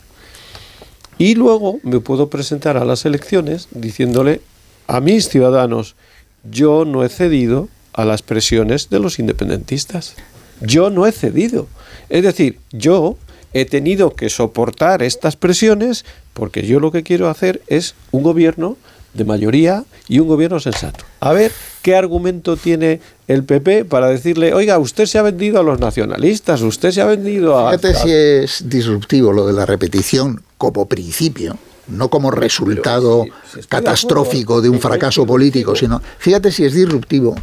Y 1.18 1.36
luego 1.36 1.80
me 1.84 2.00
puedo 2.00 2.30
presentar 2.30 2.78
a 2.78 2.86
las 2.86 3.06
elecciones 3.06 3.68
diciéndole 3.72 4.42
a 4.88 5.00
mis 5.00 5.30
ciudadanos, 5.30 5.96
yo 6.44 6.86
no 6.86 7.04
he 7.04 7.10
cedido 7.10 7.70
a 7.94 8.06
las 8.06 8.22
presiones 8.22 8.90
de 8.90 9.00
los 9.00 9.20
independentistas. 9.20 10.16
Yo 10.64 10.90
no 10.90 11.06
he 11.06 11.12
cedido. 11.12 11.68
Es 12.10 12.24
decir, 12.24 12.58
yo 12.72 13.18
he 13.54 13.66
tenido 13.66 14.16
que 14.16 14.30
soportar 14.30 15.04
estas 15.04 15.36
presiones 15.36 16.06
porque 16.34 16.66
yo 16.66 16.80
lo 16.80 16.92
que 16.92 17.04
quiero 17.04 17.30
hacer 17.30 17.62
es 17.68 17.96
un 18.12 18.24
gobierno 18.24 18.78
de 19.14 19.26
mayoría 19.26 19.84
y 20.08 20.18
un 20.20 20.28
gobierno 20.28 20.60
sensato. 20.60 21.06
A 21.20 21.34
ver 21.34 21.52
qué 21.84 21.96
argumento 21.96 22.58
tiene 22.58 23.00
el 23.28 23.44
PP 23.44 23.86
para 23.86 24.08
decirle, 24.10 24.54
oiga, 24.56 24.80
usted 24.80 25.06
se 25.06 25.20
ha 25.20 25.22
vendido 25.22 25.60
a 25.60 25.64
los 25.64 25.80
nacionalistas, 25.80 26.62
usted 26.62 26.90
se 26.92 27.02
ha 27.02 27.06
vendido 27.06 27.56
a... 27.60 27.70
Fíjate 27.78 27.94
si 27.94 28.12
es 28.12 28.68
disruptivo 28.68 29.32
lo 29.32 29.46
de 29.46 29.54
la 29.54 29.68
repetición 29.68 30.42
como 30.58 30.88
principio, 30.88 31.58
no 31.88 32.10
como 32.10 32.32
resultado 32.32 33.24
Pero 33.26 33.36
si- 33.36 33.42
si 33.54 33.60
estoy 33.60 33.62
de 33.62 33.68
catastrófico 33.68 34.54
acuerdo, 34.54 34.62
de 34.64 34.70
un 34.70 34.80
fracaso 34.80 35.26
político, 35.28 35.76
sino 35.76 36.02
fíjate 36.18 36.52
si 36.52 36.66
es 36.66 36.74
disruptivo 36.74 37.36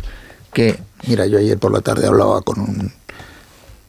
que, 0.52 0.76
mira, 1.06 1.26
yo 1.26 1.38
ayer 1.38 1.56
por 1.58 1.72
la 1.72 1.80
tarde 1.82 2.08
hablaba 2.08 2.42
con 2.42 2.58
un 2.58 2.92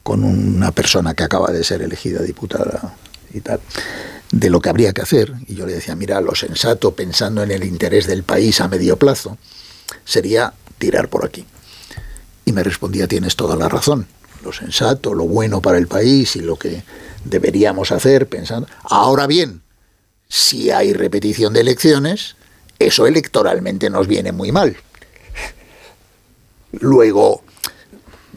con 0.02 0.24
una 0.24 0.72
persona 0.72 1.14
que 1.14 1.22
acaba 1.22 1.50
de 1.50 1.64
ser 1.64 1.82
elegida 1.82 2.22
diputada 2.22 2.96
y 3.32 3.40
tal, 3.40 3.60
de 4.30 4.50
lo 4.50 4.60
que 4.60 4.70
habría 4.70 4.92
que 4.92 5.02
hacer, 5.02 5.32
y 5.46 5.54
yo 5.54 5.66
le 5.66 5.74
decía, 5.74 5.94
mira, 5.94 6.20
lo 6.20 6.34
sensato 6.34 6.94
pensando 6.94 7.42
en 7.42 7.50
el 7.50 7.64
interés 7.64 8.06
del 8.06 8.22
país 8.22 8.60
a 8.60 8.68
medio 8.68 8.96
plazo 8.96 9.38
sería 10.04 10.52
tirar 10.78 11.08
por 11.08 11.24
aquí. 11.24 11.44
Y 12.44 12.52
me 12.52 12.62
respondía, 12.62 13.06
tienes 13.06 13.36
toda 13.36 13.56
la 13.56 13.68
razón. 13.68 14.06
Lo 14.42 14.52
sensato, 14.52 15.14
lo 15.14 15.24
bueno 15.24 15.60
para 15.60 15.78
el 15.78 15.86
país 15.86 16.34
y 16.34 16.40
lo 16.40 16.56
que 16.56 16.82
deberíamos 17.24 17.92
hacer 17.92 18.26
pensando. 18.26 18.66
Ahora 18.82 19.26
bien, 19.26 19.62
si 20.28 20.70
hay 20.70 20.92
repetición 20.92 21.52
de 21.52 21.60
elecciones, 21.60 22.36
eso 22.78 23.06
electoralmente 23.06 23.90
nos 23.90 24.08
viene 24.08 24.32
muy 24.32 24.50
mal. 24.50 24.76
Luego, 26.72 27.42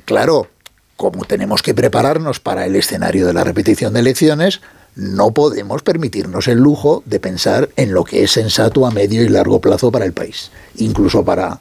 claro, 0.04 0.50
como 0.98 1.26
tenemos 1.26 1.62
que 1.62 1.74
prepararnos 1.74 2.40
para 2.40 2.66
el 2.66 2.76
escenario 2.76 3.28
de 3.28 3.34
la 3.34 3.44
repetición 3.44 3.94
de 3.94 4.00
elecciones, 4.00 4.62
no 4.96 5.32
podemos 5.32 5.84
permitirnos 5.84 6.48
el 6.48 6.60
lujo 6.60 7.04
de 7.06 7.20
pensar 7.20 7.70
en 7.76 7.94
lo 7.94 8.06
que 8.06 8.24
es 8.24 8.32
sensato 8.32 8.86
a 8.86 8.92
medio 8.92 9.24
y 9.24 9.30
largo 9.30 9.60
plazo 9.60 9.92
para 9.92 10.06
el 10.06 10.14
país, 10.14 10.52
incluso 10.78 11.26
para 11.26 11.60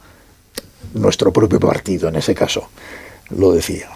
nuestro 0.93 1.33
propio 1.33 1.59
partido 1.59 2.07
en 2.07 2.15
ese 2.15 2.33
caso, 2.33 2.69
lo 3.29 3.51
decía. 3.51 3.89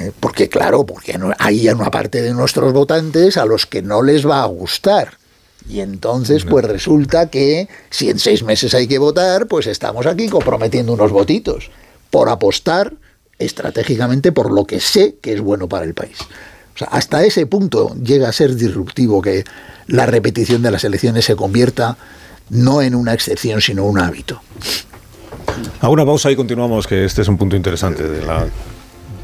Eh, 0.00 0.12
Porque 0.18 0.48
claro, 0.48 0.84
porque 0.84 1.18
hay 1.38 1.68
una 1.68 1.90
parte 1.90 2.22
de 2.22 2.32
nuestros 2.32 2.72
votantes 2.72 3.36
a 3.36 3.44
los 3.44 3.66
que 3.66 3.82
no 3.82 4.02
les 4.02 4.26
va 4.26 4.42
a 4.42 4.46
gustar. 4.46 5.18
Y 5.68 5.80
entonces, 5.80 6.44
pues 6.44 6.64
resulta 6.64 7.30
que 7.30 7.68
si 7.90 8.10
en 8.10 8.18
seis 8.18 8.42
meses 8.42 8.74
hay 8.74 8.86
que 8.86 8.98
votar, 8.98 9.46
pues 9.46 9.66
estamos 9.66 10.04
aquí 10.06 10.28
comprometiendo 10.28 10.92
unos 10.92 11.10
votitos 11.10 11.70
por 12.10 12.28
apostar 12.28 12.92
estratégicamente 13.44 14.32
por 14.32 14.52
lo 14.52 14.64
que 14.64 14.80
sé 14.80 15.16
que 15.20 15.32
es 15.32 15.40
bueno 15.40 15.68
para 15.68 15.84
el 15.84 15.94
país. 15.94 16.18
O 16.74 16.78
sea, 16.78 16.88
hasta 16.88 17.24
ese 17.24 17.46
punto 17.46 17.94
llega 18.02 18.28
a 18.28 18.32
ser 18.32 18.54
disruptivo 18.56 19.22
que 19.22 19.44
la 19.86 20.06
repetición 20.06 20.62
de 20.62 20.70
las 20.70 20.84
elecciones 20.84 21.24
se 21.24 21.36
convierta 21.36 21.96
no 22.50 22.82
en 22.82 22.94
una 22.94 23.14
excepción, 23.14 23.60
sino 23.60 23.84
un 23.84 23.98
hábito. 23.98 24.40
Hago 25.80 25.92
una 25.92 26.04
pausa 26.04 26.30
y 26.30 26.36
continuamos, 26.36 26.86
que 26.86 27.04
este 27.04 27.22
es 27.22 27.28
un 27.28 27.38
punto 27.38 27.56
interesante 27.56 28.02
de 28.02 28.24
la, 28.24 28.46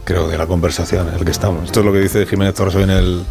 creo, 0.05 0.29
de 0.29 0.39
la 0.39 0.47
conversación 0.47 1.09
en 1.09 1.15
el 1.15 1.25
que 1.25 1.31
estamos. 1.31 1.65
Esto 1.65 1.81
es 1.81 1.87
lo 1.87 1.93
que 1.93 2.01
dice 2.01 2.27
Jiménez 2.27 2.55
Torres 2.55 2.77
en 2.77 2.91
el, 2.91 3.25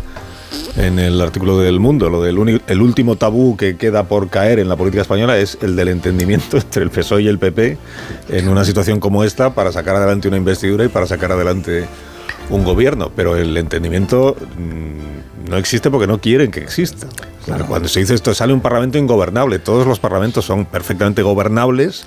en 0.78 1.00
el 1.00 1.20
artículo 1.22 1.58
del 1.60 1.80
Mundo. 1.80 2.10
Lo 2.10 2.22
del 2.22 2.38
uni- 2.40 2.62
el 2.68 2.82
último 2.82 3.16
tabú 3.16 3.58
que 3.58 3.78
queda 3.78 4.04
por 4.04 4.30
caer 4.30 4.60
en 4.60 4.70
la 4.70 4.76
política 4.76 5.02
española 5.02 5.38
es 5.38 5.58
el 5.62 5.76
del 5.76 5.90
entendimiento 5.90 6.58
entre 6.58 6.84
el 6.84 6.90
PSOE 6.90 7.24
y 7.24 7.28
el 7.28 7.40
PP 7.40 7.78
en 8.30 8.48
una 8.50 8.64
situación 8.66 9.00
como 9.00 9.24
esta 9.24 9.54
para 9.54 9.72
sacar 9.72 9.96
adelante 9.96 10.28
una 10.28 10.38
investidura 10.38 10.86
y 10.86 10.88
para 10.88 11.06
sacar 11.08 11.32
adelante 11.32 11.86
un 12.50 12.64
gobierno. 12.64 13.12
Pero 13.16 13.36
el 13.36 13.56
entendimiento 13.58 14.36
mm, 14.58 15.50
no 15.50 15.58
existe 15.58 15.90
porque 15.92 16.08
no 16.08 16.20
quieren 16.20 16.52
que 16.52 16.60
exista. 16.62 17.08
Claro, 17.46 17.66
Cuando 17.66 17.88
se 17.88 18.00
dice 18.02 18.14
esto, 18.14 18.34
sale 18.36 18.54
un 18.54 18.62
parlamento 18.62 18.98
ingobernable. 18.98 19.60
Todos 19.60 19.88
los 19.88 20.00
parlamentos 20.00 20.46
son 20.46 20.66
perfectamente 20.66 21.22
gobernables 21.24 22.06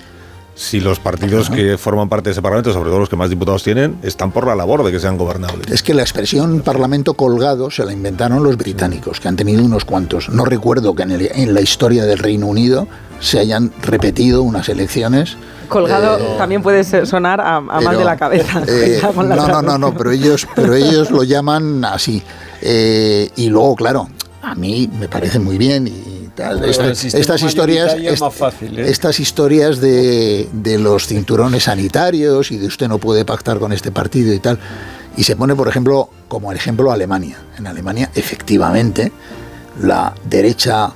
si 0.55 0.81
los 0.81 0.99
partidos 1.01 1.49
que 1.51 1.79
forman 1.79 2.09
parte 2.09 2.29
de 2.29 2.33
ese 2.33 2.43
parlamento, 2.43 2.73
sobre 2.73 2.91
todo 2.91 3.01
los 3.01 3.09
que 3.09 3.17
más 3.17 3.31
diputados 3.31 3.63
tienen, 3.63 3.97
están 4.03 4.31
por 4.33 4.47
la 4.47 4.55
labor 4.55 4.85
de 4.85 4.93
que 4.93 5.01
sean 5.01 5.17
gobernables. 5.17 5.71
Es 5.71 5.83
que 5.83 5.95
la 5.95 6.03
expresión 6.03 6.61
parlamento 6.61 7.15
colgado 7.15 7.71
se 7.71 7.85
la 7.85 7.93
inventaron 7.93 8.43
los 8.45 8.57
británicos, 8.57 9.19
que 9.19 9.29
han 9.29 9.37
tenido 9.37 9.65
unos 9.65 9.85
cuantos. 9.85 10.29
No 10.29 10.45
recuerdo 10.45 10.95
que 10.95 11.05
en, 11.05 11.11
el- 11.13 11.31
en 11.35 11.55
la 11.55 11.61
historia 11.63 12.05
del 12.05 12.19
Reino 12.19 12.47
Unido 12.47 12.87
se 13.21 13.39
hayan 13.39 13.73
repetido 13.83 14.43
unas 14.43 14.69
elecciones. 14.69 15.37
Colgado 15.69 16.19
eh, 16.19 16.35
también 16.37 16.63
puede 16.63 16.85
sonar 17.07 17.41
a, 17.41 17.57
a 17.57 17.61
mal 17.61 17.97
de 17.97 18.05
la 18.05 18.17
cabeza. 18.17 18.63
eh, 18.69 19.01
no, 19.17 19.23
no, 19.49 19.63
no, 19.63 19.79
no, 19.79 19.95
pero 19.95 20.11
ellos, 20.11 20.47
pero 20.55 20.75
ellos 20.75 21.11
lo 21.11 21.23
llaman 21.23 21.85
así. 21.85 22.23
Eh, 22.61 23.31
y 23.37 23.49
luego, 23.49 23.75
claro, 23.75 24.09
a 24.43 24.55
mí 24.55 24.91
me 24.99 25.09
parece 25.09 25.39
muy 25.39 25.57
bien 25.57 25.87
y 25.89 26.12
tal. 26.35 26.65
Esta- 26.65 26.91
estas 26.91 27.43
historias, 27.43 27.87
mayoritario 27.87 28.09
es 28.09 28.15
est- 28.15 28.23
más 28.23 28.35
fácil, 28.35 28.79
¿eh? 28.79 28.91
estas 28.91 29.21
historias 29.21 29.81
de, 29.81 30.49
de 30.53 30.79
los 30.79 31.07
cinturones 31.07 31.65
sanitarios 31.65 32.51
y 32.51 32.59
de 32.59 32.67
usted 32.67 32.89
no 32.89 32.99
puede 32.99 33.25
pactar 33.25 33.59
con 33.59 33.73
este 33.73 33.91
partido 33.93 34.33
y 34.33 34.39
tal. 34.39 34.59
Y 35.17 35.25
se 35.25 35.37
pone, 35.37 35.55
por 35.55 35.69
ejemplo, 35.69 36.09
como 36.29 36.51
el 36.53 36.57
ejemplo 36.57 36.91
Alemania. 36.91 37.37
En 37.59 37.67
Alemania, 37.67 38.11
efectivamente, 38.15 39.13
la 39.81 40.15
derecha 40.29 40.91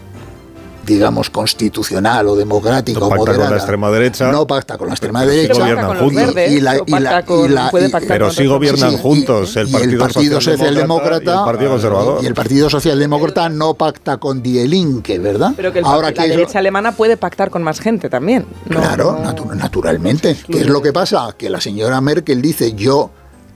digamos 0.86 1.30
constitucional 1.30 2.28
o 2.28 2.36
democrática 2.36 3.00
No 3.00 3.06
o 3.06 3.08
pacta 3.10 3.18
con 3.24 3.26
moderada 3.26 3.50
la 3.50 3.56
extrema 3.56 3.90
derecha. 3.90 4.30
no 4.32 4.46
pacta 4.46 4.78
con 4.78 4.86
la 4.88 4.94
extrema 4.94 5.20
Pero 5.20 5.30
derecha 5.32 5.54
gobiernan 5.60 5.86
con 5.86 5.96
los 5.96 6.04
juntos. 6.04 6.30
Y 6.32 6.34
la- 6.34 6.46
y 6.46 6.60
la- 6.60 6.76
y 6.86 7.48
la- 7.48 7.70
y- 8.02 8.06
Pero 8.06 8.30
sí 8.30 8.46
gobiernan 8.46 8.90
Sí, 8.92 8.98
juntos 9.02 9.56
el 9.56 9.68
Partido, 9.70 9.98
Partido 9.98 10.40
Socialdemócrata 10.40 11.34
y 11.34 11.38
el 11.38 11.44
Partido 11.44 11.70
Conservador. 11.70 12.18
y 12.22 12.26
el 12.26 12.34
Partido 12.34 12.70
Socialdemócrata 12.70 13.48
no 13.48 13.74
pacta 13.74 14.16
con 14.18 14.42
Die 14.42 14.66
Linke, 14.68 15.18
¿verdad? 15.18 15.52
Pero 15.56 15.72
que 15.72 15.80
el- 15.80 15.84
Ahora 15.84 16.08
la 16.08 16.14
que 16.14 16.22
es 16.22 16.28
lo- 16.28 16.36
derecha 16.36 16.58
alemana 16.60 16.92
puede 16.92 17.16
pactar 17.16 17.50
con 17.50 17.62
más 17.62 17.80
gente 17.80 18.08
también. 18.08 18.46
No- 18.66 18.78
Claro, 18.80 19.18
no- 19.22 19.32
natu- 19.32 19.54
naturalmente. 19.54 20.36
¿Qué 20.48 20.60
es 20.60 20.66
lo 20.68 20.80
que 20.82 20.92
pasa? 20.92 21.34
Que 21.36 21.50
la 21.50 21.60
señora 21.60 22.00
Merkel 22.00 22.40
dice, 22.40 22.74
yo, 22.74 23.10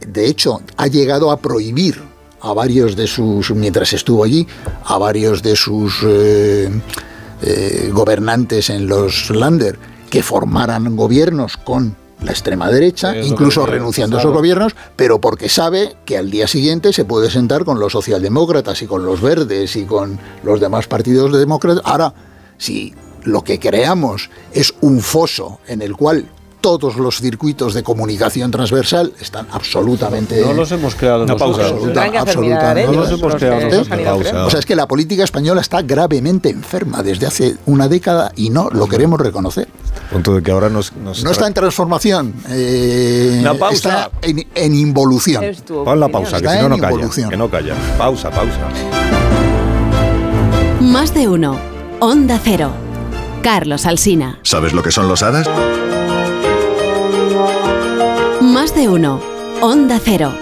de 0.07 0.27
hecho, 0.27 0.61
ha 0.77 0.87
llegado 0.89 1.31
a 1.31 1.39
prohibir 1.39 2.03
a 2.43 2.55
varios 2.55 2.97
de 2.97 3.07
sus, 3.07 3.51
mientras 3.51 3.93
estuvo 3.93 4.25
allí, 4.25 4.47
a 4.87 4.97
varios 4.97 5.43
de 5.43 5.55
sus 5.57 5.99
eh, 6.07 6.71
eh, 7.43 7.91
gobernantes 7.93 8.71
en 8.71 8.87
los 8.87 9.31
Länder 9.31 9.79
que 10.11 10.23
formaran 10.23 10.97
gobiernos 10.97 11.57
con 11.57 11.97
la 12.23 12.33
extrema 12.33 12.71
derecha, 12.71 13.13
Sí, 13.15 13.29
incluso 13.29 13.65
renunciando 13.65 14.17
a 14.17 14.21
esos 14.21 14.33
gobiernos, 14.33 14.75
pero 14.97 15.21
porque 15.21 15.49
sabe 15.49 15.97
que 16.05 16.19
al 16.19 16.31
día 16.31 16.47
siguiente 16.47 16.93
se 16.93 17.05
puede 17.05 17.31
sentar 17.31 17.65
con 17.65 17.81
los 17.81 17.93
socialdemócratas 17.93 18.83
y 18.83 18.87
con 18.87 19.07
los 19.07 19.23
verdes 19.23 19.77
y 19.77 19.85
con 19.85 20.19
los 20.43 20.61
demás 20.61 20.87
partidos 20.87 21.33
demócratas. 21.33 21.83
Ahora, 21.87 22.13
si 22.59 22.95
lo 23.25 23.43
que 23.43 23.59
creamos 23.59 24.31
es 24.53 24.75
un 24.81 25.01
foso 25.01 25.61
en 25.67 25.83
el 25.83 25.97
cual 25.97 26.27
todos 26.61 26.97
los 26.97 27.21
circuitos 27.21 27.75
de 27.75 27.83
comunicación 27.83 28.51
transversal 28.51 29.13
están 29.21 29.47
absolutamente... 29.53 30.41
No 30.43 30.53
los 30.53 30.71
hemos 30.73 30.95
creado 30.95 31.25
Una 31.25 31.37
pausa. 31.37 31.63
nosotros. 31.63 31.85
Tendrán 31.87 32.11
que 32.13 32.19
hacer 32.19 32.29
absoluta- 32.37 32.57
mirar 32.57 32.79
ellos, 32.79 32.95
No 32.95 33.01
los 33.03 33.11
hemos 33.21 33.35
creado 33.37 33.61
nosotros. 33.61 34.47
O 34.47 34.51
sea, 34.51 34.61
es 34.61 34.67
que 34.67 34.77
la 34.77 34.87
política 34.87 35.25
española 35.25 35.61
está 35.61 35.83
gravemente 35.83 36.51
enferma 36.51 37.03
desde 37.03 37.27
hace 37.27 37.57
una 37.67 37.89
década 37.89 38.33
y 38.37 38.51
no 38.51 38.69
lo 38.71 38.87
queremos 38.89 39.21
reconocer. 39.21 39.69
Punto 40.13 40.35
de 40.35 40.43
que 40.43 40.51
ahora 40.51 40.69
nos... 40.69 40.93
nos 40.95 41.23
No 41.25 41.31
está 41.31 41.47
en 41.47 41.55
transformación, 41.55 42.35
eh, 42.49 43.39
Una 43.41 43.55
pausa. 43.55 43.75
está 43.75 44.11
en, 44.23 44.47
en 44.55 44.75
involución. 44.75 45.45
Pon 45.67 45.99
la 46.01 46.09
pausa, 46.09 46.41
que 46.41 46.49
si 46.49 46.57
no, 46.59 46.69
no 46.69 46.77
calla. 46.79 46.91
involución. 46.93 47.31
Que 47.31 47.37
no 47.37 47.49
calla. 47.51 47.75
Pausa, 47.97 48.31
pausa. 48.31 48.59
Más 50.81 51.15
de 51.15 51.29
uno. 51.29 51.57
Onda 52.01 52.41
Cero. 52.43 52.73
Carlos 53.43 53.87
Alsina. 53.87 54.39
¿Sabes 54.43 54.73
lo 54.73 54.83
que 54.83 54.91
son 54.91 55.09
los 55.09 55.23
hadas? 55.23 55.49
Más 58.61 58.75
de 58.75 58.91
uno. 58.91 59.19
Onda 59.63 59.99
Cero. 59.99 60.35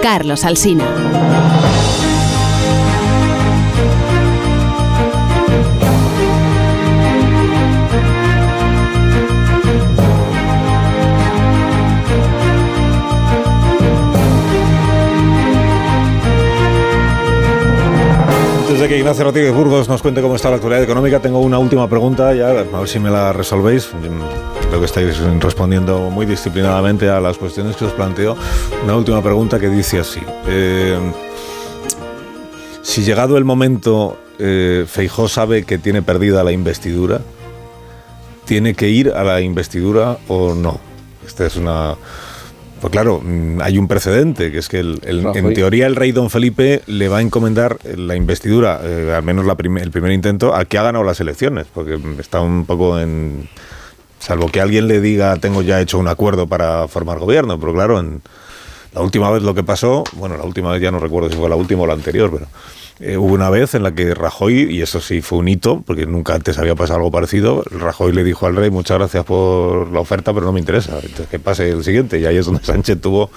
Carlos 0.00 0.44
Alsina. 0.44 0.84
Antes 18.60 18.78
de 18.78 18.86
que 18.86 18.98
Ignacio 18.98 19.24
Rodríguez 19.24 19.52
Burgos 19.52 19.88
nos 19.88 20.00
cuente 20.00 20.22
cómo 20.22 20.36
está 20.36 20.50
la 20.50 20.54
actualidad 20.54 20.84
económica, 20.84 21.18
tengo 21.18 21.40
una 21.40 21.58
última 21.58 21.88
pregunta, 21.88 22.32
ya, 22.34 22.50
a 22.50 22.52
ver 22.52 22.88
si 22.88 23.00
me 23.00 23.10
la 23.10 23.32
resolvéis. 23.32 23.90
Creo 24.68 24.80
que 24.80 24.86
estáis 24.86 25.18
respondiendo 25.40 26.10
muy 26.10 26.26
disciplinadamente 26.26 27.08
a 27.08 27.20
las 27.20 27.38
cuestiones 27.38 27.76
que 27.76 27.86
os 27.86 27.92
planteo. 27.92 28.36
Una 28.84 28.96
última 28.96 29.22
pregunta 29.22 29.58
que 29.58 29.68
dice 29.70 29.98
así. 29.98 30.20
Eh, 30.46 30.98
si 32.82 33.02
llegado 33.02 33.38
el 33.38 33.44
momento 33.44 34.18
eh, 34.38 34.84
Feijó 34.86 35.26
sabe 35.28 35.64
que 35.64 35.78
tiene 35.78 36.02
perdida 36.02 36.44
la 36.44 36.52
investidura, 36.52 37.20
¿tiene 38.44 38.74
que 38.74 38.88
ir 38.90 39.10
a 39.10 39.24
la 39.24 39.40
investidura 39.40 40.18
o 40.28 40.54
no? 40.54 40.78
Esta 41.26 41.46
es 41.46 41.56
una... 41.56 41.94
Pues 42.80 42.92
claro, 42.92 43.20
mm, 43.24 43.60
hay 43.62 43.76
un 43.78 43.88
precedente, 43.88 44.52
que 44.52 44.58
es 44.58 44.68
que 44.68 44.78
el- 44.80 45.00
el- 45.04 45.22
en 45.34 45.54
teoría 45.54 45.86
el 45.86 45.96
rey 45.96 46.12
don 46.12 46.30
Felipe 46.30 46.82
le 46.86 47.08
va 47.08 47.18
a 47.18 47.22
encomendar 47.22 47.76
la 47.96 48.14
investidura, 48.14 48.80
eh, 48.84 49.12
al 49.16 49.22
menos 49.24 49.44
la 49.46 49.56
prim- 49.56 49.78
el 49.78 49.90
primer 49.90 50.12
intento, 50.12 50.54
a 50.54 50.64
que 50.66 50.78
ha 50.78 50.82
ganado 50.84 51.04
las 51.04 51.18
elecciones, 51.20 51.66
porque 51.72 51.98
está 52.20 52.40
un 52.40 52.66
poco 52.66 53.00
en... 53.00 53.48
Salvo 54.18 54.48
que 54.48 54.60
alguien 54.60 54.88
le 54.88 55.00
diga, 55.00 55.36
tengo 55.36 55.62
ya 55.62 55.80
hecho 55.80 55.98
un 55.98 56.08
acuerdo 56.08 56.46
para 56.46 56.88
formar 56.88 57.18
gobierno, 57.18 57.58
pero 57.58 57.72
claro, 57.72 58.00
en, 58.00 58.20
la 58.94 59.02
última 59.02 59.30
vez 59.30 59.42
lo 59.42 59.54
que 59.54 59.62
pasó, 59.62 60.04
bueno, 60.14 60.36
la 60.36 60.44
última 60.44 60.72
vez 60.72 60.80
ya 60.80 60.90
no 60.90 60.98
recuerdo 60.98 61.30
si 61.30 61.36
fue 61.36 61.48
la 61.48 61.56
última 61.56 61.82
o 61.82 61.86
la 61.86 61.92
anterior, 61.92 62.30
pero 62.32 62.46
eh, 63.00 63.16
hubo 63.16 63.34
una 63.34 63.50
vez 63.50 63.74
en 63.74 63.82
la 63.82 63.92
que 63.92 64.14
Rajoy, 64.14 64.74
y 64.74 64.82
eso 64.82 65.00
sí 65.00 65.20
fue 65.20 65.38
un 65.38 65.48
hito, 65.48 65.82
porque 65.86 66.06
nunca 66.06 66.34
antes 66.34 66.58
había 66.58 66.74
pasado 66.74 66.96
algo 66.98 67.10
parecido, 67.10 67.62
Rajoy 67.70 68.12
le 68.12 68.24
dijo 68.24 68.46
al 68.46 68.56
rey, 68.56 68.70
muchas 68.70 68.98
gracias 68.98 69.24
por 69.24 69.92
la 69.92 70.00
oferta, 70.00 70.32
pero 70.32 70.46
no 70.46 70.52
me 70.52 70.60
interesa, 70.60 70.96
entonces 70.96 71.28
que 71.28 71.38
pase 71.38 71.70
el 71.70 71.84
siguiente, 71.84 72.18
y 72.18 72.24
ahí 72.24 72.36
es 72.36 72.46
donde 72.46 72.64
Sánchez 72.64 73.00
tuvo... 73.00 73.30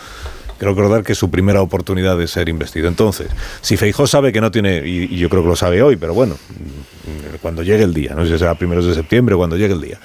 Creo 0.58 0.76
recordar 0.76 1.04
que 1.04 1.16
su 1.16 1.32
primera 1.32 1.60
oportunidad 1.64 2.20
de 2.20 2.28
ser 2.28 2.48
investido. 2.48 2.88
Entonces, 2.88 3.30
si 3.62 3.78
Feijó 3.78 4.06
sabe 4.06 4.32
que 4.32 4.42
no 4.42 4.52
tiene, 4.52 4.88
y, 4.88 5.06
y 5.12 5.18
yo 5.18 5.28
creo 5.28 5.42
que 5.42 5.50
lo 5.50 5.56
sabe 5.56 5.82
hoy, 5.82 5.96
pero 5.96 6.14
bueno, 6.14 6.36
mm, 6.36 7.38
cuando 7.42 7.64
llegue 7.64 7.84
el 7.84 7.96
día, 7.96 8.14
no 8.14 8.24
sé 8.24 8.34
si 8.34 8.38
será 8.38 8.54
primeros 8.54 8.86
de 8.86 8.94
septiembre 8.94 9.34
o 9.34 9.40
cuando 9.40 9.58
llegue 9.58 9.74
el 9.74 9.82
día, 9.82 10.00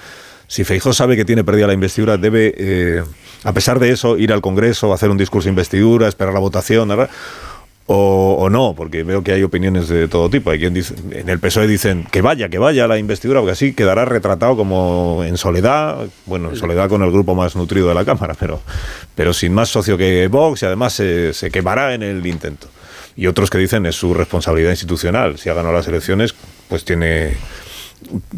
si 0.49 0.65
Feijó 0.65 0.93
sabe 0.93 1.17
que 1.17 1.25
tiene 1.25 1.45
perdida 1.45 1.67
la 1.67 1.73
investidura, 1.73 2.17
debe, 2.17 2.55
eh, 2.57 3.03
a 3.45 3.53
pesar 3.53 3.79
de 3.81 3.91
eso, 3.91 4.17
ir 4.17 4.33
al 4.33 4.41
Congreso, 4.41 4.93
hacer 4.93 5.11
un 5.11 5.17
discurso 5.17 5.47
de 5.47 5.51
investidura, 5.51 6.09
esperar 6.09 6.33
la 6.33 6.41
votación, 6.41 6.89
¿verdad? 6.89 7.11
O, 7.89 8.49
no, 8.51 8.75
porque 8.77 9.05
veo 9.05 9.23
que 9.23 9.31
hay 9.31 9.45
opiniones 9.45 9.89
de 9.89 10.09
todo 10.09 10.29
tipo. 10.29 10.51
Hay 10.51 10.59
quien 10.59 10.77
en 10.77 11.29
el 11.29 11.39
PSOE 11.39 11.69
dicen 11.69 12.05
que 12.11 12.21
vaya, 12.21 12.49
que 12.49 12.59
vaya 12.59 12.89
la 12.89 12.99
investidura, 12.99 13.39
porque 13.39 13.53
así 13.53 13.75
quedará 13.75 14.05
retratado 14.05 14.57
como 14.57 15.23
en 15.25 15.37
soledad, 15.37 15.99
bueno, 16.27 16.51
en 16.51 16.57
soledad 16.57 16.89
con 16.89 17.03
el 17.03 17.13
grupo 17.13 17.37
más 17.37 17.55
nutrido 17.55 17.87
de 17.87 17.95
la 17.95 18.05
Cámara, 18.05 18.35
pero, 18.39 18.61
pero 19.15 19.33
sin 19.33 19.55
más 19.55 19.69
socio 19.69 19.97
que 19.97 20.27
Vox 20.27 20.63
y 20.63 20.67
además 20.67 20.95
se, 20.95 21.33
se 21.33 21.53
quemará 21.53 21.95
en 21.95 22.03
el 22.03 22.27
intento. 22.27 22.67
Y 23.15 23.29
otros 23.29 23.51
que 23.51 23.59
dicen 23.59 23.87
es 23.87 23.95
su 23.95 24.15
responsabilidad 24.15 24.73
institucional. 24.73 25.39
Si 25.39 25.49
ha 25.49 25.55
ganado 25.55 25.75
las 25.75 25.87
elecciones, 25.87 26.35
pues 26.69 26.85
tiene 26.85 27.37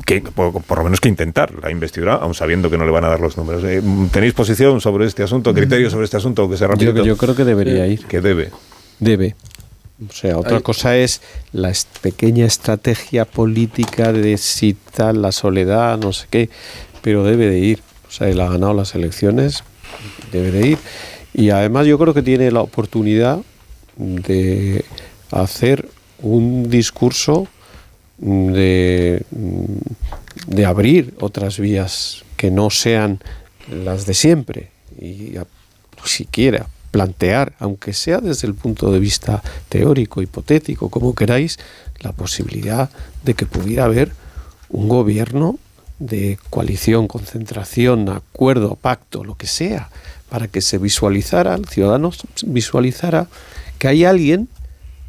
que 0.04 0.20
por, 0.20 0.62
por 0.62 0.78
lo 0.78 0.84
menos 0.84 1.00
que 1.00 1.08
intentar 1.08 1.52
la 1.62 1.70
investidura, 1.70 2.14
aun 2.14 2.34
sabiendo 2.34 2.70
que 2.70 2.78
no 2.78 2.84
le 2.84 2.90
van 2.90 3.04
a 3.04 3.08
dar 3.08 3.20
los 3.20 3.36
números. 3.36 3.62
Eh, 3.64 3.82
¿Tenéis 4.12 4.32
posición 4.32 4.80
sobre 4.80 5.06
este 5.06 5.22
asunto, 5.22 5.52
criterio 5.52 5.90
sobre 5.90 6.04
este 6.04 6.16
asunto? 6.16 6.48
Que 6.48 6.56
se 6.56 6.66
Yo, 6.78 7.04
yo 7.04 7.16
creo 7.16 7.34
que 7.34 7.44
debería 7.44 7.86
ir. 7.86 8.04
Que 8.06 8.20
debe. 8.20 8.50
Debe. 8.98 9.34
O 10.08 10.12
sea, 10.12 10.38
otra 10.38 10.60
cosa 10.60 10.96
es 10.96 11.20
la 11.52 11.72
pequeña 12.02 12.46
estrategia 12.46 13.24
política 13.24 14.12
de 14.12 14.38
si 14.38 14.74
tal 14.74 15.22
la 15.22 15.32
soledad, 15.32 15.98
no 15.98 16.12
sé 16.12 16.26
qué, 16.30 16.50
pero 17.02 17.24
debe 17.24 17.48
de 17.48 17.58
ir. 17.58 17.82
O 18.08 18.12
sea, 18.12 18.28
él 18.28 18.40
ha 18.40 18.48
ganado 18.48 18.74
las 18.74 18.94
elecciones, 18.94 19.64
debe 20.30 20.52
de 20.52 20.68
ir. 20.68 20.78
Y 21.34 21.50
además 21.50 21.86
yo 21.86 21.98
creo 21.98 22.14
que 22.14 22.22
tiene 22.22 22.50
la 22.52 22.60
oportunidad 22.60 23.40
de 23.96 24.84
hacer 25.32 25.88
un 26.20 26.70
discurso 26.70 27.48
de, 28.18 29.22
de 30.46 30.66
abrir 30.66 31.14
otras 31.20 31.58
vías 31.58 32.24
que 32.36 32.50
no 32.50 32.70
sean 32.70 33.20
las 33.70 34.06
de 34.06 34.14
siempre 34.14 34.70
y 35.00 35.36
a- 35.36 35.46
siquiera 36.04 36.66
plantear, 36.90 37.52
aunque 37.58 37.92
sea 37.92 38.18
desde 38.20 38.46
el 38.48 38.54
punto 38.54 38.90
de 38.92 38.98
vista 39.00 39.42
teórico, 39.68 40.22
hipotético, 40.22 40.88
como 40.88 41.14
queráis, 41.14 41.58
la 42.00 42.12
posibilidad 42.12 42.88
de 43.24 43.34
que 43.34 43.46
pudiera 43.46 43.84
haber 43.84 44.12
un 44.70 44.88
gobierno 44.88 45.58
de 45.98 46.38
coalición, 46.50 47.08
concentración, 47.08 48.08
acuerdo, 48.08 48.76
pacto, 48.76 49.24
lo 49.24 49.34
que 49.36 49.46
sea, 49.48 49.90
para 50.30 50.46
que 50.48 50.60
se 50.60 50.78
visualizara, 50.78 51.56
el 51.56 51.66
ciudadano 51.66 52.12
visualizara 52.46 53.26
que 53.78 53.88
hay 53.88 54.04
alguien 54.04 54.48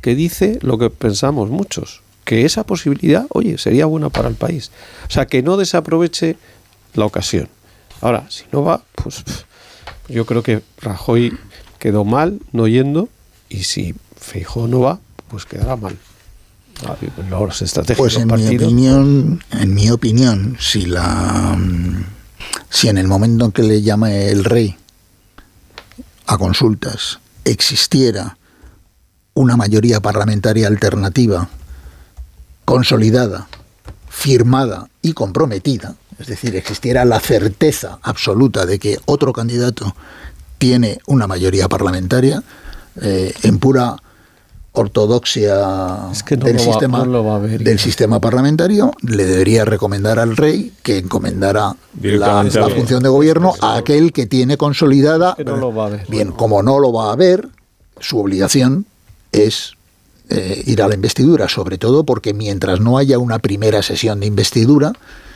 que 0.02 0.16
dice 0.16 0.58
lo 0.62 0.78
que 0.80 0.90
pensamos 0.90 1.50
muchos, 1.50 2.02
que 2.30 2.46
esa 2.46 2.64
posibilidad, 2.64 3.26
oye, 3.30 3.58
sería 3.58 3.88
buena 3.88 4.12
para 4.12 4.30
el 4.30 4.36
país. 4.36 4.70
O 5.08 5.12
sea, 5.12 5.26
que 5.26 5.42
no 5.42 5.58
desaproveche 5.58 6.38
la 6.94 7.06
ocasión. 7.06 7.50
Ahora, 8.02 8.28
si 8.30 8.44
no 8.52 8.64
va, 8.64 8.84
pues 8.94 9.24
yo 10.08 10.28
creo 10.28 10.44
que 10.44 10.62
Rajoy 10.80 11.36
quedó 11.80 12.06
mal 12.06 12.40
no 12.52 12.68
yendo 12.68 13.10
y 13.50 13.64
si 13.64 13.96
Feijóo 14.16 14.68
no 14.68 14.82
va, 14.82 15.00
pues 15.28 15.46
quedará 15.46 15.76
mal. 15.76 15.98
Ah, 16.86 16.96
Los 17.32 17.64
Pues 17.98 18.14
de 18.14 18.22
en 18.22 18.28
mi 18.28 18.58
opinión, 18.58 19.44
en 19.50 19.74
mi 19.74 19.90
opinión, 19.90 20.56
si 20.60 20.86
la 20.86 21.58
si 22.70 22.90
en 22.90 23.00
el 23.00 23.08
momento 23.08 23.46
en 23.46 23.52
que 23.52 23.64
le 23.64 23.82
llama 23.82 24.14
el 24.14 24.44
rey 24.44 24.78
a 26.28 26.38
consultas 26.38 27.22
existiera 27.44 28.38
una 29.34 29.58
mayoría 29.58 30.00
parlamentaria 30.00 30.68
alternativa 30.68 31.50
consolidada, 32.70 33.48
firmada 34.10 34.90
y 35.02 35.14
comprometida, 35.14 35.96
es 36.20 36.28
decir, 36.28 36.56
existiera 36.56 37.04
la 37.04 37.20
certeza 37.20 37.98
absoluta 38.04 38.68
de 38.68 38.78
que 38.78 39.00
otro 39.06 39.34
candidato 39.34 39.96
tiene 40.60 41.00
una 41.08 41.26
mayoría 41.26 41.68
parlamentaria, 41.68 42.44
eh, 43.02 43.34
en 43.42 43.58
pura 43.58 43.96
ortodoxia 44.74 46.12
Es 46.12 46.22
que 46.22 46.38
no 46.38 46.46
del, 46.46 46.58
va- 46.58 46.60
sistema, 46.60 47.00
no 47.00 47.06
lo 47.06 47.24
va 47.24 47.38
a 47.38 47.40
ver, 47.40 47.64
del 47.64 47.80
sistema 47.80 48.20
parlamentario, 48.20 48.92
le 49.02 49.26
debería 49.26 49.66
recomendar 49.66 50.20
al 50.20 50.38
rey 50.38 50.72
que 50.84 51.00
encomendara 51.00 51.76
la, 52.02 52.44
función 52.70 53.02
de 53.02 53.10
gobierno 53.10 53.56
a 53.62 53.78
aquel 53.78 54.14
que 54.14 54.28
tiene 54.28 54.58
consolidada. 54.58 55.34
que 55.36 55.44
no 55.44 55.58
lo 55.58 55.74
va 55.74 55.88
a 55.88 55.90
ver. 55.90 56.06
Bien, 56.08 56.32
como 56.34 56.62
no 56.62 56.78
lo 56.78 56.94
va 56.94 57.12
a 57.12 57.16
ver, 57.16 57.48
su 58.00 58.20
obligación 58.20 58.86
es 59.32 59.74
eh, 60.30 60.64
ir 60.66 60.82
a 60.82 60.88
la 60.88 60.96
investidura, 60.96 61.50
sobre 61.50 61.78
todo 61.78 62.04
porque 62.04 62.34
mientras 62.34 62.80
no 62.80 62.98
haya 62.98 63.18
una 63.18 63.40
primera 63.40 63.82
sesión 63.82 64.20
de 64.20 64.28
investidura, 64.28 64.94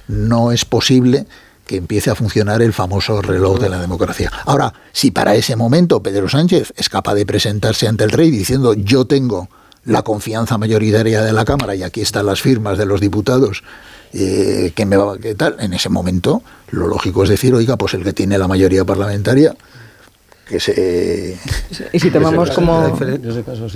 no 0.08 0.52
es 0.52 0.66
posible 0.66 1.26
que 1.66 1.78
empiece 1.78 2.10
a 2.10 2.16
funcionar 2.16 2.62
el 2.62 2.74
famoso 2.74 3.22
reloj 3.22 3.60
de 3.60 3.70
la 3.70 3.80
democracia. 3.80 4.32
Ahora, 4.46 4.74
si 4.92 5.12
para 5.12 5.36
ese 5.36 5.56
momento 5.56 6.04
Pedro 6.04 6.28
Sánchez 6.30 6.74
es 6.76 6.90
capaz 6.90 7.16
de 7.16 7.26
presentarse 7.26 7.88
ante 7.88 8.04
el 8.04 8.12
rey 8.12 8.32
diciendo 8.32 8.74
yo 8.74 9.06
tengo 9.06 9.50
la 9.86 10.02
confianza 10.02 10.58
mayoritaria 10.58 11.22
de 11.22 11.34
la 11.34 11.46
Cámara 11.46 11.76
y 11.76 11.84
aquí 11.84 12.02
están 12.02 12.26
las 12.26 12.42
firmas 12.42 12.78
de 12.78 12.86
los 12.86 13.02
diputados, 13.02 13.64
eh, 14.14 14.72
que 14.76 14.86
me 14.86 14.96
va, 14.96 15.18
¿qué 15.18 15.36
tal? 15.36 15.56
En 15.60 15.74
ese 15.74 15.90
momento, 15.90 16.44
lo 16.70 16.88
lógico 16.88 17.24
es 17.24 17.30
decir, 17.30 17.54
oiga, 17.54 17.78
pues 17.78 17.94
el 17.94 18.04
que 18.04 18.14
tiene 18.14 18.38
la 18.38 18.48
mayoría 18.48 18.86
parlamentaria, 18.86 19.56
que 20.48 20.60
se... 20.60 21.38
Y 21.94 22.00
si 22.00 22.10
tomamos 22.12 22.52
como 22.52 22.96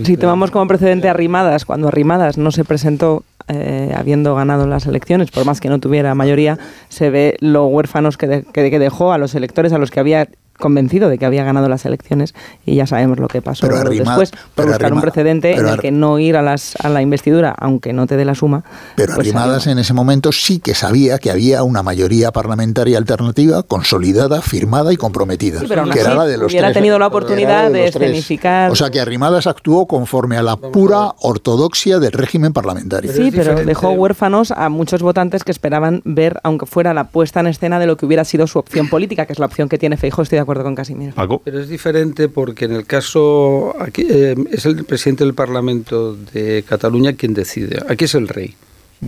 si 0.03 0.18
tomamos 0.18 0.52
como 0.52 0.68
precedente 0.68 1.07
a 1.10 1.14
Rimadas, 1.14 1.65
cuando 1.65 1.89
Rimadas 1.91 2.38
no 2.38 2.52
se 2.52 2.64
presentó 2.65 3.23
eh, 3.48 3.94
habiendo 3.95 4.35
ganado 4.35 4.68
las 4.68 4.85
elecciones, 4.85 5.31
por 5.31 5.45
más 5.45 5.61
que 5.61 5.69
no 5.69 5.80
tuviera 5.80 6.14
mayoría, 6.15 6.60
se 6.89 7.10
ve 7.10 7.38
lo 7.39 7.65
huérfanos 7.68 8.18
que, 8.18 8.27
de- 8.27 8.44
que, 8.44 8.69
que 8.69 8.80
dejó 8.80 9.14
a 9.14 9.18
los 9.18 9.34
electores 9.35 9.72
a 9.72 9.77
los 9.77 9.89
que 9.91 9.99
había 10.02 10.27
convencido 10.57 11.09
de 11.09 11.17
que 11.17 11.25
había 11.25 11.43
ganado 11.43 11.69
las 11.69 11.85
elecciones 11.85 12.34
y 12.65 12.75
ya 12.75 12.88
sabemos 12.88 13.19
lo 13.19 13.27
que 13.27 13.41
pasó 13.41 13.67
Pero 13.67 13.84
después 13.89 14.31
por 14.31 14.39
pero 14.55 14.67
buscar 14.69 14.91
un 14.91 14.97
arrima- 14.97 15.01
precedente 15.01 15.55
en 15.55 15.67
el 15.67 15.79
que 15.79 15.91
no 15.91 16.19
ir 16.19 16.35
a 16.38 16.41
las 16.41 16.75
a 16.84 16.89
la 16.89 17.01
investidura 17.01 17.53
aunque 17.57 17.93
no 17.93 18.07
te 18.07 18.17
dé 18.17 18.25
la 18.25 18.35
suma 18.35 18.63
Pero 18.95 19.13
pues 19.15 19.27
Arrimadas 19.27 19.63
salió. 19.63 19.73
en 19.73 19.79
ese 19.79 19.93
momento 19.93 20.31
sí 20.31 20.59
que 20.59 20.73
sabía 20.75 21.19
que 21.19 21.31
había 21.31 21.63
una 21.63 21.84
mayoría 21.84 22.31
parlamentaria 22.31 22.97
alternativa 22.97 23.63
consolidada, 23.63 24.41
firmada 24.41 24.91
y 24.91 24.97
comprometida. 24.97 25.59
Sí, 25.59 25.65
pero 25.67 25.81
aún 25.81 25.91
que 25.91 25.99
así 25.99 26.07
era 26.09 26.17
la 26.17 26.25
de 26.25 26.38
los 26.38 26.51
hubiera 26.51 26.67
tres. 26.67 26.73
tenido 26.77 26.99
la 26.99 27.07
oportunidad 27.07 27.71
de 27.71 27.91
tres. 27.91 27.95
escenificar- 27.95 28.71
O 28.71 28.75
sea 28.75 28.89
que 28.89 28.99
Arrimadas 28.99 29.47
actuó 29.47 29.88
conforme 29.88 30.38
a 30.38 30.41
la 30.41 30.57
pura 30.57 31.13
ortodoxia 31.19 31.99
del 31.99 32.11
régimen 32.11 32.53
parlamentario. 32.53 33.11
Sí, 33.13 33.31
pero 33.31 33.55
dejó 33.55 33.91
huérfanos 33.91 34.51
a 34.51 34.69
muchos 34.69 35.01
votantes 35.01 35.43
que 35.43 35.51
esperaban 35.51 36.01
ver, 36.03 36.39
aunque 36.43 36.65
fuera 36.65 36.93
la 36.93 37.05
puesta 37.05 37.39
en 37.39 37.47
escena 37.47 37.79
de 37.79 37.85
lo 37.88 37.95
que 37.97 38.05
hubiera 38.05 38.23
sido 38.25 38.47
su 38.47 38.59
opción 38.59 38.89
política, 38.89 39.25
que 39.25 39.34
es 39.34 39.39
la 39.39 39.45
opción 39.45 39.69
que 39.69 39.77
tiene 39.77 39.97
Feijóo. 39.97 40.23
Estoy 40.23 40.38
de 40.38 40.41
acuerdo 40.48 40.64
con 40.64 40.76
Casimiro. 40.76 41.14
Pero 41.44 41.60
es 41.60 41.68
diferente 41.68 42.30
porque 42.30 42.65
en 42.65 42.72
el 42.72 42.86
caso, 42.86 43.76
aquí 43.82 44.07
eh, 44.10 44.36
es 44.49 44.65
el 44.65 44.86
presidente 44.86 45.26
del 45.26 45.34
Parlamento 45.34 46.15
de 46.15 46.64
Cataluña 46.68 47.14
quien 47.14 47.34
decide. 47.34 47.84
Aquí 47.90 48.06
es 48.06 48.15
el 48.15 48.30
rey. 48.30 48.56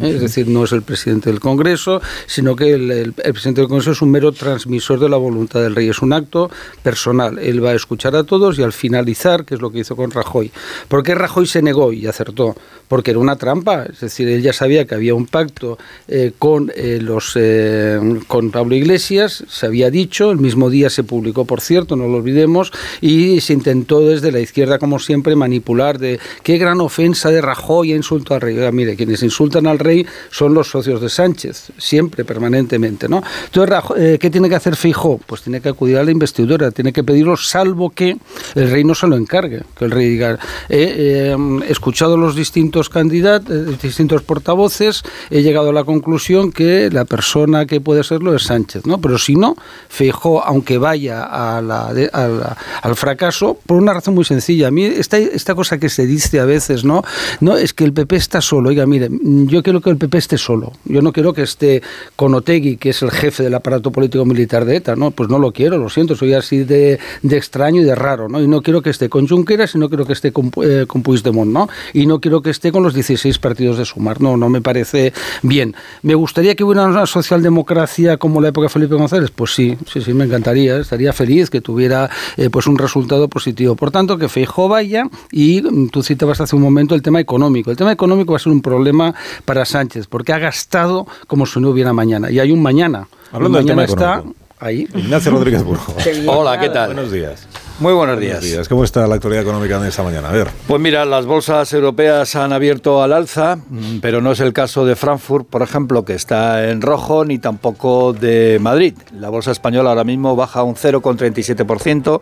Es 0.02 0.22
decir, 0.22 0.48
no 0.48 0.64
es 0.66 0.72
el 0.72 0.84
presidente 0.84 1.30
del 1.32 1.40
Congreso, 1.40 2.02
sino 2.28 2.56
que 2.56 2.74
el, 2.74 2.92
el- 2.92 3.14
el 3.24 3.32
presidente 3.34 3.62
del 3.62 3.68
Congreso 3.70 3.92
es 3.92 4.02
un 4.02 4.12
mero 4.12 4.32
transmisor 4.32 5.00
de 5.00 5.10
la 5.10 5.18
voluntad 5.18 5.62
del 5.62 5.76
rey. 5.76 5.90
Es 5.90 6.02
un 6.02 6.14
acto 6.14 6.50
personal. 6.84 7.40
Él 7.40 7.64
va 7.64 7.72
a 7.72 7.76
escuchar 7.76 8.16
a 8.16 8.24
todos 8.24 8.60
y 8.60 8.64
al 8.64 8.72
finalizar, 8.72 9.46
que 9.46 9.56
es 9.56 9.62
lo 9.62 9.72
que 9.72 9.80
hizo 9.80 9.96
con 9.96 10.12
Rajoy. 10.12 10.52
¿Por 10.88 11.02
qué 11.04 11.16
Rajoy 11.16 11.48
se 11.48 11.62
negó 11.64 11.92
y 11.92 12.06
acertó? 12.06 12.56
Porque 12.88 13.12
era 13.12 13.20
una 13.20 13.36
trampa. 13.38 13.84
Es 13.86 14.00
decir, 14.02 14.28
él 14.28 14.42
ya 14.44 14.54
sabía 14.54 14.86
que 14.86 14.94
había 14.96 15.16
un 15.16 15.26
pacto 15.26 15.78
eh, 16.08 16.34
con, 16.38 16.72
eh, 16.76 17.00
los, 17.02 17.32
eh, 17.36 18.00
con 18.28 18.52
Pablo 18.52 18.76
Iglesias, 18.76 19.44
se 19.48 19.66
había 19.66 19.90
dicho, 19.90 20.32
el 20.32 20.38
mismo 20.38 20.70
día 20.70 20.90
se 20.92 21.04
publicó, 21.04 21.46
por 21.46 21.62
cierto, 21.62 21.96
no 21.96 22.08
lo 22.08 22.18
olvidemos, 22.18 22.72
y 23.02 23.42
se 23.42 23.54
intentó 23.54 24.02
desde 24.02 24.32
la 24.32 24.40
izquierda, 24.40 24.78
como 24.78 25.00
siempre, 25.00 25.36
manipular 25.36 25.98
de 25.98 26.20
qué 26.44 26.58
gran 26.60 26.80
ofensa 26.82 27.30
de 27.32 27.42
Rajoy 27.42 27.92
e 27.92 27.96
insulto 27.96 28.36
al 28.36 28.42
rey. 28.42 28.56
Oiga, 28.56 28.72
mire, 28.72 28.96
quienes 28.96 29.24
insultan 29.24 29.66
al 29.68 29.79
rey 29.80 30.06
son 30.30 30.54
los 30.54 30.70
socios 30.70 31.02
de 31.02 31.10
Sánchez, 31.10 31.72
siempre, 31.78 32.26
permanentemente, 32.26 33.08
¿no? 33.10 33.22
Entonces, 33.46 33.76
eh, 33.98 34.18
¿qué 34.20 34.30
tiene 34.30 34.50
que 34.50 34.56
hacer 34.56 34.76
Feijóo? 34.76 35.20
Pues 35.26 35.42
tiene 35.42 35.62
que 35.62 35.70
acudir 35.70 35.98
a 35.98 36.04
la 36.04 36.12
investidura, 36.12 36.72
tiene 36.72 36.94
que 36.94 37.04
pedirlo, 37.04 37.38
salvo 37.38 37.90
que 37.90 38.18
el 38.56 38.72
rey 38.72 38.84
no 38.84 38.94
se 38.96 39.08
lo 39.08 39.16
encargue, 39.16 39.64
que 39.78 39.86
el 39.86 39.92
rey 39.92 40.10
diga, 40.10 40.34
eh, 40.70 41.34
eh, 41.34 41.38
he 41.68 41.72
escuchado 41.72 42.18
los 42.18 42.36
distintos 42.36 42.90
candidatos, 42.90 43.50
eh, 43.56 43.78
distintos 43.82 44.22
portavoces, 44.24 45.04
he 45.30 45.42
llegado 45.42 45.70
a 45.70 45.74
la 45.74 45.84
conclusión 45.84 46.52
que 46.52 46.90
la 46.92 47.06
persona 47.06 47.66
que 47.66 47.82
puede 47.82 48.04
serlo 48.04 48.36
es 48.36 48.44
Sánchez, 48.44 48.86
¿no? 48.86 49.00
Pero 49.00 49.18
si 49.18 49.36
no, 49.36 49.56
Feijóo, 49.88 50.42
aunque 50.44 50.78
vaya 50.78 51.24
a 51.24 51.62
la, 51.62 51.88
a 51.88 52.28
la- 52.28 52.58
al 52.82 52.96
fracaso, 52.96 53.58
por 53.66 53.78
una 53.78 53.94
razón 53.94 54.16
muy 54.16 54.26
sencilla. 54.26 54.68
A 54.68 54.72
mí 54.72 54.84
esta, 54.86 55.18
esta 55.18 55.56
cosa 55.56 55.78
que 55.78 55.90
se 55.90 56.06
dice 56.06 56.40
a 56.40 56.46
veces, 56.46 56.84
¿no? 56.84 57.04
No, 57.40 57.56
es 57.58 57.74
que 57.74 57.84
el 57.84 57.94
PP 57.94 58.16
está 58.16 58.42
solo. 58.42 58.70
Oiga, 58.70 58.86
mire, 58.86 59.10
yo 59.22 59.64
quiero 59.70 59.82
que 59.82 59.90
el 59.92 59.98
PP 59.98 60.18
esté 60.18 60.38
solo. 60.40 60.74
Yo 60.86 61.04
no 61.04 61.14
quiero 61.14 61.32
que 61.32 61.44
esté 61.44 61.84
con 62.16 62.34
Otegui, 62.34 62.78
que 62.78 62.90
es 62.90 63.04
el 63.04 63.12
jefe 63.12 63.44
del 63.44 63.54
aparato 63.54 63.92
político 63.92 64.26
militar 64.26 64.66
de 64.66 64.78
ETA, 64.78 64.96
¿no? 64.96 65.12
Pues 65.12 65.30
no 65.30 65.38
lo 65.38 65.52
quiero, 65.52 65.78
lo 65.78 65.90
siento, 65.90 66.16
soy 66.16 66.34
así 66.34 66.64
de, 66.64 66.98
de 67.22 67.38
extraño 67.38 67.82
y 67.82 67.84
de 67.84 67.94
raro, 67.94 68.28
¿no? 68.28 68.42
Y 68.42 68.48
no 68.48 68.64
quiero 68.64 68.82
que 68.82 68.90
esté 68.90 69.10
con 69.10 69.28
Junqueras 69.28 69.76
y 69.76 69.78
no 69.78 69.88
quiero 69.88 70.08
que 70.08 70.14
esté 70.14 70.32
con, 70.32 70.52
eh, 70.64 70.86
con 70.88 71.04
Puigdemont, 71.04 71.52
¿no? 71.52 71.70
Y 71.94 72.08
no 72.08 72.20
quiero 72.20 72.42
que 72.42 72.50
esté 72.50 72.72
con 72.72 72.82
los 72.82 72.96
16 72.96 73.38
partidos 73.38 73.78
de 73.78 73.86
Sumar, 73.86 74.22
no, 74.22 74.38
no 74.38 74.50
me 74.50 74.60
parece 74.60 75.14
bien. 75.44 75.76
¿Me 76.02 76.16
gustaría 76.16 76.56
que 76.56 76.64
hubiera 76.64 76.88
una 76.88 77.06
socialdemocracia 77.06 78.18
como 78.18 78.42
la 78.42 78.48
época 78.48 78.66
de 78.66 78.70
Felipe 78.70 78.96
González? 78.96 79.30
Pues 79.30 79.54
sí, 79.54 79.78
sí, 79.86 80.02
sí, 80.02 80.16
me 80.16 80.26
encantaría, 80.26 80.78
estaría 80.78 81.14
feliz 81.14 81.52
que 81.52 81.62
tuviera 81.62 82.10
eh, 82.38 82.50
pues 82.50 82.66
un 82.66 82.80
resultado 82.80 83.28
positivo. 83.28 83.76
Por 83.76 83.92
tanto, 83.92 84.18
que 84.18 84.30
Feijóo 84.30 84.68
vaya 84.68 85.08
y 85.32 85.62
mm, 85.62 85.90
tú 85.90 86.02
citabas 86.02 86.42
hace 86.42 86.56
un 86.56 86.64
momento 86.64 86.96
el 86.96 87.04
tema 87.04 87.20
económico. 87.20 87.70
El 87.70 87.78
tema 87.78 87.92
económico 87.92 88.32
va 88.34 88.38
a 88.38 88.40
ser 88.40 88.52
un 88.52 88.64
problema 88.64 89.14
para 89.46 89.59
Sánchez, 89.66 90.08
porque 90.08 90.34
ha 90.34 90.40
gastado 90.40 91.08
como 91.28 91.46
si 91.46 91.60
no 91.60 91.70
hubiera 91.70 91.94
mañana. 91.94 92.32
Y 92.32 92.40
hay 92.40 92.52
un 92.52 92.62
mañana. 92.62 93.08
Hablando 93.32 93.58
del 93.58 93.66
mañana 93.66 93.86
tema 93.86 93.94
está 93.94 94.14
económico. 94.20 94.40
ahí. 94.60 94.88
Ignacio 94.96 95.32
Rodríguez 95.32 95.64
Burgo. 95.64 95.96
Hola, 96.28 96.60
¿qué 96.60 96.70
tal? 96.70 96.88
Buenos 96.94 97.12
días. 97.12 97.48
Muy 97.80 97.94
buenos 97.94 98.20
días. 98.20 98.68
¿Cómo 98.68 98.84
está 98.84 99.08
la 99.08 99.16
actualidad 99.16 99.44
económica 99.44 99.80
de 99.80 99.88
esta 99.88 100.04
mañana? 100.04 100.28
A 100.28 100.32
ver. 100.34 100.50
Pues 100.68 100.82
mira, 100.82 101.06
las 101.06 101.26
bolsas 101.26 101.72
europeas 101.72 102.36
han 102.36 102.52
abierto 102.52 103.02
al 103.02 103.14
alza, 103.14 103.56
mm, 103.56 104.00
pero 104.02 104.20
no 104.20 104.34
es 104.34 104.42
el 104.42 104.52
caso 104.52 104.84
de 104.84 104.98
Frankfurt, 104.98 105.48
por 105.48 105.62
ejemplo, 105.62 106.04
que 106.04 106.14
está 106.14 106.70
en 106.70 106.82
rojo, 106.82 107.24
ni 107.24 107.40
tampoco 107.40 108.12
de 108.12 108.58
Madrid. 108.60 108.96
La 109.18 109.30
bolsa 109.30 109.52
española 109.52 109.92
ahora 109.92 110.04
mismo 110.04 110.36
baja 110.36 110.64
un 110.64 110.76
0,37%. 110.76 112.20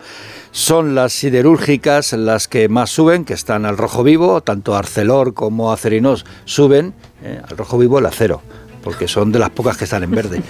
Son 0.51 0.93
las 0.93 1.13
siderúrgicas 1.13 2.13
las 2.13 2.47
que 2.47 2.69
más 2.69 2.91
suben, 2.91 3.25
que 3.25 3.33
están 3.33 3.65
al 3.65 3.77
rojo 3.77 4.03
vivo, 4.03 4.41
tanto 4.41 4.75
Arcelor 4.75 5.33
como 5.33 5.71
Acerinos 5.71 6.23
suben, 6.45 6.93
eh, 7.27 7.41
al 7.47 7.57
rojo 7.57 7.77
vivo 7.77 7.99
el 7.99 8.05
acero 8.05 8.41
porque 8.83 9.09
son 9.09 9.33
de 9.33 9.39
las 9.39 9.49
pocas 9.49 9.75
que 9.75 9.83
están 9.83 10.03
en 10.03 10.11
verde. 10.11 10.41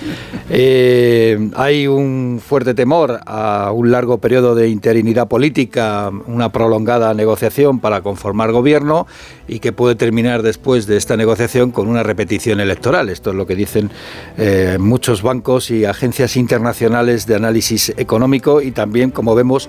Eh, 0.52 1.50
hay 1.56 1.88
un 1.88 2.40
fuerte 2.46 2.76
temor 2.76 3.20
a 3.26 3.72
un 3.72 3.90
largo 3.90 4.20
periodo 4.20 4.54
de 4.54 4.70
interinidad 4.70 5.28
política, 5.28 6.12
una 6.28 6.52
prolongada 6.52 7.16
negociación 7.16 7.80
para 7.80 8.02
conformar 8.02 8.52
gobierno 8.52 9.08
y 9.48 9.58
que 9.58 9.72
puede 9.72 9.96
terminar 9.96 10.44
después 10.44 10.86
de 10.86 10.98
esta 10.98 11.18
negociación 11.18 11.72
con 11.72 11.88
una 11.88 12.04
repetición 12.04 12.60
electoral. 12.60 13.10
Esto 13.10 13.32
es 13.32 13.36
lo 13.36 13.48
que 13.48 13.56
dicen 13.56 13.90
eh, 14.38 14.78
muchos 14.80 15.24
bancos 15.24 15.72
y 15.72 15.86
agencias 15.86 16.38
internacionales 16.38 17.26
de 17.26 17.34
análisis 17.34 17.92
económico 17.98 18.62
y 18.62 18.70
también, 18.70 19.10
como 19.10 19.34
vemos, 19.34 19.68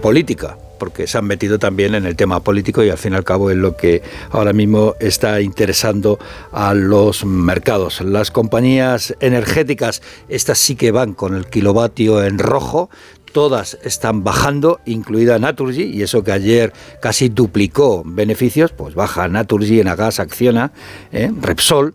política 0.00 0.56
porque 0.82 1.06
se 1.06 1.16
han 1.16 1.26
metido 1.26 1.60
también 1.60 1.94
en 1.94 2.06
el 2.06 2.16
tema 2.16 2.40
político 2.40 2.82
y 2.82 2.90
al 2.90 2.98
fin 2.98 3.12
y 3.12 3.14
al 3.14 3.22
cabo 3.22 3.52
es 3.52 3.56
lo 3.56 3.76
que 3.76 4.02
ahora 4.32 4.52
mismo 4.52 4.96
está 4.98 5.40
interesando 5.40 6.18
a 6.50 6.74
los 6.74 7.24
mercados. 7.24 8.00
Las 8.00 8.32
compañías 8.32 9.14
energéticas, 9.20 10.02
estas 10.28 10.58
sí 10.58 10.74
que 10.74 10.90
van 10.90 11.14
con 11.14 11.36
el 11.36 11.46
kilovatio 11.46 12.24
en 12.24 12.40
rojo, 12.40 12.90
todas 13.30 13.78
están 13.84 14.24
bajando, 14.24 14.80
incluida 14.84 15.38
Naturgy, 15.38 15.84
y 15.84 16.02
eso 16.02 16.24
que 16.24 16.32
ayer 16.32 16.72
casi 17.00 17.28
duplicó 17.28 18.02
beneficios, 18.04 18.72
pues 18.72 18.96
baja 18.96 19.28
Naturgy, 19.28 19.78
Enagas, 19.78 20.18
Acciona, 20.18 20.72
¿eh? 21.12 21.30
Repsol, 21.40 21.94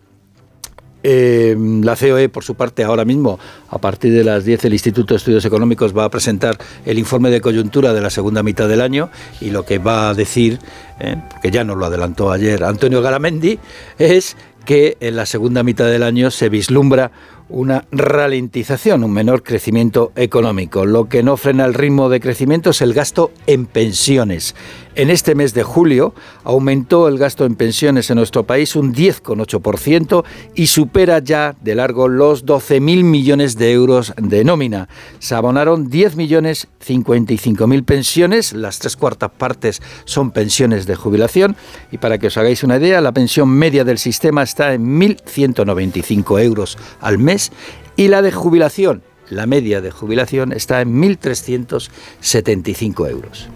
eh, 1.02 1.56
la 1.58 1.96
COE, 1.96 2.28
por 2.28 2.44
su 2.44 2.54
parte, 2.54 2.84
ahora 2.84 3.04
mismo, 3.04 3.38
a 3.68 3.78
partir 3.78 4.12
de 4.12 4.24
las 4.24 4.44
10, 4.44 4.64
el 4.64 4.72
Instituto 4.72 5.14
de 5.14 5.18
Estudios 5.18 5.44
Económicos 5.44 5.96
va 5.96 6.04
a 6.04 6.10
presentar 6.10 6.58
el 6.84 6.98
informe 6.98 7.30
de 7.30 7.40
coyuntura 7.40 7.92
de 7.92 8.00
la 8.00 8.10
segunda 8.10 8.42
mitad 8.42 8.68
del 8.68 8.80
año 8.80 9.10
y 9.40 9.50
lo 9.50 9.64
que 9.64 9.78
va 9.78 10.10
a 10.10 10.14
decir, 10.14 10.58
eh, 11.00 11.16
porque 11.30 11.50
ya 11.50 11.64
nos 11.64 11.76
lo 11.76 11.86
adelantó 11.86 12.30
ayer 12.30 12.64
Antonio 12.64 13.02
Garamendi, 13.02 13.58
es 13.98 14.36
que 14.64 14.98
en 15.00 15.16
la 15.16 15.24
segunda 15.24 15.62
mitad 15.62 15.86
del 15.86 16.02
año 16.02 16.30
se 16.30 16.50
vislumbra 16.50 17.10
una 17.48 17.86
ralentización, 17.90 19.02
un 19.04 19.12
menor 19.12 19.42
crecimiento 19.42 20.12
económico. 20.16 20.84
Lo 20.84 21.08
que 21.08 21.22
no 21.22 21.36
frena 21.36 21.64
el 21.64 21.74
ritmo 21.74 22.08
de 22.10 22.20
crecimiento 22.20 22.70
es 22.70 22.82
el 22.82 22.92
gasto 22.92 23.30
en 23.46 23.64
pensiones. 23.64 24.54
En 24.98 25.08
este 25.10 25.34
mes 25.36 25.54
de 25.54 25.62
julio 25.62 26.12
aumentó 26.42 27.06
el 27.06 27.18
gasto 27.18 27.46
en 27.46 27.54
pensiones 27.54 28.10
en 28.10 28.16
nuestro 28.16 28.42
país 28.42 28.74
un 28.74 28.92
10,8% 28.92 30.24
y 30.56 30.66
supera 30.66 31.20
ya 31.20 31.54
de 31.60 31.76
largo 31.76 32.08
los 32.08 32.44
12.000 32.44 33.04
millones 33.04 33.56
de 33.56 33.70
euros 33.70 34.12
de 34.16 34.42
nómina. 34.42 34.88
Se 35.20 35.36
abonaron 35.36 35.88
10 35.88 36.16
millones 36.16 36.66
55 36.80 37.68
mil 37.68 37.84
pensiones, 37.84 38.52
las 38.54 38.80
tres 38.80 38.96
cuartas 38.96 39.30
partes 39.30 39.80
son 40.04 40.32
pensiones 40.32 40.88
de 40.88 40.96
jubilación 40.96 41.54
y 41.92 41.98
para 41.98 42.18
que 42.18 42.26
os 42.26 42.36
hagáis 42.36 42.64
una 42.64 42.78
idea, 42.78 43.00
la 43.00 43.12
pensión 43.12 43.50
media 43.50 43.84
del 43.84 43.98
sistema 43.98 44.42
está 44.42 44.74
en 44.74 44.98
1.195 44.98 46.42
euros 46.42 46.76
al 47.00 47.18
mes 47.18 47.52
y 47.94 48.08
la 48.08 48.20
de 48.20 48.32
jubilación, 48.32 49.04
la 49.30 49.46
media 49.46 49.80
de 49.80 49.92
jubilación 49.92 50.52
está 50.52 50.80
en 50.80 51.00
1.375 51.00 53.08
euros. 53.08 53.48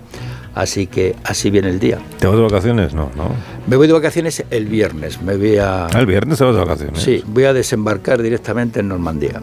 Así 0.54 0.86
que 0.86 1.16
así 1.24 1.48
viene 1.50 1.70
el 1.70 1.78
día. 1.80 1.98
¿Te 2.18 2.26
vas 2.26 2.36
de 2.36 2.42
vacaciones? 2.42 2.92
No, 2.92 3.10
no. 3.16 3.30
Me 3.66 3.76
voy 3.76 3.86
de 3.86 3.94
vacaciones 3.94 4.44
el 4.50 4.66
viernes. 4.66 5.22
Me 5.22 5.36
voy 5.36 5.56
a. 5.56 5.86
Ah, 5.86 5.98
el 6.00 6.06
viernes 6.06 6.36
te 6.38 6.44
vas 6.44 6.54
de 6.54 6.60
vacaciones. 6.60 7.02
Sí, 7.02 7.22
voy 7.26 7.44
a 7.44 7.52
desembarcar 7.54 8.20
directamente 8.20 8.80
en 8.80 8.88
Normandía. 8.88 9.40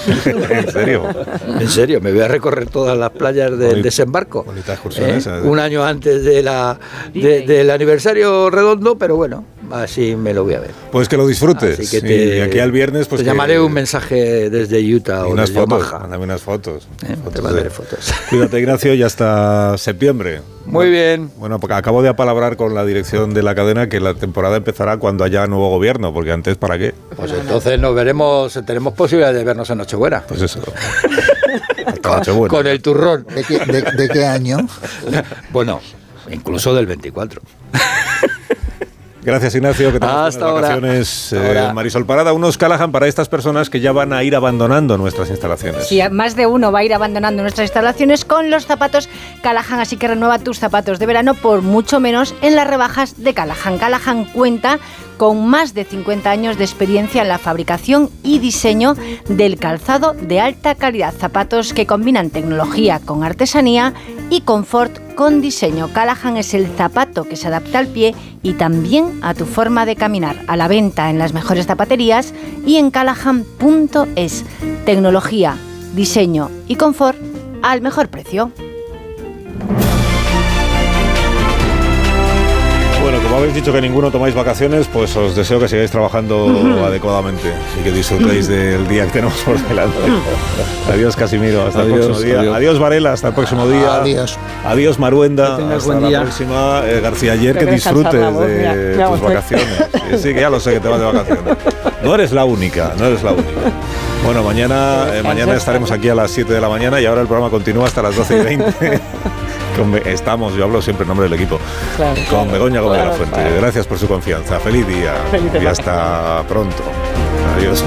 ¿En 0.24 0.70
serio? 0.72 1.02
En 1.60 1.68
serio, 1.68 2.00
me 2.00 2.10
voy 2.12 2.22
a 2.22 2.28
recorrer 2.28 2.68
todas 2.70 2.96
las 2.96 3.10
playas 3.10 3.50
del 3.50 3.58
Bonita- 3.68 3.82
desembarco. 3.82 4.42
bonita 4.44 4.72
excursión 4.72 5.10
¿Eh? 5.10 5.16
esa, 5.18 5.38
¿eh? 5.38 5.42
Un 5.42 5.58
año 5.58 5.84
antes 5.84 6.24
de 6.24 6.42
la, 6.42 6.78
de- 7.12 7.42
del 7.42 7.70
aniversario 7.70 8.48
redondo, 8.50 8.96
pero 8.96 9.16
bueno, 9.16 9.44
así 9.72 10.16
me 10.16 10.32
lo 10.34 10.44
voy 10.44 10.54
a 10.54 10.60
ver. 10.60 10.70
Pues 10.92 11.08
que 11.08 11.16
lo 11.16 11.26
disfrutes. 11.26 11.78
Así 11.78 11.88
que 11.90 12.00
te, 12.06 12.36
y 12.38 12.40
aquí 12.40 12.58
al 12.58 12.72
viernes, 12.72 13.06
pues. 13.08 13.20
Te 13.20 13.24
que- 13.24 13.30
llamaré 13.30 13.60
un 13.60 13.72
mensaje 13.72 14.50
desde 14.50 14.80
Utah 14.94 15.26
o 15.26 15.30
unas 15.30 15.48
desde 15.50 15.60
fotos. 15.60 15.78
Omaha. 15.88 15.98
Mándame 16.00 16.24
unas 16.24 16.42
fotos. 16.42 16.88
Eh, 17.06 17.16
Fotos 17.16 17.34
te 17.34 17.42
mandaré 17.42 17.64
de- 17.64 17.70
fotos. 17.70 18.12
Cuídate, 18.30 18.58
Ignacio, 18.60 18.94
y 18.94 19.02
hasta 19.02 19.76
septiembre. 19.78 20.40
Muy 20.66 20.90
bien. 20.90 21.30
Bueno, 21.38 21.58
porque 21.58 21.74
acabo 21.74 22.02
de 22.02 22.08
apalabrar 22.10 22.56
con 22.56 22.74
la 22.74 22.84
dirección 22.84 23.34
de 23.34 23.42
la 23.42 23.54
cadena 23.54 23.88
que 23.88 23.98
la 23.98 24.14
temporada 24.14 24.56
empezará 24.56 24.98
cuando 24.98 25.24
haya 25.24 25.46
nuevo 25.46 25.68
gobierno, 25.70 26.12
porque 26.12 26.30
antes, 26.32 26.56
¿para 26.56 26.78
qué? 26.78 26.94
Pues 27.16 27.32
entonces 27.32 27.78
nos 27.80 27.94
veremos, 27.94 28.58
tenemos 28.66 28.92
posibilidad 28.94 29.32
de 29.32 29.42
vernos 29.42 29.68
en 29.70 29.78
Nochebuena. 29.78 30.22
Pues 30.28 30.42
eso. 30.42 30.60
con, 32.02 32.48
con 32.48 32.66
el 32.66 32.80
turrón. 32.82 33.26
¿De 33.34 33.42
qué, 33.44 33.58
de- 33.58 33.82
de 33.82 34.08
qué 34.08 34.24
año? 34.26 34.58
Bueno, 35.52 35.80
incluso 36.30 36.72
del 36.74 36.86
24. 36.86 37.40
Gracias, 39.22 39.54
Ignacio. 39.54 39.92
Que 39.92 40.00
tengas 40.00 40.34
Hasta 40.34 40.46
buenas 40.46 40.70
ahora. 40.70 40.76
vacaciones. 40.76 41.32
Hasta 41.32 41.44
eh, 41.44 41.58
ahora. 41.58 41.74
Marisol 41.74 42.06
Parada, 42.06 42.32
unos 42.32 42.56
Callahan 42.56 42.90
para 42.90 43.06
estas 43.06 43.28
personas 43.28 43.68
que 43.68 43.80
ya 43.80 43.92
van 43.92 44.12
a 44.12 44.22
ir 44.24 44.34
abandonando 44.34 44.96
nuestras 44.96 45.28
instalaciones. 45.30 45.86
Sí, 45.88 46.00
más 46.10 46.36
de 46.36 46.46
uno 46.46 46.72
va 46.72 46.80
a 46.80 46.84
ir 46.84 46.94
abandonando 46.94 47.42
nuestras 47.42 47.66
instalaciones 47.66 48.24
con 48.24 48.50
los 48.50 48.66
zapatos 48.66 49.08
Callahan, 49.42 49.80
así 49.80 49.96
que 49.96 50.08
renueva 50.08 50.38
tus 50.38 50.58
zapatos 50.58 50.98
de 50.98 51.06
verano 51.06 51.34
por 51.34 51.62
mucho 51.62 52.00
menos 52.00 52.34
en 52.40 52.56
las 52.56 52.66
rebajas 52.66 53.22
de 53.22 53.34
Callahan. 53.34 53.78
Callahan 53.78 54.24
cuenta 54.24 54.78
con 55.18 55.46
más 55.46 55.74
de 55.74 55.84
50 55.84 56.30
años 56.30 56.56
de 56.56 56.64
experiencia 56.64 57.20
en 57.20 57.28
la 57.28 57.36
fabricación 57.36 58.08
y 58.22 58.38
diseño 58.38 58.94
del 59.28 59.58
calzado 59.58 60.14
de 60.14 60.40
alta 60.40 60.74
calidad. 60.74 61.12
Zapatos 61.12 61.74
que 61.74 61.86
combinan 61.86 62.30
tecnología 62.30 63.00
con 63.04 63.22
artesanía 63.22 63.92
y 64.30 64.42
confort 64.42 65.14
con 65.14 65.40
diseño. 65.40 65.92
Callahan 65.92 66.36
es 66.36 66.54
el 66.54 66.66
zapato 66.68 67.24
que 67.24 67.36
se 67.36 67.48
adapta 67.48 67.78
al 67.78 67.88
pie 67.88 68.14
y 68.42 68.54
también 68.54 69.18
a 69.22 69.34
tu 69.34 69.44
forma 69.44 69.84
de 69.84 69.96
caminar. 69.96 70.36
A 70.46 70.56
la 70.56 70.68
venta 70.68 71.10
en 71.10 71.18
las 71.18 71.34
mejores 71.34 71.66
zapaterías 71.66 72.32
y 72.64 72.76
en 72.76 72.90
callahan.es. 72.90 74.44
Tecnología, 74.86 75.56
diseño 75.94 76.50
y 76.68 76.76
confort 76.76 77.18
al 77.62 77.82
mejor 77.82 78.08
precio. 78.08 78.52
Habéis 83.40 83.54
dicho 83.54 83.72
que 83.72 83.80
ninguno 83.80 84.10
tomáis 84.10 84.34
vacaciones, 84.34 84.86
pues 84.92 85.16
os 85.16 85.34
deseo 85.34 85.58
que 85.58 85.68
sigáis 85.68 85.90
trabajando 85.90 86.46
adecuadamente 86.84 87.52
y 87.80 87.84
que 87.84 87.90
disfrutéis 87.92 88.48
del 88.48 88.86
día 88.88 89.06
que 89.06 89.12
tenemos 89.12 89.34
por 89.40 89.58
delante. 89.68 89.96
adiós, 90.92 91.16
Casimiro. 91.16 91.66
Hasta 91.66 91.82
el 91.82 91.92
Adiós, 91.92 92.06
próximo 92.06 92.26
día. 92.26 92.40
adiós. 92.40 92.56
Adiós, 92.56 92.78
Varela. 92.78 93.12
Hasta 93.12 93.28
el 93.28 93.34
próximo 93.34 93.66
día. 93.68 93.96
Adiós. 93.96 94.38
Adiós, 94.64 94.98
Maruenda. 94.98 95.56
Que 95.56 95.74
hasta 95.74 95.86
buen 95.86 96.02
la 96.02 96.08
día. 96.08 96.22
próxima. 96.22 96.82
Eh, 96.86 97.00
García 97.00 97.32
Ayer, 97.32 97.54
que 97.58 97.68
alzar 97.70 97.94
disfrutes 97.94 98.32
voz, 98.32 98.46
de 98.46 98.92
mira, 98.94 99.08
tus 99.10 99.20
vacaciones. 99.20 99.66
Sí, 100.10 100.18
sí, 100.18 100.34
que 100.34 100.40
ya 100.40 100.50
lo 100.50 100.60
sé 100.60 100.72
que 100.74 100.80
te 100.80 100.88
vas 100.88 100.98
de 101.00 101.06
vacaciones. 101.06 101.56
No 102.02 102.14
eres 102.14 102.32
la 102.32 102.44
única, 102.44 102.92
no 102.98 103.06
eres 103.06 103.22
la 103.22 103.32
única. 103.32 103.48
Bueno, 104.24 104.42
mañana, 104.42 105.06
eh, 105.14 105.22
mañana 105.22 105.54
estaremos 105.54 105.90
aquí 105.90 106.08
a 106.08 106.14
las 106.14 106.30
7 106.30 106.52
de 106.52 106.60
la 106.60 106.68
mañana 106.68 107.00
y 107.00 107.06
ahora 107.06 107.22
el 107.22 107.26
programa 107.26 107.50
continúa 107.50 107.86
hasta 107.86 108.02
las 108.02 108.16
12 108.16 108.36
y 108.38 108.40
20. 108.42 109.00
Con 109.80 109.94
estamos, 110.06 110.52
yo 110.54 110.64
hablo 110.64 110.82
siempre 110.82 111.04
en 111.04 111.08
nombre 111.08 111.24
del 111.26 111.32
equipo, 111.32 111.58
Claro, 111.96 112.14
con 112.14 112.24
claro. 112.44 112.52
Begoña 112.52 112.80
Gómez 112.82 112.98
de 113.00 113.06
la 113.06 113.12
Fuente. 113.12 113.34
claro. 113.34 113.56
Gracias 113.56 113.86
por 113.86 113.98
su 113.98 114.06
confianza. 114.06 114.60
Feliz 114.60 114.86
día 114.86 115.14
y 115.58 115.64
hasta 115.64 116.42
pronto. 116.46 116.82
Adiós. 117.56 117.82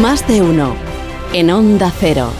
Más 0.00 0.26
de 0.26 0.42
uno. 0.42 0.74
En 1.32 1.50
Onda 1.50 1.92
Cero. 1.98 2.30